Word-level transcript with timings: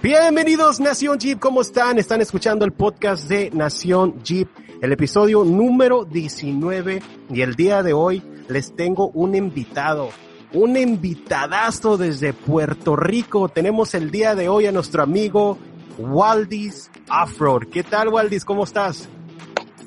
Bienvenidos 0.00 0.78
Nación 0.78 1.18
Jeep, 1.18 1.40
¿cómo 1.40 1.60
están? 1.60 1.98
Están 1.98 2.20
escuchando 2.20 2.64
el 2.64 2.70
podcast 2.70 3.28
de 3.28 3.50
Nación 3.50 4.22
Jeep, 4.22 4.48
el 4.80 4.92
episodio 4.92 5.42
número 5.42 6.04
19 6.04 7.02
y 7.30 7.40
el 7.40 7.56
día 7.56 7.82
de 7.82 7.94
hoy 7.94 8.22
les 8.48 8.76
tengo 8.76 9.08
un 9.08 9.34
invitado, 9.34 10.10
un 10.52 10.76
invitadazo 10.76 11.96
desde 11.96 12.32
Puerto 12.32 12.94
Rico. 12.94 13.48
Tenemos 13.48 13.92
el 13.94 14.12
día 14.12 14.36
de 14.36 14.48
hoy 14.48 14.66
a 14.66 14.72
nuestro 14.72 15.02
amigo 15.02 15.58
Waldis 15.98 16.92
Offroad. 17.10 17.62
¿Qué 17.68 17.82
tal 17.82 18.06
Waldis? 18.06 18.44
¿Cómo 18.44 18.62
estás? 18.62 19.08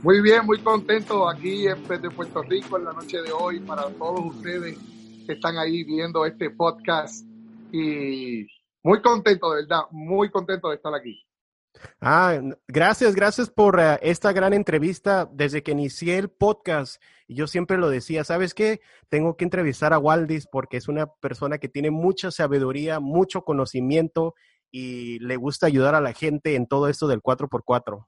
Muy 0.04 0.21
bien, 0.21 0.46
muy 0.46 0.59
contento 0.59 1.30
aquí 1.30 1.64
de 1.64 2.09
Puerto 2.14 2.41
Rico 2.41 2.78
en 2.78 2.84
la 2.84 2.91
noche 2.91 3.21
de 3.21 3.32
hoy 3.32 3.62
para 3.62 3.84
todos 3.84 4.36
ustedes 4.36 4.78
que 5.25 5.32
están 5.32 5.57
ahí 5.57 5.86
viendo 5.86 6.25
este 6.25 6.50
podcast 6.50 7.25
y 7.71 8.46
muy 8.84 9.02
contento, 9.02 9.52
de 9.52 9.61
verdad, 9.61 9.82
muy 9.91 10.29
contento 10.29 10.70
de 10.70 10.75
estar 10.75 10.93
aquí. 10.93 11.23
Ah, 12.01 12.39
gracias, 12.68 13.15
gracias 13.15 13.50
por 13.50 13.78
uh, 13.78 13.97
esta 14.01 14.33
gran 14.33 14.54
entrevista. 14.54 15.29
Desde 15.32 15.64
que 15.64 15.71
inicié 15.71 16.18
el 16.18 16.29
podcast, 16.29 17.02
yo 17.28 17.47
siempre 17.47 17.78
lo 17.78 17.89
decía, 17.89 18.24
¿sabes 18.24 18.54
qué? 18.54 18.82
Tengo 19.10 19.38
que 19.38 19.46
entrevistar 19.46 19.93
a 19.93 20.00
Waldis 20.00 20.47
porque 20.47 20.78
es 20.78 20.88
una 20.88 21.07
persona 21.07 21.57
que 21.60 21.69
tiene 21.69 21.91
mucha 21.91 22.32
sabiduría, 22.32 23.00
mucho 23.00 23.43
conocimiento 23.43 24.36
y 24.71 25.19
le 25.19 25.36
gusta 25.38 25.68
ayudar 25.68 25.96
a 25.96 26.02
la 26.02 26.13
gente 26.13 26.55
en 26.55 26.68
todo 26.68 26.88
esto 26.88 27.07
del 27.07 27.21
4x4. 27.21 28.05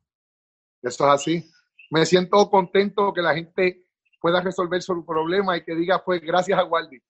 Eso 0.81 1.05
es 1.05 1.13
así. 1.13 1.52
Me 1.89 2.05
siento 2.05 2.49
contento 2.49 3.13
que 3.13 3.21
la 3.21 3.33
gente 3.33 3.88
pueda 4.19 4.41
resolver 4.41 4.81
su 4.81 5.05
problema 5.05 5.58
y 5.58 5.63
que 5.63 5.75
diga 5.75 5.99
fue 5.99 6.19
gracias 6.19 6.59
a 6.59 6.66
Waldis. 6.66 7.03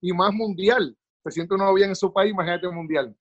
Y 0.00 0.12
más 0.12 0.32
mundial, 0.32 0.96
se 1.24 1.30
siente 1.30 1.54
uno 1.54 1.72
bien 1.72 1.90
en 1.90 1.96
su 1.96 2.12
país, 2.12 2.32
imagínate 2.32 2.66
un 2.66 2.76
mundial. 2.76 3.16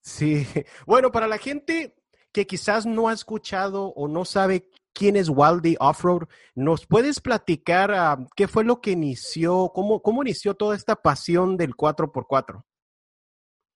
Sí, 0.00 0.46
bueno, 0.86 1.12
para 1.12 1.28
la 1.28 1.38
gente 1.38 1.94
que 2.32 2.46
quizás 2.46 2.86
no 2.86 3.08
ha 3.08 3.12
escuchado 3.12 3.88
o 3.88 4.08
no 4.08 4.24
sabe 4.24 4.68
quién 4.94 5.16
es 5.16 5.28
Waldy 5.28 5.76
Offroad, 5.78 6.28
¿nos 6.54 6.86
puedes 6.86 7.20
platicar 7.20 7.90
uh, 7.90 8.26
qué 8.34 8.48
fue 8.48 8.64
lo 8.64 8.80
que 8.80 8.92
inició, 8.92 9.70
cómo, 9.74 10.00
cómo 10.00 10.22
inició 10.22 10.54
toda 10.54 10.74
esta 10.74 10.96
pasión 10.96 11.56
del 11.56 11.74
4x4? 11.74 12.64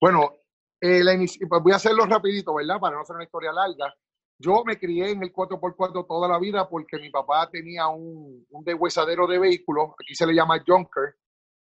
Bueno, 0.00 0.32
eh, 0.80 1.04
la 1.04 1.14
pues 1.16 1.62
voy 1.62 1.72
a 1.72 1.76
hacerlo 1.76 2.06
rapidito, 2.06 2.54
¿verdad? 2.54 2.80
Para 2.80 2.96
no 2.96 3.02
hacer 3.02 3.16
una 3.16 3.24
historia 3.24 3.52
larga. 3.52 3.94
Yo 4.38 4.62
me 4.64 4.78
crié 4.78 5.10
en 5.10 5.22
el 5.22 5.32
4x4 5.32 6.06
toda 6.06 6.28
la 6.28 6.38
vida 6.38 6.68
porque 6.68 6.98
mi 6.98 7.10
papá 7.10 7.48
tenía 7.50 7.88
un, 7.88 8.46
un 8.50 8.64
deshuesadero 8.64 9.26
de 9.26 9.38
vehículos, 9.38 9.90
aquí 9.98 10.14
se 10.14 10.26
le 10.26 10.34
llama 10.34 10.62
Junker, 10.66 11.16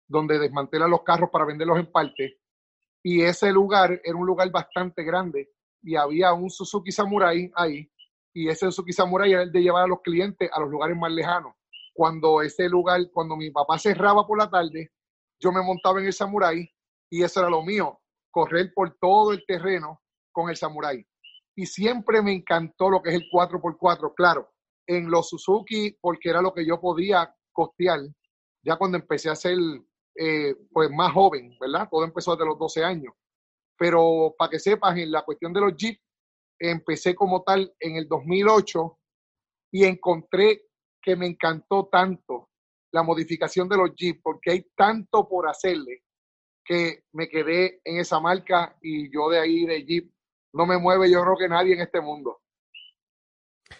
donde 0.09 0.39
desmantelan 0.39 0.89
los 0.89 1.03
carros 1.03 1.29
para 1.31 1.45
venderlos 1.45 1.79
en 1.79 1.91
parte. 1.91 2.39
Y 3.01 3.21
ese 3.21 3.51
lugar 3.51 4.01
era 4.03 4.17
un 4.17 4.25
lugar 4.25 4.51
bastante 4.51 5.03
grande 5.03 5.51
y 5.81 5.95
había 5.95 6.33
un 6.33 6.49
Suzuki 6.49 6.91
Samurai 6.91 7.49
ahí. 7.55 7.89
Y 8.33 8.49
ese 8.49 8.65
Suzuki 8.65 8.91
Samurai 8.91 9.31
era 9.31 9.43
el 9.43 9.51
de 9.51 9.61
llevar 9.61 9.85
a 9.85 9.87
los 9.87 10.01
clientes 10.01 10.49
a 10.51 10.59
los 10.59 10.69
lugares 10.69 10.97
más 10.97 11.11
lejanos. 11.11 11.53
Cuando 11.93 12.41
ese 12.41 12.67
lugar, 12.67 12.99
cuando 13.13 13.35
mi 13.37 13.51
papá 13.51 13.77
cerraba 13.77 14.25
por 14.25 14.37
la 14.37 14.49
tarde, 14.49 14.91
yo 15.39 15.51
me 15.51 15.61
montaba 15.61 15.99
en 15.99 16.07
el 16.07 16.13
Samurai 16.13 16.69
y 17.09 17.23
eso 17.23 17.39
era 17.39 17.49
lo 17.49 17.63
mío, 17.63 17.99
correr 18.31 18.71
por 18.73 18.97
todo 18.99 19.31
el 19.31 19.43
terreno 19.45 20.01
con 20.31 20.49
el 20.49 20.57
Samurai. 20.57 21.05
Y 21.55 21.65
siempre 21.65 22.21
me 22.21 22.33
encantó 22.33 22.89
lo 22.89 23.01
que 23.01 23.09
es 23.09 23.15
el 23.15 23.29
4x4, 23.31 24.13
claro, 24.15 24.49
en 24.87 25.09
los 25.09 25.29
Suzuki, 25.29 25.97
porque 26.01 26.29
era 26.29 26.41
lo 26.41 26.53
que 26.53 26.65
yo 26.65 26.79
podía 26.79 27.33
costear. 27.51 27.99
Ya 28.63 28.77
cuando 28.77 28.97
empecé 28.97 29.29
a 29.29 29.33
hacer 29.33 29.57
eh, 30.21 30.53
pues 30.73 30.89
más 30.91 31.13
joven, 31.13 31.57
¿verdad? 31.61 31.87
Todo 31.89 32.03
empezó 32.03 32.35
desde 32.35 32.45
los 32.45 32.59
12 32.59 32.83
años. 32.83 33.13
Pero 33.77 34.35
para 34.37 34.51
que 34.51 34.59
sepas, 34.59 34.97
en 34.97 35.11
la 35.11 35.23
cuestión 35.23 35.53
de 35.53 35.61
los 35.61 35.77
Jeep, 35.77 35.97
empecé 36.59 37.15
como 37.15 37.41
tal 37.43 37.73
en 37.79 37.95
el 37.95 38.05
2008 38.09 38.99
y 39.71 39.85
encontré 39.85 40.63
que 41.01 41.15
me 41.15 41.25
encantó 41.25 41.87
tanto 41.89 42.49
la 42.91 43.01
modificación 43.01 43.69
de 43.69 43.77
los 43.77 43.95
Jeep 43.95 44.19
porque 44.21 44.51
hay 44.51 44.67
tanto 44.75 45.29
por 45.29 45.47
hacerle 45.47 46.03
que 46.65 47.05
me 47.13 47.29
quedé 47.29 47.79
en 47.85 47.99
esa 47.99 48.19
marca 48.19 48.77
y 48.81 49.09
yo 49.13 49.29
de 49.29 49.39
ahí 49.39 49.65
de 49.65 49.85
Jeep 49.85 50.11
no 50.51 50.65
me 50.65 50.77
mueve 50.77 51.09
yo 51.09 51.21
creo 51.21 51.37
que 51.37 51.47
nadie 51.47 51.75
en 51.75 51.81
este 51.81 52.01
mundo. 52.01 52.41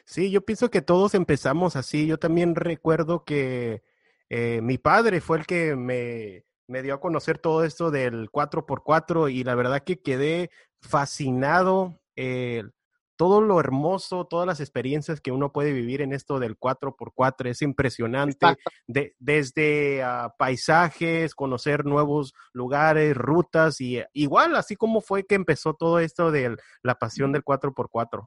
Sí, 0.06 0.32
yo 0.32 0.40
pienso 0.46 0.70
que 0.72 0.82
todos 0.82 1.16
empezamos 1.16 1.76
así. 1.76 2.08
Yo 2.08 2.18
también 2.18 2.56
recuerdo 2.56 3.26
que 3.26 3.84
eh, 4.30 4.62
mi 4.62 4.78
padre 4.78 5.22
fue 5.22 5.40
el 5.40 5.46
que 5.46 5.76
me, 5.76 6.46
me, 6.68 6.82
dio 6.84 6.94
a 6.94 7.02
conocer 7.02 7.40
todo 7.40 7.64
esto 7.64 7.92
del 7.92 8.30
4x4 8.30 9.32
y 9.32 9.44
la 9.44 9.56
verdad 9.56 9.84
que 9.84 10.02
quedé 10.02 10.52
fascinado. 10.82 12.00
Eh, 12.16 12.64
todo 13.20 13.42
lo 13.42 13.60
hermoso, 13.60 14.28
todas 14.28 14.48
las 14.48 14.62
experiencias 14.62 15.20
que 15.20 15.34
uno 15.34 15.52
puede 15.52 15.74
vivir 15.74 16.00
en 16.02 16.14
esto 16.14 16.40
del 16.40 16.58
4x4 16.58 17.50
es 17.50 17.62
impresionante. 17.62 18.56
De, 18.88 19.14
desde 19.20 20.02
uh, 20.06 20.30
paisajes, 20.38 21.36
conocer 21.36 21.84
nuevos 21.84 22.34
lugares, 22.54 23.18
rutas 23.18 23.82
y 23.82 24.02
igual, 24.14 24.56
así 24.56 24.78
como 24.78 25.02
fue 25.02 25.26
que 25.26 25.36
empezó 25.36 25.74
todo 25.74 26.00
esto 26.00 26.32
de 26.32 26.56
la 26.82 26.96
pasión 26.96 27.34
del 27.34 27.44
4x4. 27.44 28.26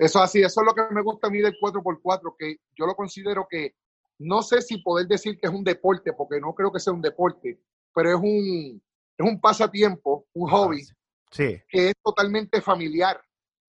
Eso 0.00 0.20
así, 0.20 0.40
eso 0.40 0.62
es 0.62 0.66
lo 0.66 0.74
que 0.74 0.92
me 0.92 1.02
gusta 1.02 1.28
a 1.28 1.30
mí 1.30 1.40
del 1.40 1.54
4x4, 1.54 2.34
que 2.36 2.56
yo 2.76 2.84
lo 2.84 2.96
considero 2.96 3.46
que 3.48 3.76
no 4.18 4.42
sé 4.42 4.62
si 4.62 4.78
poder 4.78 5.06
decir 5.06 5.38
que 5.38 5.46
es 5.46 5.52
un 5.52 5.64
deporte, 5.64 6.12
porque 6.12 6.40
no 6.40 6.54
creo 6.54 6.72
que 6.72 6.80
sea 6.80 6.92
un 6.92 7.02
deporte, 7.02 7.60
pero 7.94 8.10
es 8.10 8.16
un, 8.16 8.82
es 9.16 9.26
un 9.26 9.40
pasatiempo, 9.40 10.26
un 10.34 10.50
hobby, 10.50 10.82
sí. 11.30 11.60
que 11.68 11.88
es 11.88 11.94
totalmente 12.02 12.60
familiar. 12.60 13.20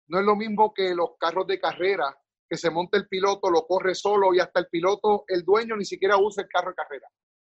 No 0.07 0.19
es 0.19 0.25
lo 0.25 0.35
mismo 0.35 0.73
que 0.73 0.93
los 0.93 1.11
carros 1.19 1.47
de 1.47 1.59
carrera, 1.59 2.15
que 2.47 2.57
se 2.57 2.69
monta 2.69 2.97
el 2.97 3.07
piloto, 3.07 3.49
lo 3.49 3.65
corre 3.65 3.95
solo 3.95 4.33
y 4.33 4.39
hasta 4.39 4.59
el 4.59 4.67
piloto, 4.67 5.25
el 5.27 5.43
dueño 5.43 5.75
ni 5.75 5.85
siquiera 5.85 6.17
usa 6.17 6.43
el 6.43 6.49
carro 6.49 6.69
de 6.69 6.75
carrera. 6.75 7.07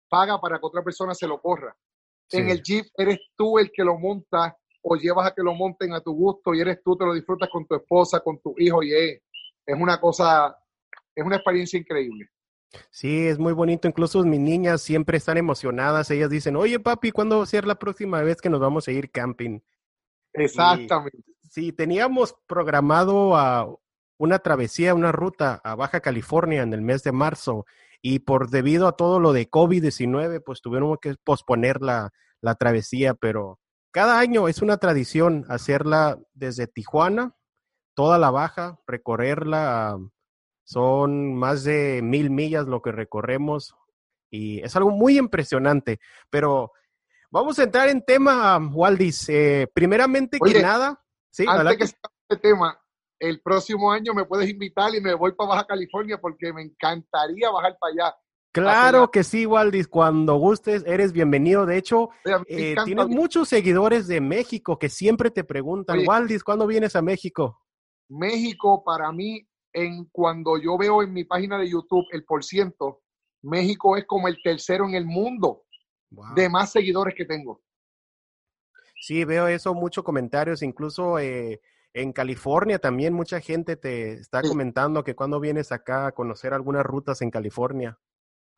Paga 0.08 0.40
para 0.40 0.58
que 0.58 0.66
otra 0.66 0.82
persona 0.82 1.14
se 1.14 1.26
lo 1.26 1.40
corra. 1.40 1.76
En 2.30 2.48
el 2.48 2.62
Jeep 2.62 2.86
eres 2.96 3.20
tú 3.36 3.58
el 3.58 3.70
que 3.70 3.84
lo 3.84 3.98
monta 3.98 4.56
o 4.82 4.96
llevas 4.96 5.28
a 5.28 5.34
que 5.34 5.42
lo 5.42 5.54
monten 5.54 5.92
a 5.92 6.00
tu 6.00 6.12
gusto 6.12 6.54
y 6.54 6.60
eres 6.60 6.82
tú, 6.82 6.96
te 6.96 7.04
lo 7.04 7.12
disfrutas 7.12 7.48
con 7.50 7.66
tu 7.66 7.74
esposa, 7.74 8.20
con 8.20 8.40
tu 8.40 8.54
hijo 8.58 8.82
y 8.82 8.94
es, 8.94 9.22
es 9.64 9.76
una 9.80 10.00
cosa, 10.00 10.56
es 11.14 11.24
una 11.24 11.36
experiencia 11.36 11.78
increíble. 11.78 12.30
Sí, 12.90 13.26
es 13.26 13.38
muy 13.38 13.52
bonito. 13.52 13.88
Incluso 13.88 14.22
mis 14.24 14.40
niñas 14.40 14.82
siempre 14.82 15.18
están 15.18 15.38
emocionadas. 15.38 16.10
Ellas 16.10 16.30
dicen, 16.30 16.56
oye 16.56 16.78
papi, 16.80 17.12
¿cuándo 17.12 17.38
va 17.38 17.44
a 17.44 17.46
ser 17.46 17.66
la 17.66 17.78
próxima 17.78 18.22
vez 18.22 18.40
que 18.40 18.50
nos 18.50 18.60
vamos 18.60 18.88
a 18.88 18.92
ir 18.92 19.10
camping? 19.10 19.60
Exactamente. 20.32 21.18
sí, 21.48 21.72
teníamos 21.72 22.36
programado 22.46 23.36
a 23.36 23.66
una 24.18 24.38
travesía, 24.38 24.94
una 24.94 25.12
ruta 25.12 25.60
a 25.64 25.74
Baja 25.74 26.00
California 26.00 26.62
en 26.62 26.72
el 26.72 26.82
mes 26.82 27.02
de 27.02 27.12
marzo 27.12 27.64
y 28.02 28.20
por 28.20 28.50
debido 28.50 28.86
a 28.86 28.92
todo 28.92 29.20
lo 29.20 29.32
de 29.32 29.50
COVID-19, 29.50 30.42
pues 30.44 30.60
tuvieron 30.60 30.96
que 31.00 31.14
posponer 31.24 31.80
la, 31.82 32.12
la 32.40 32.54
travesía, 32.54 33.14
pero 33.14 33.58
cada 33.90 34.18
año 34.18 34.48
es 34.48 34.62
una 34.62 34.76
tradición 34.76 35.44
hacerla 35.48 36.18
desde 36.34 36.66
Tijuana, 36.66 37.34
toda 37.94 38.18
la 38.18 38.30
Baja, 38.30 38.78
recorrerla 38.86 39.98
son 40.66 41.34
más 41.36 41.62
de 41.62 42.02
mil 42.02 42.28
millas 42.28 42.66
lo 42.66 42.82
que 42.82 42.90
recorremos 42.90 43.76
y 44.30 44.60
es 44.60 44.74
algo 44.74 44.90
muy 44.90 45.16
impresionante. 45.16 46.00
Pero 46.28 46.72
vamos 47.30 47.58
a 47.58 47.62
entrar 47.62 47.88
en 47.88 48.02
tema, 48.04 48.58
Waldis. 48.58 49.28
Eh, 49.28 49.68
primeramente 49.72 50.38
que 50.44 50.60
nada, 50.60 51.00
sí, 51.30 51.44
antes 51.48 51.76
que 51.76 51.86
sea 51.86 51.98
este 52.28 52.48
tema, 52.48 52.78
el 53.20 53.40
próximo 53.40 53.92
año 53.92 54.12
me 54.12 54.24
puedes 54.24 54.50
invitar 54.50 54.92
y 54.92 55.00
me 55.00 55.14
voy 55.14 55.32
para 55.32 55.50
Baja 55.50 55.66
California 55.66 56.18
porque 56.20 56.52
me 56.52 56.62
encantaría 56.62 57.48
bajar 57.48 57.76
para 57.80 57.92
allá. 57.92 58.16
Claro 58.50 59.10
que 59.10 59.22
sí, 59.22 59.46
Waldis, 59.46 59.86
cuando 59.86 60.36
gustes, 60.36 60.82
eres 60.84 61.12
bienvenido. 61.12 61.64
De 61.64 61.76
hecho, 61.76 62.08
eh, 62.48 62.74
tienes 62.84 63.06
muchos 63.06 63.50
seguidores 63.50 64.08
de 64.08 64.20
México 64.20 64.78
que 64.78 64.88
siempre 64.88 65.30
te 65.30 65.44
preguntan, 65.44 66.00
Waldis, 66.04 66.42
¿cuándo 66.42 66.66
vienes 66.66 66.96
a 66.96 67.02
México? 67.02 67.62
México 68.08 68.82
para 68.82 69.12
mí 69.12 69.46
en 69.76 70.06
cuando 70.06 70.56
yo 70.56 70.78
veo 70.78 71.02
en 71.02 71.12
mi 71.12 71.24
página 71.24 71.58
de 71.58 71.68
YouTube 71.68 72.06
el 72.10 72.24
por 72.24 72.42
ciento, 72.42 73.02
México 73.42 73.96
es 73.98 74.06
como 74.06 74.26
el 74.26 74.38
tercero 74.42 74.88
en 74.88 74.94
el 74.94 75.04
mundo 75.04 75.64
de 76.34 76.48
más 76.48 76.72
seguidores 76.72 77.14
que 77.14 77.26
tengo. 77.26 77.60
Sí, 78.98 79.24
veo 79.24 79.46
eso, 79.48 79.74
muchos 79.74 80.02
comentarios, 80.02 80.62
incluso 80.62 81.18
eh, 81.18 81.60
en 81.92 82.12
California 82.14 82.78
también 82.78 83.12
mucha 83.12 83.38
gente 83.40 83.76
te 83.76 84.14
está 84.14 84.40
comentando 84.40 85.04
que 85.04 85.14
cuando 85.14 85.40
vienes 85.40 85.70
acá 85.72 86.06
a 86.06 86.12
conocer 86.12 86.54
algunas 86.54 86.84
rutas 86.84 87.20
en 87.20 87.30
California. 87.30 87.98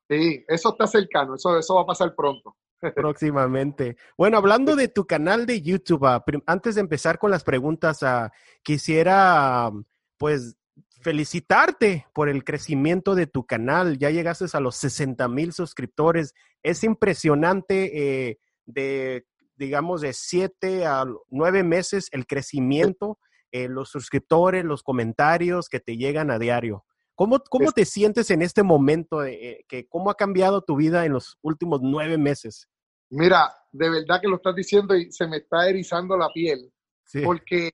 Sí, 0.08 0.44
eso 0.46 0.70
está 0.70 0.86
cercano, 0.86 1.34
eso, 1.34 1.58
eso 1.58 1.74
va 1.74 1.82
a 1.82 1.86
pasar 1.86 2.14
pronto. 2.14 2.56
Próximamente. 2.94 3.96
Bueno, 4.16 4.36
hablando 4.36 4.76
de 4.76 4.86
tu 4.86 5.04
canal 5.04 5.46
de 5.46 5.60
YouTube, 5.60 6.06
ah, 6.06 6.24
antes 6.46 6.76
de 6.76 6.80
empezar 6.80 7.18
con 7.18 7.32
las 7.32 7.42
preguntas, 7.42 8.02
uh, 8.02 8.28
quisiera 8.62 9.72
pues 10.18 10.57
felicitarte 11.00 12.06
por 12.12 12.28
el 12.28 12.44
crecimiento 12.44 13.14
de 13.14 13.26
tu 13.26 13.46
canal. 13.46 13.98
Ya 13.98 14.10
llegaste 14.10 14.46
a 14.52 14.60
los 14.60 14.76
60 14.76 15.28
mil 15.28 15.52
suscriptores. 15.52 16.34
Es 16.62 16.84
impresionante 16.84 18.28
eh, 18.28 18.38
de 18.66 19.26
digamos, 19.58 20.00
de 20.00 20.12
siete 20.12 20.86
a 20.86 21.04
nueve 21.28 21.64
meses 21.64 22.08
el 22.12 22.26
crecimiento, 22.26 23.18
eh, 23.50 23.68
los 23.68 23.90
suscriptores, 23.90 24.64
los 24.64 24.82
comentarios 24.82 25.68
que 25.68 25.80
te 25.80 25.96
llegan 25.96 26.30
a 26.30 26.38
diario. 26.38 26.84
¿Cómo, 27.14 27.40
cómo 27.50 27.72
te 27.72 27.84
sientes 27.84 28.30
en 28.30 28.42
este 28.42 28.62
momento? 28.62 29.24
Eh, 29.24 29.64
que, 29.68 29.88
¿Cómo 29.88 30.10
ha 30.10 30.14
cambiado 30.14 30.62
tu 30.62 30.76
vida 30.76 31.04
en 31.04 31.12
los 31.12 31.36
últimos 31.42 31.80
nueve 31.82 32.16
meses? 32.16 32.68
Mira, 33.10 33.52
de 33.72 33.90
verdad 33.90 34.20
que 34.20 34.28
lo 34.28 34.36
estás 34.36 34.54
diciendo 34.54 34.94
y 34.94 35.10
se 35.10 35.26
me 35.26 35.38
está 35.38 35.68
erizando 35.68 36.16
la 36.16 36.28
piel. 36.32 36.72
Porque, 37.24 37.70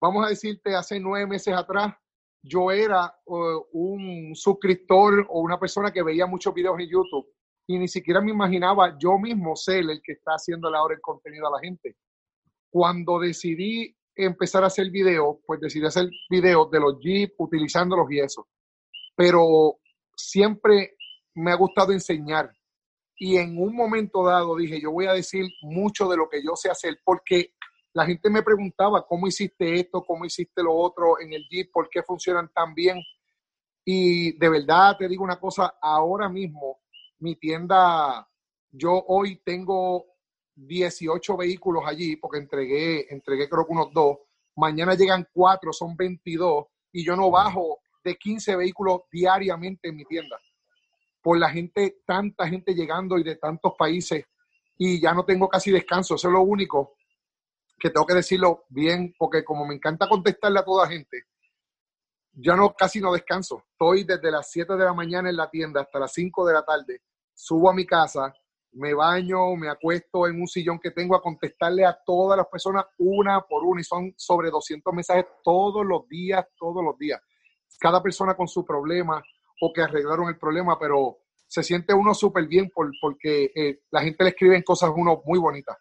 vamos 0.00 0.26
a 0.26 0.30
decirte, 0.30 0.74
hace 0.74 0.98
nueve 0.98 1.26
meses 1.26 1.54
atrás, 1.54 1.94
yo 2.42 2.70
era 2.70 3.12
un 3.24 4.32
suscriptor 4.34 5.26
o 5.28 5.40
una 5.40 5.58
persona 5.58 5.90
que 5.90 6.02
veía 6.02 6.26
muchos 6.26 6.54
videos 6.54 6.78
en 6.78 6.88
YouTube 6.88 7.26
y 7.66 7.78
ni 7.78 7.88
siquiera 7.88 8.20
me 8.20 8.30
imaginaba 8.30 8.96
yo 8.98 9.18
mismo 9.18 9.56
ser 9.56 9.78
el 9.78 10.00
que 10.02 10.12
está 10.12 10.32
haciendo 10.32 10.68
ahora 10.74 10.94
el 10.94 11.00
contenido 11.00 11.48
a 11.48 11.50
la 11.50 11.60
gente. 11.60 11.96
Cuando 12.70 13.18
decidí 13.18 13.96
empezar 14.14 14.62
a 14.62 14.68
hacer 14.68 14.90
videos, 14.90 15.38
pues 15.44 15.60
decidí 15.60 15.84
hacer 15.84 16.08
videos 16.30 16.70
de 16.70 16.80
los 16.80 16.98
Jeep 17.00 17.34
utilizándolos 17.38 18.10
y 18.10 18.20
eso. 18.20 18.46
Pero 19.16 19.78
siempre 20.16 20.96
me 21.34 21.50
ha 21.50 21.56
gustado 21.56 21.92
enseñar. 21.92 22.52
Y 23.18 23.36
en 23.38 23.58
un 23.58 23.74
momento 23.74 24.24
dado 24.24 24.56
dije, 24.56 24.80
yo 24.80 24.92
voy 24.92 25.06
a 25.06 25.14
decir 25.14 25.46
mucho 25.62 26.08
de 26.08 26.18
lo 26.18 26.28
que 26.28 26.42
yo 26.42 26.54
sé 26.54 26.70
hacer, 26.70 27.00
porque 27.04 27.54
la 27.96 28.04
gente 28.04 28.28
me 28.28 28.42
preguntaba, 28.42 29.06
¿cómo 29.06 29.26
hiciste 29.26 29.80
esto? 29.80 30.04
¿Cómo 30.04 30.26
hiciste 30.26 30.62
lo 30.62 30.74
otro 30.74 31.18
en 31.18 31.32
el 31.32 31.48
Jeep? 31.48 31.72
¿Por 31.72 31.88
qué 31.88 32.02
funcionan 32.02 32.50
tan 32.52 32.74
bien? 32.74 33.02
Y 33.86 34.36
de 34.36 34.50
verdad 34.50 34.98
te 34.98 35.08
digo 35.08 35.24
una 35.24 35.40
cosa, 35.40 35.78
ahora 35.80 36.28
mismo 36.28 36.80
mi 37.20 37.36
tienda, 37.36 38.28
yo 38.70 39.02
hoy 39.08 39.40
tengo 39.42 40.04
18 40.56 41.38
vehículos 41.38 41.84
allí 41.86 42.16
porque 42.16 42.36
entregué, 42.36 43.06
entregué 43.08 43.48
creo 43.48 43.64
que 43.64 43.72
unos 43.72 43.90
dos. 43.94 44.18
Mañana 44.56 44.94
llegan 44.94 45.26
cuatro, 45.32 45.72
son 45.72 45.96
22 45.96 46.66
y 46.92 47.02
yo 47.02 47.16
no 47.16 47.30
bajo 47.30 47.78
de 48.04 48.14
15 48.14 48.56
vehículos 48.56 49.04
diariamente 49.10 49.88
en 49.88 49.96
mi 49.96 50.04
tienda. 50.04 50.38
Por 51.22 51.38
la 51.38 51.48
gente, 51.48 52.02
tanta 52.04 52.46
gente 52.46 52.74
llegando 52.74 53.16
y 53.16 53.22
de 53.22 53.36
tantos 53.36 53.72
países 53.78 54.26
y 54.76 55.00
ya 55.00 55.14
no 55.14 55.24
tengo 55.24 55.48
casi 55.48 55.70
descanso. 55.70 56.16
Eso 56.16 56.28
es 56.28 56.34
lo 56.34 56.42
único 56.42 56.96
que 57.78 57.90
tengo 57.90 58.06
que 58.06 58.14
decirlo 58.14 58.64
bien 58.68 59.14
porque 59.18 59.44
como 59.44 59.66
me 59.66 59.74
encanta 59.74 60.08
contestarle 60.08 60.60
a 60.60 60.64
toda 60.64 60.88
gente, 60.88 61.24
ya 62.32 62.54
no 62.54 62.74
casi 62.74 63.00
no 63.00 63.12
descanso. 63.12 63.64
Estoy 63.72 64.04
desde 64.04 64.30
las 64.30 64.50
7 64.50 64.74
de 64.74 64.84
la 64.84 64.92
mañana 64.92 65.30
en 65.30 65.36
la 65.36 65.50
tienda 65.50 65.80
hasta 65.82 65.98
las 65.98 66.12
5 66.12 66.46
de 66.46 66.54
la 66.54 66.64
tarde. 66.64 67.02
Subo 67.34 67.70
a 67.70 67.74
mi 67.74 67.86
casa, 67.86 68.34
me 68.72 68.94
baño, 68.94 69.56
me 69.56 69.68
acuesto 69.68 70.26
en 70.26 70.40
un 70.40 70.46
sillón 70.46 70.78
que 70.78 70.90
tengo 70.90 71.16
a 71.16 71.22
contestarle 71.22 71.84
a 71.84 71.98
todas 72.04 72.36
las 72.36 72.46
personas 72.46 72.84
una 72.98 73.40
por 73.40 73.64
una 73.64 73.80
y 73.80 73.84
son 73.84 74.12
sobre 74.16 74.50
200 74.50 74.92
mensajes 74.92 75.26
todos 75.42 75.84
los 75.84 76.06
días, 76.08 76.46
todos 76.58 76.84
los 76.84 76.96
días. 76.98 77.20
Cada 77.78 78.02
persona 78.02 78.34
con 78.34 78.48
su 78.48 78.64
problema 78.64 79.22
o 79.60 79.72
que 79.72 79.82
arreglaron 79.82 80.28
el 80.28 80.38
problema, 80.38 80.78
pero 80.78 81.18
se 81.46 81.62
siente 81.62 81.94
uno 81.94 82.12
súper 82.12 82.46
bien 82.46 82.70
por, 82.70 82.90
porque 83.00 83.50
eh, 83.54 83.80
la 83.90 84.02
gente 84.02 84.24
le 84.24 84.30
escribe 84.30 84.62
cosas 84.62 84.90
uno 84.94 85.22
muy 85.24 85.38
bonitas. 85.38 85.76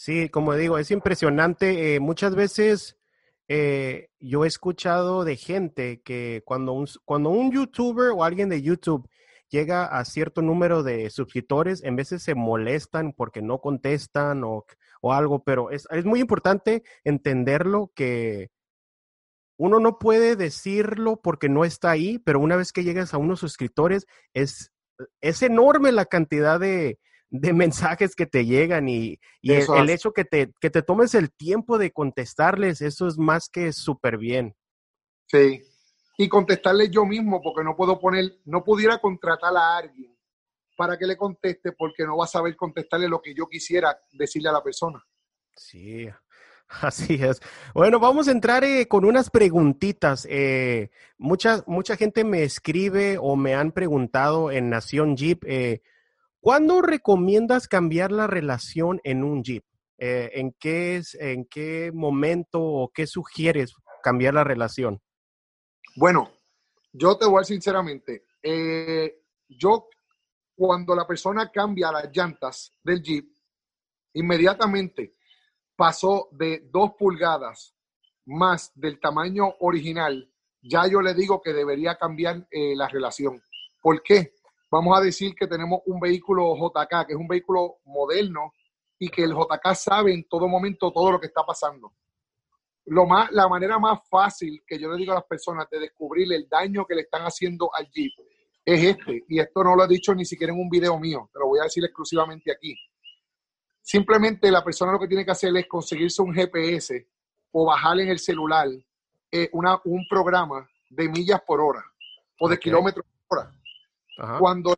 Sí, 0.00 0.30
como 0.30 0.54
digo, 0.54 0.78
es 0.78 0.90
impresionante. 0.90 1.94
Eh, 1.94 2.00
muchas 2.00 2.34
veces 2.34 2.96
eh, 3.48 4.08
yo 4.18 4.46
he 4.46 4.48
escuchado 4.48 5.24
de 5.24 5.36
gente 5.36 6.00
que 6.00 6.42
cuando 6.46 6.72
un, 6.72 6.88
cuando 7.04 7.28
un 7.28 7.52
youtuber 7.52 8.08
o 8.08 8.24
alguien 8.24 8.48
de 8.48 8.62
YouTube 8.62 9.10
llega 9.50 9.84
a 9.84 10.02
cierto 10.06 10.40
número 10.40 10.82
de 10.82 11.10
suscriptores, 11.10 11.84
en 11.84 11.96
veces 11.96 12.22
se 12.22 12.34
molestan 12.34 13.12
porque 13.12 13.42
no 13.42 13.60
contestan 13.60 14.42
o, 14.42 14.64
algo, 15.02 15.44
pero 15.44 15.70
es, 15.70 15.86
muy 16.06 16.20
importante 16.20 16.82
entenderlo 17.04 17.92
que 17.94 18.48
uno 19.58 19.80
no 19.80 19.98
puede 19.98 20.34
decirlo 20.34 21.20
porque 21.22 21.50
no 21.50 21.66
está 21.66 21.90
ahí, 21.90 22.18
pero 22.18 22.40
una 22.40 22.56
vez 22.56 22.72
que 22.72 22.84
llegas 22.84 23.12
a 23.12 23.18
unos 23.18 23.40
suscriptores, 23.40 24.06
es, 24.32 24.72
es 25.20 25.42
enorme 25.42 25.92
la 25.92 26.06
cantidad 26.06 26.58
de, 26.58 26.98
mensajes 27.30 28.14
que 28.14 28.26
te 28.26 28.44
llegan 28.44 28.88
y, 28.88 29.18
el, 29.42 29.90
hecho 29.90 30.12
que 30.12 30.24
te, 30.24 30.52
que 30.60 30.70
te 30.70 30.82
tomes 30.82 31.14
el 31.14 31.30
tiempo 31.32 31.78
de 31.78 31.92
contestarles, 31.92 32.80
eso 32.80 33.06
es 33.06 33.18
más 33.18 33.48
que 33.48 33.72
súper 33.72 34.18
bien. 34.18 34.54
Sí, 35.26 35.62
y 36.18 36.28
contestarle 36.28 36.90
yo 36.90 37.04
mismo, 37.04 37.40
porque 37.40 37.64
no 37.64 37.76
puedo 37.76 38.00
poner, 38.00 38.40
no 38.44 38.64
pudiera 38.64 38.98
contratar 38.98 39.56
a 39.56 39.76
alguien 39.78 40.16
para 40.76 40.98
que 40.98 41.06
le 41.06 41.16
conteste, 41.16 41.72
porque 41.72 42.04
no 42.04 42.16
va 42.16 42.24
a 42.24 42.28
saber 42.28 42.56
contestarle 42.56 43.08
lo 43.08 43.20
que 43.20 43.34
yo 43.34 43.46
quisiera 43.46 44.00
decirle 44.12 44.48
a 44.48 44.52
la 44.52 44.62
persona. 44.62 45.04
Sí, 45.54 46.08
Así 46.82 47.14
es. 47.14 47.40
Bueno, 47.74 47.98
vamos 47.98 48.28
a 48.28 48.32
entrar 48.32 48.64
eh, 48.64 48.86
con 48.86 49.04
unas 49.04 49.30
preguntitas. 49.30 50.26
Eh, 50.30 50.90
mucha, 51.18 51.64
mucha 51.66 51.96
gente 51.96 52.24
me 52.24 52.42
escribe 52.42 53.18
o 53.18 53.36
me 53.36 53.54
han 53.54 53.72
preguntado 53.72 54.50
en 54.50 54.70
Nación 54.70 55.16
Jeep, 55.16 55.44
eh, 55.46 55.82
¿cuándo 56.40 56.82
recomiendas 56.82 57.68
cambiar 57.68 58.12
la 58.12 58.26
relación 58.26 59.00
en 59.04 59.24
un 59.24 59.42
Jeep? 59.42 59.64
¿en, 60.02 60.56
qué 60.58 60.96
es, 60.96 61.14
¿En 61.14 61.44
qué 61.44 61.92
momento 61.92 62.62
o 62.62 62.90
qué 62.90 63.06
sugieres 63.06 63.74
cambiar 64.02 64.34
la 64.34 64.44
relación? 64.44 65.00
Bueno, 65.96 66.30
yo 66.92 67.16
te 67.16 67.26
voy 67.26 67.36
a 67.36 67.40
decir 67.40 67.56
sinceramente, 67.56 68.24
eh, 68.42 69.22
yo 69.48 69.88
cuando 70.56 70.94
la 70.94 71.06
persona 71.06 71.50
cambia 71.50 71.92
las 71.92 72.10
llantas 72.12 72.74
del 72.82 73.02
Jeep, 73.02 73.26
inmediatamente 74.14 75.14
pasó 75.76 76.28
de 76.32 76.68
dos 76.70 76.92
pulgadas 76.98 77.74
más 78.26 78.72
del 78.74 79.00
tamaño 79.00 79.54
original, 79.60 80.30
ya 80.62 80.86
yo 80.86 81.00
le 81.00 81.14
digo 81.14 81.40
que 81.40 81.52
debería 81.52 81.96
cambiar 81.96 82.46
eh, 82.50 82.74
la 82.76 82.88
relación. 82.88 83.42
¿Por 83.80 84.02
qué? 84.02 84.34
Vamos 84.70 84.96
a 84.96 85.02
decir 85.02 85.34
que 85.34 85.46
tenemos 85.46 85.80
un 85.86 85.98
vehículo 85.98 86.54
JK, 86.56 87.06
que 87.06 87.12
es 87.12 87.18
un 87.18 87.28
vehículo 87.28 87.78
moderno 87.84 88.54
y 88.98 89.08
que 89.08 89.24
el 89.24 89.32
JK 89.32 89.74
sabe 89.74 90.12
en 90.12 90.28
todo 90.28 90.46
momento 90.46 90.92
todo 90.92 91.12
lo 91.12 91.20
que 91.20 91.26
está 91.26 91.44
pasando 91.44 91.92
lo 92.90 93.06
más, 93.06 93.30
la 93.30 93.48
manera 93.48 93.78
más 93.78 94.00
fácil 94.08 94.62
que 94.66 94.78
yo 94.78 94.90
le 94.90 94.96
digo 94.96 95.12
a 95.12 95.16
las 95.16 95.24
personas 95.24 95.68
de 95.70 95.78
descubrir 95.78 96.32
el 96.32 96.48
daño 96.48 96.84
que 96.84 96.96
le 96.96 97.02
están 97.02 97.22
haciendo 97.22 97.70
al 97.74 97.88
Jeep 97.88 98.12
es 98.64 98.84
este. 98.84 99.24
Y 99.28 99.38
esto 99.38 99.62
no 99.62 99.76
lo 99.76 99.84
he 99.84 99.88
dicho 99.88 100.14
ni 100.14 100.24
siquiera 100.24 100.52
en 100.52 100.60
un 100.60 100.68
video 100.68 100.98
mío, 100.98 101.30
te 101.32 101.38
lo 101.38 101.46
voy 101.46 101.60
a 101.60 101.64
decir 101.64 101.84
exclusivamente 101.84 102.50
aquí. 102.50 102.74
Simplemente 103.80 104.50
la 104.50 104.64
persona 104.64 104.92
lo 104.92 104.98
que 104.98 105.08
tiene 105.08 105.24
que 105.24 105.30
hacer 105.30 105.56
es 105.56 105.66
conseguirse 105.68 106.20
un 106.22 106.34
GPS 106.34 107.06
o 107.52 107.66
bajar 107.66 107.98
en 108.00 108.08
el 108.08 108.18
celular 108.18 108.68
eh, 109.30 109.48
una, 109.52 109.80
un 109.84 110.04
programa 110.08 110.68
de 110.88 111.08
millas 111.08 111.40
por 111.46 111.60
hora 111.60 111.84
o 112.40 112.48
de 112.48 112.58
kilómetros 112.58 113.06
por 113.28 113.38
hora. 113.38 113.52
Cuando 114.38 114.74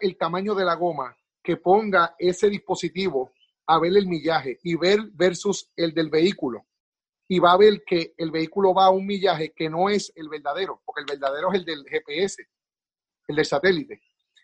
el 0.00 0.16
tamaño 0.16 0.54
de 0.54 0.64
la 0.64 0.74
goma, 0.74 1.16
que 1.42 1.56
ponga 1.56 2.14
ese 2.18 2.48
dispositivo 2.48 3.32
a 3.66 3.78
ver 3.78 3.96
el 3.96 4.06
millaje 4.06 4.58
y 4.62 4.74
ver 4.76 5.00
versus 5.12 5.70
el 5.76 5.94
del 5.94 6.10
vehículo 6.10 6.66
y 7.28 7.38
va 7.38 7.52
a 7.52 7.56
ver 7.56 7.82
que 7.86 8.14
el 8.16 8.30
vehículo 8.30 8.74
va 8.74 8.86
a 8.86 8.90
un 8.90 9.06
millaje 9.06 9.52
que 9.54 9.70
no 9.70 9.88
es 9.88 10.12
el 10.16 10.28
verdadero, 10.28 10.82
porque 10.84 11.02
el 11.02 11.06
verdadero 11.06 11.52
es 11.52 11.60
el 11.60 11.64
del 11.64 11.84
GPS, 11.88 12.44
el 13.28 13.36
del 13.36 13.46
satélite. 13.46 14.02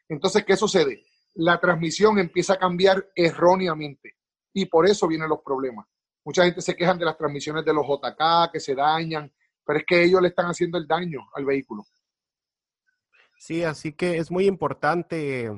Entonces, 0.08 0.44
¿qué 0.44 0.56
sucede? 0.56 1.04
La 1.34 1.58
transmisión 1.58 2.18
empieza 2.18 2.52
a 2.52 2.58
cambiar 2.58 3.10
erróneamente 3.14 4.16
y 4.52 4.66
por 4.66 4.88
eso 4.88 5.08
vienen 5.08 5.28
los 5.28 5.40
problemas. 5.40 5.86
Mucha 6.24 6.44
gente 6.44 6.60
se 6.60 6.76
quejan 6.76 6.98
de 6.98 7.04
las 7.04 7.18
transmisiones 7.18 7.64
de 7.64 7.72
los 7.72 7.84
JK 7.84 8.52
que 8.52 8.60
se 8.60 8.74
dañan, 8.74 9.32
pero 9.64 9.80
es 9.80 9.84
que 9.84 10.04
ellos 10.04 10.22
le 10.22 10.28
están 10.28 10.46
haciendo 10.46 10.78
el 10.78 10.86
daño 10.86 11.28
al 11.34 11.44
vehículo. 11.44 11.84
Sí, 13.38 13.64
así 13.64 13.92
que 13.92 14.18
es 14.18 14.30
muy 14.30 14.46
importante 14.46 15.50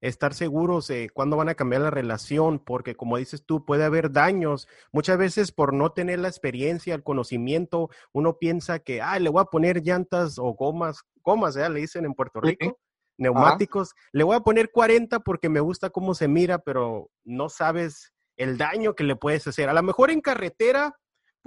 estar 0.00 0.34
seguros 0.34 0.88
de 0.88 1.10
cuándo 1.10 1.36
van 1.36 1.48
a 1.48 1.54
cambiar 1.54 1.82
la 1.82 1.90
relación, 1.90 2.58
porque 2.58 2.94
como 2.94 3.16
dices 3.16 3.44
tú, 3.44 3.64
puede 3.64 3.84
haber 3.84 4.12
daños. 4.12 4.68
Muchas 4.92 5.18
veces 5.18 5.52
por 5.52 5.72
no 5.72 5.92
tener 5.92 6.18
la 6.18 6.28
experiencia, 6.28 6.94
el 6.94 7.02
conocimiento, 7.02 7.90
uno 8.12 8.38
piensa 8.38 8.78
que, 8.78 9.00
ah, 9.00 9.18
le 9.18 9.30
voy 9.30 9.42
a 9.42 9.46
poner 9.46 9.82
llantas 9.82 10.38
o 10.38 10.54
gomas, 10.54 11.02
gomas, 11.22 11.56
¿eh? 11.56 11.68
le 11.68 11.80
dicen 11.80 12.04
en 12.04 12.14
Puerto 12.14 12.40
Rico, 12.40 12.78
neumáticos, 13.18 13.94
le 14.12 14.24
voy 14.24 14.36
a 14.36 14.40
poner 14.40 14.70
40 14.70 15.20
porque 15.20 15.48
me 15.48 15.60
gusta 15.60 15.90
cómo 15.90 16.14
se 16.14 16.28
mira, 16.28 16.58
pero 16.58 17.10
no 17.24 17.48
sabes 17.48 18.12
el 18.36 18.58
daño 18.58 18.94
que 18.94 19.04
le 19.04 19.16
puedes 19.16 19.46
hacer. 19.46 19.68
A 19.68 19.72
lo 19.72 19.82
mejor 19.82 20.10
en 20.10 20.20
carretera, 20.20 20.94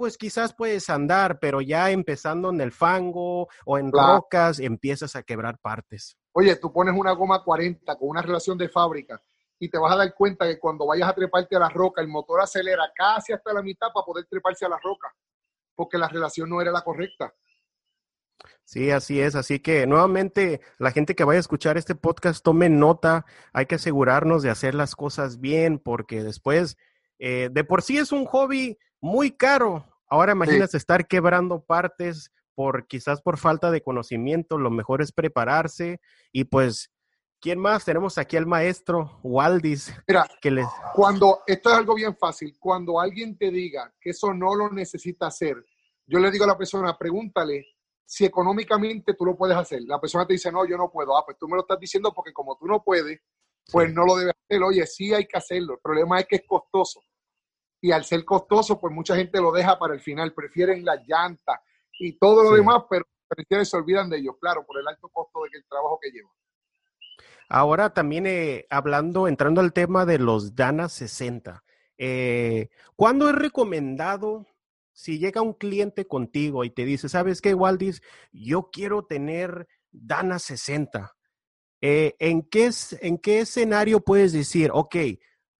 pues 0.00 0.16
quizás 0.16 0.54
puedes 0.54 0.88
andar, 0.88 1.38
pero 1.40 1.60
ya 1.60 1.90
empezando 1.90 2.48
en 2.48 2.62
el 2.62 2.72
fango 2.72 3.48
o 3.66 3.76
en 3.76 3.92
rocas, 3.92 4.58
empiezas 4.58 5.14
a 5.14 5.22
quebrar 5.22 5.58
partes. 5.58 6.16
Oye, 6.32 6.56
tú 6.56 6.72
pones 6.72 6.94
una 6.96 7.12
goma 7.12 7.44
40 7.44 7.98
con 7.98 8.08
una 8.08 8.22
relación 8.22 8.56
de 8.56 8.70
fábrica 8.70 9.22
y 9.58 9.68
te 9.68 9.76
vas 9.76 9.92
a 9.92 9.96
dar 9.96 10.14
cuenta 10.14 10.46
que 10.46 10.58
cuando 10.58 10.86
vayas 10.86 11.06
a 11.06 11.12
treparte 11.14 11.54
a 11.54 11.58
la 11.58 11.68
roca, 11.68 12.00
el 12.00 12.08
motor 12.08 12.40
acelera 12.40 12.90
casi 12.96 13.34
hasta 13.34 13.52
la 13.52 13.60
mitad 13.60 13.88
para 13.92 14.06
poder 14.06 14.24
treparse 14.24 14.64
a 14.64 14.70
la 14.70 14.78
roca, 14.82 15.14
porque 15.74 15.98
la 15.98 16.08
relación 16.08 16.48
no 16.48 16.62
era 16.62 16.72
la 16.72 16.80
correcta. 16.80 17.34
Sí, 18.64 18.90
así 18.90 19.20
es. 19.20 19.34
Así 19.34 19.60
que 19.60 19.86
nuevamente, 19.86 20.62
la 20.78 20.92
gente 20.92 21.14
que 21.14 21.24
vaya 21.24 21.36
a 21.36 21.40
escuchar 21.40 21.76
este 21.76 21.94
podcast, 21.94 22.42
tome 22.42 22.70
nota. 22.70 23.26
Hay 23.52 23.66
que 23.66 23.74
asegurarnos 23.74 24.42
de 24.42 24.48
hacer 24.48 24.74
las 24.74 24.96
cosas 24.96 25.40
bien, 25.40 25.78
porque 25.78 26.22
después, 26.22 26.78
eh, 27.18 27.50
de 27.52 27.64
por 27.64 27.82
sí 27.82 27.98
es 27.98 28.12
un 28.12 28.24
hobby 28.24 28.78
muy 28.98 29.30
caro. 29.32 29.89
Ahora 30.10 30.32
imaginas 30.32 30.74
estar 30.74 31.06
quebrando 31.06 31.62
partes 31.64 32.30
por 32.54 32.86
quizás 32.86 33.22
por 33.22 33.38
falta 33.38 33.70
de 33.70 33.82
conocimiento. 33.82 34.58
Lo 34.58 34.70
mejor 34.70 35.00
es 35.00 35.12
prepararse 35.12 36.00
y 36.32 36.44
pues 36.44 36.90
¿Quién 37.42 37.58
más? 37.58 37.86
Tenemos 37.86 38.18
aquí 38.18 38.36
al 38.36 38.44
maestro 38.44 39.18
Waldis. 39.22 39.94
Mira, 40.06 40.26
que 40.42 40.50
les... 40.50 40.66
cuando, 40.92 41.40
esto 41.46 41.70
es 41.70 41.76
algo 41.76 41.94
bien 41.94 42.14
fácil, 42.14 42.54
cuando 42.60 43.00
alguien 43.00 43.38
te 43.38 43.50
diga 43.50 43.94
que 43.98 44.10
eso 44.10 44.34
no 44.34 44.54
lo 44.54 44.68
necesita 44.68 45.28
hacer, 45.28 45.56
yo 46.06 46.18
le 46.18 46.30
digo 46.30 46.44
a 46.44 46.48
la 46.48 46.58
persona, 46.58 46.98
pregúntale 46.98 47.64
si 48.04 48.26
económicamente 48.26 49.14
tú 49.14 49.24
lo 49.24 49.38
puedes 49.38 49.56
hacer. 49.56 49.80
La 49.86 49.98
persona 49.98 50.26
te 50.26 50.34
dice, 50.34 50.52
no, 50.52 50.66
yo 50.66 50.76
no 50.76 50.90
puedo. 50.90 51.16
Ah, 51.16 51.22
pues 51.24 51.38
tú 51.38 51.48
me 51.48 51.54
lo 51.54 51.62
estás 51.62 51.80
diciendo 51.80 52.12
porque 52.12 52.32
como 52.32 52.58
tú 52.58 52.66
no 52.66 52.82
puedes, 52.82 53.20
pues 53.72 53.90
no 53.90 54.04
lo 54.04 54.16
debes 54.16 54.34
hacer. 54.44 54.62
Oye, 54.62 54.86
sí 54.86 55.14
hay 55.14 55.26
que 55.26 55.38
hacerlo. 55.38 55.74
El 55.74 55.80
problema 55.80 56.18
es 56.20 56.26
que 56.26 56.36
es 56.36 56.42
costoso. 56.46 57.00
Y 57.80 57.92
al 57.92 58.04
ser 58.04 58.24
costoso, 58.24 58.78
pues 58.78 58.94
mucha 58.94 59.16
gente 59.16 59.40
lo 59.40 59.52
deja 59.52 59.78
para 59.78 59.94
el 59.94 60.00
final. 60.00 60.34
Prefieren 60.34 60.84
la 60.84 60.96
llanta 61.06 61.62
y 61.98 62.18
todo 62.18 62.42
lo 62.42 62.52
demás, 62.52 62.84
pero 62.88 63.04
se 63.64 63.76
olvidan 63.76 64.10
de 64.10 64.18
ellos, 64.18 64.34
claro, 64.40 64.64
por 64.66 64.78
el 64.78 64.88
alto 64.88 65.08
costo 65.08 65.40
del 65.50 65.64
trabajo 65.68 65.98
que 66.00 66.10
llevan. 66.10 66.32
Ahora 67.48 67.92
también 67.92 68.26
eh, 68.26 68.66
hablando, 68.70 69.26
entrando 69.26 69.60
al 69.60 69.72
tema 69.72 70.06
de 70.06 70.18
los 70.18 70.54
Dana 70.54 70.88
60, 70.88 71.64
eh, 71.98 72.68
¿cuándo 72.94 73.28
es 73.28 73.34
recomendado 73.34 74.46
si 74.92 75.18
llega 75.18 75.42
un 75.42 75.54
cliente 75.54 76.06
contigo 76.06 76.64
y 76.64 76.70
te 76.70 76.84
dice, 76.84 77.08
sabes 77.08 77.40
qué, 77.40 77.54
Waldis, 77.54 78.02
yo 78.32 78.70
quiero 78.72 79.04
tener 79.04 79.66
Dana 79.90 80.38
60? 80.38 81.12
Eh, 81.80 82.14
¿en, 82.18 82.42
qué, 82.42 82.70
¿En 83.00 83.18
qué 83.18 83.40
escenario 83.40 84.00
puedes 84.00 84.32
decir, 84.32 84.70
ok, 84.72 84.96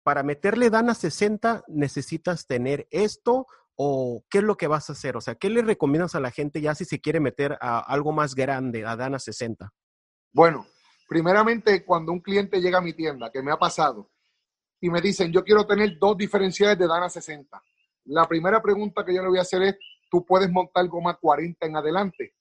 para 0.02 0.22
meterle 0.22 0.70
Dana 0.70 0.94
60 0.94 1.64
necesitas 1.68 2.46
tener 2.46 2.86
esto 2.90 3.46
o 3.76 4.24
qué 4.30 4.38
es 4.38 4.44
lo 4.44 4.56
que 4.56 4.66
vas 4.66 4.90
a 4.90 4.94
hacer? 4.94 5.16
O 5.16 5.20
sea, 5.20 5.34
¿qué 5.34 5.50
le 5.50 5.62
recomiendas 5.62 6.14
a 6.14 6.20
la 6.20 6.30
gente 6.30 6.60
ya 6.60 6.74
si 6.74 6.84
se 6.84 7.00
quiere 7.00 7.20
meter 7.20 7.58
a 7.60 7.78
algo 7.78 8.12
más 8.12 8.34
grande, 8.34 8.84
a 8.84 8.96
Dana 8.96 9.18
60? 9.18 9.72
Bueno, 10.32 10.66
Primeramente, 11.10 11.84
cuando 11.84 12.12
un 12.12 12.20
cliente 12.20 12.60
llega 12.60 12.78
a 12.78 12.80
mi 12.80 12.92
tienda, 12.92 13.32
que 13.32 13.42
me 13.42 13.50
ha 13.50 13.56
pasado, 13.56 14.12
y 14.80 14.88
me 14.88 15.00
dicen, 15.00 15.32
yo 15.32 15.42
quiero 15.42 15.66
tener 15.66 15.98
dos 15.98 16.16
diferenciales 16.16 16.78
de 16.78 16.86
Dana 16.86 17.08
60. 17.08 17.60
La 18.04 18.28
primera 18.28 18.62
pregunta 18.62 19.04
que 19.04 19.12
yo 19.12 19.20
le 19.20 19.28
voy 19.28 19.38
a 19.38 19.42
hacer 19.42 19.60
es, 19.64 19.76
¿tú 20.08 20.24
puedes 20.24 20.48
montar 20.48 20.86
goma 20.86 21.16
40 21.16 21.66
en 21.66 21.76
adelante? 21.76 22.36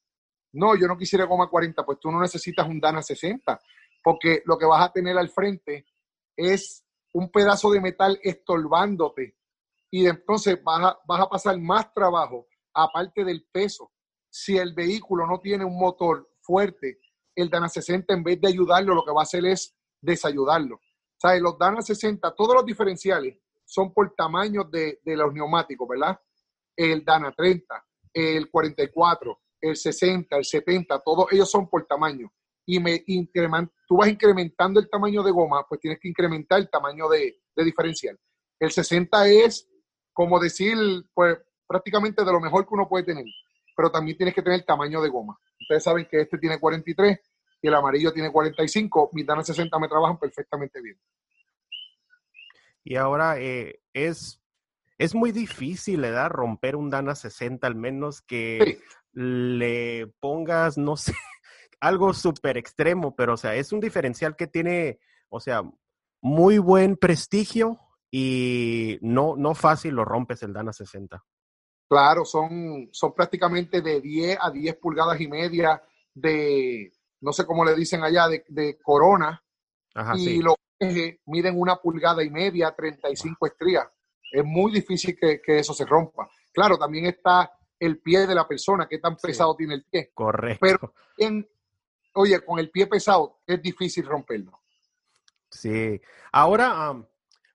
No, 0.51 0.75
yo 0.75 0.85
no 0.85 0.95
quisiera 0.95 1.25
goma 1.25 1.49
40, 1.49 1.83
pues 1.83 1.97
tú 1.99 2.11
no 2.11 2.21
necesitas 2.21 2.67
un 2.67 2.79
Dana 2.79 3.01
60, 3.01 3.59
porque 4.03 4.43
lo 4.45 4.55
que 4.55 4.67
vas 4.67 4.87
a 4.87 4.93
tener 4.93 5.17
al 5.17 5.29
frente 5.29 5.87
es 6.37 6.85
un 7.19 7.29
pedazo 7.29 7.69
de 7.71 7.81
metal 7.81 8.19
estorbándote 8.23 9.35
y 9.91 10.07
entonces 10.07 10.63
vas 10.63 10.83
a, 10.83 10.99
vas 11.05 11.21
a 11.21 11.29
pasar 11.29 11.59
más 11.59 11.93
trabajo 11.93 12.47
aparte 12.73 13.23
del 13.25 13.45
peso. 13.51 13.91
Si 14.29 14.57
el 14.57 14.73
vehículo 14.73 15.27
no 15.27 15.39
tiene 15.39 15.65
un 15.65 15.77
motor 15.77 16.29
fuerte 16.41 16.99
el 17.35 17.49
Dana 17.49 17.69
60 17.69 18.13
en 18.13 18.23
vez 18.23 18.39
de 18.41 18.47
ayudarlo, 18.47 18.93
lo 18.93 19.03
que 19.03 19.11
va 19.11 19.21
a 19.21 19.23
hacer 19.23 19.45
es 19.45 19.75
desayudarlo. 20.01 20.79
O 21.21 21.33
los 21.39 21.57
Dana 21.57 21.81
60, 21.81 22.33
todos 22.35 22.55
los 22.55 22.65
diferenciales 22.65 23.37
son 23.65 23.93
por 23.93 24.13
tamaño 24.15 24.63
de, 24.63 24.99
los 25.05 25.33
neumáticos, 25.33 25.87
¿verdad? 25.87 26.19
El 26.75 27.03
Dana 27.03 27.31
30, 27.31 27.85
el 28.13 28.49
44, 28.49 29.39
el 29.61 29.75
60, 29.75 30.37
el 30.37 30.45
70, 30.45 30.99
todos 30.99 31.25
ellos 31.31 31.49
son 31.49 31.69
por 31.69 31.85
tamaño. 31.85 32.31
Y 32.71 32.79
me 32.79 33.03
tú 33.87 33.97
vas 33.97 34.09
incrementando 34.09 34.79
el 34.79 34.87
tamaño 34.87 35.23
de 35.23 35.31
goma, 35.31 35.65
pues 35.67 35.81
tienes 35.81 35.99
que 35.99 36.07
incrementar 36.07 36.59
el 36.59 36.69
tamaño 36.69 37.09
de, 37.09 37.41
de 37.55 37.63
diferencial. 37.63 38.15
El 38.59 38.69
60 38.69 39.27
es, 39.27 39.67
como 40.13 40.39
decir, 40.39 40.77
pues 41.15 41.39
prácticamente 41.65 42.23
de 42.23 42.31
lo 42.31 42.39
mejor 42.39 42.67
que 42.67 42.75
uno 42.75 42.87
puede 42.87 43.05
tener, 43.05 43.25
pero 43.75 43.89
también 43.89 44.17
tienes 44.17 44.35
que 44.35 44.43
tener 44.43 44.59
el 44.59 44.65
tamaño 44.67 45.01
de 45.01 45.09
goma. 45.09 45.35
Ustedes 45.59 45.83
saben 45.83 46.07
que 46.09 46.21
este 46.21 46.37
tiene 46.37 46.59
43 46.59 47.19
y 47.63 47.67
el 47.67 47.73
amarillo 47.73 48.13
tiene 48.13 48.31
45, 48.31 49.09
mis 49.13 49.25
Dana 49.25 49.43
60 49.43 49.79
me 49.79 49.87
trabajan 49.87 50.19
perfectamente 50.19 50.79
bien. 50.79 50.99
Y 52.83 52.97
ahora 52.97 53.39
eh, 53.39 53.81
es, 53.93 54.43
es 54.99 55.15
muy 55.15 55.31
difícil, 55.31 56.01
¿verdad? 56.01 56.29
Romper 56.29 56.75
un 56.75 56.91
Dana 56.91 57.15
60, 57.15 57.65
al 57.65 57.73
menos 57.73 58.21
que 58.21 58.79
le 59.13 60.05
pongas, 60.19 60.77
no 60.77 60.95
sé, 60.97 61.13
algo 61.79 62.13
súper 62.13 62.57
extremo, 62.57 63.15
pero 63.15 63.33
o 63.33 63.37
sea, 63.37 63.55
es 63.55 63.71
un 63.71 63.79
diferencial 63.79 64.35
que 64.35 64.47
tiene, 64.47 64.99
o 65.29 65.39
sea, 65.39 65.63
muy 66.21 66.57
buen 66.57 66.97
prestigio 66.97 67.79
y 68.11 68.97
no, 69.01 69.35
no 69.37 69.55
fácil 69.55 69.95
lo 69.95 70.05
rompes 70.05 70.43
el 70.43 70.53
Dana 70.53 70.73
60. 70.73 71.23
Claro, 71.87 72.25
son, 72.25 72.89
son 72.91 73.13
prácticamente 73.13 73.81
de 73.81 73.99
10 73.99 74.37
a 74.41 74.51
10 74.51 74.75
pulgadas 74.77 75.19
y 75.21 75.27
media 75.27 75.81
de, 76.13 76.91
no 77.21 77.33
sé 77.33 77.45
cómo 77.45 77.65
le 77.65 77.75
dicen 77.75 78.03
allá, 78.03 78.27
de, 78.27 78.79
corona. 78.81 79.43
y 80.15 80.39
los 80.41 80.55
ejes 80.77 81.19
miden 81.25 81.59
una 81.59 81.77
pulgada 81.77 82.23
y 82.23 82.29
media, 82.29 82.75
35 82.75 83.45
estrías. 83.47 83.87
Es 84.31 84.45
muy 84.45 84.71
difícil 84.71 85.17
que, 85.19 85.41
eso 85.47 85.73
se 85.73 85.85
rompa. 85.85 86.29
Claro, 86.53 86.77
también 86.77 87.07
está 87.07 87.51
el 87.79 87.99
pie 87.99 88.27
de 88.27 88.35
la 88.35 88.47
persona, 88.47 88.87
qué 88.87 88.99
tan 88.99 89.15
pesado 89.15 89.55
tiene 89.55 89.75
el 89.75 89.85
pie. 89.85 90.11
Correcto. 90.13 90.59
Pero, 90.61 90.93
oye, 92.13 92.39
con 92.41 92.59
el 92.59 92.69
pie 92.69 92.87
pesado 92.87 93.41
es 93.45 93.61
difícil 93.61 94.05
romperlo. 94.05 94.61
Sí. 95.49 95.99
Ahora, 96.31 96.95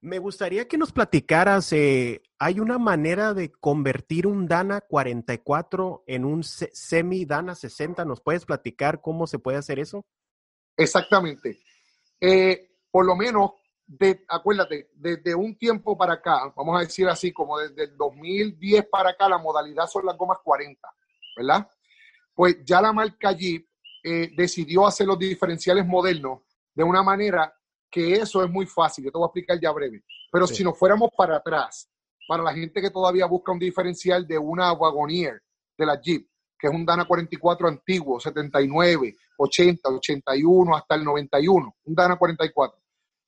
me 0.00 0.18
gustaría 0.18 0.68
que 0.68 0.76
nos 0.76 0.92
platicaras, 0.92 1.73
eh, 1.73 2.23
¿hay 2.38 2.61
una 2.61 2.78
manera 2.78 3.32
de 3.32 3.50
convertir 3.52 4.26
un 4.26 4.46
Dana 4.46 4.80
44 4.82 6.04
en 6.06 6.25
un 6.25 6.44
semi 6.44 7.25
Dana 7.25 7.54
60? 7.54 8.04
¿Nos 8.04 8.20
puedes 8.20 8.44
platicar 8.44 9.00
cómo 9.00 9.26
se 9.26 9.38
puede 9.38 9.56
hacer 9.56 9.78
eso? 9.78 10.04
Exactamente. 10.76 11.58
Eh, 12.20 12.70
por 12.90 13.06
lo 13.06 13.16
menos, 13.16 13.52
de, 13.87 14.25
acuérdate, 14.28 14.90
desde 14.94 15.34
un 15.34 15.56
tiempo 15.56 15.96
para 15.96 16.14
acá, 16.14 16.52
vamos 16.54 16.76
a 16.78 16.80
decir 16.80 17.08
así, 17.08 17.32
como 17.32 17.58
desde 17.58 17.84
el 17.84 17.96
2010 17.96 18.88
para 18.88 19.11
acá, 19.11 19.28
la 19.28 19.38
modalidad 19.38 19.87
son 19.87 20.04
las 20.04 20.16
gomas 20.16 20.38
40, 20.44 20.87
¿verdad? 21.37 21.68
Pues 22.34 22.58
ya 22.64 22.80
la 22.80 22.92
marca 22.92 23.32
Jeep 23.32 23.66
eh, 24.06 24.30
decidió 24.37 24.87
hacer 24.87 25.06
los 25.06 25.18
diferenciales 25.18 25.87
modernos 25.87 26.40
de 26.75 26.84
una 26.84 27.02
manera 27.02 27.54
que 27.90 28.12
eso 28.12 28.44
es 28.44 28.50
muy 28.50 28.66
fácil, 28.66 29.04
yo 29.04 29.11
te 29.11 29.16
voy 29.16 29.25
a 29.25 29.28
explicar 29.28 29.58
ya 29.58 29.70
breve. 29.70 30.04
Pero 30.30 30.46
si 30.46 30.62
nos 30.62 30.78
fuéramos 30.78 31.11
para 31.16 31.37
atrás, 31.37 31.88
para 32.28 32.42
la 32.42 32.52
gente 32.52 32.82
que 32.82 32.90
todavía 32.90 33.25
busca 33.25 33.52
un 33.52 33.58
diferencial 33.58 34.26
de 34.26 34.37
una 34.37 34.73
Wagoneer, 34.73 35.40
de 35.78 35.87
la 35.87 35.99
Jeep, 35.99 36.28
que 36.58 36.66
es 36.66 36.73
un 36.75 36.84
Dana 36.84 37.06
44 37.06 37.66
antiguo, 37.66 38.20
79, 38.20 39.16
80, 39.38 39.88
81 39.88 40.76
hasta 40.76 40.94
el 40.96 41.04
91, 41.04 41.76
un 41.84 41.94
Dana 41.94 42.16
44. 42.16 42.78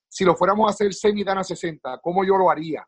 Si 0.08 0.24
lo 0.24 0.36
fuéramos 0.36 0.68
a 0.68 0.74
hacer 0.74 0.92
semi 0.92 1.24
Dana 1.24 1.42
60, 1.42 2.00
¿cómo 2.02 2.24
yo 2.24 2.36
lo 2.36 2.50
haría? 2.50 2.86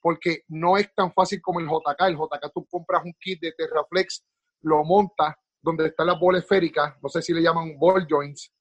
Porque 0.00 0.42
no 0.48 0.76
es 0.76 0.94
tan 0.94 1.12
fácil 1.12 1.40
como 1.40 1.58
el 1.58 1.66
JK. 1.66 2.00
El 2.06 2.16
JK 2.16 2.52
tú 2.52 2.66
compras 2.66 3.02
un 3.04 3.14
kit 3.20 3.40
de 3.40 3.52
Terraflex, 3.52 4.24
lo 4.62 4.84
montas 4.84 5.34
donde 5.64 5.86
están 5.86 6.06
las 6.06 6.20
bolas 6.20 6.42
esféricas, 6.42 6.94
no 7.02 7.08
sé 7.08 7.22
si 7.22 7.32
le 7.32 7.40
llaman 7.40 7.78
ball 7.78 8.06
joints, 8.06 8.52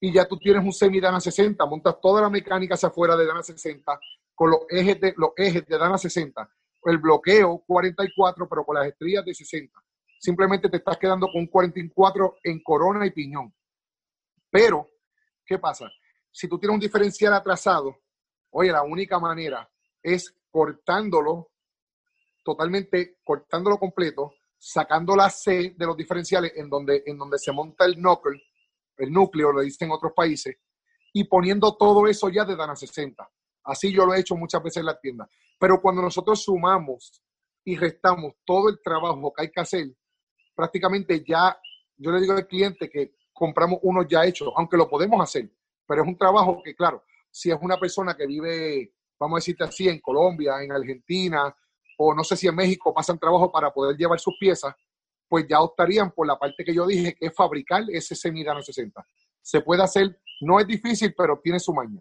y 0.00 0.12
ya 0.12 0.26
tú 0.26 0.36
tienes 0.36 0.64
un 0.64 0.72
semi 0.72 1.00
Dana 1.00 1.20
60, 1.20 1.64
montas 1.64 2.00
toda 2.02 2.20
la 2.20 2.28
mecánica 2.28 2.74
hacia 2.74 2.88
afuera 2.88 3.16
de 3.16 3.24
Dana 3.24 3.42
60 3.42 4.00
con 4.34 4.50
los 4.50 4.60
ejes 4.68 5.00
de, 5.00 5.14
los 5.16 5.30
ejes 5.36 5.64
de 5.64 5.78
Dana 5.78 5.96
60, 5.96 6.50
el 6.86 6.98
bloqueo 6.98 7.62
44, 7.64 8.48
pero 8.48 8.64
con 8.64 8.74
las 8.74 8.88
estrellas 8.88 9.24
de 9.24 9.32
60. 9.32 9.80
Simplemente 10.18 10.68
te 10.68 10.78
estás 10.78 10.98
quedando 10.98 11.28
con 11.28 11.42
un 11.42 11.46
44 11.46 12.38
en 12.42 12.60
corona 12.64 13.06
y 13.06 13.12
piñón. 13.12 13.54
Pero, 14.50 14.90
¿qué 15.46 15.60
pasa? 15.60 15.88
Si 16.32 16.48
tú 16.48 16.58
tienes 16.58 16.74
un 16.74 16.80
diferencial 16.80 17.32
atrasado, 17.34 18.00
oye, 18.50 18.72
la 18.72 18.82
única 18.82 19.20
manera 19.20 19.70
es 20.02 20.34
cortándolo 20.50 21.52
totalmente, 22.42 23.18
cortándolo 23.22 23.78
completo, 23.78 24.32
sacando 24.64 25.16
la 25.16 25.28
C 25.28 25.74
de 25.76 25.86
los 25.86 25.96
diferenciales 25.96 26.52
en 26.54 26.70
donde, 26.70 27.02
en 27.04 27.18
donde 27.18 27.36
se 27.36 27.50
monta 27.50 27.84
el 27.84 27.96
knuckle 27.96 28.40
el 28.96 29.12
núcleo, 29.12 29.50
lo 29.50 29.62
dicen 29.62 29.88
en 29.88 29.92
otros 29.92 30.12
países, 30.14 30.56
y 31.12 31.24
poniendo 31.24 31.76
todo 31.76 32.06
eso 32.06 32.28
ya 32.28 32.44
de 32.44 32.54
Dana 32.54 32.76
60. 32.76 33.28
Así 33.64 33.92
yo 33.92 34.06
lo 34.06 34.14
he 34.14 34.20
hecho 34.20 34.36
muchas 34.36 34.62
veces 34.62 34.78
en 34.78 34.86
la 34.86 35.00
tienda. 35.00 35.28
Pero 35.58 35.80
cuando 35.80 36.02
nosotros 36.02 36.42
sumamos 36.42 37.20
y 37.64 37.76
restamos 37.76 38.34
todo 38.44 38.68
el 38.68 38.80
trabajo 38.80 39.32
que 39.32 39.42
hay 39.42 39.50
que 39.50 39.60
hacer, 39.60 39.86
prácticamente 40.54 41.24
ya, 41.26 41.58
yo 41.96 42.12
le 42.12 42.20
digo 42.20 42.34
al 42.34 42.46
cliente 42.46 42.88
que 42.88 43.16
compramos 43.32 43.80
uno 43.82 44.06
ya 44.06 44.24
hecho, 44.24 44.56
aunque 44.56 44.76
lo 44.76 44.88
podemos 44.88 45.20
hacer, 45.20 45.50
pero 45.86 46.02
es 46.02 46.08
un 46.08 46.16
trabajo 46.16 46.62
que, 46.62 46.74
claro, 46.76 47.02
si 47.30 47.50
es 47.50 47.58
una 47.60 47.78
persona 47.78 48.14
que 48.14 48.26
vive, 48.26 48.94
vamos 49.18 49.36
a 49.36 49.40
decirte 49.40 49.64
así, 49.64 49.88
en 49.88 50.00
Colombia, 50.00 50.62
en 50.62 50.70
Argentina, 50.70 51.54
o 52.04 52.14
no 52.14 52.24
sé 52.24 52.36
si 52.36 52.48
en 52.48 52.54
México 52.54 52.92
pasan 52.92 53.18
trabajo 53.18 53.50
para 53.50 53.72
poder 53.72 53.96
llevar 53.96 54.18
sus 54.18 54.36
piezas, 54.38 54.74
pues 55.28 55.46
ya 55.48 55.60
optarían 55.60 56.10
por 56.10 56.26
la 56.26 56.38
parte 56.38 56.64
que 56.64 56.74
yo 56.74 56.86
dije, 56.86 57.14
que 57.14 57.26
es 57.26 57.34
fabricar 57.34 57.84
ese 57.90 58.14
semidano 58.14 58.62
60. 58.62 59.06
Se 59.40 59.60
puede 59.60 59.82
hacer, 59.82 60.20
no 60.40 60.60
es 60.60 60.66
difícil, 60.66 61.14
pero 61.16 61.40
tiene 61.42 61.58
su 61.58 61.72
maña. 61.72 62.00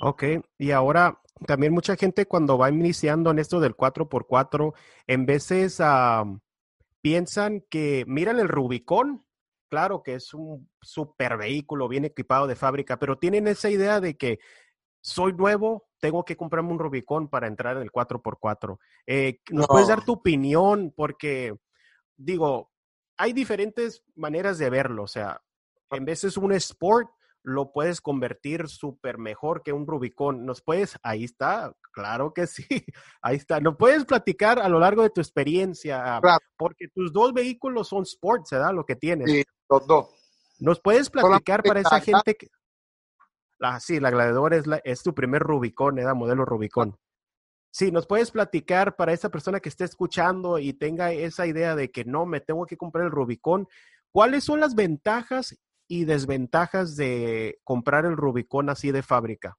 Ok, 0.00 0.24
y 0.58 0.72
ahora 0.72 1.20
también 1.46 1.72
mucha 1.72 1.96
gente 1.96 2.26
cuando 2.26 2.58
va 2.58 2.70
iniciando 2.70 3.30
en 3.30 3.38
esto 3.38 3.60
del 3.60 3.76
4x4, 3.76 4.74
en 5.06 5.26
veces 5.26 5.80
piensan 7.00 7.64
que 7.70 8.04
miran 8.06 8.38
el 8.38 8.48
Rubicón, 8.48 9.24
claro 9.70 10.02
que 10.02 10.14
es 10.14 10.34
un 10.34 10.68
super 10.80 11.36
vehículo 11.36 11.88
bien 11.88 12.04
equipado 12.04 12.46
de 12.46 12.56
fábrica, 12.56 12.98
pero 12.98 13.16
tienen 13.16 13.46
esa 13.46 13.70
idea 13.70 14.00
de 14.00 14.16
que 14.16 14.38
soy 15.02 15.32
nuevo, 15.34 15.88
tengo 16.00 16.24
que 16.24 16.36
comprarme 16.36 16.70
un 16.70 16.78
Rubicón 16.78 17.28
para 17.28 17.48
entrar 17.48 17.76
en 17.76 17.82
el 17.82 17.90
4x4. 17.90 18.78
Eh, 19.06 19.40
¿Nos 19.50 19.66
puedes 19.66 19.88
dar 19.88 20.04
tu 20.04 20.12
opinión? 20.12 20.92
Porque, 20.96 21.54
digo, 22.16 22.70
hay 23.16 23.32
diferentes 23.32 24.04
maneras 24.14 24.58
de 24.58 24.70
verlo. 24.70 25.02
O 25.02 25.08
sea, 25.08 25.42
en 25.90 26.04
veces 26.04 26.36
un 26.36 26.52
Sport 26.52 27.10
lo 27.42 27.72
puedes 27.72 28.00
convertir 28.00 28.68
súper 28.68 29.18
mejor 29.18 29.62
que 29.62 29.72
un 29.72 29.86
Rubicón. 29.86 30.46
¿Nos 30.46 30.62
puedes? 30.62 30.96
Ahí 31.02 31.24
está, 31.24 31.74
claro 31.92 32.32
que 32.32 32.46
sí, 32.46 32.64
ahí 33.22 33.36
está. 33.36 33.60
¿Nos 33.60 33.76
puedes 33.76 34.04
platicar 34.04 34.60
a 34.60 34.68
lo 34.68 34.78
largo 34.78 35.02
de 35.02 35.10
tu 35.10 35.20
experiencia? 35.20 36.20
Porque 36.56 36.88
tus 36.88 37.12
dos 37.12 37.32
vehículos 37.32 37.88
son 37.88 38.04
sports, 38.04 38.50
¿verdad? 38.52 38.72
Lo 38.72 38.84
que 38.84 38.96
tienes. 38.96 39.30
Sí, 39.30 39.44
los 39.68 39.86
dos. 39.86 40.08
¿Nos 40.60 40.80
puedes 40.80 41.10
platicar 41.10 41.62
para 41.64 41.80
esa 41.80 42.00
gente 42.00 42.36
que... 42.36 42.48
Ah, 43.62 43.78
sí, 43.78 44.00
la 44.00 44.10
Gladiador 44.10 44.54
es, 44.54 44.66
la, 44.66 44.78
es 44.78 45.04
tu 45.04 45.14
primer 45.14 45.40
Rubicón, 45.40 45.98
¿eh? 46.00 46.14
modelo 46.14 46.44
Rubicón. 46.44 46.98
Sí, 47.70 47.92
¿nos 47.92 48.08
puedes 48.08 48.32
platicar 48.32 48.96
para 48.96 49.12
esa 49.12 49.28
persona 49.28 49.60
que 49.60 49.68
esté 49.68 49.84
escuchando 49.84 50.58
y 50.58 50.72
tenga 50.72 51.12
esa 51.12 51.46
idea 51.46 51.76
de 51.76 51.90
que 51.92 52.04
no, 52.04 52.26
me 52.26 52.40
tengo 52.40 52.66
que 52.66 52.76
comprar 52.76 53.04
el 53.04 53.12
Rubicón? 53.12 53.68
¿Cuáles 54.10 54.42
son 54.44 54.58
las 54.58 54.74
ventajas 54.74 55.56
y 55.86 56.04
desventajas 56.04 56.96
de 56.96 57.60
comprar 57.62 58.04
el 58.04 58.16
Rubicón 58.16 58.68
así 58.68 58.90
de 58.90 59.02
fábrica? 59.02 59.56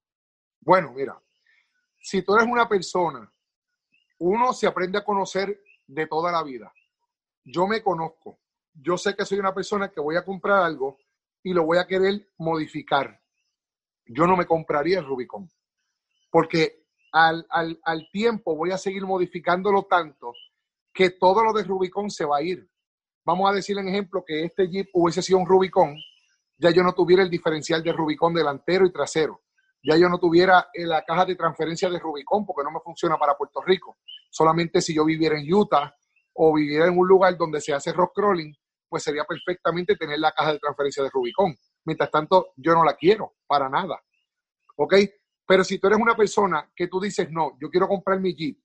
Bueno, 0.60 0.92
mira, 0.94 1.18
si 2.00 2.22
tú 2.22 2.36
eres 2.36 2.48
una 2.48 2.68
persona, 2.68 3.32
uno 4.20 4.52
se 4.52 4.68
aprende 4.68 4.98
a 4.98 5.06
conocer 5.06 5.62
de 5.88 6.08
toda 6.08 6.30
la 6.30 6.44
vida. 6.44 6.74
Yo 7.46 7.68
me 7.68 7.82
conozco. 7.82 8.42
Yo 8.74 8.98
sé 8.98 9.16
que 9.16 9.26
soy 9.26 9.40
una 9.40 9.56
persona 9.56 9.90
que 9.90 10.02
voy 10.02 10.18
a 10.18 10.26
comprar 10.26 10.62
algo 10.62 10.98
y 11.42 11.54
lo 11.54 11.64
voy 11.64 11.78
a 11.78 11.88
querer 11.88 12.30
modificar 12.38 13.23
yo 14.06 14.28
no 14.28 14.36
me 14.36 14.46
compraría 14.46 15.00
el 15.00 15.06
Rubicon, 15.06 15.50
porque 16.32 16.84
al, 17.12 18.10
tiempo 18.12 18.56
voy 18.56 18.72
a 18.72 18.78
seguir 18.78 19.06
modificándolo 19.06 19.84
tanto 19.84 20.34
que 20.94 21.12
todo 21.12 21.44
lo 21.44 21.54
de 21.54 21.64
Rubicon 21.64 22.10
se 22.10 22.26
va 22.26 22.38
a 22.38 22.42
ir. 22.42 22.68
Vamos 23.26 23.50
a 23.50 23.54
decir 23.54 23.78
en 23.78 23.88
ejemplo 23.88 24.24
que 24.26 24.44
este 24.44 24.68
Jeep 24.68 24.90
hubiese 24.94 25.22
sido 25.22 25.40
un 25.40 25.48
Rubicon, 25.48 25.96
ya 26.58 26.72
yo 26.72 26.84
no 26.84 26.94
tuviera 26.94 27.24
el 27.24 27.30
diferencial 27.30 27.84
de 27.84 27.94
Rubicon 27.94 28.34
delantero 28.34 28.86
y 28.86 28.92
trasero, 28.92 29.42
ya 29.84 29.98
yo 29.98 30.08
no 30.08 30.18
tuviera 30.18 30.70
eh, 30.74 30.86
la 30.86 31.04
caja 31.04 31.26
de 31.26 31.36
transferencia 31.36 31.90
de 31.90 32.00
Rubicon 32.00 32.46
porque 32.46 32.64
no 32.64 32.72
me 32.72 32.80
funciona 32.80 33.18
para 33.18 33.36
Puerto 33.36 33.62
Rico. 33.62 33.98
Solamente 34.30 34.82
si 34.82 34.96
yo 34.96 35.04
viviera 35.06 35.38
en 35.38 35.54
Utah 35.54 35.94
o 36.34 36.54
viviera 36.54 36.88
en 36.88 36.98
un 36.98 37.08
lugar 37.08 37.38
donde 37.38 37.60
se 37.60 37.74
hace 37.74 37.92
rock 37.92 38.14
crawling, 38.16 38.54
pues 38.88 39.04
sería 39.04 39.26
perfectamente 39.26 39.96
tener 39.96 40.20
la 40.20 40.32
caja 40.32 40.54
de 40.54 40.60
transferencia 40.60 41.04
de 41.04 41.10
Rubicon. 41.10 41.56
Mientras 41.86 42.12
tanto, 42.12 42.54
yo 42.58 42.74
no 42.74 42.84
la 42.84 42.96
quiero 42.96 43.36
para 43.48 43.70
nada. 43.70 44.02
¿Ok? 44.78 44.96
Pero 45.46 45.64
si 45.64 45.78
tú 45.78 45.88
eres 45.88 46.00
una 46.00 46.16
persona 46.16 46.72
que 46.76 46.88
tú 46.88 47.00
dices, 47.00 47.30
no, 47.30 47.58
yo 47.60 47.70
quiero 47.70 47.88
comprar 47.88 48.20
mi 48.20 48.34
Jeep 48.34 48.58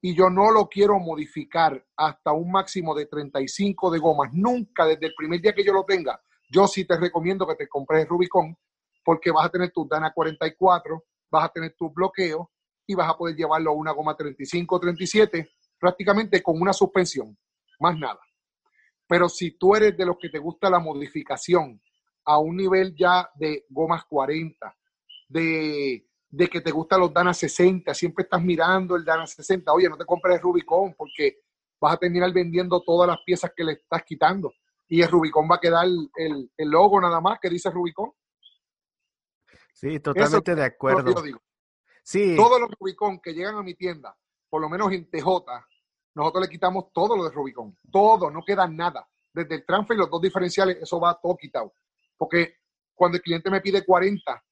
y 0.00 0.14
yo 0.14 0.30
no 0.30 0.50
lo 0.50 0.68
quiero 0.68 0.98
modificar 0.98 1.84
hasta 1.96 2.32
un 2.32 2.50
máximo 2.50 2.94
de 2.94 3.06
35 3.06 3.90
de 3.90 3.98
gomas, 3.98 4.32
nunca 4.32 4.86
desde 4.86 5.06
el 5.06 5.14
primer 5.14 5.40
día 5.40 5.54
que 5.54 5.64
yo 5.64 5.72
lo 5.72 5.84
tenga, 5.84 6.20
yo 6.48 6.66
sí 6.66 6.84
te 6.84 6.96
recomiendo 6.96 7.46
que 7.46 7.56
te 7.56 7.68
compres 7.68 8.06
Rubicon 8.08 8.56
porque 9.04 9.30
vas 9.30 9.46
a 9.46 9.50
tener 9.50 9.70
tu 9.70 9.86
Dana 9.86 10.12
44, 10.12 11.04
vas 11.30 11.44
a 11.44 11.48
tener 11.48 11.74
tu 11.76 11.90
bloqueo 11.90 12.50
y 12.86 12.94
vas 12.94 13.10
a 13.10 13.16
poder 13.16 13.36
llevarlo 13.36 13.70
a 13.70 13.74
una 13.74 13.92
goma 13.92 14.16
35 14.16 14.80
37 14.80 15.50
prácticamente 15.78 16.42
con 16.42 16.60
una 16.60 16.72
suspensión, 16.72 17.36
más 17.80 17.98
nada. 17.98 18.20
Pero 19.06 19.28
si 19.28 19.52
tú 19.52 19.76
eres 19.76 19.96
de 19.96 20.06
los 20.06 20.16
que 20.18 20.28
te 20.28 20.38
gusta 20.38 20.70
la 20.70 20.78
modificación 20.78 21.80
a 22.26 22.38
un 22.38 22.56
nivel 22.56 22.94
ya 22.94 23.30
de 23.36 23.64
gomas 23.70 24.04
40, 24.04 24.76
de, 25.28 26.04
que 26.50 26.60
te 26.60 26.70
gustan 26.72 27.00
los 27.00 27.12
Dana 27.12 27.32
60, 27.32 27.94
siempre 27.94 28.24
estás 28.24 28.42
mirando 28.42 28.96
el 28.96 29.04
Dana 29.04 29.26
60, 29.26 29.72
oye, 29.72 29.88
no 29.88 29.96
te 29.96 30.04
compres 30.04 30.36
el 30.36 30.42
Rubicon 30.42 30.94
porque 30.94 31.38
vas 31.80 31.94
a 31.94 31.98
terminar 31.98 32.32
vendiendo 32.32 32.82
todas 32.82 33.08
las 33.08 33.18
piezas 33.24 33.52
que 33.56 33.64
le 33.64 33.72
estás 33.72 34.02
quitando 34.02 34.52
y 34.88 35.02
el 35.02 35.08
Rubicon 35.08 35.48
va 35.50 35.56
a 35.56 35.60
quedar 35.60 35.86
el, 35.86 36.50
logo 36.58 37.00
nada 37.00 37.20
más 37.20 37.38
que 37.40 37.48
dice 37.48 37.70
Rubicon. 37.70 38.12
Sí, 39.72 40.00
totalmente 40.00 40.54
de 40.54 40.64
acuerdo. 40.64 41.14
Sí. 42.02 42.34
Todos 42.36 42.60
los 42.60 42.70
Rubicon 42.78 43.20
que 43.20 43.34
llegan 43.34 43.56
a 43.56 43.62
mi 43.62 43.74
tienda, 43.74 44.16
por 44.48 44.60
lo 44.60 44.68
menos 44.68 44.92
en 44.92 45.08
TJ, 45.10 45.26
nosotros 46.14 46.44
le 46.44 46.50
quitamos 46.50 46.92
todo 46.92 47.16
lo 47.16 47.24
de 47.24 47.30
Rubicon, 47.30 47.76
todo, 47.90 48.30
no 48.30 48.42
queda 48.44 48.66
nada. 48.66 49.08
Desde 49.32 49.56
el 49.56 49.66
transfer 49.66 49.96
y 49.96 50.00
los 50.00 50.10
dos 50.10 50.22
diferenciales, 50.22 50.78
eso 50.80 50.98
va 50.98 51.18
todo 51.20 51.36
quitado. 51.36 51.74
Porque 52.16 52.56
cuando 52.94 53.16
el 53.16 53.22
cliente 53.22 53.50
me 53.50 53.60
pide 53.60 53.84
40, 53.84 54.42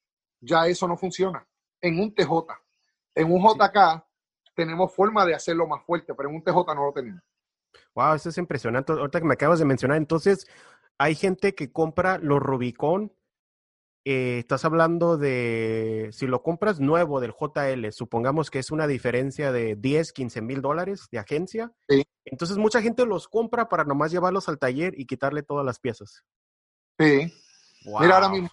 ya 0.40 0.66
eso 0.66 0.86
no 0.86 0.96
funciona. 0.96 1.46
En 1.80 1.98
un 1.98 2.14
TJ, 2.14 2.30
en 3.14 3.32
un 3.32 3.42
JK 3.42 4.04
tenemos 4.54 4.94
forma 4.94 5.24
de 5.26 5.34
hacerlo 5.34 5.66
más 5.66 5.84
fuerte, 5.84 6.14
pero 6.14 6.28
en 6.28 6.36
un 6.36 6.42
TJ 6.42 6.74
no 6.74 6.86
lo 6.86 6.92
tenemos. 6.92 7.22
Wow, 7.94 8.14
eso 8.14 8.28
es 8.28 8.38
impresionante. 8.38 8.92
Ahorita 8.92 9.20
que 9.20 9.26
me 9.26 9.34
acabas 9.34 9.58
de 9.58 9.64
mencionar, 9.64 9.96
entonces 9.96 10.46
hay 10.98 11.14
gente 11.14 11.54
que 11.54 11.72
compra 11.72 12.18
los 12.18 12.40
Rubicon. 12.40 13.12
Eh, 14.06 14.40
estás 14.40 14.66
hablando 14.66 15.16
de, 15.16 16.10
si 16.12 16.26
lo 16.26 16.42
compras 16.42 16.78
nuevo 16.78 17.20
del 17.20 17.32
JL, 17.32 17.90
supongamos 17.90 18.50
que 18.50 18.58
es 18.58 18.70
una 18.70 18.86
diferencia 18.86 19.50
de 19.50 19.76
10, 19.76 20.12
15 20.12 20.42
mil 20.42 20.60
dólares 20.60 21.08
de 21.10 21.18
agencia. 21.18 21.72
Sí. 21.88 22.04
Entonces 22.26 22.58
mucha 22.58 22.82
gente 22.82 23.06
los 23.06 23.28
compra 23.28 23.68
para 23.68 23.84
nomás 23.84 24.12
llevarlos 24.12 24.48
al 24.48 24.58
taller 24.58 24.92
y 24.98 25.06
quitarle 25.06 25.42
todas 25.42 25.64
las 25.64 25.80
piezas. 25.80 26.22
Sí. 26.98 27.32
Mira, 27.84 28.14
ahora 28.14 28.28
mismo, 28.28 28.48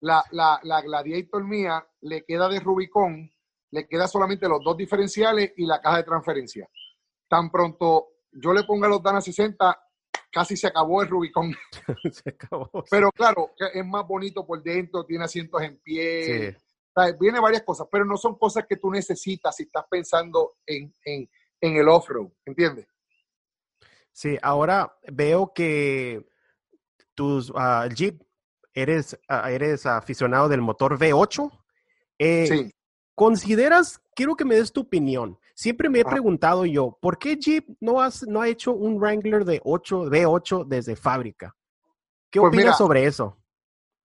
la, 0.00 0.24
la, 0.32 0.60
la 0.62 0.82
Gladiator 0.82 1.44
mía 1.44 1.86
le 2.02 2.24
queda 2.24 2.48
de 2.48 2.60
Rubicon, 2.60 3.30
le 3.70 3.86
queda 3.88 4.06
solamente 4.06 4.48
los 4.48 4.62
dos 4.62 4.76
diferenciales 4.76 5.52
y 5.56 5.66
la 5.66 5.80
caja 5.80 5.98
de 5.98 6.02
transferencia. 6.04 6.68
Tan 7.28 7.50
pronto 7.50 8.08
yo 8.32 8.52
le 8.52 8.64
ponga 8.64 8.88
los 8.88 9.02
Dana 9.02 9.20
60, 9.20 9.80
casi 10.30 10.56
se 10.56 10.66
acabó 10.66 11.02
el 11.02 11.08
Rubicon. 11.08 11.54
se 12.12 12.30
acabó. 12.30 12.70
Pero 12.90 13.10
claro, 13.12 13.52
es 13.56 13.86
más 13.86 14.06
bonito 14.06 14.46
por 14.46 14.62
dentro, 14.62 15.04
tiene 15.04 15.24
asientos 15.24 15.62
en 15.62 15.78
pie. 15.78 16.56
viene 17.18 17.40
varias 17.40 17.62
cosas, 17.62 17.86
pero 17.90 18.04
no 18.04 18.16
son 18.16 18.36
cosas 18.36 18.66
que 18.68 18.76
tú 18.76 18.90
necesitas 18.90 19.56
si 19.56 19.64
estás 19.64 19.84
pensando 19.88 20.56
en, 20.66 20.92
en, 21.04 21.28
en 21.60 21.76
el 21.76 21.88
off-road, 21.88 22.30
¿entiendes? 22.44 22.86
Sí, 24.12 24.38
ahora 24.42 24.96
veo 25.10 25.52
que 25.52 26.24
tus 27.14 27.50
uh, 27.50 27.88
Jeep 27.92 28.22
eres, 28.74 29.18
ah, 29.28 29.50
eres 29.50 29.86
aficionado 29.86 30.48
del 30.48 30.60
motor 30.60 30.98
V8. 30.98 31.50
Eh, 32.18 32.46
sí. 32.46 32.70
¿Consideras, 33.14 34.00
quiero 34.14 34.34
que 34.34 34.44
me 34.44 34.56
des 34.56 34.72
tu 34.72 34.80
opinión, 34.80 35.38
siempre 35.54 35.88
me 35.88 36.00
he 36.00 36.04
preguntado 36.04 36.66
yo, 36.66 36.98
¿por 37.00 37.16
qué 37.16 37.36
Jeep 37.36 37.64
no, 37.80 38.00
has, 38.00 38.26
no 38.26 38.42
ha 38.42 38.48
hecho 38.48 38.72
un 38.72 38.98
Wrangler 38.98 39.44
de 39.44 39.60
8, 39.64 40.06
V8 40.06 40.66
desde 40.66 40.96
fábrica? 40.96 41.54
¿Qué 42.28 42.40
pues 42.40 42.52
opinas 42.52 42.76
sobre 42.76 43.06
eso? 43.06 43.36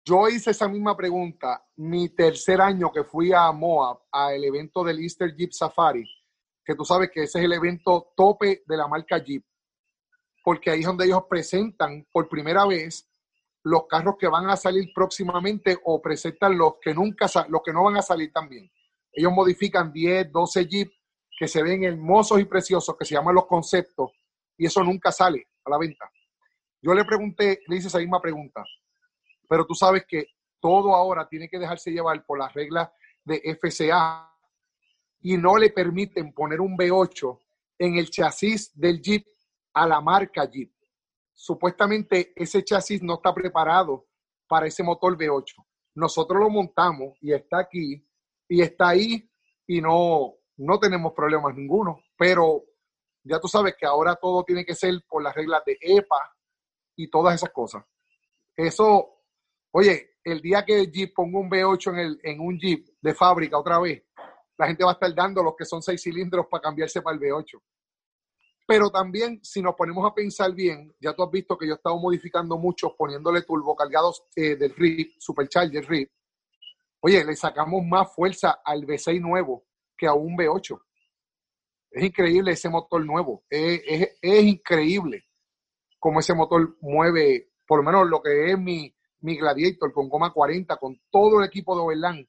Yo 0.05 0.27
hice 0.29 0.51
esa 0.51 0.67
misma 0.67 0.95
pregunta 0.95 1.65
mi 1.77 2.09
tercer 2.09 2.61
año 2.61 2.91
que 2.91 3.03
fui 3.03 3.33
a 3.33 3.51
Moab, 3.51 3.99
al 4.11 4.43
evento 4.43 4.83
del 4.83 4.99
Easter 4.99 5.35
Jeep 5.35 5.51
Safari, 5.51 6.05
que 6.63 6.75
tú 6.75 6.85
sabes 6.85 7.09
que 7.11 7.23
ese 7.23 7.39
es 7.39 7.45
el 7.45 7.53
evento 7.53 8.13
tope 8.15 8.63
de 8.67 8.77
la 8.77 8.87
marca 8.87 9.17
Jeep, 9.17 9.43
porque 10.43 10.69
ahí 10.69 10.81
es 10.81 10.85
donde 10.85 11.05
ellos 11.05 11.23
presentan 11.27 12.05
por 12.11 12.29
primera 12.29 12.65
vez 12.67 13.09
los 13.63 13.87
carros 13.87 14.15
que 14.17 14.27
van 14.27 14.49
a 14.49 14.55
salir 14.55 14.91
próximamente 14.93 15.77
o 15.83 16.01
presentan 16.01 16.57
los 16.57 16.75
que 16.81 16.93
nunca 16.93 17.27
los 17.49 17.61
que 17.63 17.73
no 17.73 17.83
van 17.83 17.97
a 17.97 18.01
salir 18.01 18.31
también. 18.31 18.71
Ellos 19.11 19.31
modifican 19.31 19.91
10, 19.91 20.31
12 20.31 20.67
Jeep 20.67 20.91
que 21.37 21.47
se 21.47 21.63
ven 21.63 21.83
hermosos 21.83 22.39
y 22.39 22.45
preciosos, 22.45 22.95
que 22.97 23.05
se 23.05 23.15
llaman 23.15 23.35
los 23.35 23.45
conceptos, 23.45 24.11
y 24.57 24.65
eso 24.65 24.83
nunca 24.83 25.09
sale 25.11 25.47
a 25.63 25.69
la 25.69 25.77
venta. 25.77 26.11
Yo 26.81 26.93
le 26.93 27.05
pregunté, 27.05 27.61
le 27.67 27.77
hice 27.77 27.87
esa 27.87 27.99
misma 27.99 28.21
pregunta, 28.21 28.63
pero 29.47 29.65
tú 29.65 29.73
sabes 29.73 30.05
que 30.05 30.27
todo 30.59 30.93
ahora 30.93 31.27
tiene 31.27 31.47
que 31.47 31.57
dejarse 31.57 31.91
llevar 31.91 32.25
por 32.25 32.39
las 32.39 32.53
reglas 32.53 32.89
de 33.23 33.57
FCA 33.57 34.29
y 35.21 35.37
no 35.37 35.57
le 35.57 35.69
permiten 35.69 36.33
poner 36.33 36.59
un 36.59 36.77
V8 36.77 37.39
en 37.79 37.95
el 37.95 38.09
chasis 38.09 38.77
del 38.77 39.01
Jeep 39.01 39.25
a 39.73 39.87
la 39.87 40.01
marca 40.01 40.43
Jeep 40.49 40.71
supuestamente 41.39 42.33
ese 42.35 42.65
chasis 42.65 43.01
no 43.01 43.13
está 43.13 43.33
preparado 43.33 44.07
para 44.45 44.67
ese 44.67 44.83
motor 44.83 45.17
V8. 45.17 45.65
Nosotros 45.95 46.37
lo 46.37 46.49
montamos 46.49 47.17
y 47.21 47.31
está 47.31 47.59
aquí 47.59 48.05
y 48.49 48.61
está 48.61 48.89
ahí 48.89 49.31
y 49.65 49.79
no, 49.79 50.33
no 50.57 50.79
tenemos 50.79 51.13
problemas 51.13 51.55
ninguno. 51.55 52.01
Pero 52.17 52.65
ya 53.23 53.39
tú 53.39 53.47
sabes 53.47 53.75
que 53.79 53.85
ahora 53.85 54.17
todo 54.17 54.43
tiene 54.43 54.65
que 54.65 54.75
ser 54.75 54.93
por 55.07 55.23
las 55.23 55.33
reglas 55.33 55.63
de 55.65 55.77
EPA 55.79 56.35
y 56.97 57.09
todas 57.09 57.35
esas 57.35 57.51
cosas. 57.51 57.85
Eso, 58.53 59.21
oye, 59.71 60.17
el 60.25 60.41
día 60.41 60.65
que 60.65 60.81
el 60.81 60.91
Jeep 60.91 61.13
ponga 61.15 61.39
un 61.39 61.49
V8 61.49 61.93
en, 61.93 61.99
el, 61.99 62.19
en 62.21 62.41
un 62.41 62.59
Jeep 62.59 62.85
de 62.99 63.15
fábrica 63.15 63.57
otra 63.57 63.79
vez, 63.79 64.03
la 64.57 64.67
gente 64.67 64.83
va 64.83 64.91
a 64.91 64.93
estar 64.95 65.15
dando 65.15 65.41
los 65.41 65.55
que 65.57 65.63
son 65.63 65.81
seis 65.81 66.01
cilindros 66.01 66.47
para 66.51 66.63
cambiarse 66.63 67.01
para 67.01 67.15
el 67.15 67.21
V8. 67.21 67.61
Pero 68.69 68.91
también, 68.91 69.39
si 69.41 69.63
nos 69.63 69.73
ponemos 69.73 70.05
a 70.05 70.13
pensar 70.13 70.53
bien, 70.53 70.93
ya 70.99 71.15
tú 71.15 71.23
has 71.23 71.31
visto 71.31 71.57
que 71.57 71.65
yo 71.65 71.73
he 71.73 71.75
estado 71.75 71.97
modificando 71.97 72.55
mucho, 72.55 72.95
poniéndole 72.95 73.41
turbo 73.41 73.75
cargados 73.75 74.25
eh, 74.35 74.55
del 74.57 74.75
RIP, 74.75 75.15
Supercharger 75.17 75.89
RIP. 75.89 76.11
Oye, 76.99 77.25
le 77.25 77.35
sacamos 77.35 77.83
más 77.83 78.13
fuerza 78.13 78.59
al 78.63 78.85
V6 78.85 79.19
nuevo 79.21 79.65
que 79.97 80.05
a 80.05 80.13
un 80.13 80.37
V8. 80.37 80.79
Es 81.89 82.03
increíble 82.03 82.51
ese 82.51 82.69
motor 82.69 83.03
nuevo. 83.03 83.43
Es, 83.49 83.81
es, 84.21 84.43
increíble 84.43 85.25
cómo 85.97 86.19
ese 86.19 86.35
motor 86.35 86.77
mueve, 86.81 87.49
por 87.65 87.79
lo 87.79 87.83
menos 87.83 88.07
lo 88.07 88.21
que 88.21 88.51
es 88.51 88.59
mi, 88.59 88.95
mi 89.21 89.35
Gladiator 89.35 89.91
con 89.91 90.09
goma 90.09 90.31
40, 90.31 90.77
con 90.77 91.01
todo 91.09 91.39
el 91.39 91.47
equipo 91.47 91.75
de 91.75 91.81
Overland. 91.81 92.27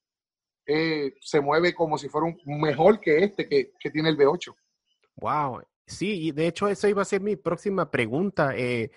Eh, 0.65 1.13
se 1.21 1.43
mueve 1.43 1.75
como 1.75 1.99
si 1.99 2.09
fuera 2.09 2.35
un 2.47 2.61
mejor 2.63 2.99
que 2.99 3.19
este 3.19 3.47
que, 3.47 3.73
que 3.79 3.91
tiene 3.91 4.09
el 4.09 4.17
V8. 4.17 4.55
Wow, 5.17 5.61
Sí, 5.91 6.29
y 6.29 6.33
de 6.33 6.47
hecho 6.47 6.69
esa 6.69 6.89
iba 6.89 7.03
a 7.03 7.05
ser 7.05 7.21
mi 7.21 7.37
próxima 7.37 7.91
pregunta. 7.91 8.55
Eh, 8.57 8.91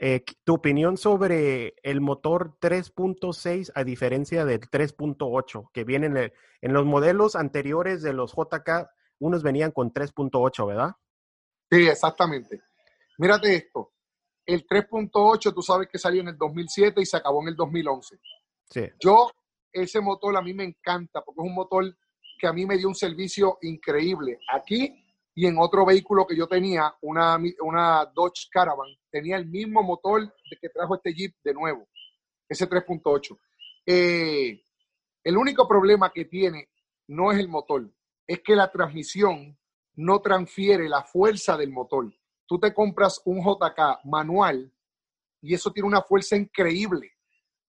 eh, 0.00 0.24
tu 0.44 0.54
opinión 0.54 0.96
sobre 0.96 1.74
el 1.82 2.00
motor 2.00 2.56
3.6 2.60 3.72
a 3.74 3.82
diferencia 3.82 4.44
del 4.44 4.60
3.8 4.60 5.70
que 5.72 5.84
vienen 5.84 6.16
en, 6.16 6.32
en, 6.60 6.72
los 6.72 6.84
modelos 6.84 7.34
anteriores 7.34 8.02
de 8.02 8.12
los 8.12 8.32
JK, 8.32 8.88
unos 9.18 9.42
venían 9.42 9.72
con 9.72 9.92
3.8, 9.92 10.66
¿verdad? 10.66 10.92
Sí, 11.70 11.88
exactamente. 11.88 12.60
Mírate 13.18 13.56
esto. 13.56 13.92
El 14.44 14.66
3.8 14.66 15.52
tú 15.52 15.62
sabes 15.62 15.88
que 15.88 15.98
salió 15.98 16.20
en 16.20 16.28
el 16.28 16.38
2007 16.38 17.00
y 17.00 17.06
se 17.06 17.16
acabó 17.16 17.42
en 17.42 17.48
el 17.48 17.56
2011. 17.56 18.20
Sí. 18.70 18.82
Yo, 19.00 19.30
ese 19.72 20.00
motor 20.00 20.36
a 20.36 20.42
mí 20.42 20.54
me 20.54 20.64
encanta 20.64 21.22
porque 21.24 21.40
es 21.40 21.48
un 21.48 21.54
motor 21.54 21.96
que 22.38 22.46
a 22.46 22.52
mí 22.52 22.66
me 22.66 22.76
dio 22.76 22.86
un 22.86 22.94
servicio 22.94 23.58
increíble. 23.62 24.38
Aquí 24.52 25.05
y 25.38 25.46
en 25.46 25.58
otro 25.58 25.84
vehículo 25.84 26.26
que 26.26 26.34
yo 26.34 26.48
tenía, 26.48 26.94
una, 27.02 27.38
una 27.60 28.06
Dodge 28.06 28.48
Caravan, 28.50 28.88
tenía 29.10 29.36
el 29.36 29.44
mismo 29.44 29.82
motor 29.82 30.34
que 30.58 30.70
trajo 30.70 30.94
este 30.94 31.12
Jeep 31.12 31.34
de 31.44 31.52
nuevo, 31.52 31.86
ese 32.48 32.66
3.8. 32.66 33.38
Eh, 33.84 34.62
el 35.22 35.36
único 35.36 35.68
problema 35.68 36.10
que 36.10 36.24
tiene 36.24 36.70
no 37.08 37.30
es 37.30 37.38
el 37.38 37.48
motor, 37.48 37.86
es 38.26 38.40
que 38.40 38.56
la 38.56 38.72
transmisión 38.72 39.58
no 39.96 40.20
transfiere 40.20 40.88
la 40.88 41.02
fuerza 41.02 41.54
del 41.58 41.70
motor. 41.70 42.10
Tú 42.46 42.58
te 42.58 42.72
compras 42.72 43.20
un 43.26 43.44
JK 43.44 44.06
manual 44.06 44.72
y 45.42 45.52
eso 45.52 45.70
tiene 45.70 45.88
una 45.88 46.00
fuerza 46.00 46.34
increíble, 46.34 47.12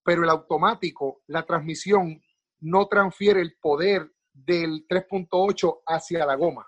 pero 0.05 0.23
el 0.23 0.29
automático, 0.29 1.21
la 1.27 1.45
transmisión 1.45 2.23
no 2.61 2.87
transfiere 2.87 3.41
el 3.41 3.57
poder 3.59 4.09
del 4.31 4.87
3.8 4.87 5.81
hacia 5.85 6.25
la 6.25 6.35
goma. 6.35 6.65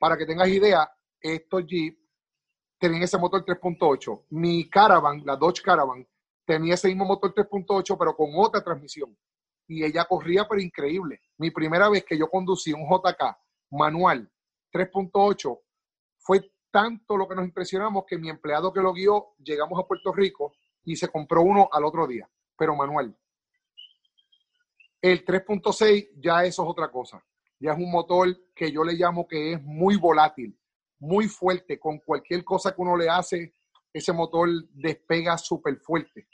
Para 0.00 0.16
que 0.16 0.24
tengas 0.24 0.48
idea, 0.48 0.90
estos 1.20 1.66
Jeep 1.66 1.94
tenían 2.78 3.02
ese 3.02 3.18
motor 3.18 3.44
3.8. 3.44 4.24
Mi 4.30 4.66
Caravan, 4.70 5.22
la 5.26 5.36
Dodge 5.36 5.60
Caravan, 5.60 6.08
tenía 6.46 6.72
ese 6.72 6.88
mismo 6.88 7.04
motor 7.04 7.34
3.8, 7.34 7.98
pero 7.98 8.16
con 8.16 8.30
otra 8.34 8.64
transmisión. 8.64 9.14
Y 9.68 9.84
ella 9.84 10.06
corría, 10.06 10.48
pero 10.48 10.58
increíble. 10.58 11.20
Mi 11.36 11.50
primera 11.50 11.90
vez 11.90 12.06
que 12.06 12.16
yo 12.16 12.30
conducí 12.30 12.72
un 12.72 12.88
JK 12.88 13.36
manual 13.72 14.32
3.8 14.72 15.60
fue 16.16 16.50
tanto 16.70 17.18
lo 17.18 17.28
que 17.28 17.34
nos 17.34 17.44
impresionamos 17.44 18.04
que 18.06 18.16
mi 18.16 18.30
empleado 18.30 18.72
que 18.72 18.80
lo 18.80 18.94
guió, 18.94 19.34
llegamos 19.36 19.78
a 19.78 19.86
Puerto 19.86 20.12
Rico 20.12 20.54
y 20.82 20.96
se 20.96 21.08
compró 21.08 21.42
uno 21.42 21.68
al 21.70 21.84
otro 21.84 22.06
día, 22.06 22.26
pero 22.56 22.74
manual. 22.74 23.14
El 25.02 25.26
3.6 25.26 26.12
ya 26.16 26.42
eso 26.46 26.62
es 26.62 26.68
otra 26.70 26.90
cosa 26.90 27.22
ya 27.60 27.72
es 27.72 27.78
un 27.78 27.90
motor 27.90 28.34
que 28.54 28.72
yo 28.72 28.82
le 28.82 28.94
llamo 28.94 29.28
que 29.28 29.52
es 29.52 29.62
muy 29.62 29.96
volátil, 29.96 30.58
muy 30.98 31.28
fuerte. 31.28 31.78
Con 31.78 31.98
cualquier 31.98 32.42
cosa 32.42 32.74
que 32.74 32.80
uno 32.80 32.96
le 32.96 33.08
hace, 33.08 33.54
ese 33.92 34.12
motor 34.14 34.48
despega 34.72 35.36
súper 35.36 35.76
fuerte. 35.78 36.28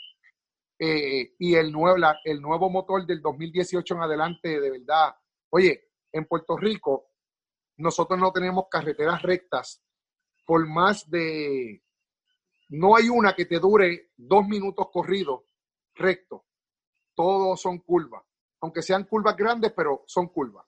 Eh, 0.78 1.34
y 1.38 1.54
el 1.54 1.72
nuevo, 1.72 1.96
el 2.24 2.40
nuevo 2.40 2.70
motor 2.70 3.04
del 3.04 3.20
2018 3.20 3.94
en 3.94 4.00
adelante, 4.02 4.60
de 4.60 4.70
verdad, 4.70 5.16
oye, 5.50 5.88
en 6.12 6.26
Puerto 6.26 6.56
Rico 6.56 7.10
nosotros 7.78 8.18
no 8.18 8.32
tenemos 8.32 8.66
carreteras 8.70 9.20
rectas 9.22 9.82
por 10.46 10.66
más 10.66 11.10
de, 11.10 11.82
no 12.68 12.94
hay 12.94 13.08
una 13.08 13.34
que 13.34 13.46
te 13.46 13.58
dure 13.58 14.12
dos 14.16 14.46
minutos 14.46 14.86
corridos 14.92 15.42
recto. 15.94 16.44
Todos 17.14 17.60
son 17.60 17.78
curvas, 17.80 18.22
aunque 18.60 18.82
sean 18.82 19.04
curvas 19.04 19.36
grandes, 19.36 19.72
pero 19.72 20.04
son 20.06 20.28
curvas 20.28 20.66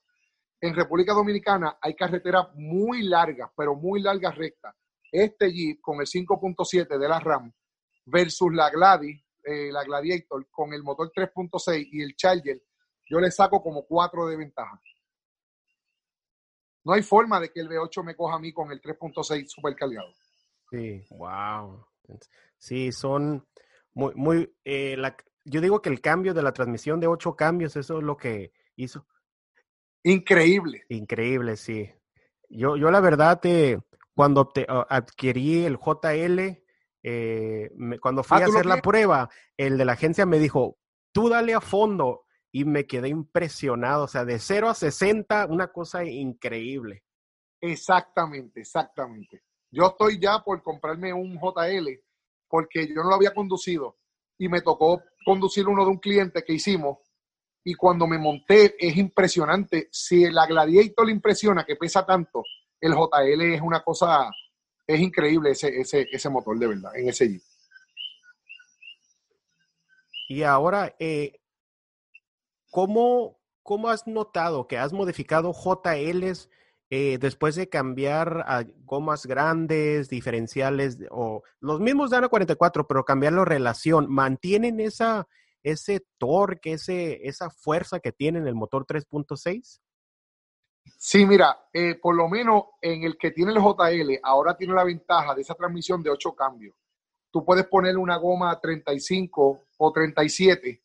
en 0.61 0.75
República 0.75 1.13
Dominicana 1.13 1.77
hay 1.81 1.95
carreteras 1.95 2.47
muy 2.55 3.03
largas, 3.03 3.49
pero 3.55 3.75
muy 3.75 4.01
largas 4.01 4.35
rectas. 4.35 4.75
Este 5.11 5.51
Jeep 5.51 5.79
con 5.81 5.99
el 6.01 6.07
5.7 6.07 6.97
de 6.97 7.07
la 7.07 7.19
RAM 7.19 7.51
versus 8.05 8.53
la 8.53 8.69
Gladys, 8.69 9.21
eh, 9.43 9.71
la 9.71 9.83
Gladiator 9.83 10.47
con 10.51 10.73
el 10.73 10.83
motor 10.83 11.11
3.6 11.11 11.87
y 11.91 12.01
el 12.01 12.15
Charger, 12.15 12.61
yo 13.09 13.19
le 13.19 13.31
saco 13.31 13.61
como 13.61 13.85
4 13.85 14.27
de 14.27 14.37
ventaja. 14.37 14.79
No 16.83 16.93
hay 16.93 17.01
forma 17.01 17.39
de 17.39 17.51
que 17.51 17.59
el 17.59 17.69
V8 17.69 18.03
me 18.03 18.15
coja 18.15 18.35
a 18.35 18.39
mí 18.39 18.53
con 18.53 18.71
el 18.71 18.81
3.6 18.81 19.47
supercargado. 19.47 20.13
Sí, 20.69 21.03
wow. 21.09 21.85
Sí, 22.57 22.91
son 22.91 23.47
muy, 23.93 24.13
muy, 24.15 24.55
eh, 24.65 24.97
yo 25.45 25.61
digo 25.61 25.81
que 25.81 25.89
el 25.89 26.01
cambio 26.01 26.33
de 26.33 26.43
la 26.43 26.51
transmisión 26.51 26.99
de 26.99 27.07
8 27.07 27.35
cambios, 27.35 27.75
eso 27.75 27.97
es 27.97 28.03
lo 28.03 28.17
que 28.17 28.51
hizo 28.75 29.05
Increíble. 30.03 30.83
Increíble, 30.89 31.57
sí. 31.57 31.91
Yo, 32.49 32.77
yo 32.77 32.89
la 32.91 32.99
verdad, 32.99 33.39
te, 33.39 33.79
cuando 34.15 34.47
te, 34.47 34.65
adquirí 34.67 35.65
el 35.65 35.77
JL, 35.77 36.63
eh, 37.03 37.71
cuando 38.01 38.23
fui 38.23 38.37
ah, 38.41 38.45
a 38.45 38.47
hacer 38.47 38.65
la 38.65 38.77
prueba, 38.77 39.29
el 39.57 39.77
de 39.77 39.85
la 39.85 39.93
agencia 39.93 40.25
me 40.25 40.39
dijo, 40.39 40.77
tú 41.11 41.29
dale 41.29 41.53
a 41.53 41.61
fondo. 41.61 42.25
Y 42.51 42.65
me 42.65 42.87
quedé 42.87 43.09
impresionado, 43.09 44.05
o 44.05 44.07
sea, 44.07 44.25
de 44.25 44.39
0 44.39 44.69
a 44.69 44.73
60, 44.73 45.45
una 45.51 45.67
cosa 45.67 46.03
increíble. 46.03 47.03
Exactamente, 47.61 48.61
exactamente. 48.61 49.43
Yo 49.69 49.85
estoy 49.85 50.19
ya 50.19 50.39
por 50.43 50.63
comprarme 50.63 51.13
un 51.13 51.37
JL 51.37 51.87
porque 52.49 52.87
yo 52.87 53.03
no 53.03 53.09
lo 53.09 53.15
había 53.15 53.33
conducido 53.33 53.97
y 54.37 54.49
me 54.49 54.61
tocó 54.61 55.03
conducir 55.23 55.67
uno 55.67 55.83
de 55.83 55.91
un 55.91 55.99
cliente 55.99 56.43
que 56.43 56.53
hicimos 56.53 56.97
y 57.63 57.73
cuando 57.75 58.07
me 58.07 58.17
monté 58.17 58.75
es 58.79 58.97
impresionante. 58.97 59.89
Si 59.91 60.29
la 60.31 60.45
Gladiator 60.45 61.05
le 61.05 61.11
impresiona 61.11 61.65
que 61.65 61.75
pesa 61.75 62.05
tanto, 62.05 62.43
el 62.79 62.93
JL 62.93 63.41
es 63.53 63.61
una 63.61 63.81
cosa, 63.81 64.29
es 64.87 64.99
increíble 64.99 65.51
ese, 65.51 65.79
ese, 65.79 66.07
ese 66.11 66.29
motor 66.29 66.57
de 66.57 66.67
verdad, 66.67 66.95
en 66.95 67.09
ese 67.09 67.27
Jeep. 67.27 67.41
Y 70.29 70.43
ahora, 70.43 70.95
eh, 70.99 71.41
¿cómo, 72.69 73.39
¿cómo, 73.63 73.89
has 73.89 74.05
notado 74.05 74.67
que 74.67 74.77
has 74.77 74.93
modificado 74.93 75.53
JLs 75.53 76.49
eh, 76.91 77.17
después 77.19 77.55
de 77.55 77.67
cambiar 77.67 78.45
a 78.47 78.63
gomas 78.85 79.25
grandes, 79.25 80.07
diferenciales 80.07 80.99
o 81.09 81.41
los 81.59 81.79
mismos 81.79 82.11
de 82.11 82.17
Ana 82.17 82.29
44, 82.29 82.87
pero 82.87 83.05
cambiar 83.05 83.33
la 83.33 83.43
relación? 83.43 84.05
¿Mantienen 84.07 84.79
esa, 84.79 85.27
ese 85.63 86.05
torque, 86.17 86.73
ese, 86.73 87.27
esa 87.27 87.49
fuerza 87.49 87.99
que 87.99 88.11
tiene 88.11 88.39
en 88.39 88.47
el 88.47 88.55
motor 88.55 88.85
3.6? 88.85 89.79
Sí, 90.97 91.25
mira, 91.25 91.67
eh, 91.73 91.95
por 91.95 92.15
lo 92.15 92.27
menos 92.27 92.63
en 92.81 93.03
el 93.03 93.17
que 93.17 93.31
tiene 93.31 93.51
el 93.51 93.59
JL, 93.59 94.19
ahora 94.23 94.55
tiene 94.55 94.73
la 94.73 94.83
ventaja 94.83 95.35
de 95.35 95.41
esa 95.41 95.55
transmisión 95.55 96.01
de 96.01 96.09
8 96.09 96.33
cambios. 96.33 96.75
Tú 97.31 97.45
puedes 97.45 97.67
poner 97.67 97.97
una 97.97 98.17
goma 98.17 98.59
35 98.59 99.67
o 99.77 99.91
37. 99.91 100.81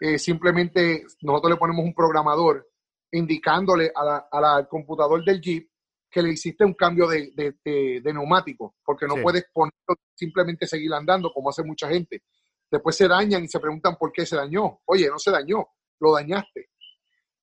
Eh, 0.00 0.18
simplemente 0.18 1.04
nosotros 1.22 1.52
le 1.52 1.58
ponemos 1.58 1.84
un 1.84 1.94
programador 1.94 2.68
indicándole 3.12 3.90
al 3.94 4.68
computador 4.68 5.24
del 5.24 5.40
Jeep 5.40 5.68
que 6.10 6.22
le 6.22 6.32
hiciste 6.32 6.64
un 6.64 6.74
cambio 6.74 7.06
de, 7.06 8.02
neumático, 8.12 8.74
porque 8.84 9.06
no 9.06 9.16
puedes 9.22 9.44
ponerlo, 9.52 9.96
simplemente 10.14 10.66
seguir 10.66 10.92
andando 10.92 11.32
como 11.32 11.50
hace 11.50 11.62
mucha 11.62 11.88
gente. 11.88 12.22
Después 12.70 12.96
se 12.96 13.08
dañan 13.08 13.44
y 13.44 13.48
se 13.48 13.58
preguntan 13.58 13.96
por 13.96 14.12
qué 14.12 14.24
se 14.24 14.36
dañó. 14.36 14.80
Oye, 14.84 15.08
no 15.08 15.18
se 15.18 15.30
dañó, 15.30 15.68
lo 15.98 16.12
dañaste. 16.12 16.70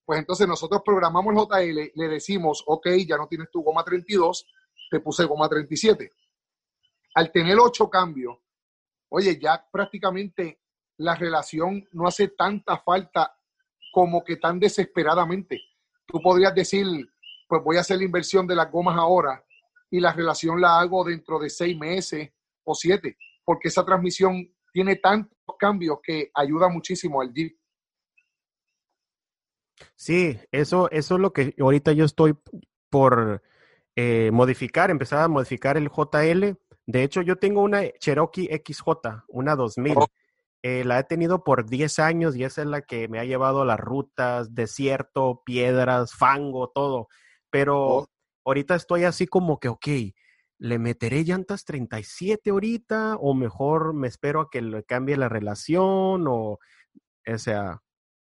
Pues 0.06 0.20
entonces 0.20 0.48
nosotros 0.48 0.82
programamos 0.86 1.36
JL, 1.36 1.92
le 1.94 2.08
decimos, 2.08 2.64
ok, 2.66 2.88
ya 3.06 3.18
no 3.18 3.28
tienes 3.28 3.52
tu 3.52 3.62
goma 3.62 3.84
32, 3.84 4.48
te 4.90 5.02
puse 5.02 5.26
goma 5.26 5.50
37. 5.50 6.12
Al 7.16 7.32
tener 7.32 7.58
ocho 7.60 7.90
cambios, 7.90 8.38
oye, 9.10 9.38
ya 9.38 9.66
prácticamente 9.70 10.62
la 10.98 11.16
relación 11.16 11.86
no 11.92 12.08
hace 12.08 12.30
tanta 12.30 12.78
falta 12.78 13.36
como 13.92 14.24
que 14.24 14.38
tan 14.38 14.60
desesperadamente. 14.60 15.60
Tú 16.06 16.22
podrías 16.22 16.56
decir, 16.56 16.86
pues 17.48 17.62
voy 17.64 17.78
a 17.78 17.82
hacer 17.82 17.98
la 17.98 18.06
inversión 18.06 18.48
de 18.48 18.56
las 18.56 18.72
gomas 18.72 18.98
ahora 18.98 19.44
y 19.90 20.00
la 20.00 20.14
relación 20.14 20.62
la 20.62 20.80
hago 20.80 21.04
dentro 21.04 21.40
de 21.40 21.50
seis 21.50 21.78
meses 21.78 22.32
o 22.64 22.74
siete, 22.74 23.18
porque 23.44 23.68
esa 23.68 23.86
transmisión 23.86 24.54
tiene 24.72 24.96
tantos 24.98 25.38
cambios 25.60 26.00
que 26.04 26.32
ayuda 26.34 26.70
muchísimo 26.70 27.22
al 27.22 27.34
Jeep. 27.34 27.58
Sí, 29.96 30.38
eso, 30.52 30.90
eso 30.92 31.16
es 31.16 31.22
lo 31.22 31.34
que 31.34 31.56
ahorita 31.60 31.92
yo 31.94 32.06
estoy 32.06 32.36
por 32.90 33.42
eh, 33.96 34.32
modificar, 34.32 34.90
empezar 34.90 35.24
a 35.24 35.28
modificar 35.28 35.78
el 35.78 35.90
JL. 35.90 36.58
De 36.86 37.04
hecho, 37.04 37.22
yo 37.22 37.38
tengo 37.38 37.62
una 37.62 37.90
Cherokee 38.00 38.50
XJ, 38.64 39.26
una 39.28 39.56
2000. 39.56 39.98
Eh, 40.64 40.84
la 40.84 41.00
he 41.00 41.04
tenido 41.04 41.44
por 41.44 41.70
10 41.70 42.00
años 42.00 42.36
y 42.36 42.44
esa 42.44 42.62
es 42.62 42.68
la 42.68 42.82
que 42.82 43.08
me 43.08 43.20
ha 43.20 43.26
llevado 43.26 43.62
a 43.62 43.66
las 43.66 43.80
rutas, 43.80 44.54
desierto, 44.54 45.44
piedras, 45.46 46.14
fango, 46.14 46.70
todo. 46.70 47.08
Pero 47.50 48.08
ahorita 48.46 48.76
estoy 48.76 49.04
así 49.04 49.28
como 49.28 49.60
que, 49.60 49.68
ok, 49.68 49.88
¿le 50.60 50.80
meteré 50.80 51.24
llantas 51.24 51.66
37 51.66 52.50
ahorita 52.50 53.18
o 53.18 53.34
mejor 53.34 53.94
me 53.94 54.08
espero 54.08 54.42
a 54.42 54.50
que 54.50 54.62
le 54.62 54.84
cambie 54.84 55.18
la 55.18 55.30
relación 55.30 56.26
o, 56.28 56.60
o 57.28 57.38
sea... 57.38 57.82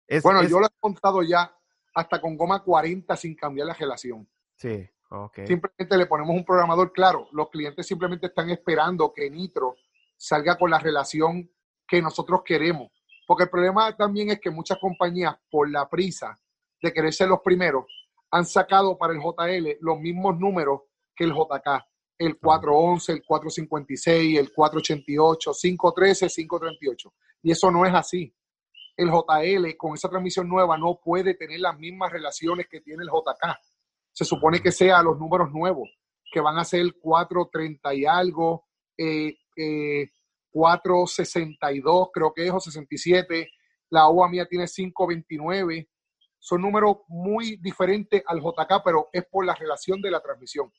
Es, 0.06 0.22
bueno, 0.22 0.42
yo 0.42 0.58
lo 0.58 0.66
he 0.66 0.80
contado 0.80 1.22
ya 1.22 1.54
hasta 1.94 2.20
con 2.20 2.36
goma 2.36 2.62
40 2.62 3.16
sin 3.16 3.34
cambiar 3.34 3.68
la 3.68 3.74
relación. 3.74 4.28
Sí, 4.56 4.88
ok. 5.10 5.40
Simplemente 5.46 5.96
le 5.96 6.06
ponemos 6.06 6.34
un 6.34 6.44
programador 6.44 6.92
claro. 6.92 7.28
Los 7.32 7.48
clientes 7.48 7.86
simplemente 7.86 8.26
están 8.26 8.50
esperando 8.50 9.12
que 9.12 9.30
Nitro 9.30 9.76
salga 10.16 10.58
con 10.58 10.70
la 10.70 10.78
relación 10.78 11.50
que 11.86 12.02
nosotros 12.02 12.42
queremos. 12.44 12.90
Porque 13.26 13.44
el 13.44 13.50
problema 13.50 13.96
también 13.96 14.30
es 14.30 14.40
que 14.40 14.50
muchas 14.50 14.78
compañías, 14.78 15.36
por 15.50 15.70
la 15.70 15.88
prisa 15.88 16.38
de 16.82 16.92
querer 16.92 17.12
ser 17.12 17.28
los 17.28 17.40
primeros, 17.40 17.84
han 18.30 18.44
sacado 18.44 18.98
para 18.98 19.12
el 19.12 19.20
JL 19.20 19.78
los 19.80 20.00
mismos 20.00 20.38
números 20.38 20.82
que 21.14 21.24
el 21.24 21.32
JK. 21.32 21.89
El 22.20 22.38
411, 22.38 23.12
el 23.12 23.24
456, 23.24 24.38
el 24.38 24.52
488, 24.52 25.52
513, 25.58 26.28
538. 26.28 27.14
Y 27.42 27.50
eso 27.50 27.70
no 27.70 27.86
es 27.86 27.94
así. 27.94 28.34
El 28.96 29.08
JL 29.08 29.76
con 29.78 29.94
esa 29.94 30.10
transmisión 30.10 30.48
nueva 30.48 30.76
no 30.76 31.00
puede 31.02 31.34
tener 31.34 31.60
las 31.60 31.78
mismas 31.78 32.12
relaciones 32.12 32.66
que 32.68 32.82
tiene 32.82 33.04
el 33.04 33.08
JK. 33.08 33.56
Se 34.12 34.24
supone 34.24 34.60
que 34.60 34.72
sea 34.72 35.02
los 35.02 35.18
números 35.18 35.50
nuevos, 35.50 35.88
que 36.30 36.40
van 36.40 36.58
a 36.58 36.64
ser 36.64 36.84
430 37.00 37.94
y 37.94 38.04
algo, 38.04 38.66
eh, 38.98 39.38
eh, 39.56 40.10
462 40.50 42.08
creo 42.12 42.34
que 42.34 42.46
es, 42.46 42.52
o 42.52 42.60
67. 42.60 43.50
La 43.88 44.08
OA 44.08 44.28
mía 44.28 44.46
tiene 44.46 44.66
529 44.66 45.88
son 46.40 46.62
números 46.62 46.96
muy 47.08 47.56
diferentes 47.56 48.22
al 48.26 48.40
JK, 48.40 48.82
pero 48.82 49.08
es 49.12 49.24
por 49.26 49.44
la 49.44 49.54
relación 49.54 50.00
de 50.00 50.10
la 50.10 50.20
transmisión. 50.20 50.72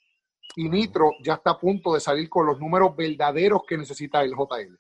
Y 0.56 0.69
Nitro 0.69 1.12
ya 1.23 1.36
está 1.36 1.51
a 1.51 1.60
punto 1.60 1.93
de 1.93 1.99
salir 1.99 2.30
con 2.30 2.45
los 2.45 2.60
números 2.60 2.95
verdaderos 2.95 3.62
que 3.67 3.77
necesita 3.77 4.21
el 4.21 4.32
JL. 4.32 4.77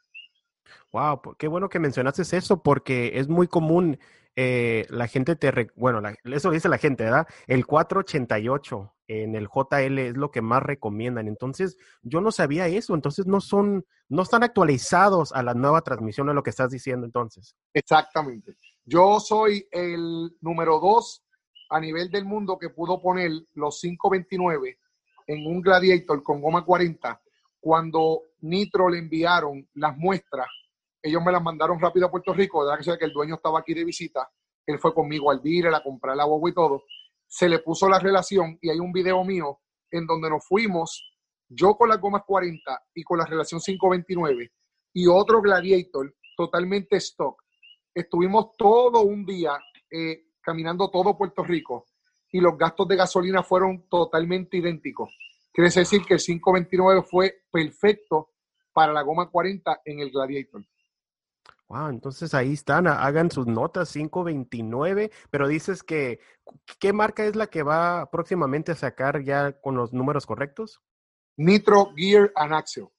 Wow, 0.91 1.21
qué 1.37 1.47
bueno 1.47 1.69
que 1.69 1.79
mencionaste 1.79 2.23
eso, 2.35 2.61
porque 2.61 3.11
es 3.15 3.27
muy 3.27 3.47
común. 3.47 3.97
Eh, 4.35 4.85
la 4.89 5.07
gente 5.07 5.35
te. 5.35 5.69
bueno, 5.75 6.01
eso 6.23 6.51
dice 6.51 6.69
la 6.69 6.77
gente, 6.77 7.03
¿verdad? 7.03 7.27
El 7.47 7.65
488 7.65 8.93
en 9.07 9.35
el 9.35 9.47
JL 9.47 9.99
es 9.99 10.17
lo 10.17 10.31
que 10.31 10.41
más 10.41 10.63
recomiendan. 10.63 11.27
Entonces, 11.27 11.77
yo 12.01 12.21
no 12.21 12.31
sabía 12.31 12.67
eso. 12.67 12.93
Entonces, 12.93 13.25
no 13.25 13.41
son. 13.41 13.85
No 14.09 14.23
están 14.23 14.43
actualizados 14.43 15.31
a 15.31 15.43
la 15.43 15.53
nueva 15.53 15.81
transmisión 15.81 16.27
de 16.27 16.33
lo 16.33 16.43
que 16.43 16.49
estás 16.49 16.71
diciendo, 16.71 17.05
entonces. 17.05 17.55
Exactamente. 17.73 18.55
Yo 18.83 19.21
soy 19.21 19.65
el 19.71 20.35
número 20.41 20.79
dos 20.79 21.23
a 21.69 21.79
nivel 21.79 22.11
del 22.11 22.25
mundo 22.25 22.57
que 22.57 22.69
pudo 22.69 23.01
poner 23.01 23.31
los 23.53 23.79
529 23.79 24.77
en 25.27 25.45
un 25.47 25.61
Gladiator 25.61 26.21
con 26.23 26.41
goma 26.41 26.63
40. 26.63 27.21
Cuando 27.59 28.23
Nitro 28.41 28.89
le 28.89 28.99
enviaron 28.99 29.67
las 29.75 29.97
muestras, 29.97 30.47
ellos 31.01 31.21
me 31.23 31.31
las 31.31 31.41
mandaron 31.41 31.79
rápido 31.79 32.07
a 32.07 32.11
Puerto 32.11 32.33
Rico, 32.33 32.65
de 32.65 32.77
que 32.77 32.97
que 32.97 33.05
el 33.05 33.13
dueño 33.13 33.35
estaba 33.35 33.59
aquí 33.59 33.73
de 33.73 33.83
visita, 33.83 34.29
él 34.65 34.79
fue 34.79 34.93
conmigo 34.93 35.31
al 35.31 35.41
dealer 35.41 35.73
a 35.73 35.83
comprar 35.83 36.15
la 36.15 36.23
agua 36.23 36.49
y 36.49 36.53
todo, 36.53 36.83
se 37.27 37.49
le 37.49 37.59
puso 37.59 37.89
la 37.89 37.99
relación 37.99 38.57
y 38.61 38.69
hay 38.69 38.79
un 38.79 38.91
video 38.91 39.23
mío 39.23 39.59
en 39.89 40.05
donde 40.05 40.29
nos 40.29 40.45
fuimos, 40.45 41.11
yo 41.49 41.75
con 41.75 41.89
las 41.89 41.99
gomas 41.99 42.23
40 42.25 42.83
y 42.93 43.03
con 43.03 43.17
la 43.17 43.25
relación 43.25 43.59
529 43.59 44.51
y 44.93 45.07
otro 45.07 45.41
Gladiator 45.41 46.13
totalmente 46.35 46.97
stock 46.97 47.41
estuvimos 47.93 48.55
todo 48.57 49.01
un 49.01 49.25
día 49.25 49.59
eh, 49.89 50.25
caminando 50.41 50.89
todo 50.89 51.17
Puerto 51.17 51.43
Rico 51.43 51.85
y 52.31 52.39
los 52.39 52.57
gastos 52.57 52.87
de 52.87 52.95
gasolina 52.95 53.43
fueron 53.43 53.87
totalmente 53.89 54.57
idénticos. 54.57 55.15
Quiere 55.53 55.69
decir 55.69 56.03
que 56.05 56.13
el 56.13 56.19
529 56.19 57.03
fue 57.03 57.43
perfecto 57.51 58.29
para 58.73 58.93
la 58.93 59.01
goma 59.01 59.29
40 59.29 59.81
en 59.85 59.99
el 59.99 60.11
Gladiator. 60.11 60.63
Wow, 61.67 61.87
entonces 61.87 62.33
ahí 62.33 62.53
están, 62.53 62.87
hagan 62.87 63.31
sus 63.31 63.47
notas 63.47 63.93
529, 63.93 65.11
pero 65.29 65.47
dices 65.47 65.83
que 65.83 66.19
¿qué 66.79 66.91
marca 66.91 67.25
es 67.25 67.35
la 67.35 67.47
que 67.47 67.63
va 67.63 68.09
próximamente 68.11 68.73
a 68.73 68.75
sacar 68.75 69.23
ya 69.23 69.53
con 69.53 69.75
los 69.75 69.93
números 69.93 70.25
correctos? 70.25 70.81
Nitro 71.37 71.93
Gear 71.95 72.31
and 72.35 72.53
Axle. 72.53 72.89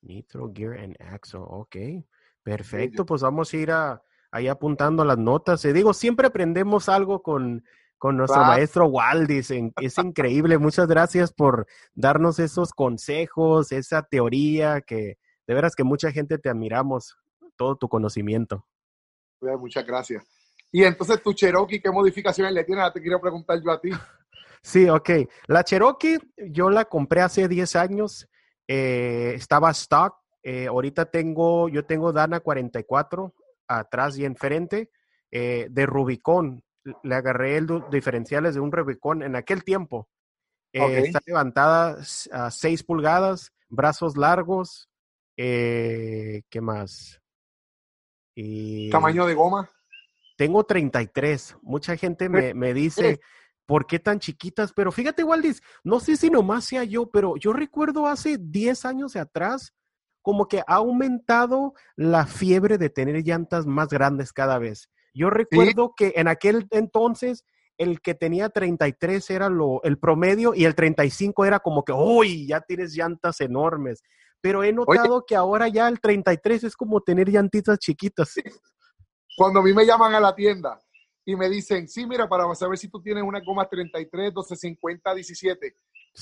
Nitro 0.00 0.50
Gear 0.54 0.78
and 0.78 0.96
Axle, 1.00 1.40
ok. 1.42 1.76
Perfecto, 2.42 3.04
pues 3.04 3.22
vamos 3.22 3.52
a 3.52 3.56
ir 3.56 3.70
a, 3.70 4.02
ahí 4.30 4.48
apuntando 4.48 5.04
las 5.04 5.18
notas. 5.18 5.64
Y 5.64 5.72
digo, 5.72 5.92
siempre 5.92 6.26
aprendemos 6.26 6.88
algo 6.88 7.22
con, 7.22 7.64
con 8.02 8.16
nuestro 8.16 8.42
maestro 8.42 8.86
Waldis. 8.86 9.52
Es 9.80 9.96
increíble. 9.96 10.58
Muchas 10.58 10.88
gracias 10.88 11.32
por 11.32 11.68
darnos 11.94 12.40
esos 12.40 12.72
consejos, 12.72 13.70
esa 13.70 14.02
teoría 14.02 14.80
que 14.80 15.18
de 15.46 15.54
veras 15.54 15.76
que 15.76 15.84
mucha 15.84 16.10
gente 16.10 16.36
te 16.38 16.50
admiramos, 16.50 17.16
todo 17.54 17.76
tu 17.76 17.88
conocimiento. 17.88 18.66
Muchas 19.40 19.86
gracias. 19.86 20.24
Y 20.72 20.82
entonces 20.82 21.22
tu 21.22 21.32
Cherokee, 21.32 21.80
¿qué 21.80 21.92
modificaciones 21.92 22.52
le 22.52 22.64
tienes? 22.64 22.92
Te 22.92 23.00
quiero 23.00 23.20
preguntar 23.20 23.60
yo 23.64 23.70
a 23.70 23.80
ti. 23.80 23.90
Sí, 24.64 24.88
ok. 24.88 25.10
La 25.46 25.62
Cherokee 25.62 26.18
yo 26.50 26.70
la 26.70 26.86
compré 26.86 27.20
hace 27.20 27.46
10 27.46 27.76
años. 27.76 28.28
Eh, 28.66 29.34
estaba 29.36 29.70
stock. 29.70 30.16
Eh, 30.42 30.66
ahorita 30.66 31.04
tengo, 31.04 31.68
yo 31.68 31.84
tengo 31.84 32.12
Dana 32.12 32.40
44 32.40 33.32
atrás 33.68 34.18
y 34.18 34.24
enfrente 34.24 34.90
eh, 35.30 35.68
de 35.70 35.86
Rubicon. 35.86 36.64
Le 37.02 37.14
agarré 37.14 37.56
el 37.56 37.66
diferenciales 37.90 38.54
de 38.54 38.60
un 38.60 38.72
Rubicon 38.72 39.22
en 39.22 39.36
aquel 39.36 39.64
tiempo. 39.64 40.08
Eh, 40.72 41.02
está 41.04 41.20
levantada 41.26 41.98
a 42.32 42.50
6 42.50 42.82
pulgadas, 42.84 43.52
brazos 43.68 44.16
largos. 44.16 44.88
Eh, 45.36 46.42
¿Qué 46.48 46.60
más? 46.60 47.20
Y 48.34 48.90
¿Tamaño 48.90 49.26
de 49.26 49.34
goma? 49.34 49.70
Tengo 50.36 50.64
33. 50.64 51.56
Mucha 51.62 51.96
gente 51.96 52.28
me, 52.28 52.54
me 52.54 52.72
dice, 52.72 53.20
¿por 53.66 53.86
qué 53.86 53.98
tan 53.98 54.18
chiquitas? 54.18 54.72
Pero 54.72 54.90
fíjate, 54.90 55.24
Waldis, 55.24 55.62
no 55.84 56.00
sé 56.00 56.16
si 56.16 56.30
nomás 56.30 56.64
sea 56.64 56.84
yo, 56.84 57.10
pero 57.10 57.36
yo 57.36 57.52
recuerdo 57.52 58.06
hace 58.06 58.38
10 58.38 58.84
años 58.86 59.12
de 59.12 59.20
atrás, 59.20 59.74
como 60.22 60.48
que 60.48 60.60
ha 60.60 60.74
aumentado 60.74 61.74
la 61.96 62.26
fiebre 62.26 62.78
de 62.78 62.90
tener 62.90 63.22
llantas 63.22 63.66
más 63.66 63.88
grandes 63.88 64.32
cada 64.32 64.58
vez. 64.58 64.88
Yo 65.14 65.30
recuerdo 65.30 65.94
que 65.96 66.14
en 66.16 66.28
aquel 66.28 66.66
entonces 66.70 67.44
el 67.78 68.00
que 68.00 68.14
tenía 68.14 68.48
33 68.48 69.30
era 69.30 69.48
lo, 69.48 69.82
el 69.82 69.98
promedio 69.98 70.54
y 70.54 70.64
el 70.64 70.74
35 70.74 71.44
era 71.44 71.60
como 71.60 71.84
que, 71.84 71.92
uy, 71.92 72.46
ya 72.46 72.60
tienes 72.60 72.94
llantas 72.94 73.40
enormes. 73.40 74.02
Pero 74.40 74.64
he 74.64 74.72
notado 74.72 75.24
que 75.24 75.36
ahora 75.36 75.68
ya 75.68 75.88
el 75.88 76.00
33 76.00 76.64
es 76.64 76.76
como 76.76 77.00
tener 77.00 77.30
llantitas 77.30 77.78
chiquitas. 77.78 78.34
Cuando 79.36 79.60
a 79.60 79.62
mí 79.62 79.72
me 79.72 79.86
llaman 79.86 80.14
a 80.14 80.20
la 80.20 80.34
tienda 80.34 80.80
y 81.24 81.36
me 81.36 81.48
dicen, 81.48 81.88
sí, 81.88 82.06
mira, 82.06 82.28
para 82.28 82.52
saber 82.54 82.76
si 82.76 82.88
tú 82.88 83.00
tienes 83.00 83.22
una 83.22 83.40
goma 83.40 83.68
33, 83.68 84.34
12, 84.34 84.56
50, 84.56 85.14
17. 85.14 85.76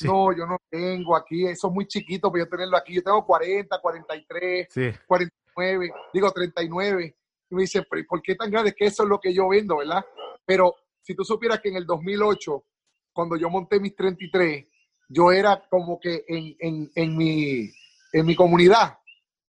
No, 0.04 0.32
yo 0.32 0.46
no 0.46 0.56
tengo 0.70 1.16
aquí, 1.16 1.46
eso 1.46 1.66
es 1.66 1.74
muy 1.74 1.86
chiquito 1.86 2.30
para 2.30 2.44
yo 2.44 2.48
tenerlo 2.48 2.76
aquí. 2.76 2.94
Yo 2.94 3.02
tengo 3.02 3.24
40, 3.24 3.80
43, 3.80 4.68
49, 5.06 5.92
digo 6.12 6.30
39. 6.30 7.16
Y 7.50 7.54
me 7.54 7.62
dicen, 7.62 7.84
¿por 8.08 8.22
qué 8.22 8.34
tan 8.34 8.50
grande? 8.50 8.74
Que 8.74 8.86
eso 8.86 9.02
es 9.02 9.08
lo 9.08 9.20
que 9.20 9.34
yo 9.34 9.48
vendo, 9.48 9.78
¿verdad? 9.78 10.04
Pero 10.44 10.76
si 11.02 11.14
tú 11.14 11.24
supieras 11.24 11.60
que 11.60 11.68
en 11.68 11.76
el 11.76 11.86
2008, 11.86 12.64
cuando 13.12 13.36
yo 13.36 13.50
monté 13.50 13.80
mis 13.80 13.94
33, 13.94 14.66
yo 15.08 15.32
era 15.32 15.62
como 15.68 15.98
que 15.98 16.24
en, 16.28 16.56
en, 16.60 16.90
en, 16.94 17.16
mi, 17.16 17.68
en 18.12 18.26
mi 18.26 18.36
comunidad, 18.36 18.98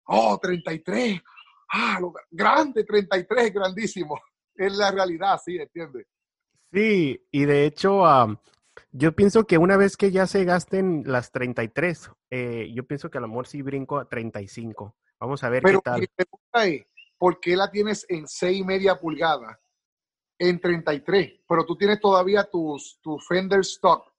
oh, 0.05 0.37
33, 0.39 1.19
ah, 1.69 1.97
lo, 1.99 2.13
grande, 2.29 2.83
33, 2.83 3.53
grandísimo. 3.53 4.19
Es 4.59 4.75
la 4.75 4.89
realidad, 4.89 5.39
sí, 5.45 5.55
¿entiendes? 5.55 6.07
Sí, 6.73 7.23
y 7.29 7.45
de 7.45 7.67
hecho, 7.67 8.01
yo 8.91 9.15
pienso 9.15 9.45
que 9.45 9.59
una 9.59 9.77
vez 9.77 9.97
que 9.97 10.09
ya 10.09 10.25
se 10.25 10.45
gasten 10.45 11.03
las 11.05 11.31
33, 11.31 12.09
eh, 12.31 12.71
yo 12.73 12.83
pienso 12.87 13.11
que 13.11 13.19
a 13.19 13.21
lo 13.21 13.27
mejor 13.27 13.45
sí 13.45 13.61
brinco 13.61 13.99
a 13.99 14.09
35. 14.09 14.95
Vamos 15.19 15.43
a 15.43 15.49
ver 15.49 15.61
qué 15.61 15.77
tal. 15.83 15.99
Mi 15.99 16.07
pregunta 16.07 16.65
es, 16.65 16.87
¿por 17.17 17.39
qué 17.39 17.55
la 17.55 17.69
tienes 17.69 18.05
en 18.09 18.27
6 18.27 18.59
y 18.59 18.63
media 18.63 18.99
pulgadas 18.99 19.57
en 20.39 20.59
33? 20.59 21.41
Pero 21.47 21.65
tú 21.65 21.75
tienes 21.75 21.99
todavía 21.99 22.43
tus, 22.43 22.99
tu 23.01 23.17
Fender 23.19 23.61
Stock. 23.61 24.11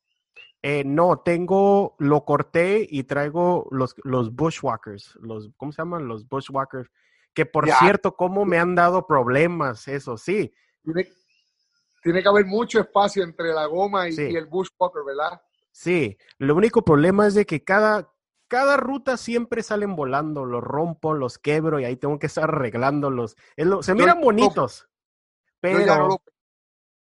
Eh, 0.62 0.82
no, 0.84 1.20
tengo, 1.20 1.94
lo 1.98 2.24
corté 2.24 2.87
y 2.88 3.04
traigo 3.04 3.68
los, 3.70 3.94
los 4.02 4.34
bushwalkers, 4.34 5.16
los, 5.20 5.50
¿cómo 5.56 5.70
se 5.70 5.82
llaman? 5.82 6.08
Los 6.08 6.28
bushwalkers, 6.28 6.90
que 7.32 7.46
por 7.46 7.70
cierto, 7.70 8.16
cómo 8.16 8.44
me 8.44 8.58
han 8.58 8.74
dado 8.74 9.06
problemas, 9.06 9.87
eso 9.87 10.16
sí. 10.16 10.52
Tiene, 10.82 11.08
tiene, 12.02 12.22
que 12.22 12.28
haber 12.28 12.46
mucho 12.46 12.80
espacio 12.80 13.22
entre 13.22 13.52
la 13.52 13.66
goma 13.66 14.08
y, 14.08 14.14
y, 14.14 14.34
el 14.34 14.46
bushwalker, 14.46 15.04
¿verdad? 15.06 15.40
Sí, 15.70 16.18
lo 16.38 16.56
único 16.56 16.82
problema 16.82 17.28
es 17.28 17.34
de 17.34 17.46
que 17.46 17.62
cada, 17.62 18.12
cada 18.48 18.76
ruta 18.76 19.16
siempre 19.16 19.62
salen 19.62 19.94
volando, 19.94 20.44
los 20.44 20.64
rompo, 20.64 21.14
los 21.14 21.38
quebro 21.38 21.78
y 21.78 21.84
ahí 21.84 21.96
tengo 21.96 22.18
que 22.18 22.26
estar 22.26 22.44
arreglándolos. 22.44 23.37
se 23.82 23.94
miran 23.94 24.20
bonitos, 24.20 24.88
pero 25.61 26.20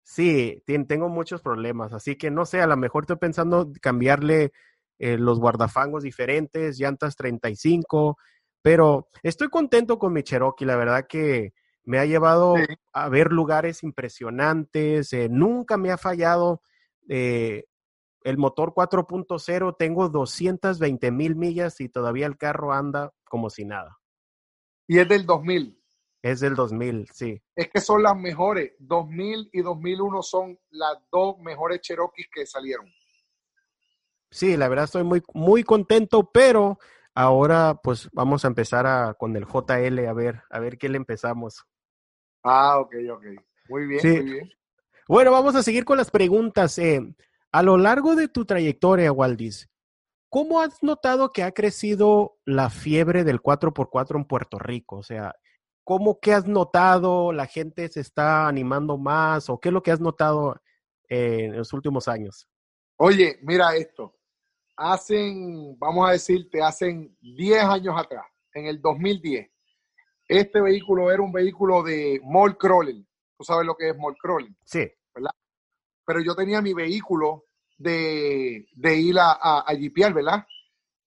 sí, 0.04 0.64
tengo 0.88 1.10
muchos 1.10 1.42
problemas, 1.42 1.94
así 1.94 2.16
que 2.16 2.32
no 2.32 2.46
sé, 2.46 2.62
a 2.62 2.68
lo 2.68 2.78
mejor 2.78 3.04
estoy 3.04 3.18
pensando 3.18 3.72
cambiarle 3.82 4.54
eh, 5.00 5.18
los 5.18 5.40
guardafangos 5.40 6.04
diferentes, 6.04 6.78
llantas 6.78 7.16
35, 7.16 8.18
pero 8.62 9.08
estoy 9.24 9.50
contento 9.50 9.98
con 9.98 10.14
mi 10.14 10.22
Cherokee, 10.22 10.66
la 10.66 10.76
verdad 10.76 11.08
que 11.08 11.54
me 11.84 11.98
ha 11.98 12.06
llevado 12.06 12.56
a 12.94 13.10
ver 13.10 13.32
lugares 13.32 13.82
impresionantes, 13.82 15.12
eh, 15.14 15.28
nunca 15.30 15.78
me 15.78 15.92
ha 15.92 15.98
fallado. 15.98 16.62
Eh, 17.10 17.66
el 18.24 18.38
motor 18.38 18.74
4.0, 18.74 19.76
tengo 19.78 20.10
220 20.10 21.12
mil 21.12 21.36
millas 21.36 21.82
y 21.82 21.90
todavía 21.90 22.28
el 22.28 22.38
carro 22.38 22.74
anda 22.74 23.14
como 23.24 23.50
si 23.50 23.66
nada. 23.66 24.00
Y 24.88 25.00
es 25.00 25.08
del 25.08 25.26
2000. 25.26 25.78
Es 26.22 26.40
del 26.40 26.56
2000, 26.56 27.10
sí. 27.14 27.42
Es 27.56 27.70
que 27.70 27.82
son 27.82 28.04
las 28.04 28.16
mejores. 28.16 28.74
2000 28.80 29.50
y 29.54 29.62
2001 29.62 30.22
son 30.22 30.60
las 30.70 30.98
dos 31.12 31.40
mejores 31.40 31.82
Cherokees 31.82 32.28
que 32.32 32.46
salieron. 32.46 32.92
Sí, 34.30 34.56
la 34.56 34.70
verdad 34.70 34.86
estoy 34.86 35.04
muy, 35.04 35.24
muy 35.34 35.64
contento, 35.64 36.30
pero 36.32 36.78
ahora 37.16 37.80
pues 37.84 38.10
vamos 38.14 38.46
a 38.46 38.48
empezar 38.48 38.86
a, 38.86 39.14
con 39.16 39.36
el 39.36 39.46
JL 39.46 40.08
a 40.08 40.14
ver, 40.14 40.44
a 40.50 40.60
ver 40.60 40.78
qué 40.78 40.90
le 40.90 40.98
empezamos. 40.98 41.66
Ah, 42.44 42.80
ok, 42.80 42.96
ok. 43.12 43.24
Muy 43.70 43.88
bien, 43.88 44.02
muy 44.04 44.32
bien. 44.32 44.52
Bueno, 45.08 45.32
vamos 45.32 45.56
a 45.56 45.64
seguir 45.64 45.86
con 45.86 45.98
las 45.98 46.12
preguntas. 46.12 46.78
Eh, 46.78 47.02
a 47.52 47.64
lo 47.64 47.78
largo 47.78 48.16
de 48.16 48.28
tu 48.28 48.46
trayectoria, 48.46 49.12
Waldis, 49.12 49.70
¿cómo 50.30 50.62
has 50.62 50.82
notado 50.82 51.32
que 51.32 51.44
ha 51.44 51.52
crecido 51.52 52.40
la 52.46 52.70
fiebre 52.70 53.24
del 53.24 53.42
4x4 53.42 54.16
en 54.16 54.26
Puerto 54.26 54.58
Rico? 54.58 54.98
O 54.98 55.04
sea, 55.04 55.36
¿cómo 55.84 56.20
que 56.20 56.34
has 56.34 56.48
notado? 56.48 57.34
¿La 57.34 57.46
gente 57.46 57.90
se 57.90 58.00
está 58.00 58.48
animando 58.48 58.98
más? 58.98 59.50
¿O 59.50 59.60
qué 59.60 59.70
es 59.70 59.74
lo 59.74 59.84
que 59.84 59.92
has 59.92 60.00
notado 60.00 60.62
en 61.10 61.58
los 61.58 61.74
últimos 61.74 62.08
años? 62.08 62.48
Oye, 62.98 63.40
mira 63.42 63.76
esto. 63.76 64.16
Hacen, 64.78 65.78
vamos 65.78 66.08
a 66.08 66.14
decirte, 66.14 66.62
hacen 66.62 67.16
10 67.20 67.64
años 67.64 67.96
atrás, 67.98 68.26
en 68.54 68.66
el 68.66 68.82
2010, 68.82 69.50
este 70.28 70.62
vehículo 70.62 71.12
era 71.12 71.22
un 71.22 71.32
vehículo 71.32 71.84
de 71.84 72.20
mall 72.24 72.58
crawling. 72.58 73.06
¿Tú 73.38 73.44
sabes 73.44 73.66
lo 73.66 73.76
que 73.76 73.90
es 73.90 73.98
mall 73.98 74.16
crawling? 74.18 74.56
Sí 74.64 74.90
pero 76.12 76.26
yo 76.26 76.36
tenía 76.36 76.62
mi 76.62 76.74
vehículo 76.74 77.46
de, 77.78 78.68
ir 78.84 79.18
a, 79.18 79.32
a, 79.42 79.66
¿verdad? 80.14 80.46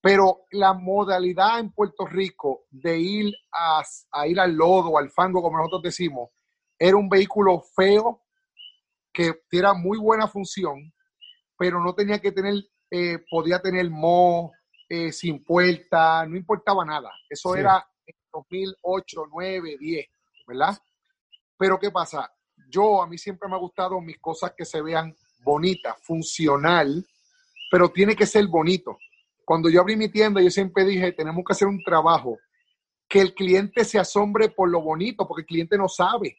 Pero 0.00 0.46
la 0.52 0.72
modalidad 0.72 1.58
en 1.58 1.72
Puerto 1.72 2.06
Rico 2.06 2.64
de 2.70 2.98
ir 2.98 3.34
a, 3.52 3.82
ir 4.26 4.40
al 4.40 4.54
lodo, 4.54 4.96
al 4.96 5.10
fango, 5.10 5.42
como 5.42 5.58
nosotros 5.58 5.82
decimos, 5.82 6.30
era 6.78 6.96
un 6.96 7.10
vehículo 7.10 7.62
feo 7.76 8.22
que 9.12 9.42
era 9.52 9.74
muy 9.74 9.98
buena 9.98 10.26
función, 10.26 10.90
pero 11.58 11.84
no 11.84 11.94
tenía 11.94 12.18
que 12.18 12.32
tener, 12.32 12.54
eh, 12.90 13.18
podía 13.30 13.60
tener 13.60 13.90
mo 13.90 14.52
eh, 14.88 15.12
sin 15.12 15.44
puerta, 15.44 16.24
no 16.24 16.34
importaba 16.34 16.82
nada. 16.82 17.10
Eso 17.28 17.54
era 17.54 17.86
en 18.06 18.14
2008, 18.32 19.26
9, 19.30 19.76
10, 19.78 20.06
¿verdad? 20.46 20.78
Pero 21.58 21.78
¿qué 21.78 21.90
pasa? 21.90 22.33
Yo, 22.70 23.02
a 23.02 23.06
mí 23.06 23.18
siempre 23.18 23.48
me 23.48 23.54
ha 23.54 23.58
gustado 23.58 24.00
mis 24.00 24.18
cosas 24.18 24.52
que 24.56 24.64
se 24.64 24.82
vean 24.82 25.14
bonitas, 25.42 25.96
funcional, 26.02 27.06
pero 27.70 27.90
tiene 27.90 28.16
que 28.16 28.26
ser 28.26 28.46
bonito. 28.46 28.98
Cuando 29.44 29.68
yo 29.68 29.80
abrí 29.80 29.96
mi 29.96 30.08
tienda, 30.08 30.40
yo 30.40 30.50
siempre 30.50 30.84
dije, 30.84 31.12
tenemos 31.12 31.44
que 31.44 31.52
hacer 31.52 31.68
un 31.68 31.82
trabajo 31.82 32.38
que 33.08 33.20
el 33.20 33.34
cliente 33.34 33.84
se 33.84 33.98
asombre 33.98 34.48
por 34.48 34.68
lo 34.68 34.80
bonito, 34.80 35.26
porque 35.28 35.42
el 35.42 35.46
cliente 35.46 35.76
no 35.76 35.88
sabe. 35.88 36.38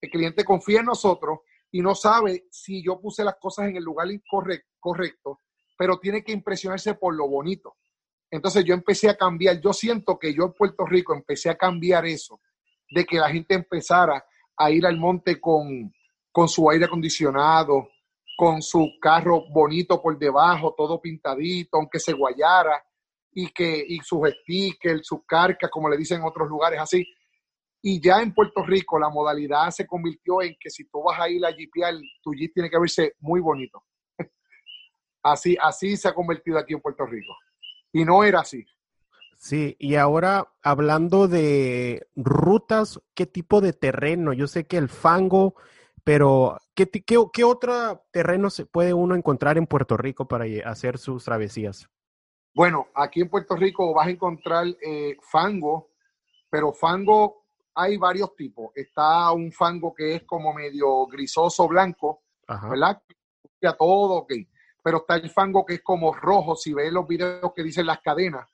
El 0.00 0.10
cliente 0.10 0.44
confía 0.44 0.80
en 0.80 0.86
nosotros 0.86 1.40
y 1.70 1.80
no 1.80 1.94
sabe 1.94 2.46
si 2.50 2.84
yo 2.84 3.00
puse 3.00 3.24
las 3.24 3.36
cosas 3.36 3.68
en 3.68 3.76
el 3.76 3.84
lugar 3.84 4.06
correcto, 4.78 5.40
pero 5.76 5.98
tiene 5.98 6.22
que 6.22 6.32
impresionarse 6.32 6.94
por 6.94 7.14
lo 7.14 7.26
bonito. 7.26 7.76
Entonces 8.30 8.64
yo 8.64 8.74
empecé 8.74 9.08
a 9.08 9.16
cambiar, 9.16 9.60
yo 9.60 9.72
siento 9.72 10.18
que 10.18 10.34
yo 10.34 10.44
en 10.44 10.52
Puerto 10.52 10.84
Rico 10.84 11.14
empecé 11.14 11.50
a 11.50 11.56
cambiar 11.56 12.04
eso, 12.06 12.40
de 12.90 13.04
que 13.04 13.16
la 13.16 13.30
gente 13.30 13.54
empezara 13.54 14.24
a 14.56 14.70
ir 14.70 14.86
al 14.86 14.96
monte 14.96 15.40
con, 15.40 15.92
con 16.32 16.48
su 16.48 16.68
aire 16.70 16.86
acondicionado, 16.86 17.88
con 18.36 18.62
su 18.62 18.92
carro 19.00 19.44
bonito 19.50 20.00
por 20.00 20.18
debajo, 20.18 20.74
todo 20.76 21.00
pintadito, 21.00 21.76
aunque 21.76 22.00
se 22.00 22.12
guayara, 22.12 22.82
y 23.34 23.50
que 23.50 23.84
y 23.86 23.98
sus 23.98 24.28
stickers, 24.28 25.06
sus 25.06 25.24
carcas, 25.26 25.70
como 25.70 25.88
le 25.88 25.96
dicen 25.96 26.20
en 26.20 26.26
otros 26.26 26.48
lugares 26.48 26.80
así. 26.80 27.06
Y 27.82 28.00
ya 28.00 28.22
en 28.22 28.32
Puerto 28.32 28.64
Rico 28.64 28.98
la 28.98 29.10
modalidad 29.10 29.70
se 29.70 29.86
convirtió 29.86 30.40
en 30.40 30.56
que 30.58 30.70
si 30.70 30.84
tú 30.84 31.02
vas 31.02 31.20
a 31.20 31.28
ir 31.28 31.44
a 31.44 31.52
jeepear, 31.52 31.94
tu 32.22 32.32
jeep 32.32 32.54
tiene 32.54 32.70
que 32.70 32.78
verse 32.78 33.14
muy 33.18 33.40
bonito. 33.40 33.84
Así, 35.22 35.56
así 35.58 35.96
se 35.96 36.08
ha 36.08 36.14
convertido 36.14 36.58
aquí 36.58 36.74
en 36.74 36.82
Puerto 36.82 37.06
Rico. 37.06 37.34
Y 37.92 38.04
no 38.04 38.22
era 38.24 38.40
así. 38.40 38.62
Sí, 39.44 39.76
y 39.78 39.96
ahora 39.96 40.54
hablando 40.62 41.28
de 41.28 42.08
rutas, 42.16 42.98
¿qué 43.12 43.26
tipo 43.26 43.60
de 43.60 43.74
terreno? 43.74 44.32
Yo 44.32 44.46
sé 44.46 44.66
que 44.66 44.78
el 44.78 44.88
fango, 44.88 45.54
pero 46.02 46.56
¿qué, 46.74 46.88
qué, 46.88 47.44
otro 47.44 48.06
terreno 48.10 48.48
se 48.48 48.64
puede 48.64 48.94
uno 48.94 49.14
encontrar 49.14 49.58
en 49.58 49.66
Puerto 49.66 49.98
Rico 49.98 50.26
para 50.26 50.46
hacer 50.64 50.96
sus 50.96 51.26
travesías? 51.26 51.90
Bueno, 52.54 52.88
aquí 52.94 53.20
en 53.20 53.28
Puerto 53.28 53.54
Rico 53.54 53.92
vas 53.92 54.06
a 54.06 54.12
encontrar 54.12 54.66
eh, 54.80 55.18
fango, 55.20 55.90
pero 56.48 56.72
fango 56.72 57.44
hay 57.74 57.98
varios 57.98 58.34
tipos. 58.34 58.70
Está 58.74 59.30
un 59.32 59.52
fango 59.52 59.92
que 59.92 60.14
es 60.14 60.22
como 60.22 60.54
medio 60.54 61.04
grisoso 61.04 61.68
blanco, 61.68 62.22
¿verdad? 62.48 63.02
Ya 63.60 63.74
todo, 63.74 64.14
ok. 64.20 64.32
Pero 64.82 64.96
está 64.96 65.16
el 65.16 65.28
fango 65.28 65.66
que 65.66 65.74
es 65.74 65.82
como 65.82 66.14
rojo, 66.14 66.56
si 66.56 66.72
ves 66.72 66.90
los 66.90 67.06
videos 67.06 67.52
que 67.54 67.62
dicen 67.62 67.84
las 67.84 68.00
cadenas 68.00 68.48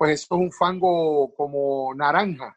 pues 0.00 0.22
eso 0.22 0.34
es 0.34 0.40
un 0.40 0.50
fango 0.50 1.34
como 1.34 1.94
naranja, 1.94 2.56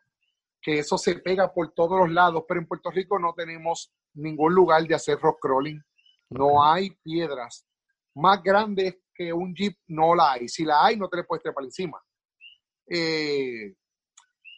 que 0.61 0.79
eso 0.79 0.97
se 0.97 1.15
pega 1.15 1.53
por 1.53 1.73
todos 1.73 1.99
los 1.99 2.09
lados, 2.09 2.45
pero 2.47 2.61
en 2.61 2.67
Puerto 2.67 2.89
Rico 2.89 3.19
no 3.19 3.33
tenemos 3.33 3.93
ningún 4.13 4.55
lugar 4.55 4.81
de 4.87 4.95
hacer 4.95 5.19
rock 5.19 5.39
crawling, 5.41 5.83
no 6.29 6.63
hay 6.63 6.91
piedras 7.03 7.67
más 8.15 8.41
grandes 8.41 8.95
que 9.13 9.33
un 9.33 9.53
jeep, 9.53 9.77
no 9.87 10.15
la 10.15 10.31
hay. 10.31 10.47
Si 10.47 10.63
la 10.63 10.85
hay, 10.85 10.95
no 10.95 11.09
te 11.09 11.17
le 11.17 11.25
puedes 11.25 11.43
trepar 11.43 11.65
encima. 11.65 12.01
Eh, 12.87 13.75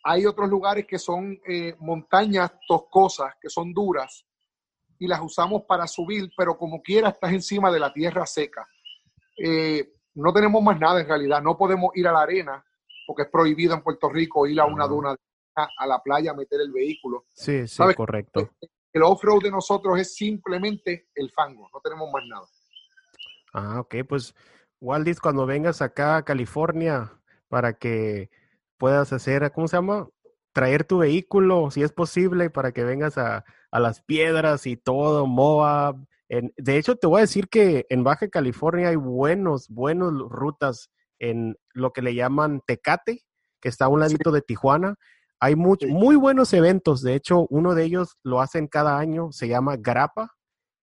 hay 0.04 0.28
otros 0.28 0.48
lugares 0.48 0.86
que 0.86 1.00
son 1.00 1.40
eh, 1.48 1.76
montañas 1.80 2.52
toscosas, 2.68 3.34
que 3.42 3.50
son 3.50 3.74
duras, 3.74 4.28
y 5.00 5.08
las 5.08 5.22
usamos 5.22 5.64
para 5.64 5.88
subir, 5.88 6.32
pero 6.38 6.56
como 6.56 6.84
quiera 6.84 7.10
estás 7.10 7.34
encima 7.34 7.72
de 7.72 7.80
la 7.80 7.92
tierra 7.92 8.28
seca. 8.28 8.70
Eh, 9.36 9.92
no 10.14 10.32
tenemos 10.32 10.62
más 10.62 10.80
nada 10.80 11.02
en 11.02 11.08
realidad, 11.08 11.42
no 11.42 11.58
podemos 11.58 11.90
ir 11.96 12.08
a 12.08 12.12
la 12.12 12.22
arena 12.22 12.65
porque 13.06 13.24
es 13.24 13.30
prohibido 13.30 13.74
en 13.74 13.82
Puerto 13.82 14.10
Rico 14.10 14.48
ir 14.48 14.60
a 14.60 14.66
una 14.66 14.88
duna 14.88 15.16
a 15.56 15.88
la 15.88 16.02
playa 16.02 16.32
a 16.32 16.34
meter 16.34 16.60
el 16.62 16.72
vehículo. 16.72 17.26
Sí, 17.34 17.68
sí, 17.68 17.84
correcto. 17.96 18.50
El 18.92 19.04
off-road 19.04 19.44
de 19.44 19.52
nosotros 19.52 20.00
es 20.00 20.16
simplemente 20.16 21.10
el 21.16 21.32
fango, 21.32 21.70
no 21.74 21.80
tenemos 21.82 22.10
más 22.12 22.24
nada. 22.28 22.46
Ah, 23.54 23.80
ok, 23.80 23.96
pues 24.08 24.36
Waldis, 24.82 25.20
cuando 25.20 25.46
vengas 25.46 25.82
acá 25.82 26.18
a 26.18 26.24
California 26.24 27.12
para 27.48 27.74
que 27.74 28.30
puedas 28.78 29.14
hacer, 29.14 29.50
¿cómo 29.52 29.68
se 29.68 29.78
llama? 29.78 30.10
Traer 30.54 30.86
tu 30.86 31.00
vehículo, 31.00 31.72
si 31.72 31.84
es 31.84 31.92
posible, 31.92 32.50
para 32.50 32.72
que 32.72 32.84
vengas 32.84 33.18
a, 33.18 33.46
a 33.72 33.80
las 33.80 34.02
piedras 34.02 34.66
y 34.68 34.78
todo, 34.78 35.26
Moab. 35.26 35.98
En, 36.30 36.54
de 36.58 36.78
hecho, 36.78 36.96
te 36.96 37.08
voy 37.08 37.20
a 37.20 37.22
decir 37.22 37.50
que 37.50 37.86
en 37.90 38.04
Baja 38.04 38.30
California 38.30 38.90
hay 38.90 38.96
buenos, 38.96 39.70
buenos 39.70 40.14
rutas 40.30 40.90
en 41.20 41.58
lo 41.74 41.92
que 41.92 42.02
le 42.02 42.16
llaman 42.16 42.62
Tecate, 42.66 43.22
que 43.62 43.70
está 43.70 43.86
a 43.86 43.90
un 43.90 44.00
ladito 44.00 44.32
de 44.32 44.42
Tijuana. 44.42 44.96
Hay 45.40 45.56
muy, 45.56 45.78
muy 45.88 46.16
buenos 46.16 46.54
eventos, 46.54 47.02
de 47.02 47.16
hecho, 47.16 47.46
uno 47.50 47.76
de 47.76 47.84
ellos 47.84 48.18
lo 48.24 48.42
hacen 48.42 48.68
cada 48.68 48.98
año, 48.98 49.32
se 49.32 49.48
llama 49.48 49.76
Grapa. 49.78 50.36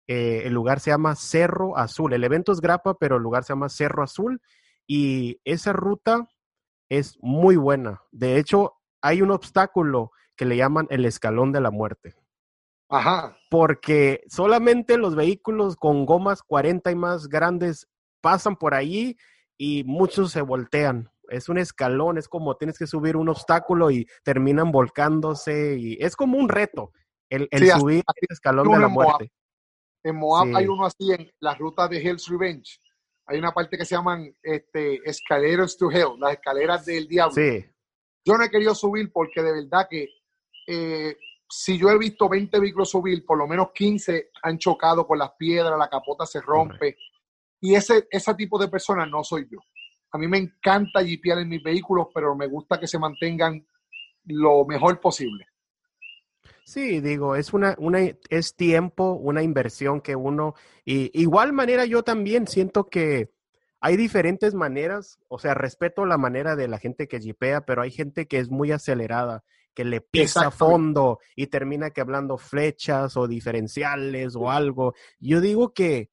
Eh, 0.07 0.43
el 0.47 0.55
lugar 0.55 0.81
se 0.81 0.91
llama 0.91 1.15
Cerro 1.17 1.77
Azul. 1.77 2.13
El 2.15 2.25
evento 2.25 2.53
es 2.53 2.61
Grapa, 2.61 2.95
pero 2.95 3.17
el 3.17 3.23
lugar 3.23 3.45
se 3.45 3.53
llama 3.53 3.69
Cerro 3.69 4.03
Azul. 4.03 4.41
Y 4.87 5.41
esa 5.45 5.73
ruta 5.73 6.27
es 6.89 7.19
muy 7.21 7.57
buena. 7.57 8.03
De 8.11 8.39
hecho, 8.39 8.75
hay 9.03 9.21
un 9.21 9.31
obstáculo 9.31 10.13
que 10.35 10.47
le 10.47 10.57
llaman 10.57 10.87
el 10.91 11.05
escalón 11.05 11.53
de 11.53 11.61
la 11.61 11.71
muerte. 11.71 12.15
Ajá. 12.89 13.37
Porque 13.51 14.23
solamente 14.29 14.97
los 14.97 15.15
vehículos 15.15 15.77
con 15.77 16.07
gomas 16.07 16.43
40 16.43 16.91
y 16.91 16.95
más 16.95 17.29
grandes 17.29 17.87
pasan 18.23 18.57
por 18.57 18.75
allí 18.75 19.17
y 19.59 19.85
muchos 19.85 20.33
se 20.33 20.41
voltean. 20.41 21.11
Es 21.29 21.49
un 21.51 21.59
escalón, 21.59 22.17
es 22.17 22.29
como 22.29 22.57
tienes 22.57 22.79
que 22.79 22.87
subir 22.87 23.17
un 23.17 23.29
obstáculo 23.29 23.91
y 23.91 24.07
terminan 24.23 24.71
volcándose 24.73 25.77
y 25.79 25.99
es 26.01 26.17
como 26.17 26.39
un 26.39 26.49
reto 26.49 26.93
el, 27.29 27.49
subir 27.79 28.03
el 28.07 28.27
escalón 28.31 28.71
de 28.71 28.79
la 28.79 28.89
muerte. 28.89 29.33
En 30.03 30.17
Moab 30.17 30.57
hay 30.57 30.67
uno 30.67 30.87
así 30.87 31.13
en 31.13 31.31
la 31.41 31.55
ruta 31.55 31.89
de 31.89 31.99
Hell's 31.99 32.29
Revenge. 32.29 32.81
Hay 33.27 33.39
una 33.39 33.53
parte 33.53 33.77
que 33.77 33.85
se 33.85 33.95
llaman 33.95 34.35
este, 34.43 35.01
escaleras 35.05 35.77
to 35.77 35.91
Hell, 35.91 36.19
las 36.19 36.33
escaleras 36.33 36.87
del 36.87 37.07
diablo. 37.07 37.35
Sí. 37.35 37.67
Yo 38.25 38.39
no 38.39 38.45
he 38.45 38.51
querido 38.51 38.75
subir 38.75 39.13
porque 39.13 39.43
de 39.43 39.53
verdad 39.53 39.87
que 39.91 40.09
eh, 40.67 41.17
si 41.49 41.79
yo 41.79 41.91
he 41.91 41.99
visto 41.99 42.29
20 42.29 42.59
vehículos 42.59 42.91
subir, 42.91 43.25
por 43.27 43.37
lo 43.37 43.47
menos 43.47 43.73
15 43.75 44.31
han 44.43 44.59
chocado 44.59 45.07
con 45.07 45.19
las 45.19 45.33
piedras, 45.33 45.79
la 45.79 45.89
capota 45.89 46.25
se 46.25 46.41
rompe. 46.41 46.97
Y 47.61 47.75
ese, 47.75 48.07
ese 48.11 48.35
tipo 48.35 48.59
de 48.59 48.69
personas 48.69 49.09
no 49.09 49.25
soy 49.25 49.49
yo. 49.51 49.59
A 50.13 50.19
mí 50.19 50.27
me 50.27 50.39
encanta 50.39 51.05
jipear 51.05 51.39
en 51.39 51.49
mis 51.49 51.63
vehículos, 51.63 52.09
pero 52.15 52.35
me 52.35 52.47
gusta 52.47 52.79
que 52.79 52.87
se 52.87 52.99
mantengan 52.99 53.67
lo 54.25 54.65
mejor 54.65 55.01
posible. 55.01 55.47
Sí, 56.65 57.01
digo, 57.01 57.35
es 57.35 57.53
una, 57.53 57.75
una, 57.79 58.01
es 58.29 58.55
tiempo, 58.55 59.13
una 59.13 59.43
inversión 59.43 60.01
que 60.01 60.15
uno, 60.15 60.55
y 60.85 61.11
igual 61.19 61.53
manera 61.53 61.87
yo 61.87 62.03
también 62.03 62.47
siento 62.47 62.85
que 62.85 63.31
hay 63.81 63.97
diferentes 63.97 64.55
maneras, 64.55 65.19
o 65.29 65.39
sea, 65.39 65.55
respeto 65.55 66.05
la 66.05 66.19
manera 66.19 66.57
de 66.57 66.69
la 66.69 66.79
gente 66.79 67.09
que 67.09 67.21
jipea, 67.21 67.63
pero 67.63 67.83
hay 67.83 67.91
gente 67.91 68.27
que 68.27 68.39
es 68.39 68.51
muy 68.51 68.73
acelerada 68.73 69.45
que 69.75 69.85
le 69.85 70.01
pisa 70.01 70.49
a 70.49 70.51
fondo 70.51 71.21
y 71.37 71.47
termina 71.47 71.91
que 71.91 72.01
hablando 72.01 72.37
flechas 72.37 73.17
o 73.17 73.29
diferenciales 73.29 74.35
o 74.35 74.51
algo. 74.51 74.95
Yo 75.21 75.41
digo 75.41 75.73
que 75.73 76.11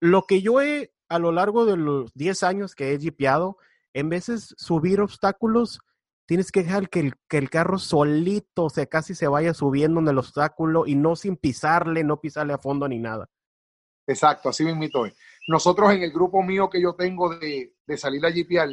lo 0.00 0.24
que 0.26 0.40
yo 0.42 0.60
he, 0.60 0.92
a 1.08 1.18
lo 1.18 1.30
largo 1.30 1.66
de 1.66 1.76
los 1.76 2.12
10 2.14 2.42
años 2.42 2.74
que 2.74 2.92
he 2.92 2.98
jipeado, 2.98 3.58
en 3.92 4.08
veces 4.08 4.54
subir 4.56 5.00
obstáculos, 5.00 5.80
tienes 6.26 6.50
que 6.50 6.62
dejar 6.62 6.88
que 6.88 7.00
el, 7.00 7.14
que 7.28 7.38
el 7.38 7.50
carro 7.50 7.78
solito, 7.78 8.64
o 8.64 8.70
sea, 8.70 8.86
casi 8.86 9.14
se 9.14 9.28
vaya 9.28 9.52
subiendo 9.52 10.00
en 10.00 10.08
el 10.08 10.18
obstáculo 10.18 10.86
y 10.86 10.94
no 10.94 11.16
sin 11.16 11.36
pisarle, 11.36 12.02
no 12.02 12.20
pisarle 12.20 12.54
a 12.54 12.58
fondo 12.58 12.88
ni 12.88 12.98
nada. 12.98 13.28
Exacto, 14.06 14.48
así 14.48 14.64
mismo. 14.64 15.06
Nosotros 15.48 15.92
en 15.92 16.02
el 16.02 16.12
grupo 16.12 16.42
mío 16.42 16.70
que 16.70 16.80
yo 16.80 16.94
tengo 16.94 17.36
de, 17.36 17.74
de 17.86 17.96
salir 17.96 18.24
a 18.24 18.32
jipear, 18.32 18.70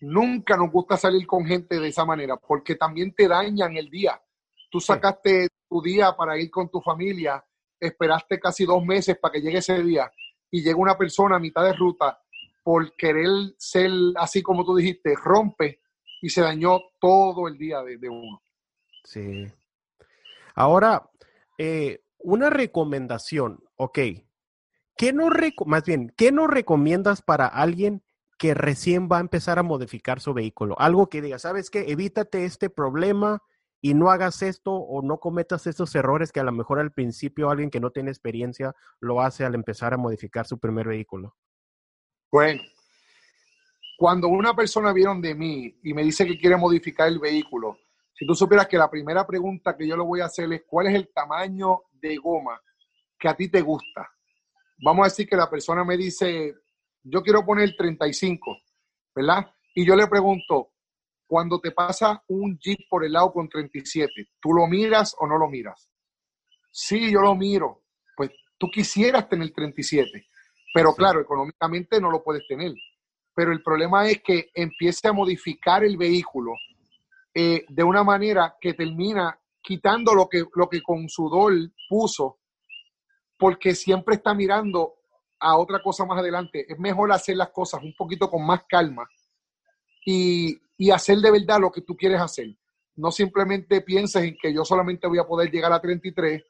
nunca 0.00 0.56
nos 0.56 0.70
gusta 0.70 0.96
salir 0.96 1.26
con 1.26 1.44
gente 1.44 1.80
de 1.80 1.88
esa 1.88 2.04
manera 2.04 2.36
porque 2.36 2.76
también 2.76 3.12
te 3.14 3.26
dañan 3.26 3.76
el 3.76 3.90
día. 3.90 4.22
Tú 4.70 4.80
sacaste 4.80 5.48
tu 5.68 5.82
día 5.82 6.14
para 6.16 6.38
ir 6.38 6.50
con 6.50 6.70
tu 6.70 6.80
familia, 6.80 7.44
esperaste 7.80 8.38
casi 8.38 8.64
dos 8.64 8.84
meses 8.84 9.18
para 9.18 9.32
que 9.32 9.40
llegue 9.40 9.58
ese 9.58 9.82
día 9.82 10.10
y 10.50 10.62
llega 10.62 10.76
una 10.76 10.96
persona 10.96 11.36
a 11.36 11.40
mitad 11.40 11.64
de 11.64 11.72
ruta 11.72 12.20
por 12.62 12.94
querer 12.96 13.28
ser 13.56 13.90
así 14.16 14.42
como 14.42 14.64
tú 14.64 14.76
dijiste, 14.76 15.14
rompe 15.16 15.80
y 16.20 16.30
se 16.30 16.42
dañó 16.42 16.80
todo 17.00 17.48
el 17.48 17.56
día 17.56 17.82
de, 17.82 18.08
uno. 18.08 18.42
Sí. 19.04 19.50
Ahora, 20.54 21.08
eh, 21.56 22.02
una 22.18 22.50
recomendación, 22.50 23.64
ok. 23.76 23.98
¿Qué 24.96 25.12
no 25.12 25.28
más 25.64 25.84
bien, 25.84 26.12
¿qué 26.16 26.32
nos 26.32 26.50
recomiendas 26.50 27.22
para 27.22 27.46
alguien 27.46 28.02
que 28.38 28.54
recién 28.54 29.08
va 29.10 29.18
a 29.18 29.20
empezar 29.20 29.58
a 29.58 29.64
modificar 29.64 30.20
su 30.20 30.32
vehículo. 30.32 30.76
Algo 30.78 31.08
que 31.08 31.20
diga, 31.20 31.38
¿sabes 31.38 31.70
qué? 31.70 31.90
Evítate 31.90 32.44
este 32.44 32.70
problema 32.70 33.42
y 33.80 33.94
no 33.94 34.10
hagas 34.10 34.42
esto 34.42 34.72
o 34.72 35.02
no 35.02 35.18
cometas 35.18 35.66
estos 35.66 35.94
errores 35.94 36.32
que 36.32 36.40
a 36.40 36.44
lo 36.44 36.52
mejor 36.52 36.80
al 36.80 36.92
principio 36.92 37.50
alguien 37.50 37.70
que 37.70 37.80
no 37.80 37.90
tiene 37.90 38.10
experiencia 38.10 38.74
lo 39.00 39.20
hace 39.20 39.44
al 39.44 39.54
empezar 39.54 39.94
a 39.94 39.98
modificar 39.98 40.46
su 40.46 40.58
primer 40.58 40.88
vehículo. 40.88 41.36
Bueno, 42.30 42.60
cuando 43.96 44.28
una 44.28 44.54
persona 44.54 44.92
viene 44.92 45.20
de 45.20 45.34
mí 45.34 45.78
y 45.82 45.94
me 45.94 46.02
dice 46.02 46.26
que 46.26 46.38
quiere 46.38 46.56
modificar 46.56 47.08
el 47.08 47.18
vehículo, 47.18 47.78
si 48.14 48.26
tú 48.26 48.34
supieras 48.34 48.66
que 48.66 48.76
la 48.76 48.90
primera 48.90 49.26
pregunta 49.26 49.76
que 49.76 49.86
yo 49.86 49.96
le 49.96 50.02
voy 50.02 50.20
a 50.20 50.26
hacer 50.26 50.52
es, 50.52 50.62
¿cuál 50.66 50.88
es 50.88 50.94
el 50.94 51.08
tamaño 51.12 51.82
de 51.92 52.16
goma 52.16 52.60
que 53.18 53.28
a 53.28 53.36
ti 53.36 53.48
te 53.48 53.60
gusta? 53.60 54.10
Vamos 54.84 55.04
a 55.04 55.08
decir 55.08 55.28
que 55.28 55.36
la 55.36 55.48
persona 55.48 55.84
me 55.84 55.96
dice, 55.96 56.54
yo 57.02 57.22
quiero 57.22 57.44
poner 57.44 57.74
35, 57.76 58.58
¿verdad? 59.14 59.46
Y 59.74 59.86
yo 59.86 59.94
le 59.94 60.06
pregunto, 60.08 60.72
cuando 61.28 61.60
te 61.60 61.72
pasa 61.72 62.24
un 62.28 62.58
Jeep 62.58 62.88
por 62.88 63.04
el 63.04 63.12
lado 63.12 63.30
con 63.32 63.48
37, 63.48 64.30
¿tú 64.40 64.54
lo 64.54 64.66
miras 64.66 65.14
o 65.18 65.26
no 65.26 65.36
lo 65.36 65.46
miras? 65.46 65.90
Sí, 66.72 67.12
yo 67.12 67.20
lo 67.20 67.34
miro. 67.34 67.82
Pues 68.16 68.30
tú 68.56 68.68
quisieras 68.70 69.28
tener 69.28 69.52
37, 69.52 70.26
pero 70.72 70.94
claro, 70.94 71.20
económicamente 71.20 72.00
no 72.00 72.10
lo 72.10 72.24
puedes 72.24 72.46
tener. 72.48 72.72
Pero 73.34 73.52
el 73.52 73.62
problema 73.62 74.08
es 74.08 74.22
que 74.22 74.50
empiece 74.54 75.06
a 75.06 75.12
modificar 75.12 75.84
el 75.84 75.98
vehículo 75.98 76.52
eh, 77.34 77.66
de 77.68 77.82
una 77.82 78.02
manera 78.02 78.56
que 78.58 78.72
termina 78.72 79.38
quitando 79.60 80.14
lo 80.14 80.28
que, 80.28 80.44
lo 80.54 80.66
que 80.66 80.82
con 80.82 81.10
sudor 81.10 81.52
puso, 81.90 82.38
porque 83.36 83.74
siempre 83.74 84.16
está 84.16 84.32
mirando 84.32 84.94
a 85.38 85.58
otra 85.58 85.82
cosa 85.82 86.06
más 86.06 86.18
adelante. 86.18 86.64
Es 86.66 86.78
mejor 86.78 87.12
hacer 87.12 87.36
las 87.36 87.50
cosas 87.50 87.82
un 87.82 87.94
poquito 87.94 88.30
con 88.30 88.46
más 88.46 88.64
calma 88.66 89.06
y, 90.78 90.90
hacer 90.90 91.18
de 91.18 91.30
verdad 91.30 91.58
lo 91.60 91.70
que 91.70 91.82
tú 91.82 91.96
quieres 91.96 92.20
hacer. 92.20 92.54
No 92.96 93.10
simplemente 93.10 93.82
pienses 93.82 94.22
en 94.22 94.36
que 94.40 94.52
yo 94.52 94.64
solamente 94.64 95.06
voy 95.06 95.18
a 95.18 95.26
poder 95.26 95.50
llegar 95.50 95.72
a 95.72 95.80
33 95.80 96.42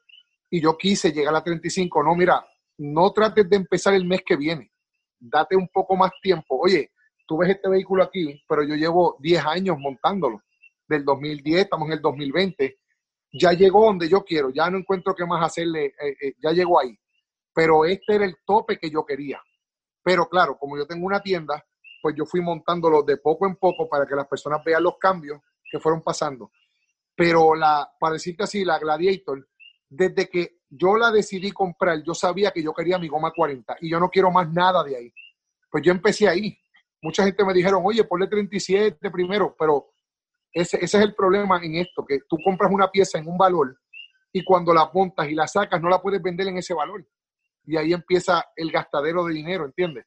y 0.51 0.61
yo 0.61 0.77
quise 0.77 1.11
llegar 1.11 1.35
a 1.35 1.43
35. 1.43 2.03
No, 2.03 2.15
mira, 2.15 2.45
no 2.77 3.11
trates 3.11 3.49
de 3.49 3.57
empezar 3.57 3.93
el 3.93 4.05
mes 4.05 4.21
que 4.25 4.35
viene. 4.35 4.71
Date 5.19 5.55
un 5.55 5.67
poco 5.67 5.95
más 5.95 6.11
tiempo. 6.21 6.57
Oye, 6.59 6.91
tú 7.27 7.37
ves 7.37 7.49
este 7.49 7.69
vehículo 7.69 8.03
aquí, 8.03 8.41
pero 8.47 8.63
yo 8.63 8.75
llevo 8.75 9.17
10 9.19 9.45
años 9.45 9.77
montándolo. 9.77 10.41
Del 10.87 11.03
2010, 11.03 11.61
estamos 11.61 11.87
en 11.87 11.93
el 11.93 12.01
2020. 12.01 12.79
Ya 13.33 13.51
llegó 13.53 13.85
donde 13.85 14.09
yo 14.09 14.23
quiero, 14.23 14.49
ya 14.49 14.69
no 14.71 14.77
encuentro 14.79 15.13
qué 15.13 15.25
más 15.25 15.45
hacerle, 15.45 15.85
eh, 15.85 16.15
eh, 16.21 16.33
ya 16.41 16.51
llegó 16.51 16.79
ahí 16.79 16.97
pero 17.59 17.83
este 17.83 18.15
era 18.15 18.23
el 18.23 18.37
tope 18.45 18.77
que 18.77 18.89
yo 18.89 19.05
quería. 19.05 19.41
Pero 20.01 20.29
claro, 20.29 20.57
como 20.57 20.77
yo 20.77 20.87
tengo 20.87 21.05
una 21.05 21.21
tienda, 21.21 21.61
pues 22.01 22.15
yo 22.15 22.25
fui 22.25 22.41
montándolo 22.41 23.03
de 23.03 23.17
poco 23.17 23.47
en 23.47 23.55
poco 23.55 23.87
para 23.89 24.05
que 24.05 24.15
las 24.15 24.27
personas 24.27 24.63
vean 24.63 24.83
los 24.83 24.97
cambios 24.97 25.41
que 25.69 25.79
fueron 25.79 26.01
pasando. 26.01 26.51
Pero 27.15 27.55
la, 27.55 27.89
para 27.99 28.13
decirte 28.13 28.43
así, 28.43 28.63
la 28.63 28.79
Gladiator, 28.79 29.47
desde 29.89 30.29
que 30.29 30.59
yo 30.69 30.97
la 30.97 31.11
decidí 31.11 31.51
comprar, 31.51 32.01
yo 32.03 32.13
sabía 32.13 32.51
que 32.51 32.63
yo 32.63 32.73
quería 32.73 32.97
mi 32.97 33.07
goma 33.07 33.31
40 33.35 33.77
y 33.81 33.89
yo 33.89 33.99
no 33.99 34.09
quiero 34.09 34.31
más 34.31 34.51
nada 34.51 34.83
de 34.83 34.95
ahí. 34.95 35.13
Pues 35.69 35.83
yo 35.83 35.91
empecé 35.91 36.27
ahí. 36.27 36.57
Mucha 37.01 37.23
gente 37.23 37.43
me 37.45 37.53
dijeron, 37.53 37.81
oye, 37.83 38.03
ponle 38.03 38.27
37 38.27 39.09
primero, 39.11 39.55
pero 39.57 39.91
ese, 40.51 40.77
ese 40.77 40.97
es 40.97 41.03
el 41.03 41.15
problema 41.15 41.59
en 41.63 41.75
esto, 41.75 42.05
que 42.05 42.19
tú 42.27 42.37
compras 42.43 42.71
una 42.71 42.89
pieza 42.89 43.17
en 43.17 43.27
un 43.27 43.37
valor 43.37 43.77
y 44.31 44.43
cuando 44.43 44.73
la 44.73 44.89
montas 44.93 45.27
y 45.29 45.35
la 45.35 45.47
sacas 45.47 45.81
no 45.81 45.89
la 45.89 46.01
puedes 46.01 46.21
vender 46.21 46.47
en 46.47 46.57
ese 46.57 46.73
valor 46.73 47.05
y 47.65 47.77
ahí 47.77 47.93
empieza 47.93 48.45
el 48.55 48.71
gastadero 48.71 49.23
de 49.25 49.33
dinero, 49.33 49.65
¿entiendes? 49.65 50.05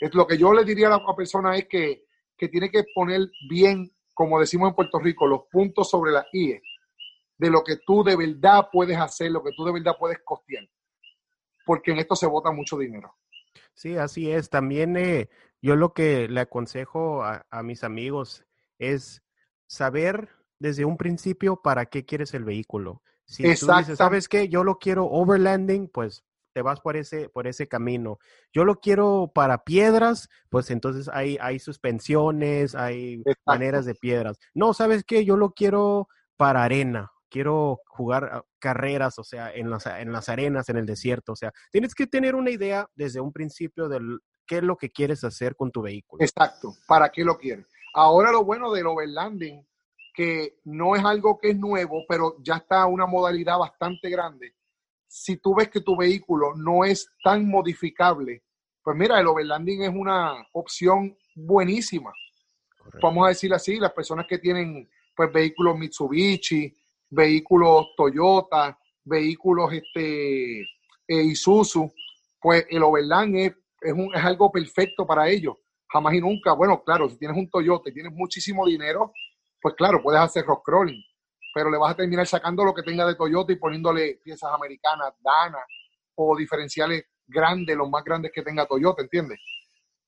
Es 0.00 0.14
lo 0.14 0.26
que 0.26 0.36
yo 0.36 0.52
le 0.52 0.64
diría 0.64 0.88
a 0.88 0.98
la 0.98 1.16
persona 1.16 1.56
es 1.56 1.66
que, 1.68 2.04
tiene 2.36 2.70
que 2.70 2.84
poner 2.94 3.20
bien, 3.48 3.90
como 4.12 4.38
decimos 4.38 4.68
en 4.68 4.74
Puerto 4.74 4.98
Rico, 4.98 5.26
los 5.26 5.44
puntos 5.50 5.88
sobre 5.88 6.12
las 6.12 6.26
IE 6.32 6.60
de 7.38 7.50
lo 7.50 7.64
que 7.64 7.78
tú 7.86 8.04
de 8.04 8.16
verdad 8.16 8.68
puedes 8.70 8.98
hacer, 8.98 9.30
lo 9.30 9.42
que 9.42 9.52
tú 9.56 9.64
de 9.64 9.72
verdad 9.72 9.96
puedes 9.98 10.18
costear, 10.22 10.68
porque 11.64 11.92
en 11.92 12.00
esto 12.00 12.14
se 12.14 12.26
bota 12.26 12.50
mucho 12.50 12.76
dinero. 12.76 13.16
Sí, 13.72 13.96
así 13.96 14.30
es. 14.30 14.50
También 14.50 14.96
eh, 14.96 15.30
yo 15.62 15.76
lo 15.76 15.94
que 15.94 16.28
le 16.28 16.40
aconsejo 16.40 17.24
a, 17.24 17.44
mis 17.62 17.82
amigos 17.82 18.44
es 18.78 19.22
saber 19.66 20.28
desde 20.58 20.84
un 20.84 20.96
principio 20.96 21.62
para 21.62 21.86
qué 21.86 22.04
quieres 22.04 22.34
el 22.34 22.44
vehículo. 22.44 23.02
Si 23.24 23.42
tú 23.42 23.66
dices, 23.78 23.96
¿sabes 23.96 24.28
qué? 24.28 24.48
Yo 24.48 24.64
lo 24.64 24.78
quiero 24.78 25.06
overlanding, 25.06 25.88
pues 25.88 26.24
te 26.54 26.62
vas 26.62 26.80
por 26.80 26.96
ese, 26.96 27.28
por 27.28 27.46
ese 27.46 27.68
camino. 27.68 28.18
Yo 28.52 28.64
lo 28.64 28.76
quiero 28.76 29.30
para 29.34 29.64
piedras, 29.64 30.30
pues 30.48 30.70
entonces 30.70 31.10
hay, 31.12 31.36
hay 31.40 31.58
suspensiones, 31.58 32.74
hay 32.76 33.22
maneras 33.44 33.84
de 33.84 33.94
piedras. 33.96 34.38
No, 34.54 34.72
¿sabes 34.72 35.04
qué? 35.04 35.24
Yo 35.24 35.36
lo 35.36 35.50
quiero 35.50 36.08
para 36.36 36.62
arena. 36.62 37.10
Quiero 37.28 37.80
jugar 37.88 38.30
ah, 38.32 38.44
carreras, 38.60 39.18
o 39.18 39.24
sea, 39.24 39.52
en 39.52 39.68
las, 39.68 39.86
en 39.86 40.12
las 40.12 40.28
arenas, 40.28 40.68
en 40.68 40.76
el 40.76 40.86
desierto. 40.86 41.32
O 41.32 41.36
sea, 41.36 41.52
tienes 41.72 41.92
que 41.94 42.06
tener 42.06 42.36
una 42.36 42.50
idea 42.50 42.88
desde 42.94 43.20
un 43.20 43.32
principio 43.32 43.88
de 43.88 44.00
qué 44.46 44.58
es 44.58 44.62
lo 44.62 44.76
que 44.76 44.90
quieres 44.90 45.24
hacer 45.24 45.56
con 45.56 45.72
tu 45.72 45.82
vehículo. 45.82 46.22
Exacto, 46.22 46.72
para 46.86 47.10
qué 47.10 47.24
lo 47.24 47.36
quieres. 47.36 47.66
Ahora 47.94 48.30
lo 48.30 48.44
bueno 48.44 48.72
del 48.72 48.86
overlanding, 48.86 49.66
que 50.14 50.60
no 50.64 50.94
es 50.94 51.04
algo 51.04 51.36
que 51.38 51.50
es 51.50 51.58
nuevo, 51.58 52.04
pero 52.08 52.36
ya 52.40 52.56
está 52.56 52.86
una 52.86 53.06
modalidad 53.06 53.58
bastante 53.58 54.08
grande 54.08 54.54
si 55.16 55.36
tú 55.36 55.54
ves 55.54 55.68
que 55.68 55.80
tu 55.80 55.96
vehículo 55.96 56.56
no 56.56 56.84
es 56.84 57.08
tan 57.22 57.48
modificable, 57.48 58.42
pues 58.82 58.96
mira, 58.96 59.20
el 59.20 59.28
overlanding 59.28 59.84
es 59.84 59.94
una 59.94 60.44
opción 60.52 61.16
buenísima. 61.36 62.12
Vamos 63.00 63.24
a 63.24 63.28
decir 63.28 63.54
así, 63.54 63.76
las 63.76 63.92
personas 63.92 64.26
que 64.28 64.38
tienen 64.38 64.90
pues 65.14 65.32
vehículos 65.32 65.78
Mitsubishi, 65.78 66.76
vehículos 67.10 67.94
Toyota, 67.96 68.76
vehículos 69.04 69.72
este, 69.72 70.62
eh, 70.62 70.66
Isuzu, 71.06 71.88
pues 72.40 72.66
el 72.68 72.82
overland 72.82 73.36
es, 73.36 73.52
es, 73.82 73.92
un, 73.92 74.12
es 74.12 74.24
algo 74.24 74.50
perfecto 74.50 75.06
para 75.06 75.28
ellos. 75.28 75.54
Jamás 75.86 76.14
y 76.14 76.20
nunca, 76.20 76.54
bueno, 76.54 76.82
claro, 76.82 77.08
si 77.08 77.16
tienes 77.16 77.36
un 77.36 77.48
Toyota 77.48 77.88
y 77.88 77.94
tienes 77.94 78.12
muchísimo 78.12 78.66
dinero, 78.66 79.12
pues 79.62 79.76
claro, 79.76 80.02
puedes 80.02 80.20
hacer 80.20 80.44
rock 80.44 80.64
crawling, 80.64 81.04
pero 81.54 81.70
le 81.70 81.78
vas 81.78 81.92
a 81.92 81.96
terminar 81.96 82.26
sacando 82.26 82.64
lo 82.64 82.74
que 82.74 82.82
tenga 82.82 83.06
de 83.06 83.14
Toyota 83.14 83.52
y 83.52 83.56
poniéndole 83.56 84.20
piezas 84.24 84.50
americanas, 84.52 85.14
Dana 85.20 85.60
o 86.16 86.36
diferenciales 86.36 87.04
grandes, 87.26 87.76
los 87.76 87.88
más 87.88 88.02
grandes 88.02 88.32
que 88.32 88.42
tenga 88.42 88.66
Toyota, 88.66 89.02
¿entiendes? 89.02 89.38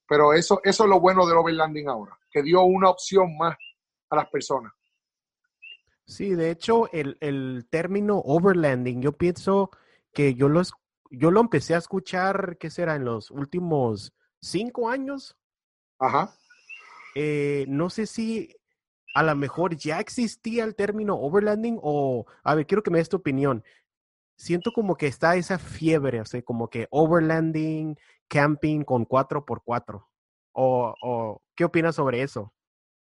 Pero 0.08 0.32
eso, 0.32 0.60
eso 0.64 0.84
es 0.84 0.90
lo 0.90 1.00
bueno 1.00 1.24
del 1.24 1.38
overlanding 1.38 1.88
ahora, 1.88 2.18
que 2.30 2.42
dio 2.42 2.62
una 2.62 2.90
opción 2.90 3.36
más 3.36 3.56
a 4.10 4.16
las 4.16 4.28
personas. 4.28 4.72
Sí, 6.04 6.34
de 6.34 6.50
hecho, 6.50 6.90
el, 6.92 7.16
el 7.20 7.66
término 7.70 8.18
overlanding, 8.18 9.00
yo 9.00 9.12
pienso 9.12 9.70
que 10.12 10.34
yo 10.34 10.48
lo, 10.48 10.62
yo 11.10 11.30
lo 11.30 11.40
empecé 11.40 11.74
a 11.74 11.78
escuchar, 11.78 12.56
¿qué 12.58 12.70
será? 12.70 12.96
En 12.96 13.04
los 13.04 13.30
últimos 13.30 14.12
cinco 14.40 14.88
años. 14.88 15.36
Ajá. 15.98 16.32
Eh, 17.14 17.64
no 17.68 17.88
sé 17.90 18.06
si 18.06 18.54
a 19.16 19.22
lo 19.22 19.34
mejor 19.34 19.74
ya 19.76 19.98
existía 19.98 20.62
el 20.62 20.74
término 20.74 21.14
overlanding 21.14 21.78
o, 21.82 22.26
a 22.44 22.54
ver, 22.54 22.66
quiero 22.66 22.82
que 22.82 22.90
me 22.90 22.98
des 22.98 23.08
tu 23.08 23.16
opinión. 23.16 23.64
Siento 24.36 24.72
como 24.74 24.94
que 24.94 25.06
está 25.06 25.36
esa 25.36 25.58
fiebre, 25.58 26.20
o 26.20 26.26
sea, 26.26 26.42
como 26.42 26.68
que 26.68 26.86
overlanding, 26.90 27.96
camping 28.28 28.84
con 28.84 29.08
4x4. 29.08 30.06
O, 30.52 30.94
o 31.00 31.42
¿Qué 31.54 31.64
opinas 31.64 31.94
sobre 31.94 32.20
eso? 32.20 32.52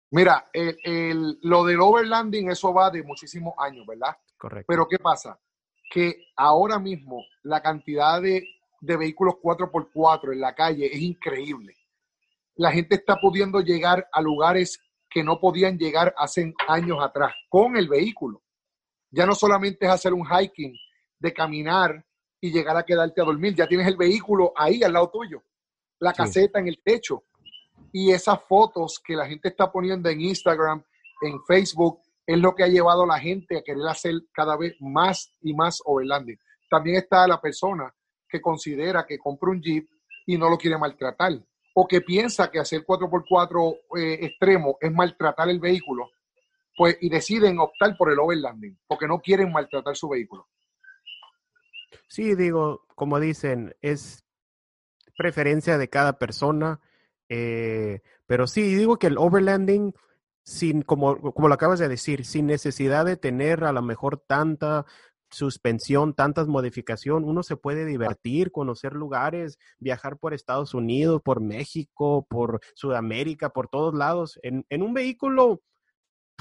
Mira, 0.09 0.49
el, 0.51 0.77
el, 0.83 1.39
lo 1.43 1.63
del 1.63 1.79
overlanding, 1.79 2.51
eso 2.51 2.73
va 2.73 2.91
de 2.91 3.03
muchísimos 3.03 3.53
años, 3.57 3.87
¿verdad? 3.87 4.17
Correcto. 4.35 4.65
Pero 4.67 4.89
¿qué 4.89 4.99
pasa? 4.99 5.39
Que 5.89 6.25
ahora 6.35 6.77
mismo 6.77 7.23
la 7.43 7.61
cantidad 7.61 8.21
de, 8.21 8.45
de 8.81 8.97
vehículos 8.97 9.35
4x4 9.41 10.33
en 10.33 10.41
la 10.41 10.53
calle 10.55 10.87
es 10.87 11.01
increíble. 11.01 11.77
La 12.55 12.69
gente 12.69 12.95
está 12.95 13.15
pudiendo 13.15 13.61
llegar 13.61 14.09
a 14.11 14.21
lugares 14.21 14.77
que 15.11 15.23
no 15.23 15.39
podían 15.39 15.77
llegar 15.77 16.13
hace 16.17 16.53
años 16.67 16.97
atrás 17.01 17.33
con 17.49 17.75
el 17.75 17.89
vehículo. 17.89 18.41
Ya 19.11 19.25
no 19.25 19.35
solamente 19.35 19.85
es 19.85 19.91
hacer 19.91 20.13
un 20.13 20.25
hiking, 20.25 20.73
de 21.19 21.33
caminar 21.33 22.03
y 22.41 22.51
llegar 22.51 22.75
a 22.75 22.83
quedarte 22.83 23.21
a 23.21 23.25
dormir, 23.25 23.53
ya 23.53 23.67
tienes 23.67 23.87
el 23.87 23.95
vehículo 23.95 24.51
ahí 24.55 24.81
al 24.81 24.93
lado 24.93 25.11
tuyo, 25.11 25.43
la 25.99 26.13
caseta 26.13 26.59
en 26.59 26.67
el 26.67 26.81
techo, 26.83 27.23
y 27.91 28.11
esas 28.11 28.41
fotos 28.47 28.99
que 28.99 29.15
la 29.15 29.27
gente 29.27 29.49
está 29.49 29.71
poniendo 29.71 30.09
en 30.09 30.21
Instagram, 30.21 30.83
en 31.21 31.43
Facebook, 31.43 31.99
es 32.25 32.39
lo 32.39 32.55
que 32.55 32.63
ha 32.63 32.67
llevado 32.67 33.03
a 33.03 33.07
la 33.07 33.19
gente 33.19 33.57
a 33.57 33.61
querer 33.61 33.87
hacer 33.87 34.13
cada 34.33 34.57
vez 34.57 34.75
más 34.79 35.31
y 35.41 35.53
más 35.53 35.79
overlanding. 35.85 36.39
También 36.69 36.95
está 36.95 37.27
la 37.27 37.39
persona 37.39 37.93
que 38.27 38.41
considera 38.41 39.05
que 39.05 39.19
compra 39.19 39.51
un 39.51 39.61
Jeep 39.61 39.87
y 40.25 40.37
no 40.37 40.49
lo 40.49 40.57
quiere 40.57 40.77
maltratar, 40.77 41.33
o 41.73 41.87
que 41.87 42.01
piensa 42.01 42.49
que 42.51 42.59
hacer 42.59 42.85
4x4 42.85 43.79
eh, 43.97 44.25
extremo 44.25 44.77
es 44.81 44.91
maltratar 44.91 45.49
el 45.49 45.59
vehículo, 45.59 46.09
pues 46.75 46.97
y 47.01 47.09
deciden 47.09 47.59
optar 47.59 47.95
por 47.97 48.11
el 48.11 48.19
overlanding, 48.19 48.77
porque 48.87 49.07
no 49.07 49.19
quieren 49.19 49.51
maltratar 49.51 49.95
su 49.95 50.09
vehículo. 50.09 50.47
Sí, 52.07 52.35
digo, 52.35 52.85
como 52.95 53.19
dicen, 53.19 53.75
es 53.81 54.25
preferencia 55.17 55.77
de 55.77 55.89
cada 55.89 56.17
persona 56.17 56.81
eh, 57.33 58.01
pero 58.27 58.45
sí, 58.45 58.75
digo 58.75 58.99
que 58.99 59.07
el 59.07 59.17
overlanding, 59.17 59.93
sin, 60.43 60.81
como, 60.81 61.33
como 61.33 61.47
lo 61.47 61.53
acabas 61.53 61.79
de 61.79 61.87
decir, 61.87 62.25
sin 62.25 62.45
necesidad 62.45 63.05
de 63.05 63.15
tener 63.15 63.63
a 63.63 63.71
lo 63.71 63.81
mejor 63.81 64.17
tanta 64.27 64.85
suspensión, 65.31 66.13
tantas 66.13 66.47
modificación, 66.47 67.23
uno 67.23 67.43
se 67.43 67.55
puede 67.55 67.85
divertir, 67.85 68.51
conocer 68.51 68.93
lugares, 68.93 69.57
viajar 69.79 70.17
por 70.17 70.33
Estados 70.33 70.73
Unidos, 70.73 71.21
por 71.23 71.41
México, 71.41 72.25
por 72.29 72.59
Sudamérica, 72.75 73.49
por 73.49 73.67
todos 73.67 73.93
lados. 73.93 74.39
En, 74.43 74.65
en 74.69 74.83
un 74.83 74.93
vehículo 74.93 75.61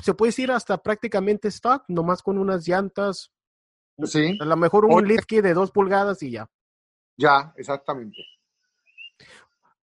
se 0.02 0.14
puede 0.14 0.32
ir 0.38 0.50
hasta 0.50 0.78
prácticamente 0.78 1.48
stock, 1.48 1.84
nomás 1.88 2.22
con 2.22 2.38
unas 2.38 2.66
llantas. 2.66 3.32
Sí. 4.04 4.38
A 4.40 4.44
lo 4.44 4.56
mejor 4.56 4.86
un 4.86 5.06
lift 5.06 5.30
de 5.30 5.54
dos 5.54 5.70
pulgadas 5.70 6.22
y 6.22 6.30
ya. 6.30 6.48
Ya, 7.16 7.52
exactamente. 7.56 8.16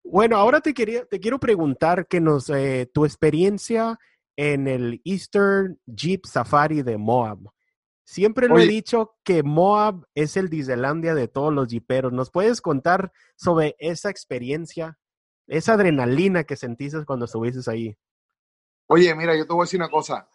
Bueno, 0.02 0.36
ahora 0.36 0.60
te 0.60 0.74
quería, 0.74 1.04
te 1.04 1.20
quiero 1.20 1.38
preguntar 1.38 2.06
que 2.08 2.20
nos 2.20 2.48
eh, 2.50 2.90
tu 2.92 3.04
experiencia 3.04 3.98
en 4.36 4.66
el 4.66 5.00
Eastern 5.04 5.78
Jeep 5.86 6.24
Safari 6.24 6.82
de 6.82 6.96
Moab. 6.96 7.38
Siempre 8.08 8.48
lo 8.48 8.54
Oye, 8.54 8.64
he 8.64 8.68
dicho 8.68 9.18
que 9.22 9.42
Moab 9.42 10.06
es 10.14 10.38
el 10.38 10.48
Disneylandia 10.48 11.14
de 11.14 11.28
todos 11.28 11.52
los 11.52 11.68
jeeperos. 11.68 12.10
¿Nos 12.10 12.30
puedes 12.30 12.62
contar 12.62 13.12
sobre 13.36 13.76
esa 13.78 14.08
experiencia, 14.08 14.98
esa 15.46 15.74
adrenalina 15.74 16.44
que 16.44 16.56
sentiste 16.56 17.04
cuando 17.04 17.26
estuviste 17.26 17.70
ahí? 17.70 17.98
Oye, 18.86 19.14
mira, 19.14 19.36
yo 19.36 19.46
te 19.46 19.52
voy 19.52 19.60
a 19.60 19.64
decir 19.64 19.78
una 19.78 19.90
cosa. 19.90 20.26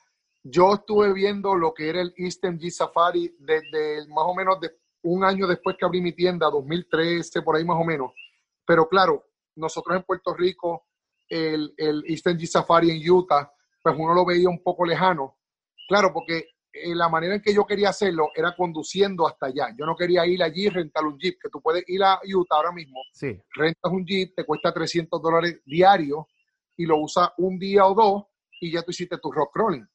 Yo 0.44 0.76
estuve 0.76 1.14
viendo 1.14 1.56
lo 1.56 1.74
que 1.74 1.90
era 1.90 2.02
el 2.02 2.14
Eastern 2.16 2.60
Jeep 2.60 2.72
Safari 2.72 3.36
desde 3.40 4.08
más 4.08 4.26
o 4.28 4.36
menos 4.36 4.62
de 4.62 4.70
un 5.02 5.24
año 5.24 5.48
después 5.48 5.76
que 5.76 5.86
abrí 5.86 6.00
mi 6.00 6.14
tienda, 6.14 6.52
2013, 6.52 7.42
por 7.42 7.56
ahí 7.56 7.66
más 7.66 7.78
o 7.82 7.84
menos. 7.84 8.12
Pero 8.68 8.88
claro, 8.88 9.26
nosotros 9.56 9.98
en 9.98 10.04
Puerto 10.04 10.36
Rico, 10.36 10.86
el, 11.28 11.74
el 11.78 12.04
Eastern 12.06 12.38
Jeep 12.38 12.50
Safari 12.50 12.92
en 12.92 13.12
Utah, 13.12 13.52
pues 13.82 13.96
uno 13.98 14.14
lo 14.14 14.24
veía 14.24 14.48
un 14.48 14.62
poco 14.62 14.86
lejano. 14.86 15.40
Claro, 15.88 16.14
porque 16.14 16.53
eh, 16.74 16.96
la 16.96 17.08
manera 17.08 17.36
en 17.36 17.42
que 17.42 17.54
yo 17.54 17.66
quería 17.66 17.90
hacerlo 17.90 18.30
era 18.36 18.56
conduciendo 18.56 19.28
hasta 19.28 19.46
allá. 19.46 19.70
Yo 19.78 19.86
no 19.86 19.96
quería 19.96 20.26
ir 20.26 20.42
allí 20.42 20.66
y 20.66 20.70
rentar 20.70 21.06
un 21.06 21.18
Jeep, 21.20 21.38
que 21.42 21.50
tú 21.50 21.62
puedes 21.62 21.84
ir 21.88 22.04
a 22.04 22.20
Utah 22.24 22.56
ahora 22.56 22.72
mismo, 22.72 23.00
sí. 23.14 23.40
rentas 23.56 23.92
un 23.92 24.06
Jeep, 24.06 24.34
te 24.36 24.44
cuesta 24.44 24.74
300 24.74 25.22
dólares 25.22 25.62
diarios 25.66 26.26
y 26.76 26.86
lo 26.86 26.98
usas 26.98 27.30
un 27.38 27.60
día 27.60 27.86
o 27.86 27.94
dos 27.94 28.24
y 28.60 28.72
ya 28.72 28.82
tú 28.82 28.92
hiciste 28.92 29.18
tu 29.20 29.32
rock 29.32 29.52
crawling. 29.54 29.88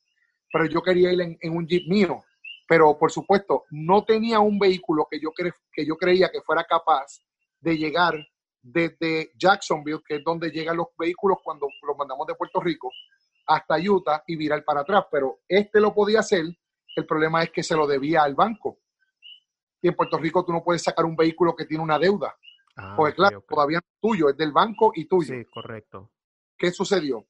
Pero 0.53 0.66
yo 0.66 0.81
quería 0.81 1.12
ir 1.12 1.20
en, 1.20 1.37
en 1.41 1.57
un 1.57 1.66
Jeep 1.66 1.89
mío. 1.89 2.22
Pero 2.68 2.99
por 2.99 3.11
supuesto, 3.11 3.64
no 3.70 4.05
tenía 4.05 4.41
un 4.41 4.59
vehículo 4.59 5.09
que 5.11 5.18
yo, 5.18 5.33
cre 5.33 5.53
que 5.72 5.87
yo 5.87 5.97
creía 5.97 6.29
que 6.31 6.43
fuera 6.43 6.64
capaz 6.64 7.22
de 7.61 7.76
llegar 7.76 8.14
desde 8.62 9.33
Jacksonville, 9.37 10.03
que 10.07 10.16
es 10.16 10.24
donde 10.24 10.51
llegan 10.51 10.76
los 10.76 10.89
vehículos 10.99 11.39
cuando 11.43 11.66
los 11.87 11.97
mandamos 11.97 12.26
de 12.26 12.35
Puerto 12.35 12.61
Rico, 12.61 12.91
hasta 13.47 13.76
Utah 13.79 14.22
y 14.26 14.37
virar 14.37 14.64
para 14.64 14.81
atrás. 14.81 15.05
Pero 15.11 15.41
este 15.49 15.81
lo 15.81 15.95
podía 15.95 16.20
hacer, 16.20 16.45
el 16.99 17.07
problema 17.07 17.42
es 17.42 17.51
que 17.51 17.62
se 17.62 17.76
lo 17.76 17.86
debía 17.86 18.22
al 18.22 18.34
banco. 18.34 18.80
Y 19.80 19.88
en 19.88 19.94
Puerto 19.94 20.18
Rico 20.18 20.44
tú 20.44 20.53
no 20.53 20.64
puedes 20.64 20.82
sacar 20.82 21.05
un 21.05 21.14
vehículo 21.14 21.55
que 21.55 21.64
tiene 21.64 21.82
una 21.82 21.99
deuda. 21.99 22.36
Ah, 22.76 22.94
porque 22.96 23.14
claro, 23.14 23.38
okay, 23.38 23.44
okay. 23.44 23.55
todavía 23.55 23.78
no 23.78 23.88
es 23.88 24.01
tuyo, 24.01 24.28
es 24.28 24.36
del 24.36 24.53
banco 24.53 24.92
y 24.94 25.05
tuyo. 25.07 25.34
Sí, 25.34 25.44
correcto. 25.53 26.11
¿Qué 26.57 26.72
sucedió? 26.72 27.26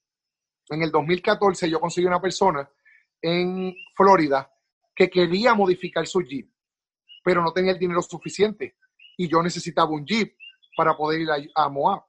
En 0.70 0.82
el 0.82 0.90
2014 0.90 1.68
yo 1.68 1.80
conseguí 1.80 2.06
una 2.06 2.20
persona 2.20 2.68
en 3.20 3.74
Florida 3.94 4.50
que 4.94 5.10
quería 5.10 5.54
modificar 5.54 6.06
su 6.06 6.22
Jeep, 6.22 6.50
pero 7.22 7.42
no 7.42 7.52
tenía 7.52 7.72
el 7.72 7.78
dinero 7.78 8.00
suficiente. 8.00 8.76
Y 9.16 9.28
yo 9.28 9.42
necesitaba 9.42 9.90
un 9.90 10.06
Jeep 10.06 10.34
para 10.76 10.96
poder 10.96 11.20
ir 11.20 11.28
a, 11.30 11.64
a 11.64 11.68
Moab. 11.68 12.04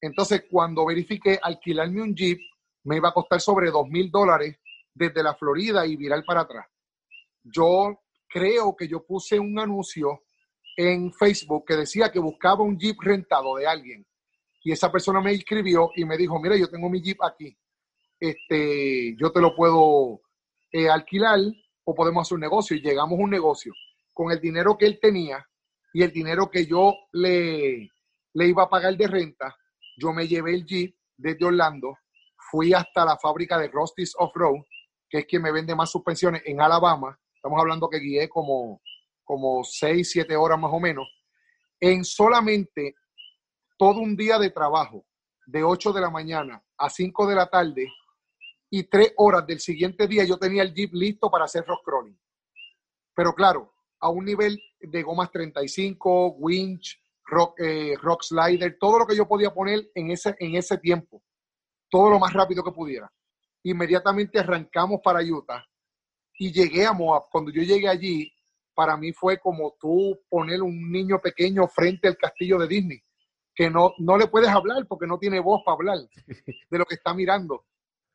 Entonces, 0.00 0.44
cuando 0.50 0.86
verifiqué 0.86 1.38
alquilarme 1.42 2.02
un 2.02 2.14
Jeep, 2.14 2.38
me 2.84 2.96
iba 2.96 3.10
a 3.10 3.12
costar 3.12 3.40
sobre 3.40 3.70
dos 3.70 3.86
mil 3.88 4.10
dólares 4.10 4.58
desde 4.94 5.22
la 5.22 5.34
Florida 5.34 5.86
y 5.86 5.96
virar 5.96 6.24
para 6.24 6.42
atrás. 6.42 6.66
Yo 7.52 8.00
creo 8.28 8.74
que 8.76 8.88
yo 8.88 9.04
puse 9.04 9.38
un 9.38 9.58
anuncio 9.58 10.22
en 10.76 11.12
Facebook 11.12 11.64
que 11.66 11.76
decía 11.76 12.10
que 12.10 12.18
buscaba 12.18 12.62
un 12.62 12.78
Jeep 12.78 13.00
rentado 13.00 13.56
de 13.56 13.66
alguien. 13.66 14.06
Y 14.62 14.72
esa 14.72 14.90
persona 14.90 15.20
me 15.20 15.32
escribió 15.32 15.90
y 15.94 16.04
me 16.04 16.16
dijo, 16.16 16.38
mira, 16.40 16.56
yo 16.56 16.68
tengo 16.68 16.90
mi 16.90 17.00
Jeep 17.00 17.22
aquí. 17.22 17.56
Este, 18.18 19.14
yo 19.16 19.30
te 19.30 19.40
lo 19.40 19.54
puedo 19.54 20.20
eh, 20.72 20.88
alquilar 20.88 21.40
o 21.84 21.94
podemos 21.94 22.22
hacer 22.22 22.34
un 22.34 22.40
negocio. 22.40 22.76
Y 22.76 22.82
llegamos 22.82 23.18
a 23.18 23.22
un 23.22 23.30
negocio. 23.30 23.72
Con 24.12 24.32
el 24.32 24.40
dinero 24.40 24.76
que 24.76 24.86
él 24.86 24.98
tenía 25.00 25.46
y 25.92 26.02
el 26.02 26.12
dinero 26.12 26.50
que 26.50 26.66
yo 26.66 26.94
le, 27.12 27.90
le 28.34 28.46
iba 28.46 28.64
a 28.64 28.68
pagar 28.68 28.96
de 28.96 29.06
renta, 29.06 29.56
yo 29.96 30.12
me 30.12 30.26
llevé 30.26 30.54
el 30.54 30.66
Jeep 30.66 30.94
desde 31.16 31.46
Orlando, 31.46 31.96
fui 32.50 32.74
hasta 32.74 33.04
la 33.04 33.16
fábrica 33.16 33.58
de 33.58 33.68
Rostis 33.68 34.12
Off-Road, 34.18 34.62
que 35.08 35.18
es 35.18 35.26
quien 35.26 35.42
me 35.42 35.52
vende 35.52 35.74
más 35.74 35.90
suspensiones 35.90 36.42
en 36.44 36.60
Alabama. 36.60 37.18
Estamos 37.46 37.60
hablando 37.60 37.88
que 37.88 38.00
guié 38.00 38.28
como, 38.28 38.82
como 39.22 39.62
6, 39.62 40.10
7 40.10 40.34
horas 40.34 40.58
más 40.58 40.72
o 40.72 40.80
menos. 40.80 41.06
En 41.78 42.04
solamente 42.04 42.96
todo 43.78 44.00
un 44.00 44.16
día 44.16 44.36
de 44.36 44.50
trabajo, 44.50 45.06
de 45.46 45.62
8 45.62 45.92
de 45.92 46.00
la 46.00 46.10
mañana 46.10 46.60
a 46.76 46.90
5 46.90 47.24
de 47.28 47.34
la 47.36 47.46
tarde, 47.46 47.86
y 48.68 48.82
3 48.82 49.12
horas 49.18 49.46
del 49.46 49.60
siguiente 49.60 50.08
día 50.08 50.24
yo 50.24 50.38
tenía 50.38 50.64
el 50.64 50.74
Jeep 50.74 50.92
listo 50.94 51.30
para 51.30 51.44
hacer 51.44 51.64
rock 51.64 51.84
crawling. 51.84 52.18
Pero 53.14 53.32
claro, 53.32 53.72
a 54.00 54.08
un 54.08 54.24
nivel 54.24 54.60
de 54.80 55.02
gomas 55.04 55.30
35, 55.30 56.30
winch, 56.38 57.00
rock, 57.26 57.60
eh, 57.60 57.94
rock 58.02 58.24
slider, 58.24 58.76
todo 58.76 58.98
lo 58.98 59.06
que 59.06 59.14
yo 59.14 59.28
podía 59.28 59.54
poner 59.54 59.88
en 59.94 60.10
ese, 60.10 60.34
en 60.40 60.56
ese 60.56 60.78
tiempo, 60.78 61.22
todo 61.88 62.10
lo 62.10 62.18
más 62.18 62.32
rápido 62.32 62.64
que 62.64 62.72
pudiera. 62.72 63.08
Inmediatamente 63.62 64.40
arrancamos 64.40 65.00
para 65.00 65.20
Utah 65.22 65.64
y 66.38 66.52
llegué 66.52 66.86
a 66.86 66.92
Moab. 66.92 67.24
Cuando 67.30 67.50
yo 67.50 67.62
llegué 67.62 67.88
allí, 67.88 68.32
para 68.74 68.96
mí 68.96 69.12
fue 69.12 69.38
como 69.38 69.74
tú 69.80 70.20
poner 70.28 70.62
un 70.62 70.90
niño 70.90 71.18
pequeño 71.20 71.66
frente 71.68 72.08
al 72.08 72.16
castillo 72.16 72.58
de 72.58 72.68
Disney. 72.68 73.02
que 73.54 73.70
no, 73.70 73.94
no 73.98 74.18
le 74.18 74.26
puedes 74.26 74.50
hablar 74.50 74.86
porque 74.86 75.06
no 75.06 75.18
tiene 75.18 75.40
voz 75.40 75.62
para 75.64 75.76
hablar 75.76 75.98
de 76.70 76.78
lo 76.78 76.84
que 76.84 76.96
está 76.96 77.14
mirando. 77.14 77.64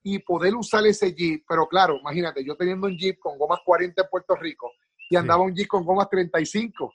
Y 0.04 0.20
poder 0.20 0.56
usar 0.56 0.86
ese 0.86 1.14
Jeep, 1.14 1.44
pero 1.48 1.68
claro, 1.68 1.98
imagínate, 1.98 2.44
yo 2.44 2.56
teniendo 2.56 2.88
un 2.88 2.98
Jeep 2.98 3.20
con 3.20 3.38
gomas 3.38 3.60
40 3.66 4.02
en 4.02 4.08
Puerto 4.10 4.36
Rico 4.36 4.72
y 5.10 5.16
andaba 5.16 5.44
un 5.44 5.56
Jeep 5.56 5.68
con 5.68 5.84
gomas 5.84 6.10
35. 6.10 6.94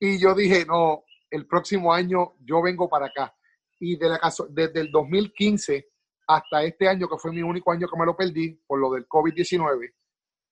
Y 0.00 0.18
yo 0.18 0.34
dije, 0.34 0.64
no, 0.64 1.04
el 1.30 1.46
próximo 1.46 1.92
año 1.92 2.34
yo 2.40 2.62
vengo 2.62 2.88
para 2.88 3.06
acá. 3.06 3.34
Y 3.80 3.96
de 3.96 4.08
la, 4.08 4.20
desde 4.50 4.80
el 4.80 4.90
2015 4.90 5.88
hasta 6.26 6.62
este 6.62 6.88
año, 6.88 7.08
que 7.08 7.18
fue 7.18 7.32
mi 7.32 7.42
único 7.42 7.72
año 7.72 7.88
que 7.88 7.98
me 7.98 8.04
lo 8.04 8.16
perdí 8.16 8.60
por 8.66 8.78
lo 8.78 8.92
del 8.92 9.08
COVID-19, 9.08 9.92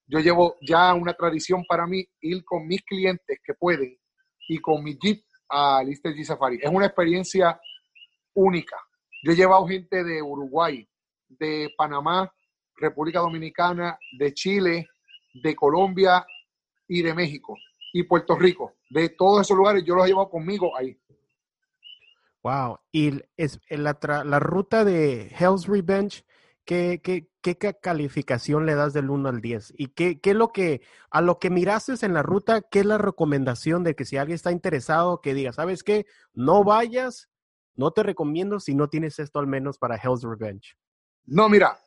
yo 0.06 0.20
llevo 0.20 0.56
ya 0.60 0.94
una 0.94 1.14
tradición 1.14 1.64
para 1.68 1.86
mí 1.86 2.06
ir 2.20 2.44
con 2.44 2.66
mis 2.66 2.82
clientes 2.82 3.38
que 3.44 3.54
pueden 3.54 3.98
y 4.48 4.58
con 4.58 4.82
mi 4.84 4.96
Jeep 4.96 5.24
a 5.48 5.82
Lister 5.82 6.12
Safari. 6.24 6.58
Es 6.62 6.70
una 6.70 6.86
experiencia 6.86 7.60
única. 8.34 8.76
Yo 9.22 9.32
he 9.32 9.36
llevado 9.36 9.66
gente 9.66 10.04
de 10.04 10.22
Uruguay, 10.22 10.88
de 11.28 11.70
Panamá, 11.76 12.32
República 12.76 13.20
Dominicana, 13.20 13.98
de 14.18 14.32
Chile, 14.32 14.88
de 15.34 15.56
Colombia 15.56 16.24
y 16.86 17.02
de 17.02 17.14
México 17.14 17.56
y 17.92 18.04
Puerto 18.04 18.36
Rico. 18.36 18.74
De 18.90 19.08
todos 19.08 19.42
esos 19.42 19.56
lugares 19.56 19.84
yo 19.84 19.94
los 19.94 20.04
he 20.04 20.08
llevado 20.08 20.30
conmigo 20.30 20.76
ahí. 20.76 20.96
Wow. 22.42 22.78
Y 22.92 23.20
es 23.36 23.58
la, 23.70 23.98
la 24.24 24.38
ruta 24.38 24.84
de 24.84 25.34
Hell's 25.36 25.66
Revenge, 25.66 26.24
¿qué, 26.66 27.00
qué, 27.02 27.28
qué 27.40 27.56
calificación 27.80 28.66
le 28.66 28.74
das 28.74 28.92
del 28.92 29.08
1 29.08 29.28
al 29.28 29.40
10? 29.40 29.74
¿Y 29.78 29.88
qué, 29.88 30.20
qué 30.20 30.30
es 30.30 30.36
lo 30.36 30.52
que, 30.52 30.82
a 31.10 31.22
lo 31.22 31.38
que 31.38 31.48
miraste 31.48 31.94
en 32.02 32.12
la 32.12 32.22
ruta, 32.22 32.60
qué 32.60 32.80
es 32.80 32.86
la 32.86 32.98
recomendación 32.98 33.84
de 33.84 33.94
que 33.94 34.04
si 34.04 34.18
alguien 34.18 34.34
está 34.34 34.52
interesado, 34.52 35.20
que 35.22 35.32
diga, 35.32 35.52
¿sabes 35.52 35.82
qué? 35.82 36.04
No 36.34 36.64
vayas, 36.64 37.30
no 37.74 37.92
te 37.92 38.02
recomiendo 38.02 38.60
si 38.60 38.74
no 38.74 38.88
tienes 38.88 39.18
esto 39.18 39.38
al 39.38 39.46
menos 39.46 39.78
para 39.78 39.96
Hell's 39.96 40.22
Revenge. 40.22 40.76
No, 41.24 41.48
mira, 41.48 41.80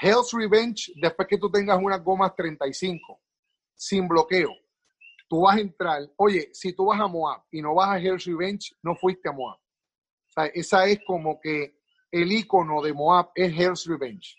Hell's 0.00 0.32
Revenge, 0.32 0.92
después 1.00 1.28
que 1.28 1.38
tú 1.38 1.50
tengas 1.50 1.78
unas 1.80 2.02
gomas 2.02 2.34
35, 2.34 3.20
sin 3.74 4.08
bloqueo, 4.08 4.50
tú 5.28 5.42
vas 5.42 5.56
a 5.56 5.60
entrar, 5.60 6.02
oye, 6.16 6.48
si 6.52 6.72
tú 6.72 6.86
vas 6.86 7.00
a 7.00 7.06
Moab 7.06 7.42
y 7.50 7.60
no 7.60 7.74
vas 7.74 7.90
a 7.90 7.98
Hell's 7.98 8.24
Revenge, 8.24 8.74
no 8.82 8.96
fuiste 8.96 9.28
a 9.28 9.32
Moab. 9.32 9.58
O 9.58 10.32
sea, 10.32 10.46
esa 10.46 10.86
es 10.86 11.00
como 11.06 11.38
que 11.38 11.81
el 12.12 12.30
icono 12.30 12.82
de 12.82 12.92
Moab 12.92 13.30
es 13.34 13.58
Hell's 13.58 13.86
Revenge. 13.86 14.36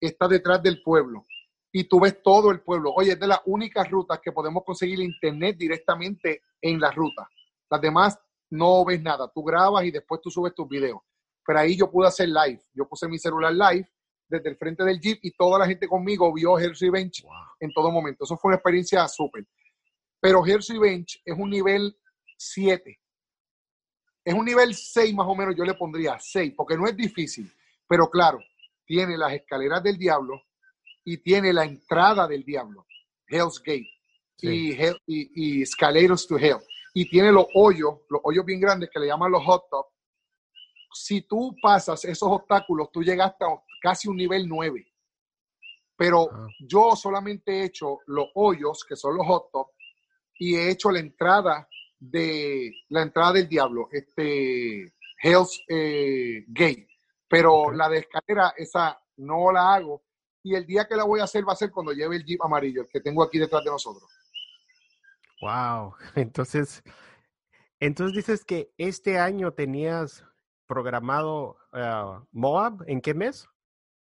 Está 0.00 0.28
detrás 0.28 0.62
del 0.62 0.82
pueblo 0.82 1.24
y 1.72 1.84
tú 1.84 2.00
ves 2.00 2.22
todo 2.22 2.50
el 2.50 2.60
pueblo. 2.60 2.92
Oye, 2.94 3.12
es 3.12 3.20
de 3.20 3.28
las 3.28 3.40
únicas 3.46 3.88
rutas 3.88 4.20
que 4.20 4.32
podemos 4.32 4.64
conseguir 4.64 5.00
internet 5.00 5.56
directamente 5.56 6.42
en 6.60 6.80
la 6.80 6.90
ruta. 6.90 7.28
Las 7.70 7.80
demás 7.80 8.18
no 8.50 8.84
ves 8.84 9.00
nada. 9.00 9.30
Tú 9.32 9.42
grabas 9.42 9.84
y 9.84 9.90
después 9.90 10.20
tú 10.20 10.30
subes 10.30 10.54
tus 10.54 10.68
videos. 10.68 11.00
Pero 11.46 11.58
ahí 11.60 11.76
yo 11.76 11.90
pude 11.90 12.08
hacer 12.08 12.28
live. 12.28 12.62
Yo 12.72 12.86
puse 12.88 13.08
mi 13.08 13.18
celular 13.18 13.52
live 13.52 13.88
desde 14.28 14.48
el 14.50 14.56
frente 14.56 14.84
del 14.84 15.00
Jeep 15.00 15.18
y 15.22 15.32
toda 15.32 15.58
la 15.58 15.66
gente 15.66 15.86
conmigo 15.86 16.32
vio 16.32 16.58
Hell's 16.58 16.80
Revenge 16.80 17.24
en 17.60 17.72
todo 17.72 17.90
momento. 17.90 18.24
Eso 18.24 18.36
fue 18.36 18.50
una 18.50 18.56
experiencia 18.56 19.06
súper. 19.08 19.46
Pero 20.20 20.42
Jersey 20.42 20.78
Bench 20.78 21.20
es 21.24 21.38
un 21.38 21.50
nivel 21.50 21.96
7. 22.36 22.98
Es 24.24 24.32
un 24.32 24.44
nivel 24.44 24.74
6 24.74 25.14
más 25.14 25.26
o 25.28 25.34
menos, 25.34 25.54
yo 25.54 25.64
le 25.64 25.74
pondría 25.74 26.18
6, 26.18 26.54
porque 26.56 26.76
no 26.76 26.86
es 26.86 26.96
difícil. 26.96 27.52
Pero 27.86 28.08
claro, 28.08 28.38
tiene 28.86 29.18
las 29.18 29.32
escaleras 29.34 29.82
del 29.82 29.98
diablo 29.98 30.42
y 31.04 31.18
tiene 31.18 31.52
la 31.52 31.64
entrada 31.64 32.26
del 32.26 32.42
diablo, 32.42 32.86
Hell's 33.28 33.60
Gate, 33.62 33.90
y, 34.40 34.76
y, 35.06 35.62
Escalators 35.62 36.26
to 36.26 36.38
Hell. 36.38 36.58
Y 36.94 37.08
tiene 37.08 37.32
los 37.32 37.46
hoyos, 37.54 38.00
los 38.08 38.20
hoyos 38.24 38.44
bien 38.44 38.60
grandes 38.60 38.88
que 38.90 39.00
le 39.00 39.06
llaman 39.06 39.32
los 39.32 39.44
hot 39.44 39.64
top. 39.70 39.86
Si 40.92 41.22
tú 41.22 41.54
pasas 41.60 42.04
esos 42.04 42.28
obstáculos, 42.30 42.90
tú 42.92 43.02
llegas 43.02 43.32
hasta 43.32 43.46
casi 43.82 44.08
un 44.08 44.16
nivel 44.16 44.48
9. 44.48 44.86
Pero 45.96 46.28
ah. 46.30 46.46
yo 46.60 46.94
solamente 46.96 47.52
he 47.52 47.64
hecho 47.64 47.98
los 48.06 48.28
hoyos, 48.34 48.84
que 48.88 48.96
son 48.96 49.16
los 49.16 49.26
hot 49.26 49.50
top, 49.52 49.68
y 50.38 50.56
he 50.56 50.70
hecho 50.70 50.90
la 50.90 51.00
entrada 51.00 51.68
de 51.98 52.72
la 52.88 53.02
entrada 53.02 53.32
del 53.32 53.48
diablo, 53.48 53.88
este 53.92 54.92
Hell's 55.22 55.62
eh, 55.68 56.44
Gate, 56.48 56.88
pero 57.28 57.72
la 57.72 57.88
de 57.88 57.98
escalera 57.98 58.52
esa 58.56 59.00
no 59.16 59.52
la 59.52 59.74
hago 59.74 60.02
y 60.42 60.54
el 60.54 60.66
día 60.66 60.86
que 60.86 60.96
la 60.96 61.04
voy 61.04 61.20
a 61.20 61.24
hacer 61.24 61.48
va 61.48 61.52
a 61.52 61.56
ser 61.56 61.70
cuando 61.70 61.92
lleve 61.92 62.16
el 62.16 62.24
jeep 62.24 62.42
amarillo, 62.42 62.82
el 62.82 62.88
que 62.88 63.00
tengo 63.00 63.22
aquí 63.22 63.38
detrás 63.38 63.64
de 63.64 63.70
nosotros. 63.70 64.10
Wow, 65.40 65.94
entonces, 66.14 66.82
entonces 67.80 68.14
dices 68.16 68.44
que 68.44 68.72
este 68.76 69.18
año 69.18 69.52
tenías 69.52 70.24
programado 70.66 71.56
uh, 71.72 72.24
Moab, 72.32 72.84
¿en 72.86 73.00
qué 73.00 73.14
mes? 73.14 73.46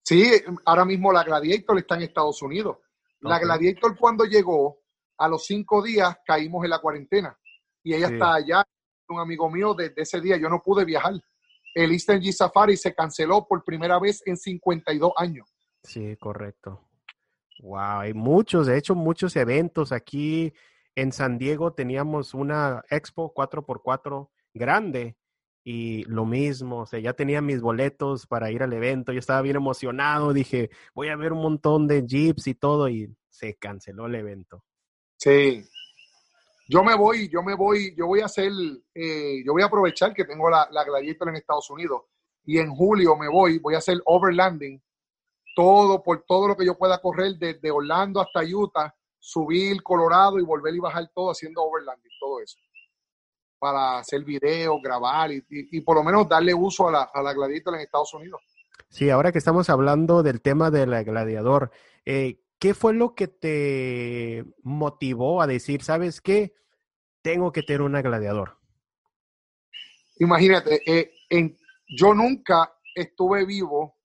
Sí, 0.03 0.31
ahora 0.64 0.85
mismo 0.85 1.12
la 1.12 1.24
Gladiator 1.24 1.79
está 1.79 1.97
en 1.97 2.03
Estados 2.03 2.41
Unidos. 2.43 2.79
La 3.20 3.41
Gladiator 3.41 3.97
cuando 3.99 4.24
llegó, 4.24 4.81
a 5.18 5.29
los 5.29 5.47
cinco 5.47 5.83
días 5.83 6.18
caímos 6.27 6.64
en 6.64 6.70
la 6.70 6.79
cuarentena 6.79 7.39
y 7.87 7.95
ella 7.95 8.09
está 8.09 8.34
allá, 8.34 8.64
un 9.09 9.20
amigo 9.20 9.49
mío 9.49 9.72
desde 9.72 10.03
ese 10.03 10.20
día, 10.20 10.37
yo 10.37 10.49
no 10.49 10.61
pude 10.61 10.84
viajar. 10.84 11.14
El 11.72 11.93
Eastern 11.93 12.20
G 12.20 12.32
Safari 12.32 12.76
se 12.76 12.93
canceló 12.93 13.47
por 13.47 13.62
primera 13.62 14.01
vez 14.01 14.24
en 14.26 14.37
52 14.37 15.12
años. 15.16 15.49
Sí, 15.84 16.16
correcto. 16.16 16.89
Wow, 17.61 18.01
hay 18.01 18.12
muchos, 18.12 18.66
de 18.66 18.76
hecho, 18.76 18.97
muchos 18.97 19.37
eventos 19.37 19.93
aquí 19.93 20.53
en 20.97 21.12
San 21.12 21.39
Diego 21.39 21.74
teníamos 21.74 22.34
una 22.34 22.82
expo 22.91 23.32
4x4 23.32 24.30
grande 24.53 25.16
y 25.62 26.03
lo 26.07 26.26
mismo, 26.26 26.80
o 26.80 26.87
sea, 26.87 26.99
ya 26.99 27.12
tenía 27.12 27.41
mis 27.41 27.61
boletos 27.61 28.26
para 28.26 28.51
ir 28.51 28.64
al 28.64 28.72
evento, 28.72 29.12
yo 29.12 29.20
estaba 29.20 29.43
bien 29.43 29.55
emocionado, 29.55 30.32
dije, 30.32 30.70
voy 30.93 31.07
a 31.07 31.16
ver 31.16 31.32
un 31.32 31.41
montón 31.41 31.87
de 31.87 32.05
jeeps 32.05 32.49
y 32.49 32.55
todo 32.55 32.89
y 32.89 33.14
se 33.28 33.55
canceló 33.55 34.07
el 34.07 34.16
evento. 34.16 34.64
Sí. 35.18 35.64
Yo 36.69 36.83
me 36.83 36.97
voy, 36.97 37.29
yo 37.29 37.43
me 37.43 37.55
voy, 37.55 37.95
yo 37.97 38.07
voy 38.07 38.21
a 38.21 38.25
hacer, 38.25 38.51
eh, 38.93 39.43
yo 39.45 39.53
voy 39.53 39.62
a 39.62 39.67
aprovechar 39.67 40.12
que 40.12 40.25
tengo 40.25 40.51
la, 40.51 40.69
la 40.73 40.83
Gladiator 40.83 41.29
en 41.29 41.37
Estados 41.37 41.71
Unidos 41.71 42.03
y 42.45 42.59
en 42.59 42.75
julio 42.75 43.17
me 43.17 43.29
voy, 43.29 43.59
voy 43.59 43.75
a 43.75 43.79
hacer 43.79 44.01
overlanding, 44.05 44.83
todo 45.55 46.03
por 46.03 46.25
todo 46.27 46.49
lo 46.49 46.57
que 46.57 46.67
yo 46.67 46.77
pueda 46.77 47.01
correr 47.01 47.37
desde 47.39 47.71
Orlando 47.71 48.21
hasta 48.21 48.43
Utah, 48.43 48.95
subir 49.19 49.83
Colorado 49.83 50.39
y 50.39 50.43
volver 50.43 50.75
y 50.75 50.81
bajar 50.81 51.11
todo 51.14 51.31
haciendo 51.31 51.62
overlanding, 51.62 52.12
todo 52.21 52.41
eso. 52.41 52.59
Para 53.59 53.99
hacer 53.99 54.25
videos, 54.25 54.81
grabar 54.83 55.31
y, 55.33 55.81
por 55.81 55.97
lo 55.97 56.05
menos 56.05 56.29
darle 56.29 56.53
uso 56.53 56.89
a 56.89 56.93
la, 56.93 57.11
a 57.12 57.23
la 57.23 57.33
Gladiator 57.33 57.75
en 57.75 57.81
Estados 57.81 58.12
Unidos. 58.14 58.41
Sí, 58.89 59.09
ahora 59.11 59.33
que 59.33 59.39
estamos 59.39 59.71
hablando 59.71 60.23
del 60.23 60.41
tema 60.41 60.71
de 60.71 60.87
la 60.87 61.03
Gladiador, 61.03 61.71
eh, 62.05 62.41
¿qué 62.59 62.75
fue 62.75 62.95
lo 62.95 63.15
que 63.15 63.29
te 63.29 64.45
motivó 64.63 65.43
a 65.43 65.47
decir, 65.47 65.83
sabes 65.83 66.21
qué, 66.21 66.55
tengo 67.23 67.53
que 67.53 67.63
tener 67.63 67.83
una 67.83 68.03
gladiador? 68.03 68.59
Imagínate, 70.19 70.81
eh, 70.87 71.13
yo 71.89 72.15
nunca 72.15 72.73
estuve 72.95 73.45
vivo 73.45 73.97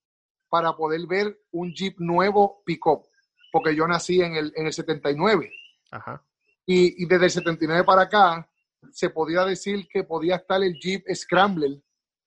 para 0.48 0.76
poder 0.76 1.06
ver 1.06 1.40
un 1.52 1.72
Jeep 1.72 1.98
nuevo 1.98 2.62
pick-up, 2.66 3.04
porque 3.50 3.74
yo 3.74 3.86
nací 3.86 4.20
en 4.20 4.36
el, 4.36 4.52
en 4.54 4.66
el 4.66 4.72
79. 4.72 5.50
Ajá. 5.90 6.22
Y, 6.66 7.02
y, 7.02 7.06
desde 7.06 7.24
el 7.24 7.30
79 7.30 7.84
para 7.84 8.02
acá, 8.02 8.48
se 8.90 9.10
podía 9.10 9.44
decir 9.44 9.88
que 9.88 10.04
podía 10.04 10.36
estar 10.36 10.62
el 10.62 10.78
Jeep 10.78 11.04
Scrambler, 11.14 11.80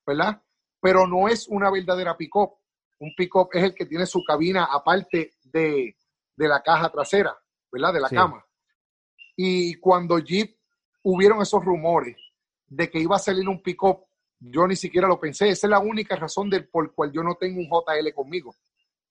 ¿verdad? 0.06 0.42
Pero 0.82 1.08
no 1.08 1.28
es 1.28 1.48
una 1.48 1.70
verdadera 1.70 2.18
pick-up. 2.18 2.54
Un 3.00 3.14
pick-up 3.16 3.50
es 3.54 3.64
el 3.64 3.76
que 3.76 3.86
tiene 3.86 4.06
su 4.06 4.24
cabina 4.24 4.66
aparte 4.66 5.34
de, 5.44 5.96
de 6.36 6.48
la 6.48 6.62
caja 6.62 6.90
trasera, 6.90 7.38
¿verdad? 7.72 7.94
De 7.94 8.02
la 8.02 8.10
cama. 8.10 8.46
Y 9.36 9.76
cuando 9.76 10.20
Jeep 10.20 10.58
hubieron 11.04 11.42
esos 11.42 11.64
rumores 11.64 12.18
de 12.68 12.90
que 12.90 13.00
iba 13.00 13.16
a 13.16 13.20
salir 13.20 13.48
un 13.48 13.62
pick-up, 13.62 14.06
yo 14.40 14.68
ni 14.68 14.76
siquiera 14.76 15.08
lo 15.08 15.20
pensé. 15.20 15.50
Esa 15.50 15.68
es 15.68 15.72
la 15.72 15.80
única 15.80 16.16
razón 16.16 16.50
del, 16.50 16.68
por 16.68 16.94
cual 16.94 17.12
yo 17.12 17.24
no 17.24 17.36
tengo 17.36 17.60
un 17.60 17.68
JL 17.68 18.14
conmigo, 18.14 18.56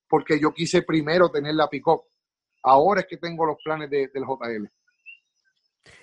porque 0.08 0.38
yo 0.38 0.52
quise 0.52 0.82
primero 0.82 1.30
tener 1.30 1.54
la 1.54 1.68
pick-up. 1.68 2.02
Ahora 2.62 3.02
es 3.02 3.06
que 3.06 3.16
tengo 3.16 3.44
los 3.44 3.58
planes 3.62 3.90
del 3.90 4.10
JL. 4.10 4.70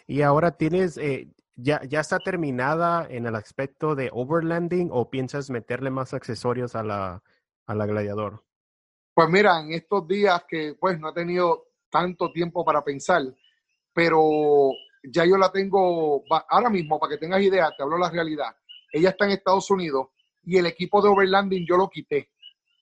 Y 0.06 0.22
ahora 0.22 0.52
tienes, 0.52 0.98
eh, 0.98 1.30
ya, 1.56 1.82
ya 1.84 2.02
está 2.02 2.20
terminada 2.20 3.08
en 3.10 3.26
el 3.26 3.36
aspecto 3.36 3.96
de 3.96 4.10
overlanding 4.12 4.90
o 4.92 5.10
piensas 5.10 5.50
meterle 5.50 5.90
más 5.90 6.14
accesorios 6.14 6.76
a 6.76 6.84
la, 6.84 7.24
a 7.66 7.76
la 7.76 7.86
gladiador? 7.86 8.44
Pues 9.14 9.30
mira, 9.30 9.60
en 9.60 9.74
estos 9.74 10.08
días 10.08 10.44
que 10.48 10.76
pues 10.80 11.00
no 11.00 11.10
he 11.10 11.14
tenido 11.14 11.68
tanto 11.90 12.32
tiempo 12.32 12.64
para 12.64 12.84
pensar, 12.84 13.22
pero 13.94 14.72
ya 15.04 15.26
yo 15.26 15.38
la 15.38 15.52
tengo 15.52 16.24
ahora 16.50 16.70
mismo, 16.70 17.00
para 17.00 17.12
que 17.12 17.18
tengas 17.18 17.42
idea, 17.42 17.70
te 17.76 17.84
hablo 17.84 17.98
la 17.98 18.10
realidad. 18.10 18.56
Ella 18.92 19.10
está 19.10 19.26
en 19.26 19.32
Estados 19.32 19.70
Unidos 19.70 20.08
y 20.44 20.58
el 20.58 20.66
equipo 20.66 21.02
de 21.02 21.10
overlanding 21.10 21.66
yo 21.68 21.78
lo 21.78 21.90
quité 21.90 22.30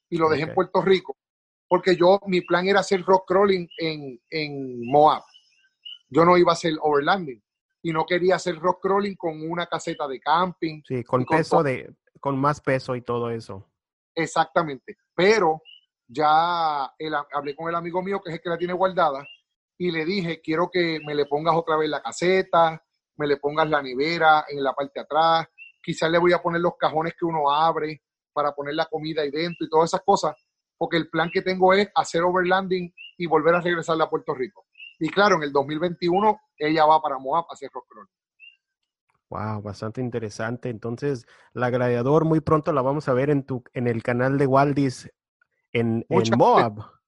y 0.09 0.17
lo 0.17 0.29
dejé 0.29 0.43
en 0.43 0.53
Puerto 0.53 0.81
Rico, 0.81 1.17
porque 1.67 1.95
yo, 1.95 2.19
mi 2.27 2.41
plan 2.41 2.67
era 2.67 2.79
hacer 2.79 3.03
rock 3.03 3.27
crawling 3.27 3.67
en, 3.77 4.19
en 4.29 4.85
Moab. 4.85 5.23
Yo 6.09 6.25
no 6.25 6.37
iba 6.37 6.51
a 6.51 6.53
hacer 6.53 6.73
overlanding. 6.81 7.41
y 7.81 7.93
no 7.93 8.05
quería 8.05 8.35
hacer 8.35 8.57
rock 8.59 8.81
crawling 8.81 9.15
con 9.15 9.41
una 9.49 9.67
caseta 9.67 10.07
de 10.07 10.19
camping. 10.19 10.81
Sí, 10.85 11.03
con 11.03 11.25
peso 11.25 11.63
de, 11.63 11.93
con 12.19 12.37
más 12.37 12.59
peso 12.61 12.95
y 12.95 13.01
todo 13.01 13.29
eso. 13.29 13.65
Exactamente. 14.15 14.97
Pero 15.15 15.61
ya 16.09 16.85
hablé 16.85 17.55
con 17.55 17.69
el 17.69 17.75
amigo 17.75 18.01
mío 18.01 18.19
que 18.19 18.31
es 18.31 18.35
el 18.35 18.41
que 18.41 18.49
la 18.49 18.57
tiene 18.57 18.73
guardada 18.73 19.25
y 19.77 19.91
le 19.91 20.03
dije, 20.03 20.41
quiero 20.41 20.69
que 20.69 20.99
me 21.05 21.15
le 21.15 21.25
pongas 21.25 21.55
otra 21.55 21.77
vez 21.77 21.89
la 21.89 22.01
caseta, 22.01 22.83
me 23.15 23.27
le 23.27 23.37
pongas 23.37 23.69
la 23.69 23.81
nevera 23.81 24.45
en 24.49 24.61
la 24.61 24.73
parte 24.73 24.93
de 24.95 25.01
atrás, 25.01 25.47
quizás 25.81 26.11
le 26.11 26.17
voy 26.17 26.33
a 26.33 26.41
poner 26.41 26.59
los 26.59 26.75
cajones 26.77 27.13
que 27.17 27.25
uno 27.25 27.49
abre 27.49 28.01
para 28.33 28.51
poner 28.53 28.75
la 28.75 28.87
comida 28.87 29.21
ahí 29.21 29.31
dentro 29.31 29.65
y 29.65 29.69
todas 29.69 29.91
esas 29.91 30.01
cosas, 30.01 30.35
porque 30.77 30.97
el 30.97 31.09
plan 31.09 31.29
que 31.31 31.41
tengo 31.41 31.73
es 31.73 31.87
hacer 31.95 32.23
overlanding 32.23 32.93
y 33.17 33.25
volver 33.25 33.55
a 33.55 33.61
regresar 33.61 34.01
a 34.01 34.09
Puerto 34.09 34.33
Rico. 34.33 34.65
Y 34.99 35.09
claro, 35.09 35.37
en 35.37 35.43
el 35.43 35.53
2021 35.53 36.41
ella 36.57 36.85
va 36.85 37.01
para 37.01 37.17
Moab 37.17 37.45
a 37.49 37.53
hacer 37.53 37.69
rock 37.71 37.85
Wow, 39.29 39.61
bastante 39.61 40.01
interesante. 40.01 40.69
Entonces, 40.69 41.25
la 41.53 41.69
Gladiador 41.69 42.25
muy 42.25 42.39
pronto 42.39 42.73
la 42.73 42.81
vamos 42.81 43.07
a 43.07 43.13
ver 43.13 43.29
en 43.29 43.43
tu 43.45 43.63
en 43.73 43.87
el 43.87 44.01
canal 44.01 44.39
de 44.39 44.47
Waldis 44.47 45.09
en, 45.73 46.05
en 46.09 46.37
Moab. 46.37 46.99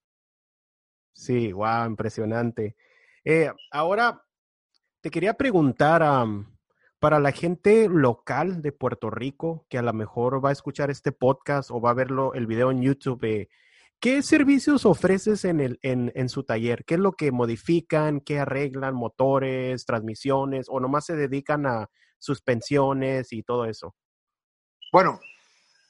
Sí, 1.13 1.51
wow, 1.51 1.85
impresionante. 1.85 2.75
Eh, 3.23 3.51
ahora, 3.71 4.23
te 5.01 5.11
quería 5.11 5.33
preguntar, 5.33 6.03
para 7.01 7.19
la 7.19 7.31
gente 7.31 7.89
local 7.89 8.61
de 8.61 8.71
Puerto 8.71 9.09
Rico, 9.09 9.65
que 9.69 9.79
a 9.79 9.81
lo 9.81 9.91
mejor 9.91 10.43
va 10.43 10.49
a 10.49 10.53
escuchar 10.53 10.91
este 10.91 11.11
podcast 11.11 11.71
o 11.71 11.81
va 11.81 11.89
a 11.89 11.95
verlo 11.95 12.35
el 12.35 12.45
video 12.45 12.69
en 12.69 12.83
YouTube, 12.83 13.23
eh, 13.23 13.49
¿qué 13.99 14.21
servicios 14.21 14.85
ofreces 14.85 15.43
en, 15.45 15.61
el, 15.61 15.79
en, 15.81 16.11
en, 16.13 16.29
su 16.29 16.43
taller? 16.43 16.85
¿Qué 16.85 16.93
es 16.93 16.99
lo 16.99 17.13
que 17.13 17.31
modifican? 17.31 18.21
¿Qué 18.21 18.39
arreglan? 18.39 18.93
¿Motores, 18.93 19.83
transmisiones? 19.85 20.67
¿O 20.69 20.79
nomás 20.79 21.05
se 21.05 21.15
dedican 21.15 21.65
a 21.65 21.89
suspensiones 22.19 23.33
y 23.33 23.41
todo 23.41 23.65
eso? 23.65 23.95
Bueno, 24.91 25.19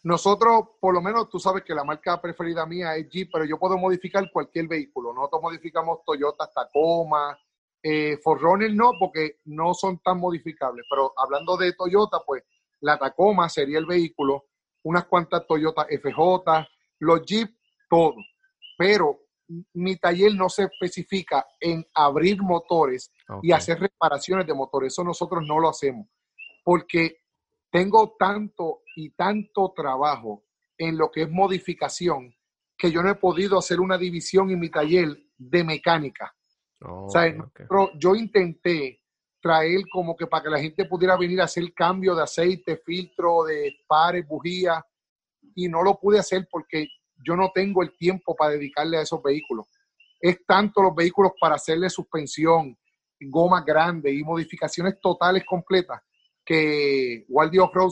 nosotros, 0.04 0.70
por 0.80 0.96
lo 0.96 1.02
menos, 1.02 1.30
tú 1.30 1.40
sabes 1.40 1.64
que 1.64 1.76
la 1.76 1.84
marca 1.84 2.20
preferida 2.20 2.66
mía 2.66 2.96
es 2.96 3.08
Jeep, 3.08 3.30
pero 3.32 3.46
yo 3.46 3.60
puedo 3.60 3.78
modificar 3.78 4.30
cualquier 4.32 4.68
vehículo. 4.68 5.14
Nosotros 5.14 5.44
modificamos 5.44 6.00
Toyota 6.04 6.50
Tacoma, 6.52 7.38
eh, 7.84 8.18
Forerunner 8.18 8.74
no, 8.74 8.94
porque 9.00 9.40
no 9.46 9.76
son 9.76 10.00
tan 10.00 10.20
modificables. 10.20 10.86
Pero 10.90 11.14
hablando 11.16 11.56
de 11.56 11.74
Toyota, 11.74 12.20
pues 12.26 12.44
la 12.80 12.98
Tacoma 12.98 13.48
sería 13.48 13.78
el 13.78 13.86
vehículo, 13.86 14.46
unas 14.84 15.06
cuantas 15.06 15.46
Toyota 15.46 15.86
FJ, 15.86 16.68
los 17.00 17.22
Jeep, 17.24 17.56
todo. 17.88 18.16
Pero 18.78 19.20
mi 19.74 19.98
taller 19.98 20.34
no 20.34 20.50
se 20.50 20.64
especifica 20.64 21.46
en 21.60 21.86
abrir 21.94 22.42
motores 22.42 23.12
y 23.44 23.52
hacer 23.52 23.80
reparaciones 23.80 24.48
de 24.48 24.54
motores. 24.56 24.94
Eso 24.94 25.04
nosotros 25.04 25.44
no 25.46 25.60
lo 25.60 25.70
hacemos. 25.70 26.08
Porque 26.64 27.21
tengo 27.72 28.16
tanto 28.20 28.82
y 28.96 29.12
tanto 29.12 29.74
trabajo 29.76 30.44
en 30.78 30.98
lo 30.98 31.10
que 31.10 31.24
es 31.24 31.30
modificación 31.32 32.36
que 32.78 32.92
yo 32.92 33.02
no 33.02 33.10
he 33.12 33.16
podido 33.16 33.58
hacer 33.58 33.80
una 33.80 33.98
división 33.98 34.50
en 34.50 34.60
mi 34.60 34.70
taller 34.70 35.16
de 35.38 35.64
mecánica. 35.64 36.36
o 36.84 37.10
sea, 37.10 37.34
yo 37.98 38.16
intenté 38.16 39.02
traer 39.40 39.82
como 39.92 40.16
que 40.16 40.28
para 40.28 40.44
que 40.44 40.50
la 40.50 40.60
gente 40.60 40.86
pudiera 40.86 41.16
venir 41.16 41.42
a 41.42 41.46
hacer 41.46 41.74
cambio 41.74 42.16
de 42.16 42.24
aceite, 42.24 42.78
filtro, 42.78 43.44
de 43.44 43.76
pares, 43.88 44.28
bujía, 44.28 44.84
y 45.56 45.68
no 45.68 45.84
lo 45.84 46.00
pude 46.00 46.20
hacer 46.20 46.48
porque 46.52 46.88
yo 47.24 47.36
no 47.36 47.52
tengo 47.54 47.84
el 47.84 47.96
tiempo 47.98 48.36
para 48.36 48.52
dedicarle 48.52 48.98
a 48.98 49.02
esos 49.02 49.22
vehículos. 49.22 49.68
Es 50.20 50.46
tanto 50.46 50.82
los 50.82 50.96
vehículos 50.96 51.34
para 51.40 51.56
hacerle 51.56 51.90
suspensión, 51.90 52.78
goma 53.20 53.64
grande 53.64 54.12
y 54.12 54.24
modificaciones 54.24 55.00
totales 55.00 55.44
completas 55.46 56.02
que 56.46 57.26
Waldi 57.30 57.60
Off-Road 57.60 57.92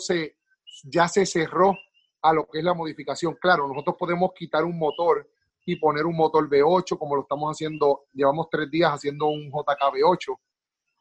ya 0.84 1.08
se 1.08 1.26
cerró 1.26 1.76
a 2.22 2.34
lo 2.34 2.47
que 2.47 2.60
es 2.60 2.64
la 2.64 2.74
modificación. 2.74 3.38
Claro, 3.39 3.68
nosotros 3.68 3.95
podemos 3.97 4.32
quitar 4.36 4.64
un 4.64 4.78
motor 4.78 5.30
y 5.66 5.76
poner 5.76 6.06
un 6.06 6.16
motor 6.16 6.50
V8, 6.50 6.97
como 6.97 7.16
lo 7.16 7.22
estamos 7.22 7.52
haciendo, 7.52 8.06
llevamos 8.14 8.47
tres 8.50 8.70
días 8.72 8.91
haciendo 8.91 9.28
un 9.28 9.50
JK 9.50 9.93
V8. 9.93 10.38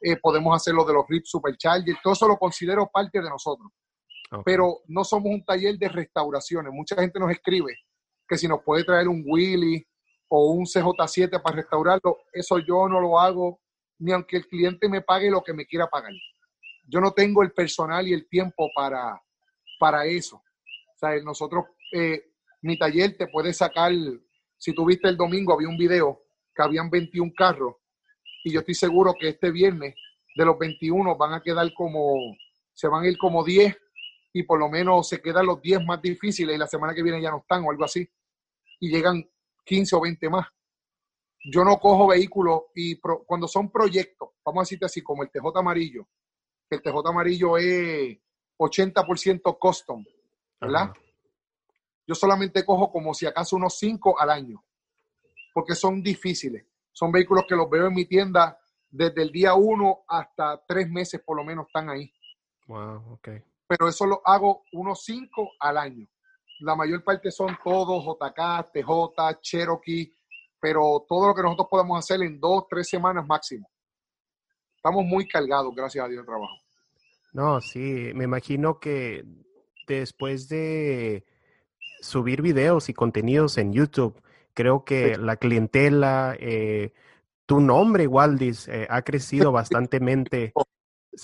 Eh, 0.01 0.16
podemos 0.16 0.55
hacer 0.55 0.74
lo 0.74 0.84
de 0.84 0.92
los 0.92 1.07
RIP 1.09 1.24
Supercharger, 1.24 1.96
todo 2.03 2.12
eso 2.12 2.28
lo 2.28 2.36
considero 2.36 2.88
parte 2.92 3.20
de 3.20 3.28
nosotros. 3.28 3.70
Pero 4.44 4.80
no 4.88 5.05
somos 5.05 5.32
un 5.32 5.42
taller 5.42 5.78
de 5.78 5.88
restauraciones. 5.88 6.70
Mucha 6.70 6.96
gente 6.96 7.18
nos 7.18 7.30
escribe 7.30 7.74
que 8.28 8.36
si 8.36 8.46
nos 8.46 8.62
puede 8.62 8.84
traer 8.84 9.09
un 9.09 9.24
Willy 9.26 9.86
o 10.28 10.53
un 10.53 10.66
CJ7 10.66 11.40
para 11.40 11.57
restaurarlo, 11.57 12.18
eso 12.30 12.59
yo 12.59 12.86
no 12.88 13.01
lo 13.01 13.18
hago 13.18 13.61
ni 13.99 14.12
aunque 14.12 14.36
el 14.36 14.46
cliente 14.46 14.88
me 14.88 15.01
pague 15.01 15.30
lo 15.30 15.42
que 15.42 15.55
me 15.55 15.66
quiera 15.66 15.88
pagar 15.88 16.12
yo 16.89 17.01
no 17.01 17.12
tengo 17.12 17.43
el 17.43 17.53
personal 17.53 18.09
y 18.09 18.14
el 18.14 18.28
tiempo 18.28 18.70
para, 18.74 19.20
para 19.78 20.07
eso. 20.07 20.36
O 20.36 20.99
sea, 20.99 21.16
nosotros, 21.22 21.66
eh, 21.93 22.32
mi 22.62 22.78
taller 22.78 23.16
te 23.16 23.28
puede 23.28 23.53
sacar, 23.53 23.93
si 24.57 24.72
tuviste 24.72 25.09
el 25.09 25.16
domingo, 25.16 25.53
había 25.53 25.68
un 25.68 25.76
video 25.76 26.22
que 26.55 26.62
habían 26.62 26.91
21 26.91 27.32
carros 27.36 27.76
y 28.43 28.53
yo 28.53 28.61
estoy 28.61 28.74
seguro 28.74 29.14
que 29.18 29.28
este 29.28 29.51
viernes 29.51 29.95
de 30.34 30.45
los 30.45 30.59
21 30.59 31.16
van 31.16 31.34
a 31.34 31.43
quedar 31.43 31.72
como, 31.74 32.16
se 32.72 32.89
van 32.89 33.05
a 33.05 33.09
ir 33.09 33.18
como 33.18 33.45
10 33.45 33.76
y 34.32 34.43
por 34.45 34.59
lo 34.59 34.68
menos 34.68 35.09
se 35.09 35.20
quedan 35.20 35.47
los 35.47 35.61
10 35.61 35.84
más 35.84 36.01
difíciles 36.01 36.55
y 36.55 36.59
la 36.59 36.66
semana 36.66 36.95
que 36.95 37.03
viene 37.03 37.20
ya 37.20 37.30
no 37.30 37.39
están 37.39 37.64
o 37.64 37.70
algo 37.70 37.84
así 37.84 38.09
y 38.80 38.91
llegan 38.91 39.28
15 39.64 39.97
o 39.97 40.01
20 40.01 40.30
más. 40.30 40.47
Yo 41.53 41.64
no 41.64 41.78
cojo 41.78 42.09
vehículos 42.09 42.62
y 42.74 42.99
cuando 42.99 43.47
son 43.47 43.70
proyectos, 43.70 44.30
vamos 44.45 44.61
a 44.61 44.64
decirte 44.64 44.86
así, 44.86 45.03
como 45.03 45.22
el 45.22 45.30
TJ 45.30 45.57
amarillo, 45.57 46.09
que 46.68 46.76
el 46.76 46.82
TJ 46.82 47.08
amarillo 47.08 47.56
es 47.56 48.18
80% 48.58 49.58
custom, 49.58 50.04
¿verdad? 50.60 50.92
Yo 52.06 52.14
solamente 52.14 52.64
cojo 52.64 52.90
como 52.90 53.14
si 53.14 53.26
acaso 53.26 53.56
unos 53.56 53.78
5 53.78 54.20
al 54.20 54.30
año, 54.30 54.64
porque 55.54 55.74
son 55.74 56.02
difíciles. 56.02 56.66
Son 56.92 57.12
vehículos 57.12 57.44
que 57.48 57.54
los 57.54 57.70
veo 57.70 57.86
en 57.86 57.94
mi 57.94 58.06
tienda 58.06 58.58
desde 58.90 59.22
el 59.22 59.30
día 59.30 59.54
1 59.54 60.04
hasta 60.08 60.62
3 60.66 60.90
meses 60.90 61.20
por 61.24 61.36
lo 61.36 61.44
menos 61.44 61.66
están 61.66 61.90
ahí. 61.90 62.12
Wow, 62.66 63.12
ok. 63.12 63.28
Pero 63.66 63.88
eso 63.88 64.06
lo 64.06 64.22
hago 64.24 64.64
unos 64.72 65.04
5 65.04 65.52
al 65.60 65.78
año. 65.78 66.08
La 66.60 66.74
mayor 66.74 67.04
parte 67.04 67.30
son 67.30 67.56
todos 67.62 68.04
JK, 68.04 68.72
TJ, 68.72 69.40
Cherokee, 69.40 70.12
pero 70.58 71.04
todo 71.08 71.28
lo 71.28 71.34
que 71.34 71.42
nosotros 71.42 71.68
podemos 71.70 71.98
hacer 71.98 72.22
en 72.22 72.40
2, 72.40 72.64
3 72.68 72.88
semanas 72.88 73.26
máximo 73.26 73.70
estamos 74.78 75.04
muy 75.04 75.26
cargados, 75.26 75.74
gracias 75.74 76.04
a 76.04 76.08
Dios, 76.08 76.22
de 76.22 76.26
trabajo. 76.26 76.54
No, 77.32 77.60
sí, 77.60 78.12
me 78.14 78.24
imagino 78.24 78.78
que 78.78 79.24
después 79.86 80.48
de 80.48 81.26
subir 82.00 82.42
videos 82.42 82.88
y 82.88 82.94
contenidos 82.94 83.58
en 83.58 83.72
YouTube, 83.72 84.22
creo 84.54 84.84
que 84.84 85.16
la 85.16 85.36
clientela, 85.36 86.36
eh, 86.38 86.92
tu 87.44 87.60
nombre, 87.60 88.06
Waldis, 88.06 88.68
eh, 88.68 88.86
ha 88.88 89.02
crecido 89.02 89.50
bastantemente, 89.50 90.52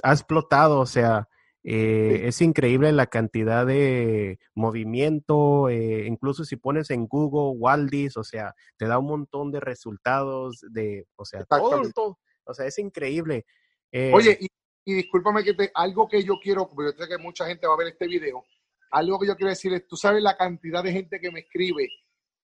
ha 0.03 0.13
explotado, 0.13 0.81
o 0.81 0.87
sea, 0.87 1.29
eh, 1.63 2.23
es 2.25 2.43
increíble 2.43 2.91
la 2.93 3.07
cantidad 3.07 3.65
de 3.65 4.41
movimiento, 4.55 5.71
incluso 5.71 6.45
si 6.45 6.57
pones 6.57 6.91
en 6.91 7.07
Google 7.07 7.59
Waldis, 7.59 8.17
o 8.17 8.25
sea, 8.25 8.55
te 8.77 8.87
da 8.87 8.99
un 8.99 9.07
montón 9.07 9.53
de 9.53 9.61
resultados 9.61 10.65
de, 10.71 11.07
o 11.17 11.25
sea, 11.25 11.45
todo, 11.45 12.19
o 12.45 12.55
sea, 12.55 12.67
es 12.67 12.79
increíble. 12.79 13.47
Eh, 13.91 14.13
Oye, 14.15 14.39
y, 14.41 14.95
discúlpame 14.95 15.43
que 15.43 15.55
te, 15.55 15.71
algo 15.75 16.09
que 16.09 16.23
yo 16.23 16.35
quiero, 16.43 16.69
porque 16.69 16.93
yo 16.93 17.05
sé 17.05 17.09
que 17.09 17.19
mucha 17.19 17.47
gente 17.47 17.67
va 17.67 17.75
a 17.75 17.79
ver 17.79 17.89
este 17.89 18.07
video, 18.07 18.45
algo 18.91 19.19
que 19.19 19.27
yo 19.27 19.37
quiero 19.37 19.51
decir 19.51 19.73
es, 19.73 19.87
tú 19.87 19.97
sabes 19.97 20.23
la 20.23 20.37
cantidad 20.37 20.83
de 20.83 20.93
gente 20.93 21.21
que 21.21 21.31
me 21.31 21.41
escribe 21.41 21.89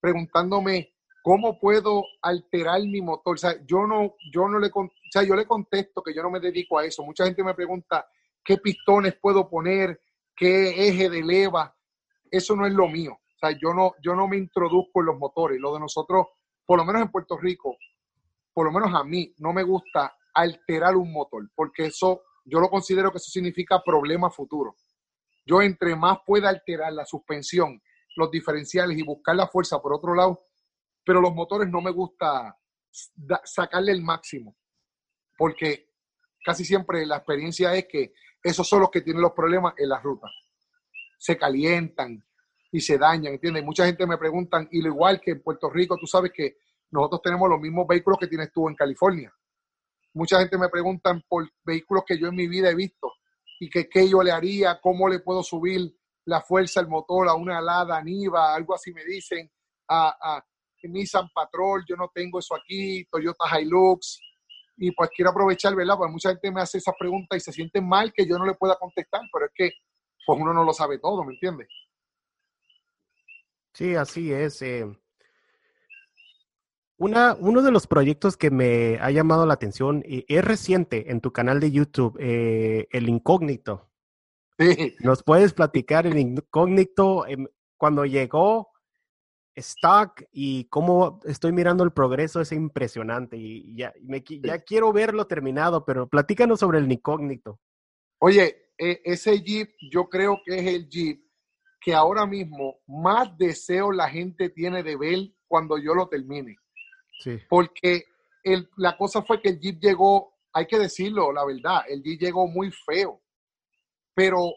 preguntándome 0.00 0.94
cómo 1.22 1.58
puedo 1.58 2.04
alterar 2.22 2.80
mi 2.82 3.00
motor. 3.00 3.34
O 3.34 3.38
sea, 3.38 3.54
yo 3.66 3.86
no, 3.86 4.16
yo 4.32 4.48
no 4.48 4.58
le, 4.58 4.68
o 4.68 4.90
sea, 5.10 5.22
yo 5.22 5.34
le 5.34 5.46
contesto 5.46 6.02
que 6.02 6.14
yo 6.14 6.22
no 6.22 6.30
me 6.30 6.40
dedico 6.40 6.78
a 6.78 6.84
eso. 6.84 7.04
Mucha 7.04 7.24
gente 7.24 7.44
me 7.44 7.54
pregunta 7.54 8.06
qué 8.44 8.56
pistones 8.56 9.14
puedo 9.20 9.48
poner, 9.48 10.00
qué 10.34 10.88
eje 10.88 11.10
de 11.10 11.22
leva. 11.22 11.76
Eso 12.30 12.56
no 12.56 12.66
es 12.66 12.72
lo 12.72 12.88
mío. 12.88 13.12
O 13.12 13.38
sea, 13.38 13.56
yo 13.58 13.74
no, 13.74 13.94
yo 14.02 14.14
no 14.14 14.28
me 14.28 14.36
introduzco 14.36 15.00
en 15.00 15.06
los 15.06 15.18
motores. 15.18 15.60
Lo 15.60 15.74
de 15.74 15.80
nosotros, 15.80 16.26
por 16.64 16.78
lo 16.78 16.84
menos 16.84 17.02
en 17.02 17.10
Puerto 17.10 17.38
Rico, 17.38 17.76
por 18.52 18.66
lo 18.66 18.72
menos 18.72 18.92
a 18.94 19.04
mí, 19.04 19.34
no 19.38 19.52
me 19.52 19.62
gusta 19.62 20.16
alterar 20.34 20.96
un 20.96 21.12
motor, 21.12 21.48
porque 21.54 21.86
eso, 21.86 22.22
yo 22.44 22.60
lo 22.60 22.68
considero 22.68 23.10
que 23.10 23.18
eso 23.18 23.30
significa 23.30 23.82
problema 23.84 24.30
futuro. 24.30 24.76
Yo 25.46 25.62
entre 25.62 25.96
más 25.96 26.18
pueda 26.26 26.48
alterar 26.48 26.92
la 26.92 27.04
suspensión, 27.04 27.80
los 28.16 28.30
diferenciales 28.30 28.98
y 28.98 29.02
buscar 29.02 29.36
la 29.36 29.48
fuerza 29.48 29.80
por 29.80 29.92
otro 29.92 30.14
lado, 30.14 30.46
pero 31.04 31.20
los 31.20 31.34
motores 31.34 31.68
no 31.68 31.80
me 31.80 31.90
gusta 31.90 32.56
sacarle 33.44 33.92
el 33.92 34.02
máximo, 34.02 34.56
porque 35.36 35.90
casi 36.44 36.64
siempre 36.64 37.06
la 37.06 37.16
experiencia 37.16 37.74
es 37.74 37.86
que 37.86 38.12
esos 38.42 38.68
son 38.68 38.80
los 38.80 38.90
que 38.90 39.00
tienen 39.00 39.22
los 39.22 39.32
problemas 39.32 39.74
en 39.76 39.88
la 39.88 40.00
ruta. 40.00 40.28
Se 41.18 41.36
calientan 41.36 42.24
y 42.72 42.80
se 42.80 42.98
dañan, 42.98 43.34
¿entiendes? 43.34 43.64
Mucha 43.64 43.86
gente 43.86 44.06
me 44.06 44.18
preguntan, 44.18 44.68
y 44.70 44.80
lo 44.80 44.88
igual 44.88 45.20
que 45.20 45.32
en 45.32 45.42
Puerto 45.42 45.70
Rico, 45.70 45.96
tú 45.98 46.06
sabes 46.06 46.32
que 46.34 46.56
nosotros 46.90 47.22
tenemos 47.22 47.48
los 47.48 47.60
mismos 47.60 47.86
vehículos 47.86 48.18
que 48.18 48.26
tienes 48.26 48.52
tú 48.52 48.68
en 48.68 48.74
California. 48.74 49.32
mucha 50.14 50.38
gente 50.40 50.58
me 50.58 50.68
pregunta 50.68 51.18
por 51.28 51.48
vehículos 51.64 52.04
que 52.06 52.18
yo 52.18 52.28
en 52.28 52.34
mi 52.34 52.48
vida 52.48 52.70
he 52.70 52.74
visto 52.74 53.12
y 53.60 53.70
que 53.70 53.88
qué 53.88 54.08
yo 54.08 54.22
le 54.22 54.32
haría, 54.32 54.80
cómo 54.80 55.08
le 55.08 55.20
puedo 55.20 55.42
subir 55.42 55.94
la 56.24 56.40
fuerza 56.40 56.80
al 56.80 56.88
motor 56.88 57.28
a 57.28 57.34
una 57.34 57.60
Lada 57.60 58.02
Niva, 58.02 58.54
algo 58.54 58.74
así 58.74 58.92
me 58.92 59.04
dicen, 59.04 59.50
a, 59.88 60.36
a 60.36 60.44
Nissan 60.82 61.28
Patrol, 61.34 61.84
yo 61.86 61.96
no 61.96 62.10
tengo 62.14 62.38
eso 62.38 62.54
aquí, 62.54 63.04
Toyota 63.10 63.60
Hilux, 63.60 64.20
y 64.76 64.92
pues 64.92 65.10
quiero 65.14 65.30
aprovechar, 65.30 65.74
¿verdad? 65.74 65.96
Porque 65.98 66.12
mucha 66.12 66.30
gente 66.30 66.50
me 66.50 66.62
hace 66.62 66.78
esas 66.78 66.94
preguntas 66.98 67.36
y 67.36 67.40
se 67.40 67.52
siente 67.52 67.80
mal 67.82 68.12
que 68.14 68.26
yo 68.26 68.38
no 68.38 68.46
le 68.46 68.54
pueda 68.54 68.76
contestar, 68.76 69.20
pero 69.32 69.46
es 69.46 69.52
que 69.54 69.70
pues 70.26 70.38
uno 70.40 70.54
no 70.54 70.64
lo 70.64 70.72
sabe 70.72 70.98
todo, 70.98 71.22
¿me 71.24 71.34
entiendes? 71.34 71.68
Sí, 73.74 73.94
así 73.94 74.32
es. 74.32 74.62
Eh. 74.62 74.86
Una, 77.00 77.34
uno 77.40 77.62
de 77.62 77.70
los 77.70 77.86
proyectos 77.86 78.36
que 78.36 78.50
me 78.50 78.98
ha 79.00 79.10
llamado 79.10 79.46
la 79.46 79.54
atención 79.54 80.04
y 80.06 80.26
es 80.28 80.44
reciente 80.44 81.10
en 81.10 81.22
tu 81.22 81.32
canal 81.32 81.58
de 81.58 81.70
YouTube, 81.70 82.18
eh, 82.20 82.88
El 82.90 83.08
Incógnito. 83.08 83.88
Sí. 84.58 84.94
¿Nos 85.00 85.22
puedes 85.22 85.54
platicar 85.54 86.06
el 86.06 86.18
Incógnito 86.18 87.26
em, 87.26 87.46
cuando 87.78 88.04
llegó 88.04 88.68
stock 89.54 90.24
y 90.30 90.64
cómo 90.64 91.20
estoy 91.24 91.52
mirando 91.52 91.84
el 91.84 91.92
progreso 91.92 92.42
es 92.42 92.52
impresionante 92.52 93.38
y 93.38 93.74
ya, 93.74 93.94
ya 94.42 94.58
quiero 94.58 94.92
verlo 94.92 95.26
terminado, 95.26 95.86
pero 95.86 96.06
platícanos 96.06 96.60
sobre 96.60 96.80
el 96.80 96.92
incógnito. 96.92 97.58
Oye, 98.18 98.72
e, 98.76 99.00
ese 99.04 99.40
Jeep 99.40 99.70
yo 99.90 100.10
creo 100.10 100.42
que 100.44 100.56
es 100.56 100.66
el 100.66 100.86
Jeep 100.90 101.24
que 101.80 101.94
ahora 101.94 102.26
mismo 102.26 102.76
más 102.86 103.38
deseo 103.38 103.90
la 103.90 104.10
gente 104.10 104.50
tiene 104.50 104.82
de 104.82 104.96
ver 104.96 105.18
cuando 105.48 105.78
yo 105.78 105.94
lo 105.94 106.06
termine. 106.06 106.58
Sí. 107.20 107.38
Porque 107.48 108.04
el, 108.42 108.68
la 108.76 108.96
cosa 108.96 109.22
fue 109.22 109.40
que 109.40 109.50
el 109.50 109.60
Jeep 109.60 109.78
llegó, 109.80 110.34
hay 110.52 110.66
que 110.66 110.78
decirlo, 110.78 111.32
la 111.32 111.44
verdad, 111.44 111.82
el 111.88 112.02
Jeep 112.02 112.20
llegó 112.20 112.48
muy 112.48 112.72
feo. 112.72 113.22
Pero 114.14 114.54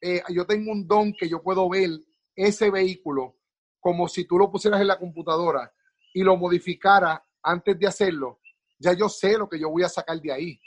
eh, 0.00 0.22
yo 0.30 0.44
tengo 0.46 0.72
un 0.72 0.86
don 0.86 1.12
que 1.12 1.28
yo 1.28 1.42
puedo 1.42 1.68
ver 1.68 1.90
ese 2.34 2.70
vehículo 2.70 3.36
como 3.80 4.08
si 4.08 4.24
tú 4.24 4.36
lo 4.38 4.50
pusieras 4.50 4.80
en 4.80 4.88
la 4.88 4.98
computadora 4.98 5.72
y 6.12 6.22
lo 6.22 6.36
modificara 6.36 7.24
antes 7.42 7.78
de 7.78 7.86
hacerlo, 7.86 8.40
ya 8.78 8.92
yo 8.92 9.08
sé 9.08 9.38
lo 9.38 9.48
que 9.48 9.60
yo 9.60 9.70
voy 9.70 9.84
a 9.84 9.88
sacar 9.88 10.20
de 10.20 10.32
ahí. 10.32 10.60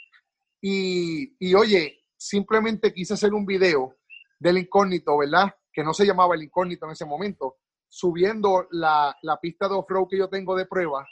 Y, 0.61 1.35
y 1.39 1.53
oye, 1.53 2.05
simplemente 2.15 2.93
quise 2.93 3.15
hacer 3.15 3.33
un 3.33 3.45
video 3.45 3.97
del 4.39 4.59
incógnito, 4.59 5.17
¿verdad? 5.17 5.53
Que 5.73 5.83
no 5.83 5.93
se 5.93 6.05
llamaba 6.05 6.35
el 6.35 6.43
incógnito 6.43 6.85
en 6.85 6.93
ese 6.93 7.05
momento, 7.05 7.57
subiendo 7.87 8.67
la, 8.71 9.15
la 9.21 9.37
pista 9.39 9.67
de 9.67 9.75
off-road 9.75 10.07
que 10.09 10.17
yo 10.17 10.29
tengo 10.29 10.55
de 10.55 10.65
prueba. 10.65 11.05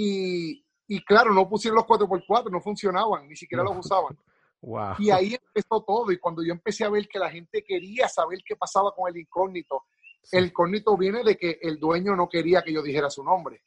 Y, 0.00 0.64
y 0.86 1.04
claro, 1.04 1.34
no 1.34 1.48
pusieron 1.48 1.74
los 1.74 1.86
4x4, 1.86 2.52
no 2.52 2.60
funcionaban, 2.60 3.26
ni 3.26 3.34
siquiera 3.34 3.64
los 3.64 3.76
usaban. 3.84 4.16
Wow. 4.60 4.94
Y 5.00 5.10
ahí 5.10 5.34
empezó 5.34 5.82
todo. 5.82 6.12
Y 6.12 6.18
cuando 6.18 6.44
yo 6.44 6.52
empecé 6.52 6.84
a 6.84 6.90
ver 6.90 7.08
que 7.08 7.18
la 7.18 7.28
gente 7.30 7.64
quería 7.64 8.08
saber 8.08 8.38
qué 8.46 8.54
pasaba 8.54 8.92
con 8.94 9.10
el 9.10 9.16
incógnito, 9.16 9.82
el 10.30 10.46
incógnito 10.46 10.96
viene 10.96 11.24
de 11.24 11.36
que 11.36 11.58
el 11.62 11.80
dueño 11.80 12.14
no 12.14 12.28
quería 12.28 12.62
que 12.62 12.72
yo 12.72 12.80
dijera 12.80 13.10
su 13.10 13.24
nombre, 13.24 13.62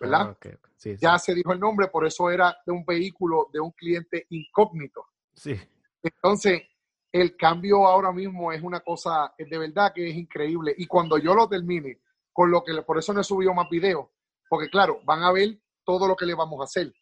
¿verdad? 0.00 0.36
Ah, 0.44 0.96
ya 1.00 1.18
se 1.18 1.34
dijo 1.34 1.52
el 1.52 1.58
nombre, 1.58 1.88
por 1.88 2.06
eso 2.06 2.30
era 2.30 2.56
de 2.64 2.72
un 2.72 2.84
vehículo 2.84 3.48
de 3.52 3.58
un 3.58 3.72
cliente 3.72 4.26
incógnito. 4.30 5.06
Sí. 5.34 5.58
Entonces, 6.00 6.62
el 7.10 7.36
cambio 7.36 7.86
ahora 7.86 8.12
mismo 8.12 8.52
es 8.52 8.62
una 8.62 8.80
cosa 8.80 9.34
de 9.36 9.58
verdad 9.58 9.92
que 9.92 10.08
es 10.08 10.16
increíble. 10.16 10.74
Y 10.76 10.86
cuando 10.86 11.18
yo 11.18 11.34
lo 11.34 11.48
termine, 11.48 11.98
con 12.32 12.52
lo 12.52 12.62
que 12.62 12.82
por 12.82 12.98
eso 12.98 13.12
no 13.12 13.20
he 13.20 13.24
subido 13.24 13.52
más 13.52 13.68
videos, 13.68 14.06
porque 14.48 14.68
claro, 14.68 15.00
van 15.04 15.22
a 15.22 15.32
ver 15.32 15.58
todo 15.84 16.08
lo 16.08 16.16
que 16.16 16.26
le 16.26 16.34
vamos 16.34 16.60
a 16.60 16.64
hacer, 16.64 16.92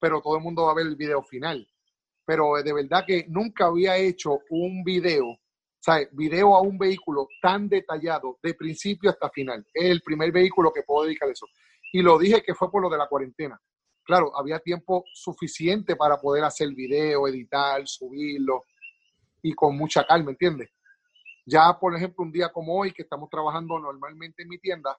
pero 0.00 0.20
todo 0.20 0.36
el 0.36 0.42
mundo 0.42 0.64
va 0.64 0.72
a 0.72 0.74
ver 0.74 0.86
el 0.86 0.96
video 0.96 1.22
final. 1.22 1.66
Pero 2.24 2.54
de 2.62 2.72
verdad 2.72 3.04
que 3.06 3.26
nunca 3.28 3.66
había 3.66 3.96
hecho 3.96 4.40
un 4.50 4.84
video 4.84 5.38
sea, 5.82 6.08
video 6.12 6.54
a 6.54 6.62
un 6.62 6.78
vehículo 6.78 7.28
tan 7.40 7.68
detallado 7.68 8.38
de 8.42 8.54
principio 8.54 9.10
hasta 9.10 9.28
final. 9.30 9.66
Es 9.74 9.90
el 9.90 10.00
primer 10.00 10.30
vehículo 10.30 10.72
que 10.72 10.82
puedo 10.82 11.04
dedicar 11.04 11.28
eso. 11.28 11.46
Y 11.92 12.02
lo 12.02 12.18
dije 12.18 12.42
que 12.42 12.54
fue 12.54 12.70
por 12.70 12.82
lo 12.82 12.88
de 12.88 12.98
la 12.98 13.08
cuarentena. 13.08 13.60
Claro, 14.04 14.36
había 14.36 14.60
tiempo 14.60 15.04
suficiente 15.12 15.96
para 15.96 16.18
poder 16.18 16.44
hacer 16.44 16.68
video, 16.74 17.26
editar, 17.26 17.86
subirlo 17.86 18.64
y 19.42 19.52
con 19.54 19.76
mucha 19.76 20.06
calma, 20.06 20.30
¿entiendes? 20.30 20.70
Ya, 21.44 21.76
por 21.78 21.96
ejemplo, 21.96 22.24
un 22.24 22.32
día 22.32 22.50
como 22.50 22.78
hoy, 22.78 22.92
que 22.92 23.02
estamos 23.02 23.28
trabajando 23.28 23.78
normalmente 23.78 24.42
en 24.44 24.48
mi 24.48 24.58
tienda, 24.58 24.96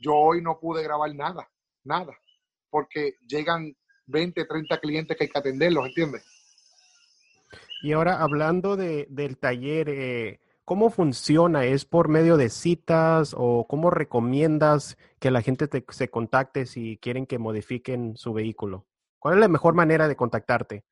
yo 0.00 0.14
hoy 0.14 0.42
no 0.42 0.58
pude 0.58 0.82
grabar 0.82 1.14
nada, 1.14 1.48
nada, 1.84 2.18
porque 2.74 3.18
llegan 3.28 3.76
20, 4.06 4.46
30 4.46 4.80
clientes 4.80 5.16
que 5.16 5.22
hay 5.22 5.30
que 5.30 5.38
atenderlos, 5.38 5.86
¿entiendes? 5.86 6.24
Y 7.84 7.92
ahora 7.92 8.20
hablando 8.20 8.74
de, 8.74 9.06
del 9.10 9.38
taller, 9.38 9.88
eh, 9.88 10.40
¿cómo 10.64 10.90
funciona? 10.90 11.66
¿Es 11.66 11.84
por 11.84 12.08
medio 12.08 12.36
de 12.36 12.48
citas 12.48 13.32
o 13.38 13.68
cómo 13.68 13.90
recomiendas 13.90 14.98
que 15.20 15.30
la 15.30 15.40
gente 15.40 15.68
te, 15.68 15.84
se 15.90 16.08
contacte 16.08 16.66
si 16.66 16.96
quieren 16.96 17.26
que 17.26 17.38
modifiquen 17.38 18.16
su 18.16 18.32
vehículo? 18.32 18.84
¿Cuál 19.20 19.34
es 19.34 19.40
la 19.40 19.48
mejor 19.48 19.74
manera 19.74 20.08
de 20.08 20.16
contactarte? 20.16 20.82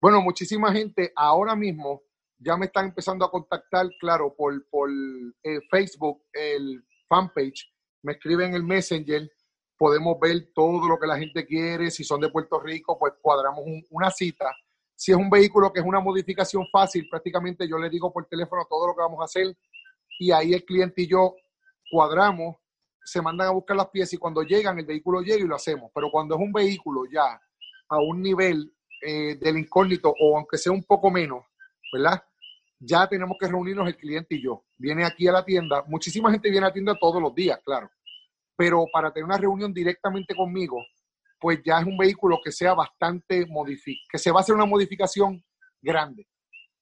Bueno, 0.00 0.20
muchísima 0.22 0.72
gente 0.72 1.12
ahora 1.14 1.54
mismo 1.54 2.02
ya 2.36 2.56
me 2.56 2.66
están 2.66 2.86
empezando 2.86 3.24
a 3.24 3.30
contactar, 3.30 3.86
claro, 4.00 4.34
por, 4.36 4.68
por 4.70 4.90
eh, 4.90 5.60
Facebook, 5.70 6.24
el 6.32 6.84
fanpage, 7.08 7.72
me 8.02 8.14
escriben 8.14 8.54
el 8.54 8.64
Messenger, 8.64 9.30
podemos 9.78 10.18
ver 10.20 10.50
todo 10.54 10.88
lo 10.88 10.98
que 10.98 11.06
la 11.06 11.18
gente 11.18 11.46
quiere, 11.46 11.90
si 11.90 12.04
son 12.04 12.20
de 12.20 12.30
Puerto 12.30 12.60
Rico, 12.60 12.98
pues 12.98 13.14
cuadramos 13.20 13.64
una 13.90 14.10
cita 14.10 14.46
si 14.96 15.12
es 15.12 15.18
un 15.18 15.28
vehículo 15.28 15.72
que 15.72 15.80
es 15.80 15.86
una 15.86 16.00
modificación 16.00 16.66
fácil, 16.72 17.06
prácticamente 17.08 17.68
yo 17.68 17.76
le 17.78 17.90
digo 17.90 18.10
por 18.12 18.26
teléfono 18.26 18.66
todo 18.68 18.88
lo 18.88 18.94
que 18.94 19.02
vamos 19.02 19.20
a 19.20 19.24
hacer 19.24 19.54
y 20.18 20.32
ahí 20.32 20.54
el 20.54 20.64
cliente 20.64 21.02
y 21.02 21.06
yo 21.06 21.34
cuadramos, 21.92 22.56
se 23.04 23.20
mandan 23.20 23.48
a 23.48 23.50
buscar 23.50 23.76
las 23.76 23.90
piezas 23.90 24.14
y 24.14 24.16
cuando 24.16 24.42
llegan 24.42 24.78
el 24.78 24.86
vehículo 24.86 25.20
llega 25.20 25.44
y 25.44 25.46
lo 25.46 25.54
hacemos. 25.54 25.90
Pero 25.94 26.10
cuando 26.10 26.34
es 26.34 26.40
un 26.40 26.50
vehículo 26.50 27.04
ya 27.12 27.40
a 27.88 27.98
un 27.98 28.22
nivel 28.22 28.74
eh, 29.02 29.36
del 29.36 29.58
incógnito 29.58 30.12
o 30.18 30.38
aunque 30.38 30.56
sea 30.56 30.72
un 30.72 30.82
poco 30.82 31.10
menos, 31.10 31.44
¿verdad? 31.92 32.24
Ya 32.80 33.06
tenemos 33.06 33.36
que 33.38 33.46
reunirnos 33.46 33.86
el 33.86 33.96
cliente 33.96 34.34
y 34.36 34.42
yo. 34.42 34.64
Viene 34.78 35.04
aquí 35.04 35.28
a 35.28 35.32
la 35.32 35.44
tienda, 35.44 35.84
muchísima 35.86 36.30
gente 36.32 36.50
viene 36.50 36.66
a 36.66 36.70
la 36.70 36.72
tienda 36.72 36.96
todos 36.98 37.20
los 37.20 37.34
días, 37.34 37.60
claro. 37.62 37.90
Pero 38.56 38.86
para 38.92 39.12
tener 39.12 39.24
una 39.24 39.38
reunión 39.38 39.72
directamente 39.72 40.34
conmigo, 40.34 40.84
pues 41.38 41.60
ya 41.64 41.80
es 41.80 41.86
un 41.86 41.98
vehículo 41.98 42.38
que 42.42 42.50
sea 42.50 42.74
bastante 42.74 43.46
modificado, 43.46 44.06
que 44.10 44.18
se 44.18 44.30
va 44.30 44.38
a 44.38 44.42
hacer 44.42 44.54
una 44.54 44.64
modificación 44.64 45.44
grande. 45.82 46.26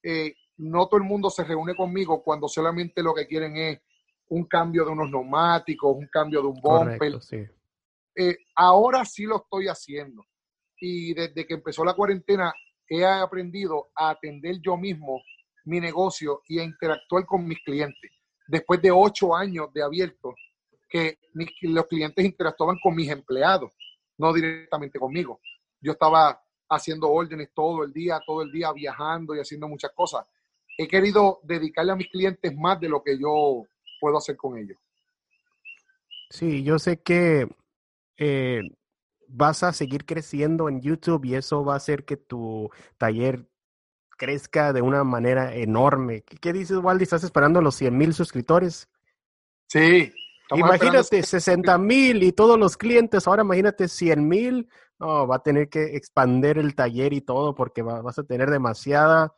Eh, 0.01 0.33
no 0.57 0.87
todo 0.87 0.97
el 0.97 1.03
mundo 1.03 1.29
se 1.29 1.43
reúne 1.43 1.75
conmigo 1.75 2.23
cuando 2.23 2.47
solamente 2.47 3.03
lo 3.03 3.13
que 3.13 3.27
quieren 3.27 3.57
es 3.57 3.79
un 4.29 4.45
cambio 4.45 4.85
de 4.85 4.91
unos 4.91 5.09
neumáticos, 5.09 5.95
un 5.95 6.07
cambio 6.07 6.41
de 6.41 6.47
un 6.47 6.61
bumper. 6.61 7.19
Eh, 8.15 8.37
ahora 8.55 9.03
sí 9.03 9.25
lo 9.25 9.37
estoy 9.37 9.67
haciendo. 9.67 10.23
Y 10.79 11.13
desde 11.13 11.45
que 11.45 11.55
empezó 11.55 11.83
la 11.83 11.93
cuarentena 11.93 12.53
he 12.87 13.03
aprendido 13.03 13.89
a 13.95 14.11
atender 14.11 14.59
yo 14.61 14.77
mismo 14.77 15.21
mi 15.65 15.79
negocio 15.79 16.41
y 16.47 16.59
a 16.59 16.63
interactuar 16.63 17.25
con 17.25 17.45
mis 17.45 17.59
clientes. 17.63 18.11
Después 18.47 18.81
de 18.81 18.91
ocho 18.91 19.35
años 19.35 19.73
de 19.73 19.83
abierto, 19.83 20.35
que 20.95 21.17
los 21.63 21.87
clientes 21.87 22.23
interactuaban 22.23 22.77
con 22.81 22.95
mis 22.95 23.09
empleados 23.09 23.73
no 24.17 24.31
directamente 24.31 24.97
conmigo. 24.97 25.41
Yo 25.81 25.91
estaba 25.91 26.41
haciendo 26.69 27.09
órdenes 27.09 27.49
todo 27.53 27.83
el 27.83 27.91
día, 27.91 28.21
todo 28.25 28.41
el 28.41 28.51
día 28.51 28.71
viajando 28.71 29.35
y 29.35 29.39
haciendo 29.39 29.67
muchas 29.67 29.91
cosas. 29.91 30.25
He 30.77 30.87
querido 30.87 31.39
dedicarle 31.43 31.91
a 31.91 31.95
mis 31.95 32.09
clientes 32.09 32.55
más 32.55 32.79
de 32.79 32.87
lo 32.87 33.03
que 33.03 33.17
yo 33.19 33.63
puedo 33.99 34.17
hacer 34.17 34.37
con 34.37 34.57
ellos. 34.57 34.77
Sí, 36.29 36.63
yo 36.63 36.79
sé 36.79 37.01
que 37.01 37.47
eh, 38.17 38.61
vas 39.27 39.63
a 39.63 39.73
seguir 39.73 40.05
creciendo 40.05 40.69
en 40.69 40.81
YouTube 40.81 41.25
y 41.25 41.35
eso 41.35 41.63
va 41.65 41.73
a 41.73 41.77
hacer 41.77 42.05
que 42.05 42.17
tu 42.17 42.69
taller 42.97 43.45
crezca 44.17 44.71
de 44.71 44.81
una 44.81 45.03
manera 45.03 45.53
enorme. 45.53 46.21
¿Qué, 46.21 46.53
dices, 46.53 46.77
Waldi? 46.77 47.03
¿Estás 47.03 47.25
esperando 47.25 47.61
los 47.61 47.75
100 47.75 47.97
mil 47.97 48.13
suscriptores? 48.13 48.87
Sí, 49.67 50.13
imagínate, 50.51 51.23
60 51.23 51.77
mil 51.77 52.23
y 52.23 52.31
todos 52.31 52.59
los 52.59 52.77
clientes, 52.77 53.27
ahora 53.27 53.43
imagínate 53.43 53.87
100 53.87 54.27
mil, 54.27 54.69
no, 54.99 55.27
va 55.27 55.37
a 55.37 55.43
tener 55.43 55.69
que 55.69 55.95
expander 55.95 56.57
el 56.57 56.75
taller 56.75 57.13
y 57.13 57.21
todo 57.21 57.55
porque 57.55 57.81
vas 57.81 58.17
a 58.19 58.23
tener 58.23 58.49
demasiada, 58.49 59.33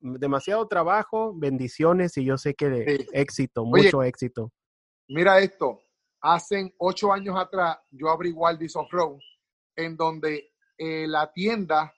demasiado 0.00 0.66
trabajo, 0.68 1.32
bendiciones 1.34 2.16
y 2.16 2.24
yo 2.24 2.38
sé 2.38 2.54
que 2.54 3.06
éxito, 3.12 3.64
mucho 3.64 4.02
éxito. 4.02 4.52
Mira 5.08 5.40
esto, 5.40 5.80
hace 6.20 6.74
ocho 6.78 7.12
años 7.12 7.36
atrás 7.38 7.78
yo 7.90 8.10
abrí 8.10 8.32
Waldis 8.32 8.76
Off-Road 8.76 9.18
en 9.76 9.96
donde 9.96 10.52
eh, 10.78 11.06
la 11.08 11.32
tienda 11.32 11.92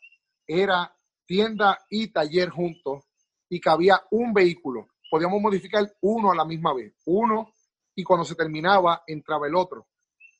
era 0.47 0.95
tienda 1.27 1.79
y 1.91 2.09
taller 2.09 2.51
juntos 2.51 3.05
y 3.49 3.61
cabía 3.61 4.01
un 4.11 4.33
vehículo. 4.33 4.89
Podíamos 5.11 5.41
modificar 5.41 5.93
uno 6.01 6.33
a 6.33 6.35
la 6.35 6.45
misma 6.45 6.73
vez, 6.75 6.95
uno 7.05 7.53
y 7.95 8.05
cuando 8.05 8.25
se 8.25 8.35
terminaba 8.35 9.03
entraba 9.07 9.47
el 9.47 9.55
otro, 9.55 9.89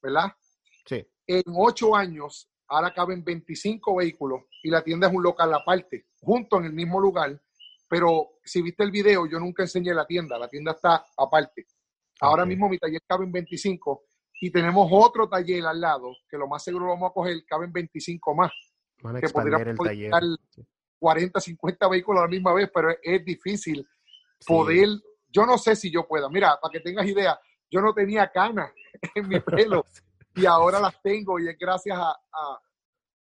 ¿verdad? 0.03 0.33
Sí. 0.87 1.07
En 1.27 1.43
ocho 1.57 1.95
años 1.95 2.51
ahora 2.69 2.93
caben 2.93 3.23
25 3.23 3.97
vehículos 3.97 4.43
y 4.63 4.71
la 4.71 4.83
tienda 4.83 5.09
es 5.09 5.15
un 5.15 5.23
local 5.23 5.53
aparte, 5.55 6.07
junto 6.21 6.59
en 6.59 6.65
el 6.65 6.73
mismo 6.73 7.01
lugar, 7.01 7.41
pero 7.89 8.39
si 8.43 8.63
viste 8.63 8.83
el 8.83 8.91
video, 8.91 9.27
yo 9.27 9.39
nunca 9.39 9.63
enseñé 9.63 9.93
la 9.93 10.07
tienda, 10.07 10.39
la 10.39 10.49
tienda 10.49 10.73
está 10.73 11.05
aparte. 11.17 11.67
Ahora 12.21 12.47
mismo 12.47 12.69
mi 12.69 12.79
taller 12.79 13.03
cabe 13.07 13.25
en 13.25 13.33
25 13.33 14.05
y 14.41 14.51
tenemos 14.51 14.89
otro 14.91 15.29
taller 15.29 15.67
al 15.67 15.81
lado, 15.81 16.15
que 16.29 16.39
lo 16.39 16.49
más 16.49 16.65
seguro 16.65 16.87
lo 16.87 16.93
vamos 16.93 17.11
a 17.11 17.13
coger, 17.13 17.45
caben 17.45 17.73
25 17.73 18.35
más. 18.35 18.51
Van 19.03 19.17
a 19.17 19.21
que 19.21 19.27
expandir 19.27 19.69
el 19.69 19.77
taller. 19.77 20.13
40, 20.99 21.41
50 21.41 21.89
vehículos 21.89 22.21
a 22.21 22.25
la 22.25 22.31
misma 22.31 22.53
vez, 22.55 22.71
pero 22.73 22.91
es, 22.91 22.99
es 23.03 23.25
difícil 23.25 23.87
poder, 24.47 24.89
yo 25.33 25.47
no 25.47 25.59
sé 25.59 25.77
si 25.77 25.91
yo 25.91 26.07
pueda. 26.07 26.29
Mira, 26.29 26.59
para 26.61 26.73
que 26.73 26.81
tengas 26.81 27.07
idea, 27.07 27.39
yo 27.71 27.81
no 27.81 27.95
tenía 27.95 28.31
canas 28.31 28.71
en 29.15 29.29
mi 29.29 29.41
pelo 29.41 29.87
y 30.35 30.47
ahora 30.47 30.81
las 30.81 31.01
tengo 31.03 31.39
y 31.39 31.49
es 31.49 31.59
gracias 31.59 31.99
a, 31.99 32.11
a, 32.11 32.61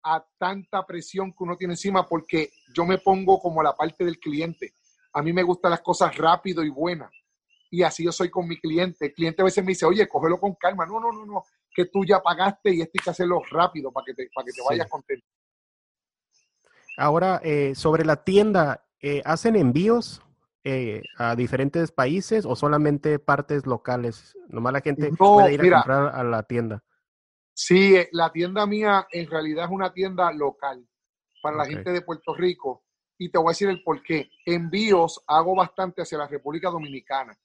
a, 0.03 0.25
tanta 0.37 0.85
presión 0.85 1.31
que 1.31 1.43
uno 1.43 1.55
tiene 1.55 1.73
encima 1.73 2.07
porque 2.07 2.51
yo 2.73 2.85
me 2.85 2.97
pongo 2.97 3.39
como 3.39 3.63
la 3.63 3.73
parte 3.73 4.03
del 4.03 4.19
cliente. 4.19 4.73
A 5.13 5.21
mí 5.21 5.31
me 5.33 5.43
gustan 5.43 5.71
las 5.71 5.81
cosas 5.81 6.15
rápido 6.17 6.63
y 6.63 6.69
buenas 6.69 7.11
y 7.73 7.81
así 7.81 8.03
yo 8.03 8.11
soy 8.11 8.29
con 8.29 8.47
mi 8.47 8.59
cliente. 8.59 9.07
El 9.07 9.13
cliente 9.13 9.41
a 9.41 9.45
veces 9.45 9.63
me 9.63 9.71
dice, 9.71 9.87
oye, 9.87 10.07
cógelo 10.07 10.39
con 10.39 10.53
calma. 10.53 10.85
No, 10.85 10.99
no, 10.99 11.11
no, 11.11 11.25
no, 11.25 11.43
que 11.73 11.85
tú 11.85 12.05
ya 12.05 12.21
pagaste 12.21 12.71
y 12.71 12.81
esto 12.81 12.91
hay 12.99 13.03
que 13.03 13.09
hacerlo 13.09 13.41
rápido 13.49 13.91
para 13.91 14.05
que 14.05 14.13
te, 14.13 14.29
para 14.31 14.45
que 14.45 14.51
te 14.51 14.61
vayas 14.61 14.87
contento. 14.87 15.25
Ahora, 16.97 17.41
eh, 17.43 17.73
sobre 17.73 18.05
la 18.05 18.23
tienda, 18.23 18.85
eh, 19.01 19.23
¿hacen 19.25 19.55
envíos 19.55 20.21
eh, 20.63 21.01
a 21.17 21.35
diferentes 21.35 21.91
países 21.91 22.45
o 22.45 22.55
solamente 22.55 23.19
partes 23.19 23.65
locales? 23.65 24.37
Nomás 24.49 24.73
la 24.73 24.81
gente 24.81 25.11
puede 25.11 25.53
ir 25.53 25.73
a 25.73 25.77
comprar 25.77 26.15
a 26.15 26.23
la 26.23 26.43
tienda. 26.43 26.83
Sí, 27.53 27.95
la 28.11 28.31
tienda 28.31 28.65
mía 28.65 29.07
en 29.11 29.29
realidad 29.29 29.65
es 29.65 29.71
una 29.71 29.93
tienda 29.93 30.31
local 30.31 30.87
para 31.41 31.57
la 31.57 31.65
gente 31.65 31.91
de 31.91 32.01
Puerto 32.01 32.33
Rico. 32.33 32.83
Y 33.17 33.29
te 33.29 33.37
voy 33.37 33.49
a 33.49 33.51
decir 33.51 33.69
el 33.69 33.83
por 33.83 34.01
qué. 34.01 34.29
Envíos 34.45 35.21
hago 35.27 35.55
bastante 35.55 36.01
hacia 36.01 36.17
la 36.17 36.27
República 36.27 36.69
Dominicana. 36.69 37.37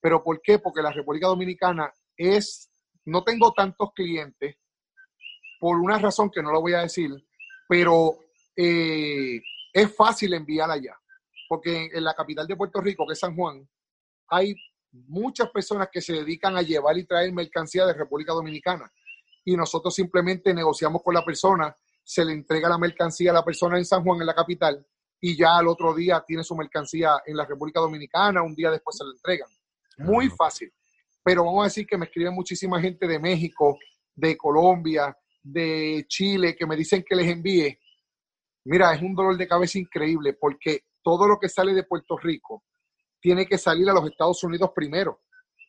¿Pero 0.00 0.22
por 0.22 0.42
qué? 0.42 0.58
Porque 0.58 0.82
la 0.82 0.92
República 0.92 1.28
Dominicana 1.28 1.92
es, 2.16 2.70
no 3.06 3.24
tengo 3.24 3.52
tantos 3.52 3.92
clientes, 3.94 4.56
por 5.58 5.78
una 5.78 5.98
razón 5.98 6.30
que 6.30 6.42
no 6.42 6.52
lo 6.52 6.60
voy 6.60 6.74
a 6.74 6.80
decir, 6.80 7.10
pero 7.66 8.18
eh, 8.54 9.40
es 9.72 9.96
fácil 9.96 10.34
enviar 10.34 10.70
allá. 10.70 10.94
Porque 11.54 11.88
en 11.92 12.02
la 12.02 12.14
capital 12.14 12.48
de 12.48 12.56
Puerto 12.56 12.80
Rico, 12.80 13.06
que 13.06 13.12
es 13.12 13.20
San 13.20 13.36
Juan, 13.36 13.64
hay 14.26 14.56
muchas 14.90 15.50
personas 15.50 15.88
que 15.92 16.00
se 16.00 16.12
dedican 16.12 16.56
a 16.56 16.62
llevar 16.62 16.98
y 16.98 17.04
traer 17.04 17.32
mercancía 17.32 17.86
de 17.86 17.92
República 17.92 18.32
Dominicana. 18.32 18.92
Y 19.44 19.56
nosotros 19.56 19.94
simplemente 19.94 20.52
negociamos 20.52 21.00
con 21.00 21.14
la 21.14 21.24
persona, 21.24 21.76
se 22.02 22.24
le 22.24 22.32
entrega 22.32 22.68
la 22.68 22.76
mercancía 22.76 23.30
a 23.30 23.34
la 23.34 23.44
persona 23.44 23.78
en 23.78 23.84
San 23.84 24.02
Juan, 24.02 24.20
en 24.20 24.26
la 24.26 24.34
capital, 24.34 24.84
y 25.20 25.36
ya 25.36 25.56
al 25.58 25.68
otro 25.68 25.94
día 25.94 26.24
tiene 26.26 26.42
su 26.42 26.56
mercancía 26.56 27.22
en 27.24 27.36
la 27.36 27.46
República 27.46 27.78
Dominicana, 27.78 28.42
un 28.42 28.56
día 28.56 28.72
después 28.72 28.96
se 28.96 29.04
la 29.04 29.12
entregan. 29.12 29.48
Muy 29.98 30.28
fácil. 30.30 30.72
Pero 31.22 31.44
vamos 31.44 31.62
a 31.62 31.68
decir 31.68 31.86
que 31.86 31.96
me 31.96 32.06
escribe 32.06 32.32
muchísima 32.32 32.80
gente 32.80 33.06
de 33.06 33.20
México, 33.20 33.78
de 34.12 34.36
Colombia, 34.36 35.16
de 35.40 36.04
Chile, 36.08 36.56
que 36.56 36.66
me 36.66 36.74
dicen 36.74 37.04
que 37.08 37.14
les 37.14 37.28
envíe. 37.28 37.78
Mira, 38.64 38.92
es 38.92 39.02
un 39.02 39.14
dolor 39.14 39.36
de 39.36 39.46
cabeza 39.46 39.78
increíble 39.78 40.32
porque 40.32 40.82
todo 41.04 41.28
lo 41.28 41.38
que 41.38 41.48
sale 41.48 41.74
de 41.74 41.84
Puerto 41.84 42.16
Rico 42.16 42.64
tiene 43.20 43.46
que 43.46 43.58
salir 43.58 43.88
a 43.88 43.92
los 43.92 44.10
Estados 44.10 44.42
Unidos 44.42 44.70
primero, 44.74 45.22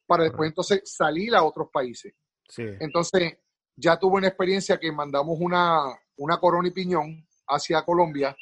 para 0.07 0.23
después 0.23 0.49
entonces 0.49 0.81
salir 0.86 1.36
a 1.36 1.43
otros 1.43 1.67
países. 1.71 2.13
Entonces, 2.57 3.38
ya 3.75 3.97
tuve 3.99 4.17
una 4.17 4.27
experiencia 4.27 4.79
que 4.79 4.91
mandamos 4.91 5.38
una, 5.39 5.83
una 6.17 6.38
corona 6.38 6.67
y 6.67 6.71
piñón 6.71 7.27
hacia 7.47 7.83
Colombia 7.83 8.36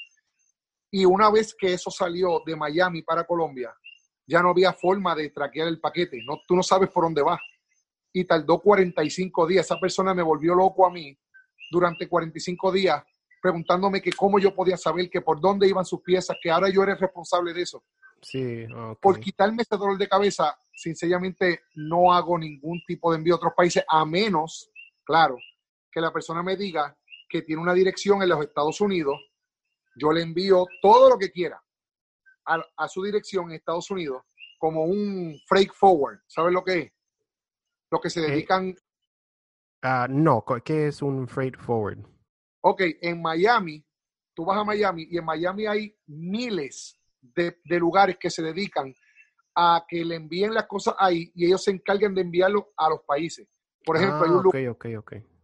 y 0.92 1.06
una 1.06 1.32
vez 1.32 1.56
que 1.58 1.74
eso 1.74 1.90
salió 1.90 2.42
de 2.46 2.56
Miami 2.56 3.02
para 3.02 3.24
Colombia, 3.24 3.76
ya 4.28 4.42
no 4.44 4.50
había 4.50 4.74
forma 4.74 5.16
de 5.16 5.32
traquear 5.32 5.68
el 5.68 5.80
paquete. 5.80 6.20
No, 6.24 6.42
tú 6.48 6.56
no 6.56 6.62
sabes 6.62 6.90
por 6.90 7.06
dónde 7.06 7.24
va. 7.24 7.40
Y 8.14 8.26
tardó 8.26 8.60
45 8.60 9.48
días. 9.48 9.66
Esa 9.66 9.80
persona 9.80 10.14
me 10.14 10.22
volvió 10.22 10.54
loco 10.54 10.86
a 10.86 10.92
mí 10.92 11.18
durante 11.72 12.08
45 12.08 12.72
días 12.72 13.04
preguntándome 13.44 14.02
que 14.02 14.14
cómo 14.14 14.40
yo 14.40 14.56
podía 14.56 14.78
saber 14.78 15.10
que 15.10 15.20
por 15.20 15.42
dónde 15.42 15.68
iban 15.68 15.84
sus 15.84 16.02
piezas, 16.02 16.38
que 16.42 16.50
ahora 16.50 16.70
yo 16.70 16.82
era 16.82 16.96
responsable 16.96 17.54
de 17.54 17.64
eso. 17.64 17.84
Sí, 18.22 18.66
Por 19.02 19.20
quitarme 19.20 19.64
ese 19.64 19.76
dolor 19.76 19.98
de 19.98 20.08
cabeza, 20.08 20.58
sinceramente 20.74 21.64
no 21.76 22.14
hago 22.14 22.40
ningún 22.40 22.82
tipo 22.88 23.12
de 23.12 23.18
envío 23.18 23.34
a 23.34 23.36
otros 23.36 23.52
países, 23.54 23.84
a 23.86 24.06
menos, 24.06 24.72
claro, 25.04 25.36
que 25.92 26.00
la 26.00 26.14
persona 26.14 26.42
me 26.42 26.56
diga 26.56 26.98
que 27.28 27.42
tiene 27.42 27.62
una 27.62 27.74
dirección 27.74 28.24
en 28.24 28.30
los 28.30 28.42
Estados 28.46 28.80
Unidos, 28.80 29.18
yo 29.98 30.14
le 30.14 30.22
envío 30.22 30.66
todo 30.82 31.10
lo 31.10 31.18
que 31.18 31.30
quiera 31.30 31.62
a, 32.46 32.88
su 32.88 33.04
dirección 33.04 33.50
en 33.50 33.56
Estados 33.58 33.92
Unidos 33.92 34.24
como 34.58 34.86
un 34.86 35.38
freight 35.48 35.74
forward. 35.74 36.20
¿Sabes 36.28 36.54
lo 36.54 36.64
que 36.64 36.80
es? 36.80 36.94
Lo 37.92 38.00
que 38.00 38.10
se 38.10 38.22
eh, 38.22 38.30
dedican. 38.30 38.74
Uh, 39.84 40.08
no, 40.08 40.46
¿qué 40.64 40.88
es 40.88 41.02
un 41.02 41.28
freight 41.28 41.58
forward? 41.58 42.08
Ok, 42.66 42.82
en 43.02 43.22
Miami, 43.22 43.86
tú 44.34 44.46
vas 44.46 44.58
a 44.58 44.64
Miami 44.64 45.08
y 45.10 45.18
en 45.18 45.26
Miami 45.26 45.66
hay 45.66 45.96
miles 46.08 46.98
de, 47.20 47.60
de 47.64 47.80
lugares 47.80 48.18
que 48.18 48.30
se 48.30 48.42
dedican 48.42 48.94
a 49.54 49.86
que 49.88 50.04
le 50.04 50.16
envíen 50.16 50.54
las 50.54 50.66
cosas 50.66 50.96
ahí 50.98 51.30
y 51.36 51.46
ellos 51.46 51.64
se 51.64 51.72
encargan 51.72 52.16
de 52.16 52.22
enviarlo 52.22 52.72
a 52.78 52.90
los 52.90 53.02
países. 53.02 53.48
Por 53.86 53.98
ejemplo, 53.98 54.24
hay 54.24 54.30
un 54.30 54.40
ah, 54.40 54.44
lugar 54.44 54.78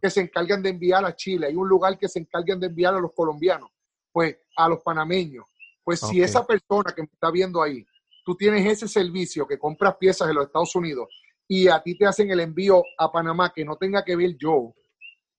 que 0.00 0.10
se 0.10 0.20
encargan 0.22 0.62
de 0.62 0.70
enviar 0.70 1.04
a 1.04 1.14
Chile, 1.14 1.48
hay 1.48 1.54
un 1.54 1.68
lugar 1.68 1.98
que 1.98 2.08
se 2.08 2.20
encargan 2.20 2.58
de 2.58 2.68
enviar 2.68 2.94
a 2.94 3.00
los 3.00 3.12
colombianos, 3.14 3.70
pues 4.10 4.38
a 4.56 4.68
los 4.68 4.80
panameños, 4.82 5.44
pues 5.84 6.00
si 6.00 6.22
esa 6.22 6.46
persona 6.46 6.92
que 6.94 7.02
me 7.02 7.08
está 7.12 7.30
viendo 7.30 7.62
ahí, 7.62 7.84
tú 8.24 8.34
tienes 8.34 8.64
ese 8.64 8.88
servicio 8.88 9.46
que 9.46 9.58
compras 9.58 9.96
piezas 9.96 10.28
en 10.30 10.36
los 10.36 10.46
Estados 10.46 10.74
Unidos 10.74 11.08
y 11.46 11.68
a 11.68 11.82
ti 11.82 11.98
te 11.98 12.06
hacen 12.06 12.30
el 12.30 12.40
envío 12.40 12.82
a 12.96 13.12
Panamá 13.12 13.52
que 13.54 13.64
no 13.64 13.76
tenga 13.76 14.02
que 14.02 14.16
ver 14.16 14.36
yo, 14.38 14.72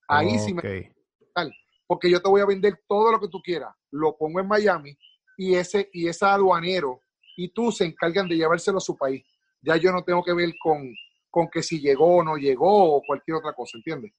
ahí 0.07 0.37
sí 0.37 0.53
me... 0.53 0.61
Porque 1.91 2.09
yo 2.09 2.21
te 2.21 2.29
voy 2.29 2.39
a 2.39 2.45
vender 2.45 2.85
todo 2.87 3.11
lo 3.11 3.19
que 3.19 3.27
tú 3.27 3.41
quieras, 3.41 3.75
lo 3.89 4.15
pongo 4.15 4.39
en 4.39 4.47
Miami 4.47 4.97
y 5.35 5.55
ese 5.55 5.89
y 5.91 6.07
ese 6.07 6.25
aduanero 6.25 7.01
y 7.35 7.49
tú 7.49 7.69
se 7.69 7.83
encargan 7.83 8.29
de 8.29 8.37
llevárselo 8.37 8.77
a 8.77 8.79
su 8.79 8.95
país. 8.95 9.25
Ya 9.61 9.75
yo 9.75 9.91
no 9.91 10.01
tengo 10.01 10.23
que 10.23 10.33
ver 10.33 10.53
con, 10.57 10.89
con 11.29 11.49
que 11.49 11.61
si 11.61 11.81
llegó 11.81 12.15
o 12.15 12.23
no 12.23 12.37
llegó 12.37 12.95
o 12.95 13.01
cualquier 13.05 13.35
otra 13.35 13.51
cosa, 13.51 13.77
¿entiendes? 13.77 14.13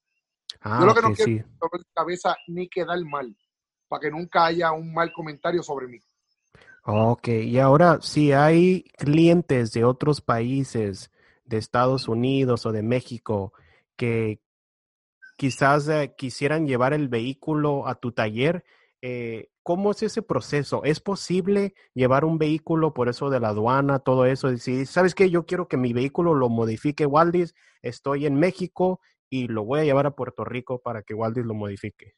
Ah, 0.60 0.80
yo 0.80 0.86
lo 0.86 0.94
que 0.94 1.00
no 1.00 1.14
quiero 1.14 1.46
es 1.72 1.84
cabeza 1.94 2.36
ni 2.46 2.68
quedar 2.68 3.02
mal, 3.06 3.34
para 3.88 4.00
que 4.00 4.10
nunca 4.10 4.44
haya 4.44 4.70
un 4.72 4.92
mal 4.92 5.10
comentario 5.10 5.62
sobre 5.62 5.86
mí. 5.86 5.98
Ok, 6.84 7.28
y 7.28 7.58
ahora 7.58 8.00
si 8.02 8.32
hay 8.32 8.82
clientes 8.98 9.72
de 9.72 9.84
otros 9.84 10.20
países, 10.20 11.10
de 11.46 11.56
Estados 11.56 12.06
Unidos 12.06 12.66
o 12.66 12.72
de 12.72 12.82
México, 12.82 13.54
que 13.96 14.42
quizás 15.42 15.88
eh, 15.88 16.14
quisieran 16.16 16.68
llevar 16.68 16.92
el 16.92 17.08
vehículo 17.08 17.88
a 17.88 17.96
tu 17.96 18.12
taller, 18.12 18.64
eh, 19.00 19.50
¿cómo 19.64 19.90
es 19.90 20.04
ese 20.04 20.22
proceso? 20.22 20.84
¿Es 20.84 21.00
posible 21.00 21.74
llevar 21.94 22.24
un 22.24 22.38
vehículo 22.38 22.94
por 22.94 23.08
eso 23.08 23.28
de 23.28 23.40
la 23.40 23.48
aduana, 23.48 23.98
todo 23.98 24.24
eso? 24.24 24.56
Si 24.56 24.86
sabes 24.86 25.16
que 25.16 25.30
yo 25.30 25.44
quiero 25.44 25.66
que 25.66 25.76
mi 25.76 25.92
vehículo 25.92 26.34
lo 26.34 26.48
modifique 26.48 27.06
Waldis, 27.06 27.56
estoy 27.82 28.24
en 28.26 28.36
México 28.36 29.00
y 29.28 29.48
lo 29.48 29.64
voy 29.64 29.80
a 29.80 29.84
llevar 29.84 30.06
a 30.06 30.14
Puerto 30.14 30.44
Rico 30.44 30.80
para 30.80 31.02
que 31.02 31.12
Waldis 31.12 31.44
lo 31.44 31.54
modifique. 31.54 32.14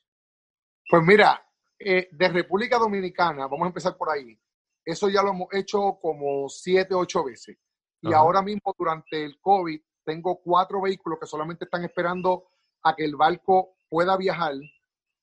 Pues 0.90 1.02
mira, 1.02 1.42
eh, 1.78 2.08
de 2.12 2.28
República 2.28 2.76
Dominicana, 2.78 3.46
vamos 3.46 3.62
a 3.62 3.68
empezar 3.68 3.96
por 3.96 4.10
ahí. 4.10 4.38
Eso 4.84 5.08
ya 5.08 5.22
lo 5.22 5.30
hemos 5.30 5.48
hecho 5.54 5.98
como 5.98 6.46
siete, 6.50 6.94
ocho 6.94 7.24
veces. 7.24 7.56
Y 8.02 8.12
ahora 8.12 8.42
mismo, 8.42 8.74
durante 8.76 9.24
el 9.24 9.40
COVID, 9.40 9.80
tengo 10.04 10.42
cuatro 10.42 10.82
vehículos 10.82 11.18
que 11.18 11.26
solamente 11.26 11.64
están 11.64 11.84
esperando 11.84 12.48
a 12.84 12.94
que 12.94 13.04
el 13.04 13.16
barco 13.16 13.76
pueda 13.88 14.16
viajar 14.16 14.54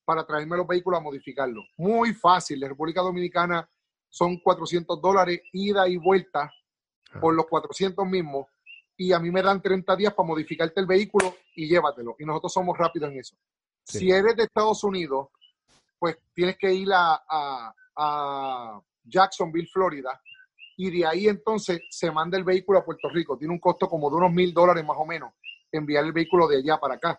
para 0.04 0.26
traerme 0.26 0.56
los 0.56 0.66
vehículos 0.66 1.00
a 1.00 1.02
modificarlos. 1.02 1.64
Muy 1.78 2.12
fácil. 2.12 2.60
La 2.60 2.68
República 2.68 3.00
Dominicana 3.00 3.68
son 4.08 4.38
400 4.38 5.00
dólares 5.00 5.40
ida 5.52 5.88
y 5.88 5.96
vuelta 5.96 6.52
por 7.20 7.34
los 7.34 7.46
400 7.46 8.06
mismos. 8.06 8.46
Y 8.96 9.12
a 9.12 9.18
mí 9.18 9.30
me 9.30 9.42
dan 9.42 9.62
30 9.62 9.96
días 9.96 10.12
para 10.12 10.26
modificarte 10.26 10.80
el 10.80 10.86
vehículo 10.86 11.34
y 11.54 11.68
llévatelo. 11.68 12.16
Y 12.18 12.24
nosotros 12.24 12.52
somos 12.52 12.76
rápidos 12.76 13.10
en 13.10 13.18
eso. 13.18 13.36
Si 13.84 14.10
eres 14.10 14.36
de 14.36 14.44
Estados 14.44 14.84
Unidos, 14.84 15.28
pues 15.98 16.18
tienes 16.34 16.56
que 16.58 16.72
ir 16.72 16.88
a 16.92 17.72
Jacksonville, 19.04 19.68
Florida, 19.72 20.20
y 20.76 20.90
de 20.90 21.06
ahí 21.06 21.28
entonces 21.28 21.80
se 21.90 22.10
manda 22.10 22.38
el 22.38 22.44
vehículo 22.44 22.78
a 22.78 22.84
Puerto 22.84 23.08
Rico. 23.08 23.36
Tiene 23.36 23.52
un 23.52 23.60
costo 23.60 23.88
como 23.88 24.10
de 24.10 24.16
unos 24.16 24.32
mil 24.32 24.52
dólares 24.52 24.84
más 24.84 24.96
o 24.98 25.04
menos 25.04 25.32
enviar 25.70 26.04
el 26.04 26.12
vehículo 26.12 26.46
de 26.48 26.58
allá 26.58 26.78
para 26.78 26.94
acá. 26.94 27.18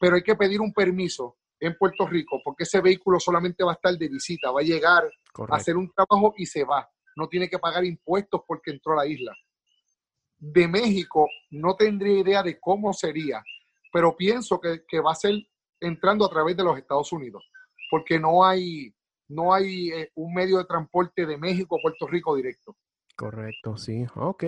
Pero 0.00 0.16
hay 0.16 0.22
que 0.22 0.36
pedir 0.36 0.60
un 0.60 0.72
permiso 0.72 1.36
en 1.58 1.76
Puerto 1.76 2.06
Rico 2.06 2.40
porque 2.44 2.64
ese 2.64 2.80
vehículo 2.80 3.18
solamente 3.18 3.64
va 3.64 3.72
a 3.72 3.74
estar 3.74 3.96
de 3.96 4.08
visita, 4.08 4.50
va 4.50 4.60
a 4.60 4.64
llegar 4.64 5.04
a 5.04 5.56
hacer 5.56 5.76
un 5.76 5.90
trabajo 5.90 6.34
y 6.36 6.46
se 6.46 6.64
va. 6.64 6.88
No 7.16 7.28
tiene 7.28 7.48
que 7.48 7.58
pagar 7.58 7.84
impuestos 7.84 8.42
porque 8.46 8.72
entró 8.72 8.92
a 8.92 9.04
la 9.04 9.06
isla. 9.06 9.32
De 10.38 10.68
México 10.68 11.28
no 11.50 11.76
tendría 11.76 12.20
idea 12.20 12.42
de 12.42 12.60
cómo 12.60 12.92
sería, 12.92 13.42
pero 13.90 14.16
pienso 14.16 14.60
que, 14.60 14.84
que 14.86 15.00
va 15.00 15.12
a 15.12 15.14
ser 15.14 15.34
entrando 15.80 16.26
a 16.26 16.30
través 16.30 16.56
de 16.56 16.64
los 16.64 16.76
Estados 16.76 17.10
Unidos, 17.12 17.50
porque 17.90 18.18
no 18.18 18.44
hay, 18.44 18.94
no 19.28 19.54
hay 19.54 19.90
eh, 19.90 20.12
un 20.14 20.34
medio 20.34 20.58
de 20.58 20.64
transporte 20.64 21.24
de 21.24 21.38
México 21.38 21.76
a 21.76 21.82
Puerto 21.82 22.06
Rico 22.06 22.36
directo. 22.36 22.76
Correcto, 23.14 23.76
sí. 23.78 24.04
Ok. 24.14 24.44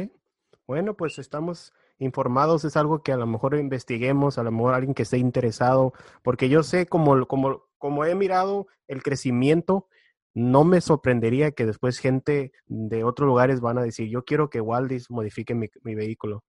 Bueno, 0.66 0.94
pues 0.94 1.18
estamos 1.18 1.72
informados, 1.99 2.64
es 2.64 2.76
algo 2.76 3.03
que 3.03 3.12
a 3.12 3.16
lo 3.16 3.26
mejor 3.26 3.57
investiguemos, 3.57 4.38
a 4.38 4.42
lo 4.42 4.53
mejor 4.53 4.74
alguien 4.74 4.94
que 4.94 5.03
esté 5.03 5.18
interesado, 5.18 5.92
porque 6.22 6.49
yo 6.49 6.62
sé 6.62 6.86
como, 6.86 7.26
como, 7.26 7.64
como 7.78 8.05
he 8.05 8.14
mirado 8.14 8.66
el 8.86 9.03
crecimiento, 9.03 9.88
no 10.34 10.64
me 10.64 10.80
sorprendería 10.80 11.51
que 11.53 11.66
después 11.66 11.99
gente 11.99 12.53
de 12.66 13.05
otros 13.05 13.26
lugares 13.26 13.61
van 13.61 13.78
a 13.78 13.82
decir, 13.82 14.09
yo 14.09 14.24
quiero 14.24 14.51
que 14.51 14.61
Waldis 14.61 15.11
modifique 15.11 15.55
mi, 15.55 15.68
mi 15.82 15.94
vehículo. 15.94 16.44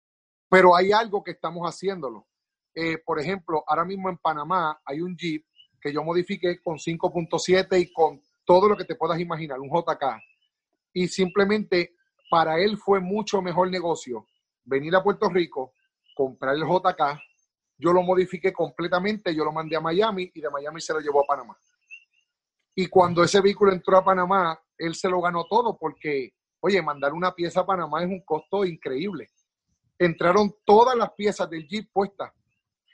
Pero 0.50 0.76
hay 0.76 0.91
algo 0.91 1.24
que 1.24 1.32
estamos 1.32 1.68
haciéndolo. 1.68 2.28
Eh, 2.76 3.00
por 3.04 3.20
ejemplo, 3.20 3.64
ahora 3.68 3.86
mismo 3.86 4.10
en 4.10 4.18
Panamá 4.18 4.80
hay 4.86 5.02
un 5.02 5.16
Jeep 5.18 5.43
que 5.82 5.91
yo 5.91 6.04
modifiqué 6.04 6.62
con 6.62 6.78
5.7 6.78 7.80
y 7.80 7.91
con 7.91 8.22
todo 8.45 8.68
lo 8.68 8.78
que 8.78 8.86
te 8.86 8.95
puedas 8.95 9.20
imaginar, 9.20 9.60
un 9.60 9.70
JK. 9.70 10.22
Y 10.93 11.08
simplemente 11.08 11.95
para 12.30 12.60
él 12.60 12.78
fue 12.78 13.00
mucho 13.00 13.41
mejor 13.41 13.70
negocio 13.70 14.28
venir 14.70 14.95
a 14.95 15.03
Puerto 15.03 15.28
Rico, 15.30 15.74
comprar 16.15 16.55
el 16.55 16.63
JK, 16.63 17.20
yo 17.78 17.93
lo 17.93 18.03
modifiqué 18.03 18.53
completamente, 18.53 19.34
yo 19.34 19.43
lo 19.43 19.51
mandé 19.51 19.76
a 19.76 19.82
Miami 19.82 20.32
y 20.34 20.41
de 20.41 20.49
Miami 20.49 20.80
se 20.80 20.93
lo 20.93 20.99
llevó 20.99 21.24
a 21.24 21.28
Panamá. 21.28 21.57
Y 22.76 22.88
cuando 22.88 23.24
ese 23.24 23.41
vehículo 23.41 23.72
entró 23.72 23.97
a 23.97 24.03
Panamá, 24.03 24.59
él 24.78 24.95
se 24.95 25.09
lo 25.09 25.22
ganó 25.22 25.45
todo 25.49 25.78
porque, 25.78 26.34
oye, 26.59 26.82
mandar 26.82 27.13
una 27.13 27.34
pieza 27.34 27.61
a 27.61 27.65
Panamá 27.65 28.03
es 28.03 28.09
un 28.09 28.24
costo 28.24 28.63
increíble. 28.63 29.30
Entraron 29.97 30.55
todas 30.63 30.95
las 30.95 31.11
piezas 31.13 31.49
del 31.49 31.67
Jeep 31.67 31.89
puestas, 31.91 32.32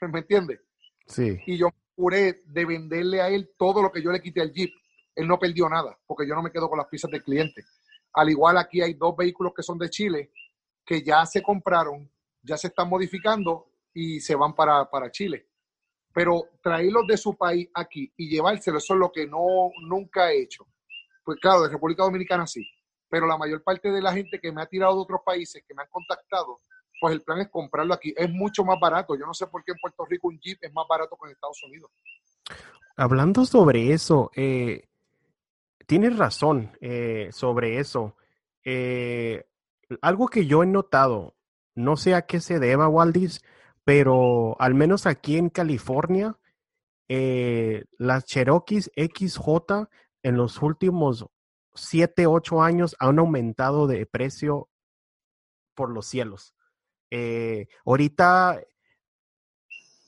¿me 0.00 0.20
entiendes? 0.20 0.60
Sí. 1.06 1.38
Y 1.46 1.58
yo 1.58 1.68
juré 1.94 2.42
de 2.46 2.64
venderle 2.64 3.20
a 3.20 3.28
él 3.28 3.52
todo 3.58 3.82
lo 3.82 3.92
que 3.92 4.02
yo 4.02 4.10
le 4.10 4.20
quité 4.20 4.40
al 4.40 4.52
Jeep. 4.52 4.72
Él 5.14 5.28
no 5.28 5.38
perdió 5.38 5.68
nada, 5.68 5.96
porque 6.06 6.26
yo 6.26 6.34
no 6.34 6.42
me 6.42 6.50
quedo 6.50 6.68
con 6.68 6.78
las 6.78 6.88
piezas 6.88 7.10
del 7.10 7.22
cliente. 7.22 7.64
Al 8.12 8.30
igual 8.30 8.56
aquí 8.58 8.80
hay 8.82 8.94
dos 8.94 9.16
vehículos 9.16 9.52
que 9.54 9.62
son 9.62 9.78
de 9.78 9.90
Chile, 9.90 10.30
que 10.86 11.02
ya 11.02 11.26
se 11.26 11.42
compraron, 11.42 12.08
ya 12.42 12.56
se 12.56 12.68
están 12.68 12.88
modificando 12.88 13.66
y 13.92 14.20
se 14.20 14.36
van 14.36 14.54
para, 14.54 14.88
para 14.88 15.10
Chile. 15.10 15.48
Pero 16.14 16.44
traerlos 16.62 17.06
de 17.06 17.16
su 17.16 17.36
país 17.36 17.68
aquí 17.74 18.10
y 18.16 18.30
llevárselos, 18.30 18.84
eso 18.84 18.94
es 18.94 19.00
lo 19.00 19.12
que 19.12 19.26
no, 19.26 19.70
nunca 19.82 20.30
he 20.30 20.42
hecho. 20.42 20.66
Pues 21.24 21.38
claro, 21.40 21.62
de 21.62 21.70
República 21.70 22.04
Dominicana 22.04 22.46
sí, 22.46 22.64
pero 23.08 23.26
la 23.26 23.36
mayor 23.36 23.62
parte 23.62 23.90
de 23.90 24.00
la 24.00 24.12
gente 24.12 24.38
que 24.40 24.52
me 24.52 24.62
ha 24.62 24.66
tirado 24.66 24.94
de 24.94 25.00
otros 25.00 25.20
países, 25.26 25.62
que 25.66 25.74
me 25.74 25.82
han 25.82 25.88
contactado, 25.90 26.60
pues 27.00 27.14
el 27.14 27.22
plan 27.22 27.40
es 27.40 27.48
comprarlo 27.48 27.94
aquí. 27.94 28.14
Es 28.16 28.30
mucho 28.30 28.64
más 28.64 28.78
barato. 28.80 29.16
Yo 29.16 29.26
no 29.26 29.34
sé 29.34 29.46
por 29.48 29.64
qué 29.64 29.72
en 29.72 29.78
Puerto 29.78 30.04
Rico 30.08 30.28
un 30.28 30.38
Jeep 30.38 30.58
es 30.62 30.72
más 30.72 30.86
barato 30.88 31.16
que 31.20 31.28
en 31.28 31.32
Estados 31.32 31.62
Unidos. 31.64 31.90
Hablando 32.96 33.44
sobre 33.44 33.92
eso, 33.92 34.30
eh, 34.34 34.88
tienes 35.86 36.16
razón 36.16 36.76
eh, 36.80 37.28
sobre 37.32 37.78
eso. 37.78 38.16
Eh, 38.64 39.44
algo 40.00 40.28
que 40.28 40.46
yo 40.46 40.62
he 40.62 40.66
notado, 40.66 41.36
no 41.74 41.96
sé 41.96 42.14
a 42.14 42.22
qué 42.22 42.40
se 42.40 42.58
deba, 42.58 42.88
Waldis, 42.88 43.42
pero 43.84 44.60
al 44.60 44.74
menos 44.74 45.06
aquí 45.06 45.36
en 45.36 45.50
California, 45.50 46.38
eh, 47.08 47.84
las 47.98 48.24
Cherokees 48.24 48.90
XJ 48.96 49.88
en 50.22 50.36
los 50.36 50.60
últimos 50.60 51.26
7, 51.74 52.26
8 52.26 52.62
años 52.62 52.96
han 52.98 53.18
aumentado 53.18 53.86
de 53.86 54.06
precio 54.06 54.68
por 55.74 55.90
los 55.90 56.06
cielos. 56.06 56.54
Eh, 57.10 57.68
ahorita, 57.84 58.60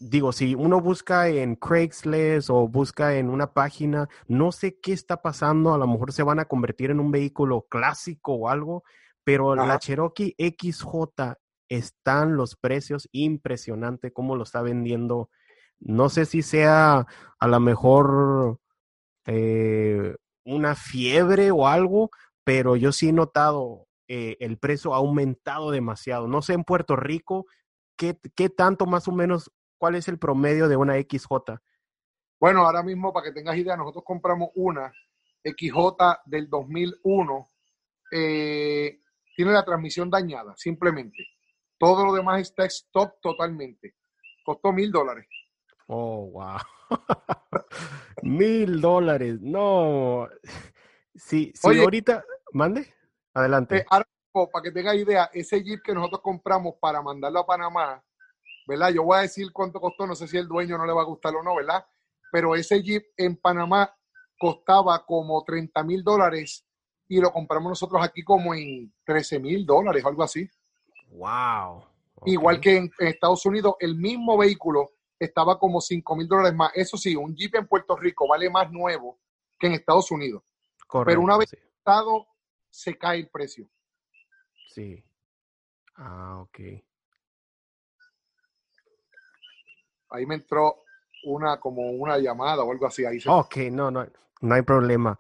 digo, 0.01 0.33
si 0.33 0.55
uno 0.55 0.81
busca 0.81 1.29
en 1.29 1.55
Craigslist 1.55 2.51
o 2.51 2.67
busca 2.67 3.17
en 3.17 3.31
una 3.31 3.53
página, 3.53 4.09
no 4.27 4.51
sé 4.51 4.81
qué 4.81 4.93
está 4.93 5.23
pasando, 5.23 5.73
a 5.73 5.79
lo 5.79 5.87
mejor 5.87 6.13
se 6.13 6.23
van 6.25 6.41
a 6.41 6.47
convertir 6.47 6.91
en 6.91 7.01
un 7.01 7.13
vehículo 7.13 7.67
clásico 7.69 8.35
o 8.35 8.49
algo, 8.49 8.83
pero 9.29 9.53
Ajá. 9.53 9.67
la 9.67 9.79
Cherokee 9.79 10.35
XJ 10.39 11.35
están 11.69 12.37
los 12.37 12.57
precios 12.57 13.11
impresionante 13.13 14.11
cómo 14.11 14.37
lo 14.37 14.43
está 14.45 14.63
vendiendo. 14.63 15.29
No 15.81 16.09
sé 16.09 16.25
si 16.25 16.41
sea 16.41 17.07
a 17.39 17.47
lo 17.47 17.61
mejor 17.61 18.59
eh, 19.27 20.17
una 20.47 20.75
fiebre 20.75 21.51
o 21.51 21.67
algo, 21.67 22.09
pero 22.43 22.75
yo 22.75 22.91
sí 22.91 23.11
he 23.11 23.13
notado 23.13 23.87
eh, 24.09 24.39
el 24.41 24.57
precio 24.57 24.95
ha 24.95 24.97
aumentado 24.97 25.73
demasiado. 25.73 26.27
No 26.27 26.41
sé 26.41 26.55
en 26.55 26.65
Puerto 26.65 26.97
Rico 26.97 27.45
qué, 27.99 28.19
qué 28.35 28.49
tanto 28.49 28.87
más 28.87 29.09
o 29.09 29.13
menos, 29.13 29.53
cuál 29.77 29.97
es 29.97 30.09
el 30.09 30.19
promedio 30.19 30.69
de 30.69 30.77
una 30.77 30.95
XJ. 30.95 31.61
Bueno, 32.41 32.65
ahora 32.65 32.83
mismo, 32.83 33.13
para 33.13 33.27
que 33.27 33.33
tengas 33.33 33.59
idea, 33.59 33.77
nosotros 33.77 34.05
compramos 34.07 34.49
una 34.55 34.91
XJ 35.45 36.23
del 36.25 36.49
2001. 36.49 37.47
eh, 38.13 39.03
tiene 39.39 39.53
la 39.53 39.65
transmisión 39.65 40.11
dañada, 40.11 40.53
simplemente. 40.57 41.25
Todo 41.79 42.05
lo 42.07 42.13
demás 42.13 42.41
está 42.41 42.65
stop 42.65 43.21
totalmente. 43.23 43.95
Costó 44.45 44.73
mil 44.73 44.91
dólares. 44.91 45.29
Oh, 45.87 46.29
wow. 46.33 46.59
Mil 48.23 48.81
dólares. 48.81 49.39
No. 49.41 50.27
Sí, 51.15 51.53
sí, 51.55 51.69
Oye. 51.69 51.83
ahorita, 51.83 52.25
mande. 52.53 52.93
Adelante. 53.33 53.77
Eh, 53.77 53.87
ahora 53.89 54.09
para 54.33 54.61
que 54.65 54.73
tengas 54.73 54.97
idea, 54.97 55.31
ese 55.33 55.63
Jeep 55.63 55.83
que 55.85 55.95
nosotros 55.95 56.21
compramos 56.21 56.75
para 56.81 57.01
mandarlo 57.01 57.39
a 57.39 57.47
Panamá, 57.47 58.03
¿verdad? 58.67 58.91
Yo 58.91 59.05
voy 59.05 59.19
a 59.19 59.23
decir 59.23 59.53
cuánto 59.53 59.81
costó, 59.81 60.05
no 60.05 60.17
sé 60.17 60.27
si 60.27 60.37
el 60.37 60.49
dueño 60.49 60.77
no 60.79 60.85
le 60.85 60.93
va 60.93 61.03
a 61.03 61.07
gustar 61.07 61.37
o 61.37 61.45
no, 61.45 61.55
¿verdad? 61.55 61.87
Pero 62.33 62.57
ese 62.57 62.83
Jeep 62.83 63.05
en 63.17 63.37
Panamá 63.37 63.95
costaba 64.37 65.05
como 65.07 65.45
30 65.45 65.81
mil 65.85 66.03
dólares 66.03 66.68
y 67.09 67.21
lo 67.21 67.33
compramos 67.33 67.71
nosotros 67.71 68.03
aquí 68.05 68.23
como 68.23 68.55
en 68.55 68.93
13 69.05 69.39
mil 69.41 69.65
dólares, 69.65 70.05
algo 70.05 70.23
así. 70.23 70.49
Wow. 71.11 71.85
Igual 72.27 72.61
que 72.61 72.77
en, 72.77 72.91
en 72.99 73.07
Estados 73.09 73.45
Unidos, 73.47 73.75
el 73.81 73.95
mismo 73.97 74.37
vehículo 74.37 74.91
estaba 75.19 75.59
como 75.59 75.81
5 75.81 76.17
mil 76.17 76.29
dólares 76.29 76.55
más. 76.55 76.71
Eso 76.75 76.97
sí, 76.97 77.17
un 77.17 77.35
Jeep 77.35 77.55
en 77.57 77.67
Puerto 77.67 77.97
Rico 77.97 78.29
vale 78.29 78.51
más 78.51 78.71
nuevo 78.71 79.19
que 79.59 79.69
en 79.69 79.73
Estados 79.75 80.11
Unidos. 80.11 80.43
Correcto, 80.87 81.21
una 81.21 81.37
vez- 81.39 81.51
sí. 81.51 81.57
Estado 81.57 82.27
se 82.69 82.99
cae 82.99 83.21
el 83.21 83.29
precio. 83.29 83.67
Sí. 84.75 85.03
Ah, 85.97 86.41
ok. 86.43 86.59
Ahí 90.11 90.27
me 90.27 90.37
entró 90.37 90.77
una 91.25 91.59
como 91.59 91.83
una 91.91 92.19
llamada 92.19 92.63
o 92.63 92.71
algo 92.73 92.87
así. 92.87 93.05
Ahí 93.05 93.21
se- 93.21 93.29
Ok, 93.31 93.57
no, 93.73 93.91
no, 93.91 94.07
no 94.41 94.55
hay 94.55 94.63
problema. 94.63 95.19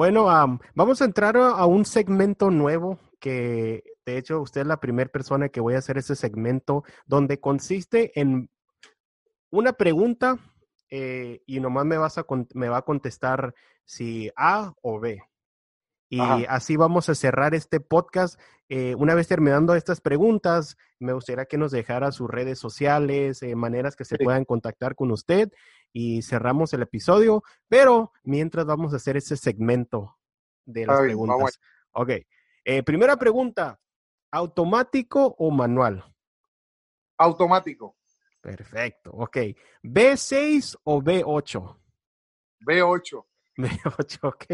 Bueno, 0.00 0.30
am, 0.30 0.60
vamos 0.74 1.02
a 1.02 1.04
entrar 1.04 1.36
a, 1.36 1.50
a 1.50 1.66
un 1.66 1.84
segmento 1.84 2.50
nuevo 2.50 2.98
que, 3.20 3.84
de 4.06 4.16
hecho, 4.16 4.40
usted 4.40 4.62
es 4.62 4.66
la 4.66 4.80
primera 4.80 5.10
persona 5.10 5.50
que 5.50 5.60
voy 5.60 5.74
a 5.74 5.78
hacer 5.80 5.98
ese 5.98 6.16
segmento, 6.16 6.84
donde 7.04 7.38
consiste 7.38 8.18
en 8.18 8.48
una 9.50 9.74
pregunta 9.74 10.38
eh, 10.88 11.42
y 11.44 11.60
nomás 11.60 11.84
me, 11.84 11.98
vas 11.98 12.16
a, 12.16 12.24
me 12.54 12.70
va 12.70 12.78
a 12.78 12.82
contestar 12.82 13.54
si 13.84 14.30
A 14.36 14.72
o 14.80 15.00
B. 15.00 15.22
Y 16.08 16.18
Ajá. 16.18 16.36
así 16.48 16.78
vamos 16.78 17.10
a 17.10 17.14
cerrar 17.14 17.54
este 17.54 17.78
podcast. 17.78 18.40
Eh, 18.70 18.94
una 18.94 19.14
vez 19.14 19.28
terminando 19.28 19.74
estas 19.74 20.00
preguntas, 20.00 20.78
me 20.98 21.12
gustaría 21.12 21.44
que 21.44 21.58
nos 21.58 21.72
dejara 21.72 22.10
sus 22.10 22.30
redes 22.30 22.58
sociales, 22.58 23.42
eh, 23.42 23.54
maneras 23.54 23.96
que 23.96 24.06
se 24.06 24.16
Sí. 24.16 24.24
puedan 24.24 24.46
contactar 24.46 24.94
con 24.94 25.10
usted 25.10 25.50
y 25.92 26.22
cerramos 26.22 26.72
el 26.72 26.82
episodio. 26.82 27.42
Pero 27.68 28.12
mientras 28.22 28.66
vamos 28.66 28.92
a 28.92 28.96
hacer 28.96 29.16
ese 29.16 29.36
segmento 29.36 30.18
de 30.64 30.86
las 30.86 31.00
preguntas. 31.00 31.60
Ok. 31.92 32.10
Eh, 32.64 32.82
primera 32.82 33.16
pregunta: 33.16 33.80
¿automático 34.30 35.34
o 35.38 35.50
manual? 35.50 36.04
Automático. 37.18 37.96
Perfecto. 38.40 39.10
Ok. 39.12 39.36
¿B6 39.82 40.78
o 40.84 41.02
B8? 41.02 41.80
B8. 42.60 43.26
B8, 43.56 44.18
ok. 44.22 44.44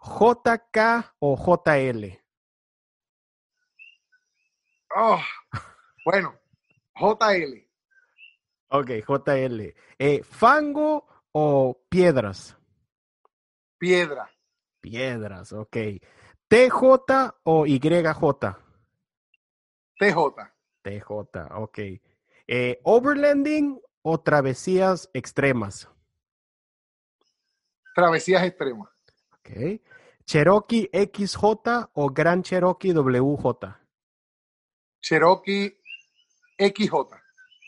¿JK 0.00 1.14
o 1.18 1.36
JL? 1.36 2.20
Ah, 4.94 5.22
bueno, 6.04 6.34
JL. 6.94 7.69
Ok, 8.70 8.90
JL. 9.06 9.74
Eh, 9.98 10.22
¿Fango 10.22 11.06
o 11.32 11.80
piedras? 11.88 12.56
Piedra. 13.78 14.30
Piedras, 14.80 15.52
ok. 15.52 15.76
¿TJ 16.48 17.32
o 17.44 17.66
YJ? 17.66 17.82
TJ. 19.98 20.16
TJ, 20.82 21.10
ok. 21.54 21.78
Eh, 22.46 22.80
¿Overlanding 22.84 23.80
o 24.02 24.20
travesías 24.20 25.10
extremas? 25.14 25.88
Travesías 27.94 28.44
extremas. 28.44 28.88
Ok. 29.38 29.80
¿Cherokee 30.24 30.88
XJ 30.92 31.44
o 31.94 32.08
Gran 32.10 32.42
Cherokee 32.42 32.92
WJ? 32.92 33.74
Cherokee 35.00 35.76
XJ. 36.56 36.94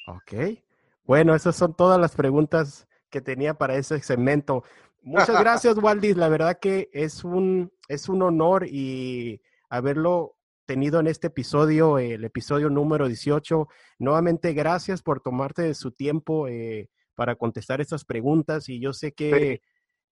Ok. 0.06 0.61
Bueno, 1.04 1.34
esas 1.34 1.56
son 1.56 1.74
todas 1.74 2.00
las 2.00 2.14
preguntas 2.14 2.86
que 3.10 3.20
tenía 3.20 3.54
para 3.54 3.76
ese 3.76 4.00
segmento. 4.00 4.64
Muchas 5.02 5.38
gracias, 5.40 5.76
Waldis. 5.76 6.16
La 6.16 6.28
verdad 6.28 6.58
que 6.60 6.88
es 6.92 7.24
un, 7.24 7.72
es 7.88 8.08
un 8.08 8.22
honor 8.22 8.66
y 8.66 9.40
haberlo 9.68 10.36
tenido 10.64 11.00
en 11.00 11.08
este 11.08 11.26
episodio, 11.26 11.98
el 11.98 12.24
episodio 12.24 12.70
número 12.70 13.08
18. 13.08 13.68
Nuevamente, 13.98 14.52
gracias 14.52 15.02
por 15.02 15.20
tomarte 15.20 15.74
su 15.74 15.90
tiempo 15.90 16.46
eh, 16.48 16.88
para 17.14 17.36
contestar 17.36 17.80
estas 17.80 18.04
preguntas 18.04 18.68
y 18.68 18.80
yo 18.80 18.92
sé 18.92 19.12
que 19.12 19.60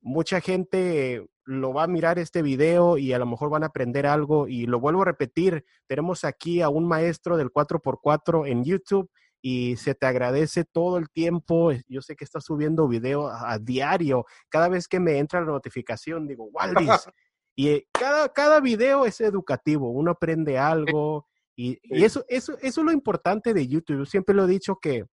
mucha 0.00 0.40
gente 0.40 1.26
lo 1.44 1.72
va 1.72 1.84
a 1.84 1.88
mirar 1.88 2.18
este 2.18 2.42
video 2.42 2.98
y 2.98 3.12
a 3.12 3.18
lo 3.18 3.26
mejor 3.26 3.50
van 3.50 3.62
a 3.62 3.66
aprender 3.66 4.06
algo 4.06 4.48
y 4.48 4.66
lo 4.66 4.80
vuelvo 4.80 5.02
a 5.02 5.06
repetir, 5.06 5.64
tenemos 5.86 6.24
aquí 6.24 6.62
a 6.62 6.68
un 6.68 6.86
maestro 6.86 7.36
del 7.36 7.50
4x4 7.50 8.48
en 8.48 8.64
YouTube 8.64 9.10
y 9.42 9.76
se 9.76 9.94
te 9.94 10.06
agradece 10.06 10.64
todo 10.64 10.98
el 10.98 11.08
tiempo. 11.10 11.72
Yo 11.88 12.02
sé 12.02 12.16
que 12.16 12.24
estás 12.24 12.44
subiendo 12.44 12.88
video 12.88 13.28
a, 13.28 13.58
diario. 13.58 14.26
Cada 14.48 14.68
vez 14.68 14.86
que 14.86 15.00
me 15.00 15.18
entra 15.18 15.40
la 15.40 15.46
notificación, 15.46 16.26
digo, 16.26 16.44
Waldis. 16.52 16.88
y 17.56 17.68
eh, 17.68 17.88
cada, 17.92 18.28
cada 18.30 18.60
video 18.60 19.06
es 19.06 19.20
educativo, 19.20 19.90
uno 19.90 20.12
aprende 20.12 20.58
algo. 20.58 21.26
Y, 21.56 21.78
eso, 21.90 22.24
eso, 22.28 22.56
eso 22.60 22.80
es 22.80 22.84
lo 22.84 22.92
importante 22.92 23.52
de 23.52 23.66
YouTube. 23.66 23.98
Yo 23.98 24.06
siempre 24.06 24.34
lo 24.34 24.44
he 24.44 24.48
dicho 24.48 24.78
que 24.80 25.04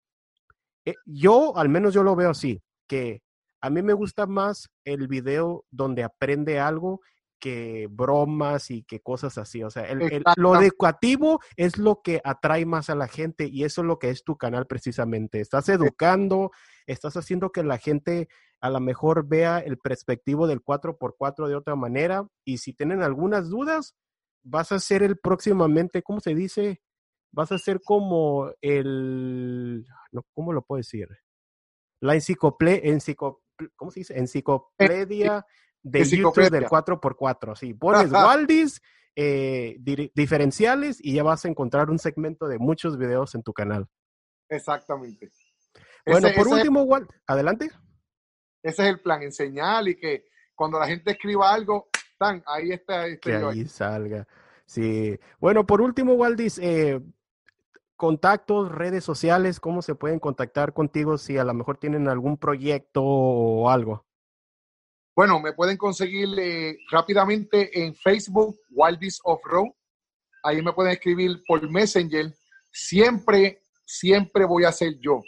eh, 0.85 0.95
yo, 1.05 1.57
al 1.57 1.69
menos 1.69 1.93
yo 1.93 2.03
lo 2.03 2.15
veo 2.15 2.29
así, 2.29 2.61
que 2.87 3.21
a 3.61 3.69
mí 3.69 3.81
me 3.81 3.93
gusta 3.93 4.27
más 4.27 4.69
el 4.85 5.07
video 5.07 5.65
donde 5.71 6.03
aprende 6.03 6.59
algo 6.59 7.01
que 7.39 7.87
bromas 7.89 8.71
y 8.71 8.83
que 8.83 8.99
cosas 9.01 9.37
así. 9.37 9.63
O 9.63 9.69
sea, 9.69 9.87
lo 10.35 10.59
educativo 10.61 11.39
es 11.55 11.77
lo 11.77 12.01
que 12.01 12.21
atrae 12.23 12.65
más 12.65 12.89
a 12.89 12.95
la 12.95 13.07
gente 13.07 13.47
y 13.47 13.63
eso 13.63 13.81
es 13.81 13.87
lo 13.87 13.99
que 13.99 14.09
es 14.09 14.23
tu 14.23 14.37
canal 14.37 14.67
precisamente. 14.67 15.39
Estás 15.39 15.69
educando, 15.69 16.51
estás 16.85 17.17
haciendo 17.17 17.51
que 17.51 17.63
la 17.63 17.77
gente 17.77 18.27
a 18.59 18.69
lo 18.69 18.79
mejor 18.79 19.27
vea 19.27 19.59
el 19.59 19.77
perspectivo 19.77 20.47
del 20.47 20.63
4x4 20.63 21.47
de 21.47 21.55
otra 21.55 21.75
manera 21.75 22.27
y 22.43 22.57
si 22.57 22.73
tienen 22.73 23.01
algunas 23.01 23.49
dudas, 23.49 23.95
vas 24.43 24.71
a 24.71 24.79
ser 24.79 25.03
el 25.03 25.17
próximamente, 25.17 26.01
¿cómo 26.01 26.19
se 26.19 26.33
dice? 26.33 26.81
Vas 27.31 27.51
a 27.51 27.57
ser 27.57 27.81
como 27.81 28.51
el, 28.61 29.85
¿cómo 30.33 30.53
lo 30.53 30.63
puedo 30.63 30.77
decir? 30.77 31.07
La 31.99 32.15
enciclopedia, 32.15 32.81
¿cómo 33.75 33.91
se 33.91 33.99
dice? 33.99 34.17
Enciclopedia 34.17 35.45
de 35.89 36.03
YouTube 36.05 36.49
del 36.49 36.65
4x4. 36.65 37.55
Sí, 37.55 37.73
pones 37.73 38.11
Waldis, 38.11 38.81
eh, 39.15 39.77
diferenciales 40.13 40.99
y 41.01 41.15
ya 41.15 41.23
vas 41.23 41.45
a 41.45 41.47
encontrar 41.47 41.89
un 41.89 41.99
segmento 41.99 42.47
de 42.47 42.59
muchos 42.59 42.97
videos 42.97 43.35
en 43.35 43.43
tu 43.43 43.53
canal. 43.53 43.87
Exactamente. 44.49 45.31
Bueno, 46.05 46.29
por 46.35 46.47
último, 46.47 46.83
Wald, 46.83 47.09
adelante. 47.25 47.69
Ese 48.63 48.83
es 48.83 48.89
el 48.89 49.01
plan, 49.01 49.21
enseñar 49.23 49.87
y 49.87 49.95
que 49.95 50.25
cuando 50.55 50.79
la 50.79 50.87
gente 50.87 51.11
escriba 51.11 51.53
algo, 51.53 51.89
tan, 52.17 52.43
ahí 52.47 52.71
está. 52.71 53.05
que 53.17 53.35
ahí 53.35 53.65
salga. 53.65 54.27
Sí. 54.65 55.17
Bueno, 55.39 55.65
por 55.65 55.81
último, 55.81 56.13
Waldis, 56.13 56.59
eh, 56.59 57.01
contactos, 57.95 58.71
redes 58.71 59.03
sociales, 59.03 59.59
¿cómo 59.59 59.81
se 59.81 59.95
pueden 59.95 60.19
contactar 60.19 60.73
contigo 60.73 61.17
si 61.17 61.37
a 61.37 61.43
lo 61.43 61.53
mejor 61.53 61.77
tienen 61.77 62.07
algún 62.07 62.37
proyecto 62.37 63.03
o 63.03 63.69
algo? 63.69 64.06
Bueno, 65.17 65.39
me 65.39 65.51
pueden 65.51 65.77
conseguir 65.77 66.29
eh, 66.37 66.77
rápidamente 66.91 67.83
en 67.83 67.95
Facebook, 67.95 68.55
Wildis 68.69 69.19
of 69.23 69.41
Road. 69.45 69.71
Ahí 70.43 70.61
me 70.61 70.73
pueden 70.73 70.91
escribir 70.91 71.41
por 71.47 71.67
Messenger. 71.67 72.31
Siempre, 72.71 73.63
siempre 73.83 74.45
voy 74.45 74.65
a 74.65 74.71
ser 74.71 74.99
yo. 74.99 75.23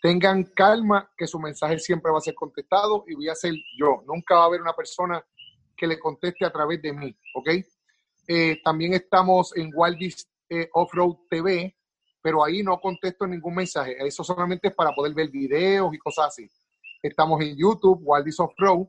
Tengan 0.00 0.44
calma 0.54 1.10
que 1.16 1.26
su 1.26 1.40
mensaje 1.40 1.80
siempre 1.80 2.12
va 2.12 2.18
a 2.18 2.20
ser 2.20 2.36
contestado 2.36 3.02
y 3.08 3.16
voy 3.16 3.28
a 3.28 3.34
ser 3.34 3.52
yo. 3.76 4.04
Nunca 4.06 4.36
va 4.36 4.42
a 4.42 4.46
haber 4.46 4.62
una 4.62 4.74
persona 4.74 5.20
que 5.76 5.88
le 5.88 5.98
conteste 5.98 6.44
a 6.44 6.52
través 6.52 6.80
de 6.80 6.92
mí, 6.92 7.12
¿ok? 7.34 7.50
Eh, 8.28 8.60
también 8.62 8.94
estamos 8.94 9.56
en 9.56 9.72
Wildis 9.74 10.24
eh, 10.48 10.68
Off-Road 10.72 11.16
TV, 11.28 11.76
pero 12.22 12.44
ahí 12.44 12.62
no 12.62 12.78
contesto 12.78 13.26
ningún 13.26 13.56
mensaje. 13.56 13.96
Eso 14.06 14.22
solamente 14.22 14.68
es 14.68 14.74
para 14.76 14.92
poder 14.92 15.12
ver 15.14 15.30
videos 15.30 15.92
y 15.92 15.98
cosas 15.98 16.26
así. 16.26 16.48
Estamos 17.02 17.40
en 17.40 17.56
YouTube, 17.56 17.98
Wildis 18.04 18.38
Off-Road 18.38 18.86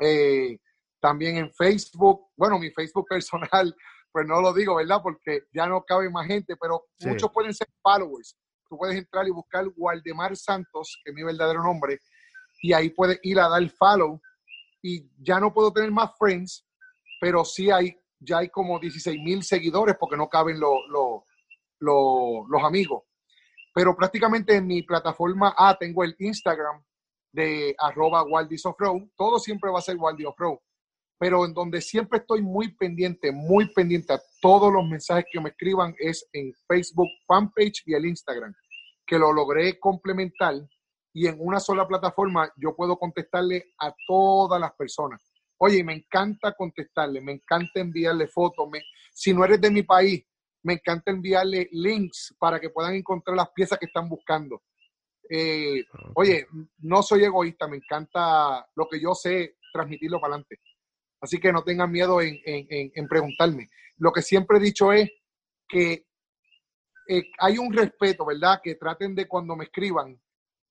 eh, 0.00 0.58
también 1.00 1.36
en 1.36 1.52
Facebook, 1.52 2.28
bueno, 2.36 2.58
mi 2.58 2.70
Facebook 2.70 3.06
personal, 3.08 3.74
pues 4.12 4.26
no 4.26 4.40
lo 4.40 4.52
digo, 4.52 4.76
¿verdad? 4.76 5.00
Porque 5.02 5.44
ya 5.52 5.66
no 5.66 5.82
cabe 5.82 6.10
más 6.10 6.26
gente, 6.26 6.56
pero 6.56 6.86
muchos 7.04 7.30
pueden 7.32 7.54
ser 7.54 7.68
followers. 7.82 8.36
Tú 8.68 8.76
puedes 8.76 8.96
entrar 8.96 9.26
y 9.26 9.30
buscar 9.30 9.66
Waldemar 9.76 10.36
Santos, 10.36 11.00
que 11.04 11.10
es 11.10 11.14
mi 11.14 11.22
verdadero 11.22 11.62
nombre, 11.62 11.98
y 12.62 12.72
ahí 12.72 12.90
puedes 12.90 13.18
ir 13.22 13.38
a 13.40 13.48
dar 13.48 13.68
follow. 13.70 14.20
Y 14.82 15.10
ya 15.18 15.38
no 15.38 15.52
puedo 15.52 15.72
tener 15.72 15.90
más 15.90 16.12
friends, 16.18 16.66
pero 17.20 17.44
sí 17.44 17.70
hay, 17.70 17.94
ya 18.18 18.38
hay 18.38 18.48
como 18.48 18.78
16 18.78 19.20
mil 19.20 19.42
seguidores 19.42 19.96
porque 19.98 20.16
no 20.16 20.28
caben 20.28 20.58
los 20.58 22.64
amigos. 22.64 23.02
Pero 23.74 23.94
prácticamente 23.94 24.56
en 24.56 24.66
mi 24.66 24.82
plataforma 24.82 25.54
A 25.56 25.76
tengo 25.76 26.02
el 26.02 26.16
Instagram, 26.18 26.82
de 27.32 27.74
arroba 27.78 28.22
Waldis 28.24 28.62
todo 29.16 29.38
siempre 29.38 29.70
va 29.70 29.78
a 29.78 29.82
ser 29.82 29.96
Waldis 29.96 30.26
pero 31.18 31.44
en 31.44 31.52
donde 31.52 31.82
siempre 31.82 32.20
estoy 32.20 32.40
muy 32.40 32.74
pendiente, 32.74 33.30
muy 33.30 33.72
pendiente 33.74 34.14
a 34.14 34.20
todos 34.40 34.72
los 34.72 34.88
mensajes 34.88 35.26
que 35.30 35.40
me 35.40 35.50
escriban 35.50 35.94
es 35.98 36.26
en 36.32 36.52
Facebook 36.66 37.08
fanpage 37.26 37.82
y 37.84 37.94
el 37.94 38.06
Instagram, 38.06 38.54
que 39.06 39.18
lo 39.18 39.32
logré 39.32 39.78
complementar 39.78 40.54
y 41.12 41.26
en 41.26 41.36
una 41.38 41.60
sola 41.60 41.86
plataforma 41.86 42.50
yo 42.56 42.74
puedo 42.74 42.96
contestarle 42.98 43.74
a 43.78 43.94
todas 44.06 44.60
las 44.60 44.72
personas. 44.72 45.22
Oye, 45.58 45.84
me 45.84 45.92
encanta 45.92 46.54
contestarle, 46.54 47.20
me 47.20 47.32
encanta 47.32 47.80
enviarle 47.80 48.26
fotos, 48.26 48.68
si 49.12 49.34
no 49.34 49.44
eres 49.44 49.60
de 49.60 49.70
mi 49.70 49.82
país, 49.82 50.24
me 50.62 50.74
encanta 50.74 51.10
enviarle 51.10 51.68
links 51.72 52.34
para 52.38 52.58
que 52.58 52.70
puedan 52.70 52.94
encontrar 52.94 53.36
las 53.36 53.50
piezas 53.50 53.78
que 53.78 53.86
están 53.86 54.08
buscando. 54.08 54.62
Eh, 55.32 55.84
oye, 56.16 56.48
no 56.80 57.02
soy 57.04 57.22
egoísta, 57.22 57.68
me 57.68 57.76
encanta 57.76 58.66
lo 58.74 58.88
que 58.88 59.00
yo 59.00 59.14
sé, 59.14 59.58
transmitirlo 59.72 60.20
para 60.20 60.34
adelante. 60.34 60.58
Así 61.20 61.38
que 61.38 61.52
no 61.52 61.62
tengan 61.62 61.92
miedo 61.92 62.20
en, 62.20 63.08
preguntarme. 63.08 63.68
Lo 63.98 64.10
que 64.10 64.22
siempre 64.22 64.58
he 64.58 64.60
dicho 64.60 64.92
es 64.92 65.08
que 65.68 66.06
eh, 67.08 67.22
hay 67.38 67.58
un 67.58 67.72
respeto, 67.72 68.26
¿verdad? 68.26 68.60
Que 68.62 68.74
traten 68.74 69.14
de 69.14 69.28
cuando 69.28 69.54
me 69.54 69.66
escriban, 69.66 70.20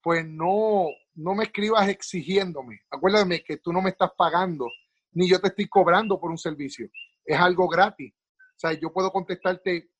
pues 0.02 0.26
no, 0.28 0.88
no 1.14 1.36
me 1.36 1.46
escribas 1.46 1.88
exigiéndome. 1.88 2.82
Acuérdame 2.92 3.44
que 3.44 3.58
tú 3.58 3.72
no 3.72 3.82
me 3.82 3.92
estás 3.92 4.12
pagando, 4.18 4.68
ni 5.14 5.30
yo 5.30 5.40
te 5.40 5.48
estoy 5.48 5.70
cobrando 5.70 6.20
por 6.20 6.32
un 6.32 6.38
servicio. 6.38 6.90
Es 7.24 7.40
algo 7.40 7.70
gratis. 7.70 8.14
O 8.14 8.60
sea, 8.60 8.74
yo 8.74 8.92
puedo 8.92 9.10
contestarte 9.10 9.92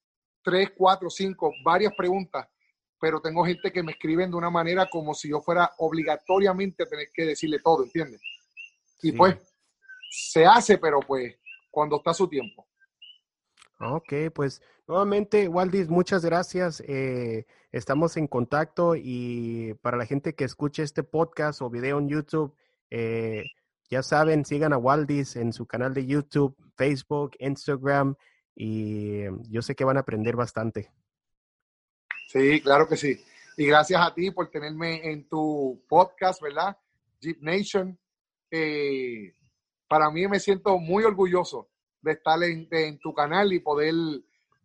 tres, 0.44 0.72
cuatro, 0.76 1.10
cinco, 1.10 1.54
varias 1.64 1.94
preguntas 1.96 2.46
pero 3.00 3.22
tengo 3.22 3.46
gente 3.46 3.72
que 3.72 3.84
me 3.84 3.94
escriben 3.94 4.30
de 4.30 4.38
una 4.38 4.50
manera 4.50 4.88
como 4.90 5.14
si 5.14 5.30
yo 5.30 5.42
fuera 5.42 5.72
obligatoriamente 5.78 6.84
a 6.84 6.88
tener 6.88 7.08
que 7.14 7.26
decirle 7.26 7.60
todo, 7.60 7.84
¿entiendes? 7.84 8.22
Y 9.02 9.14
pues 9.14 9.38
se 10.10 10.46
hace, 10.46 10.78
pero 10.78 11.00
pues 11.00 11.36
cuando 11.72 11.98
está 11.98 12.14
su 12.14 12.28
tiempo. 12.28 12.68
Ok, 13.80 14.14
pues 14.34 14.62
nuevamente, 14.88 15.48
Waldis, 15.48 15.88
muchas 15.88 16.26
gracias. 16.26 16.84
Eh, 16.86 17.46
estamos 17.72 18.18
en 18.18 18.28
contacto 18.28 18.96
y 18.96 19.74
para 19.82 19.98
la 19.98 20.06
gente 20.06 20.36
que 20.36 20.44
escuche 20.44 20.84
este 20.84 21.04
podcast 21.04 21.62
o 21.62 21.70
video 21.70 22.00
en 22.00 22.10
YouTube, 22.10 22.54
eh, 22.90 23.46
ya 23.90 24.04
saben, 24.04 24.44
sigan 24.44 24.74
a 24.74 24.78
Waldis 24.78 25.38
en 25.38 25.54
su 25.54 25.66
canal 25.66 25.94
de 25.94 26.06
YouTube, 26.06 26.58
Facebook, 26.76 27.32
Instagram 27.40 28.16
y 28.54 29.24
yo 29.50 29.62
sé 29.62 29.76
que 29.76 29.86
van 29.86 29.96
a 29.96 30.02
aprender 30.02 30.36
bastante. 30.36 30.92
Sí, 32.30 32.62
claro 32.62 32.88
que 32.88 32.96
sí. 32.96 33.20
Y 33.58 33.66
gracias 33.66 34.00
a 34.00 34.14
ti 34.14 34.30
por 34.30 34.52
tenerme 34.52 35.12
en 35.12 35.28
tu 35.28 35.84
podcast, 35.90 36.40
¿verdad? 36.44 36.78
Jeep 37.20 37.42
Nation. 37.42 37.98
Eh, 38.52 39.34
para 39.88 40.12
mí 40.12 40.28
me 40.28 40.40
siento 40.40 40.78
muy 40.78 41.04
orgulloso 41.04 41.70
de 42.02 42.12
estar 42.12 42.42
en, 42.44 43.00
tu 43.00 43.16
canal 43.16 43.52
y 43.52 43.60
poder 43.60 43.96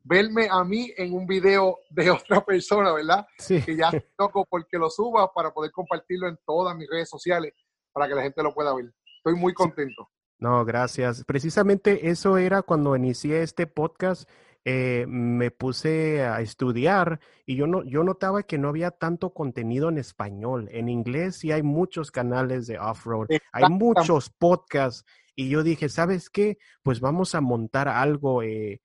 verme 0.02 0.46
a 0.50 0.62
mí 0.62 0.92
en 0.94 1.14
un 1.14 1.26
video 1.26 1.78
de 1.88 2.10
otra 2.10 2.44
persona, 2.44 2.92
¿verdad? 2.92 3.26
Sí. 3.38 3.62
Que 3.62 3.76
ya 3.76 3.90
toco 4.18 4.44
porque 4.44 4.76
lo 4.76 4.90
suba 4.90 5.32
para 5.32 5.50
poder 5.50 5.72
compartirlo 5.72 6.28
en 6.28 6.38
todas 6.44 6.76
mis 6.76 6.88
redes 6.88 7.08
sociales 7.08 7.54
para 7.94 8.06
que 8.06 8.14
la 8.14 8.22
gente 8.22 8.42
lo 8.42 8.52
pueda 8.52 8.74
ver. 8.74 8.92
Estoy 9.16 9.36
muy 9.36 9.54
contento. 9.54 10.10
No, 10.38 10.66
gracias. 10.66 11.24
Precisamente 11.24 12.10
eso 12.10 12.36
era 12.36 12.60
cuando 12.60 12.94
inicié 12.94 13.42
este 13.42 13.66
podcast. 13.66 14.28
Eh, 14.66 15.04
me 15.06 15.50
puse 15.50 16.22
a 16.22 16.40
estudiar 16.40 17.20
y 17.44 17.56
yo, 17.56 17.66
no, 17.66 17.84
yo 17.84 18.02
notaba 18.02 18.44
que 18.44 18.56
no 18.56 18.68
había 18.68 18.90
tanto 18.90 19.34
contenido 19.34 19.90
en 19.90 19.98
español. 19.98 20.68
En 20.72 20.88
inglés 20.88 21.36
sí 21.40 21.52
hay 21.52 21.62
muchos 21.62 22.10
canales 22.10 22.66
de 22.66 22.78
off-road, 22.78 23.28
hay 23.52 23.68
muchos 23.68 24.30
podcasts 24.30 25.04
y 25.36 25.50
yo 25.50 25.62
dije, 25.62 25.90
¿sabes 25.90 26.30
qué? 26.30 26.56
Pues 26.82 27.00
vamos 27.00 27.34
a 27.34 27.42
montar 27.42 27.88
algo 27.88 28.42
eh, 28.42 28.80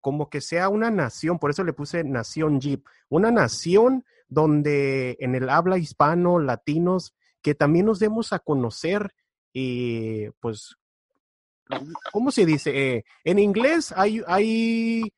como 0.00 0.28
que 0.28 0.40
sea 0.40 0.68
una 0.68 0.90
nación, 0.90 1.38
por 1.38 1.50
eso 1.50 1.62
le 1.62 1.72
puse 1.72 2.02
Nación 2.02 2.60
Jeep, 2.60 2.84
una 3.08 3.30
nación 3.30 4.04
donde 4.28 5.16
en 5.20 5.36
el 5.36 5.48
habla 5.48 5.78
hispano, 5.78 6.40
latinos, 6.40 7.14
que 7.40 7.54
también 7.54 7.86
nos 7.86 8.00
demos 8.00 8.32
a 8.32 8.40
conocer, 8.40 9.14
y 9.52 10.30
pues, 10.40 10.74
¿cómo 12.12 12.30
se 12.30 12.46
dice? 12.46 12.96
Eh, 12.96 13.04
en 13.24 13.38
inglés 13.38 13.92
hay, 13.96 14.22
hay, 14.26 15.12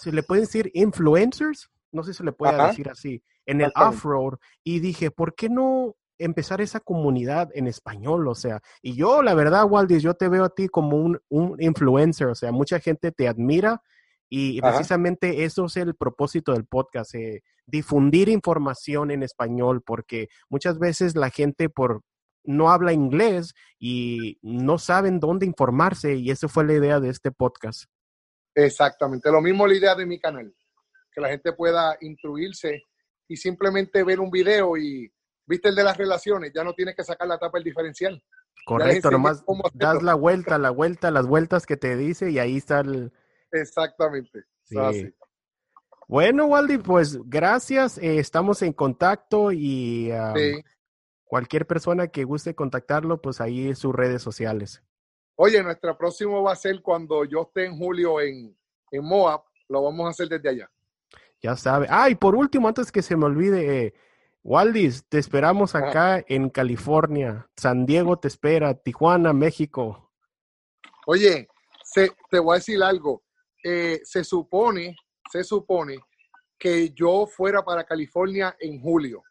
se 0.00 0.12
le 0.12 0.22
puede 0.22 0.42
decir 0.42 0.70
influencers, 0.74 1.70
no 1.92 2.02
sé 2.02 2.12
si 2.12 2.18
se 2.18 2.24
le 2.24 2.32
puede 2.32 2.62
decir 2.66 2.88
así, 2.88 3.22
en 3.46 3.60
el 3.60 3.72
off-road, 3.74 4.38
y 4.64 4.80
dije, 4.80 5.10
¿por 5.10 5.34
qué 5.34 5.48
no 5.48 5.96
empezar 6.18 6.60
esa 6.60 6.80
comunidad 6.80 7.50
en 7.54 7.66
español, 7.66 8.28
o 8.28 8.34
sea, 8.34 8.62
y 8.80 8.94
yo, 8.94 9.22
la 9.22 9.34
verdad, 9.34 9.66
Waldis, 9.68 10.02
yo 10.02 10.14
te 10.14 10.28
veo 10.28 10.44
a 10.44 10.54
ti 10.54 10.68
como 10.68 10.96
un, 10.96 11.20
un 11.28 11.60
influencer, 11.60 12.28
o 12.28 12.34
sea, 12.34 12.52
mucha 12.52 12.78
gente 12.78 13.10
te 13.10 13.26
admira 13.28 13.82
y 14.28 14.62
precisamente 14.62 15.44
eso 15.44 15.66
es 15.66 15.76
el 15.76 15.94
propósito 15.94 16.52
del 16.52 16.64
podcast, 16.64 17.14
eh, 17.14 17.42
difundir 17.66 18.30
información 18.30 19.10
en 19.10 19.22
español, 19.22 19.82
porque 19.82 20.28
muchas 20.48 20.78
veces 20.78 21.16
la 21.16 21.28
gente 21.28 21.68
por 21.68 22.02
no 22.44 22.70
habla 22.70 22.92
inglés 22.92 23.54
y 23.78 24.38
no 24.42 24.78
saben 24.78 25.20
dónde 25.20 25.46
informarse 25.46 26.14
y 26.14 26.30
esa 26.30 26.48
fue 26.48 26.64
la 26.64 26.74
idea 26.74 27.00
de 27.00 27.10
este 27.10 27.30
podcast. 27.30 27.84
Exactamente, 28.54 29.30
lo 29.30 29.40
mismo 29.40 29.66
la 29.66 29.74
idea 29.74 29.94
de 29.94 30.06
mi 30.06 30.18
canal, 30.18 30.54
que 31.10 31.20
la 31.20 31.28
gente 31.28 31.52
pueda 31.52 31.96
instruirse 32.00 32.84
y 33.28 33.36
simplemente 33.36 34.02
ver 34.04 34.20
un 34.20 34.30
video 34.30 34.76
y 34.76 35.12
viste 35.46 35.68
el 35.68 35.74
de 35.74 35.84
las 35.84 35.96
relaciones, 35.96 36.52
ya 36.54 36.64
no 36.64 36.74
tienes 36.74 36.94
que 36.94 37.04
sacar 37.04 37.26
la 37.26 37.38
tapa 37.38 37.58
del 37.58 37.64
diferencial. 37.64 38.22
Correcto, 38.64 39.10
nomás 39.10 39.42
das 39.74 40.02
la 40.02 40.14
vuelta, 40.14 40.58
la 40.58 40.70
vuelta, 40.70 41.10
las 41.10 41.26
vueltas 41.26 41.66
que 41.66 41.76
te 41.76 41.96
dice 41.96 42.30
y 42.30 42.38
ahí 42.38 42.58
está 42.58 42.80
el... 42.80 43.12
Exactamente. 43.50 44.44
Bueno, 46.08 46.46
Waldi, 46.46 46.78
pues 46.78 47.18
gracias. 47.24 47.98
Eh, 47.98 48.18
estamos 48.18 48.62
en 48.62 48.72
contacto 48.72 49.50
y 49.50 50.10
cualquier 51.32 51.66
persona 51.66 52.08
que 52.08 52.24
guste 52.24 52.54
contactarlo, 52.54 53.22
pues 53.22 53.40
ahí 53.40 53.74
sus 53.74 53.94
redes 53.94 54.20
sociales. 54.20 54.82
Oye, 55.36 55.62
nuestro 55.62 55.96
próximo 55.96 56.42
va 56.42 56.52
a 56.52 56.56
ser 56.56 56.82
cuando 56.82 57.24
yo 57.24 57.44
esté 57.44 57.64
en 57.64 57.78
julio 57.78 58.20
en, 58.20 58.54
en 58.90 59.02
Moab. 59.02 59.40
Lo 59.66 59.82
vamos 59.82 60.06
a 60.06 60.10
hacer 60.10 60.28
desde 60.28 60.50
allá. 60.50 60.70
Ya 61.40 61.56
sabe. 61.56 61.86
Ah, 61.88 62.10
y 62.10 62.16
por 62.16 62.34
último, 62.34 62.68
antes 62.68 62.92
que 62.92 63.00
se 63.00 63.16
me 63.16 63.24
olvide, 63.24 63.86
eh, 63.86 63.94
Waldis, 64.44 65.06
te 65.08 65.16
esperamos 65.16 65.74
acá 65.74 66.22
en 66.28 66.50
California. 66.50 67.48
San 67.56 67.86
Diego 67.86 68.18
te 68.18 68.28
espera, 68.28 68.74
Tijuana, 68.74 69.32
México. 69.32 70.12
Oye, 71.06 71.48
te 72.30 72.38
voy 72.40 72.56
a 72.56 72.58
decir 72.58 72.82
algo. 72.82 73.22
Eh, 73.64 74.02
se 74.04 74.22
supone, 74.22 74.94
se 75.32 75.44
supone 75.44 75.98
que 76.58 76.90
yo 76.90 77.26
fuera 77.26 77.64
para 77.64 77.84
California 77.84 78.54
en 78.60 78.82
julio. 78.82 79.22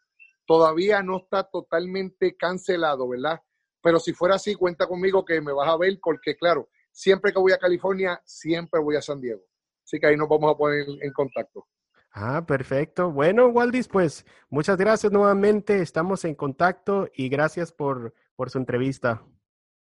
Todavía 0.46 1.02
no 1.02 1.18
está 1.18 1.44
totalmente 1.44 2.36
cancelado, 2.36 3.08
¿verdad? 3.08 3.40
Pero 3.82 3.98
si 3.98 4.12
fuera 4.12 4.36
así, 4.36 4.54
cuenta 4.54 4.86
conmigo 4.86 5.24
que 5.24 5.40
me 5.40 5.52
vas 5.52 5.68
a 5.68 5.76
ver 5.76 5.98
porque, 6.02 6.36
claro, 6.36 6.68
siempre 6.90 7.32
que 7.32 7.38
voy 7.38 7.52
a 7.52 7.58
California, 7.58 8.20
siempre 8.24 8.80
voy 8.80 8.96
a 8.96 9.02
San 9.02 9.20
Diego. 9.20 9.42
Así 9.84 9.98
que 9.98 10.06
ahí 10.06 10.16
nos 10.16 10.28
vamos 10.28 10.54
a 10.54 10.56
poner 10.56 10.86
en 11.00 11.12
contacto. 11.12 11.66
Ah, 12.12 12.44
perfecto. 12.46 13.10
Bueno, 13.10 13.46
Waldis, 13.48 13.88
pues 13.88 14.26
muchas 14.50 14.76
gracias 14.76 15.12
nuevamente. 15.12 15.80
Estamos 15.80 16.24
en 16.24 16.34
contacto 16.34 17.08
y 17.14 17.28
gracias 17.28 17.72
por, 17.72 18.14
por 18.36 18.50
su 18.50 18.58
entrevista. 18.58 19.24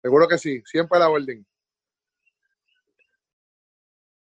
Seguro 0.03 0.27
que 0.27 0.39
sí, 0.39 0.63
siempre 0.65 0.97
a 0.97 1.01
la 1.01 1.11
orden. 1.11 1.47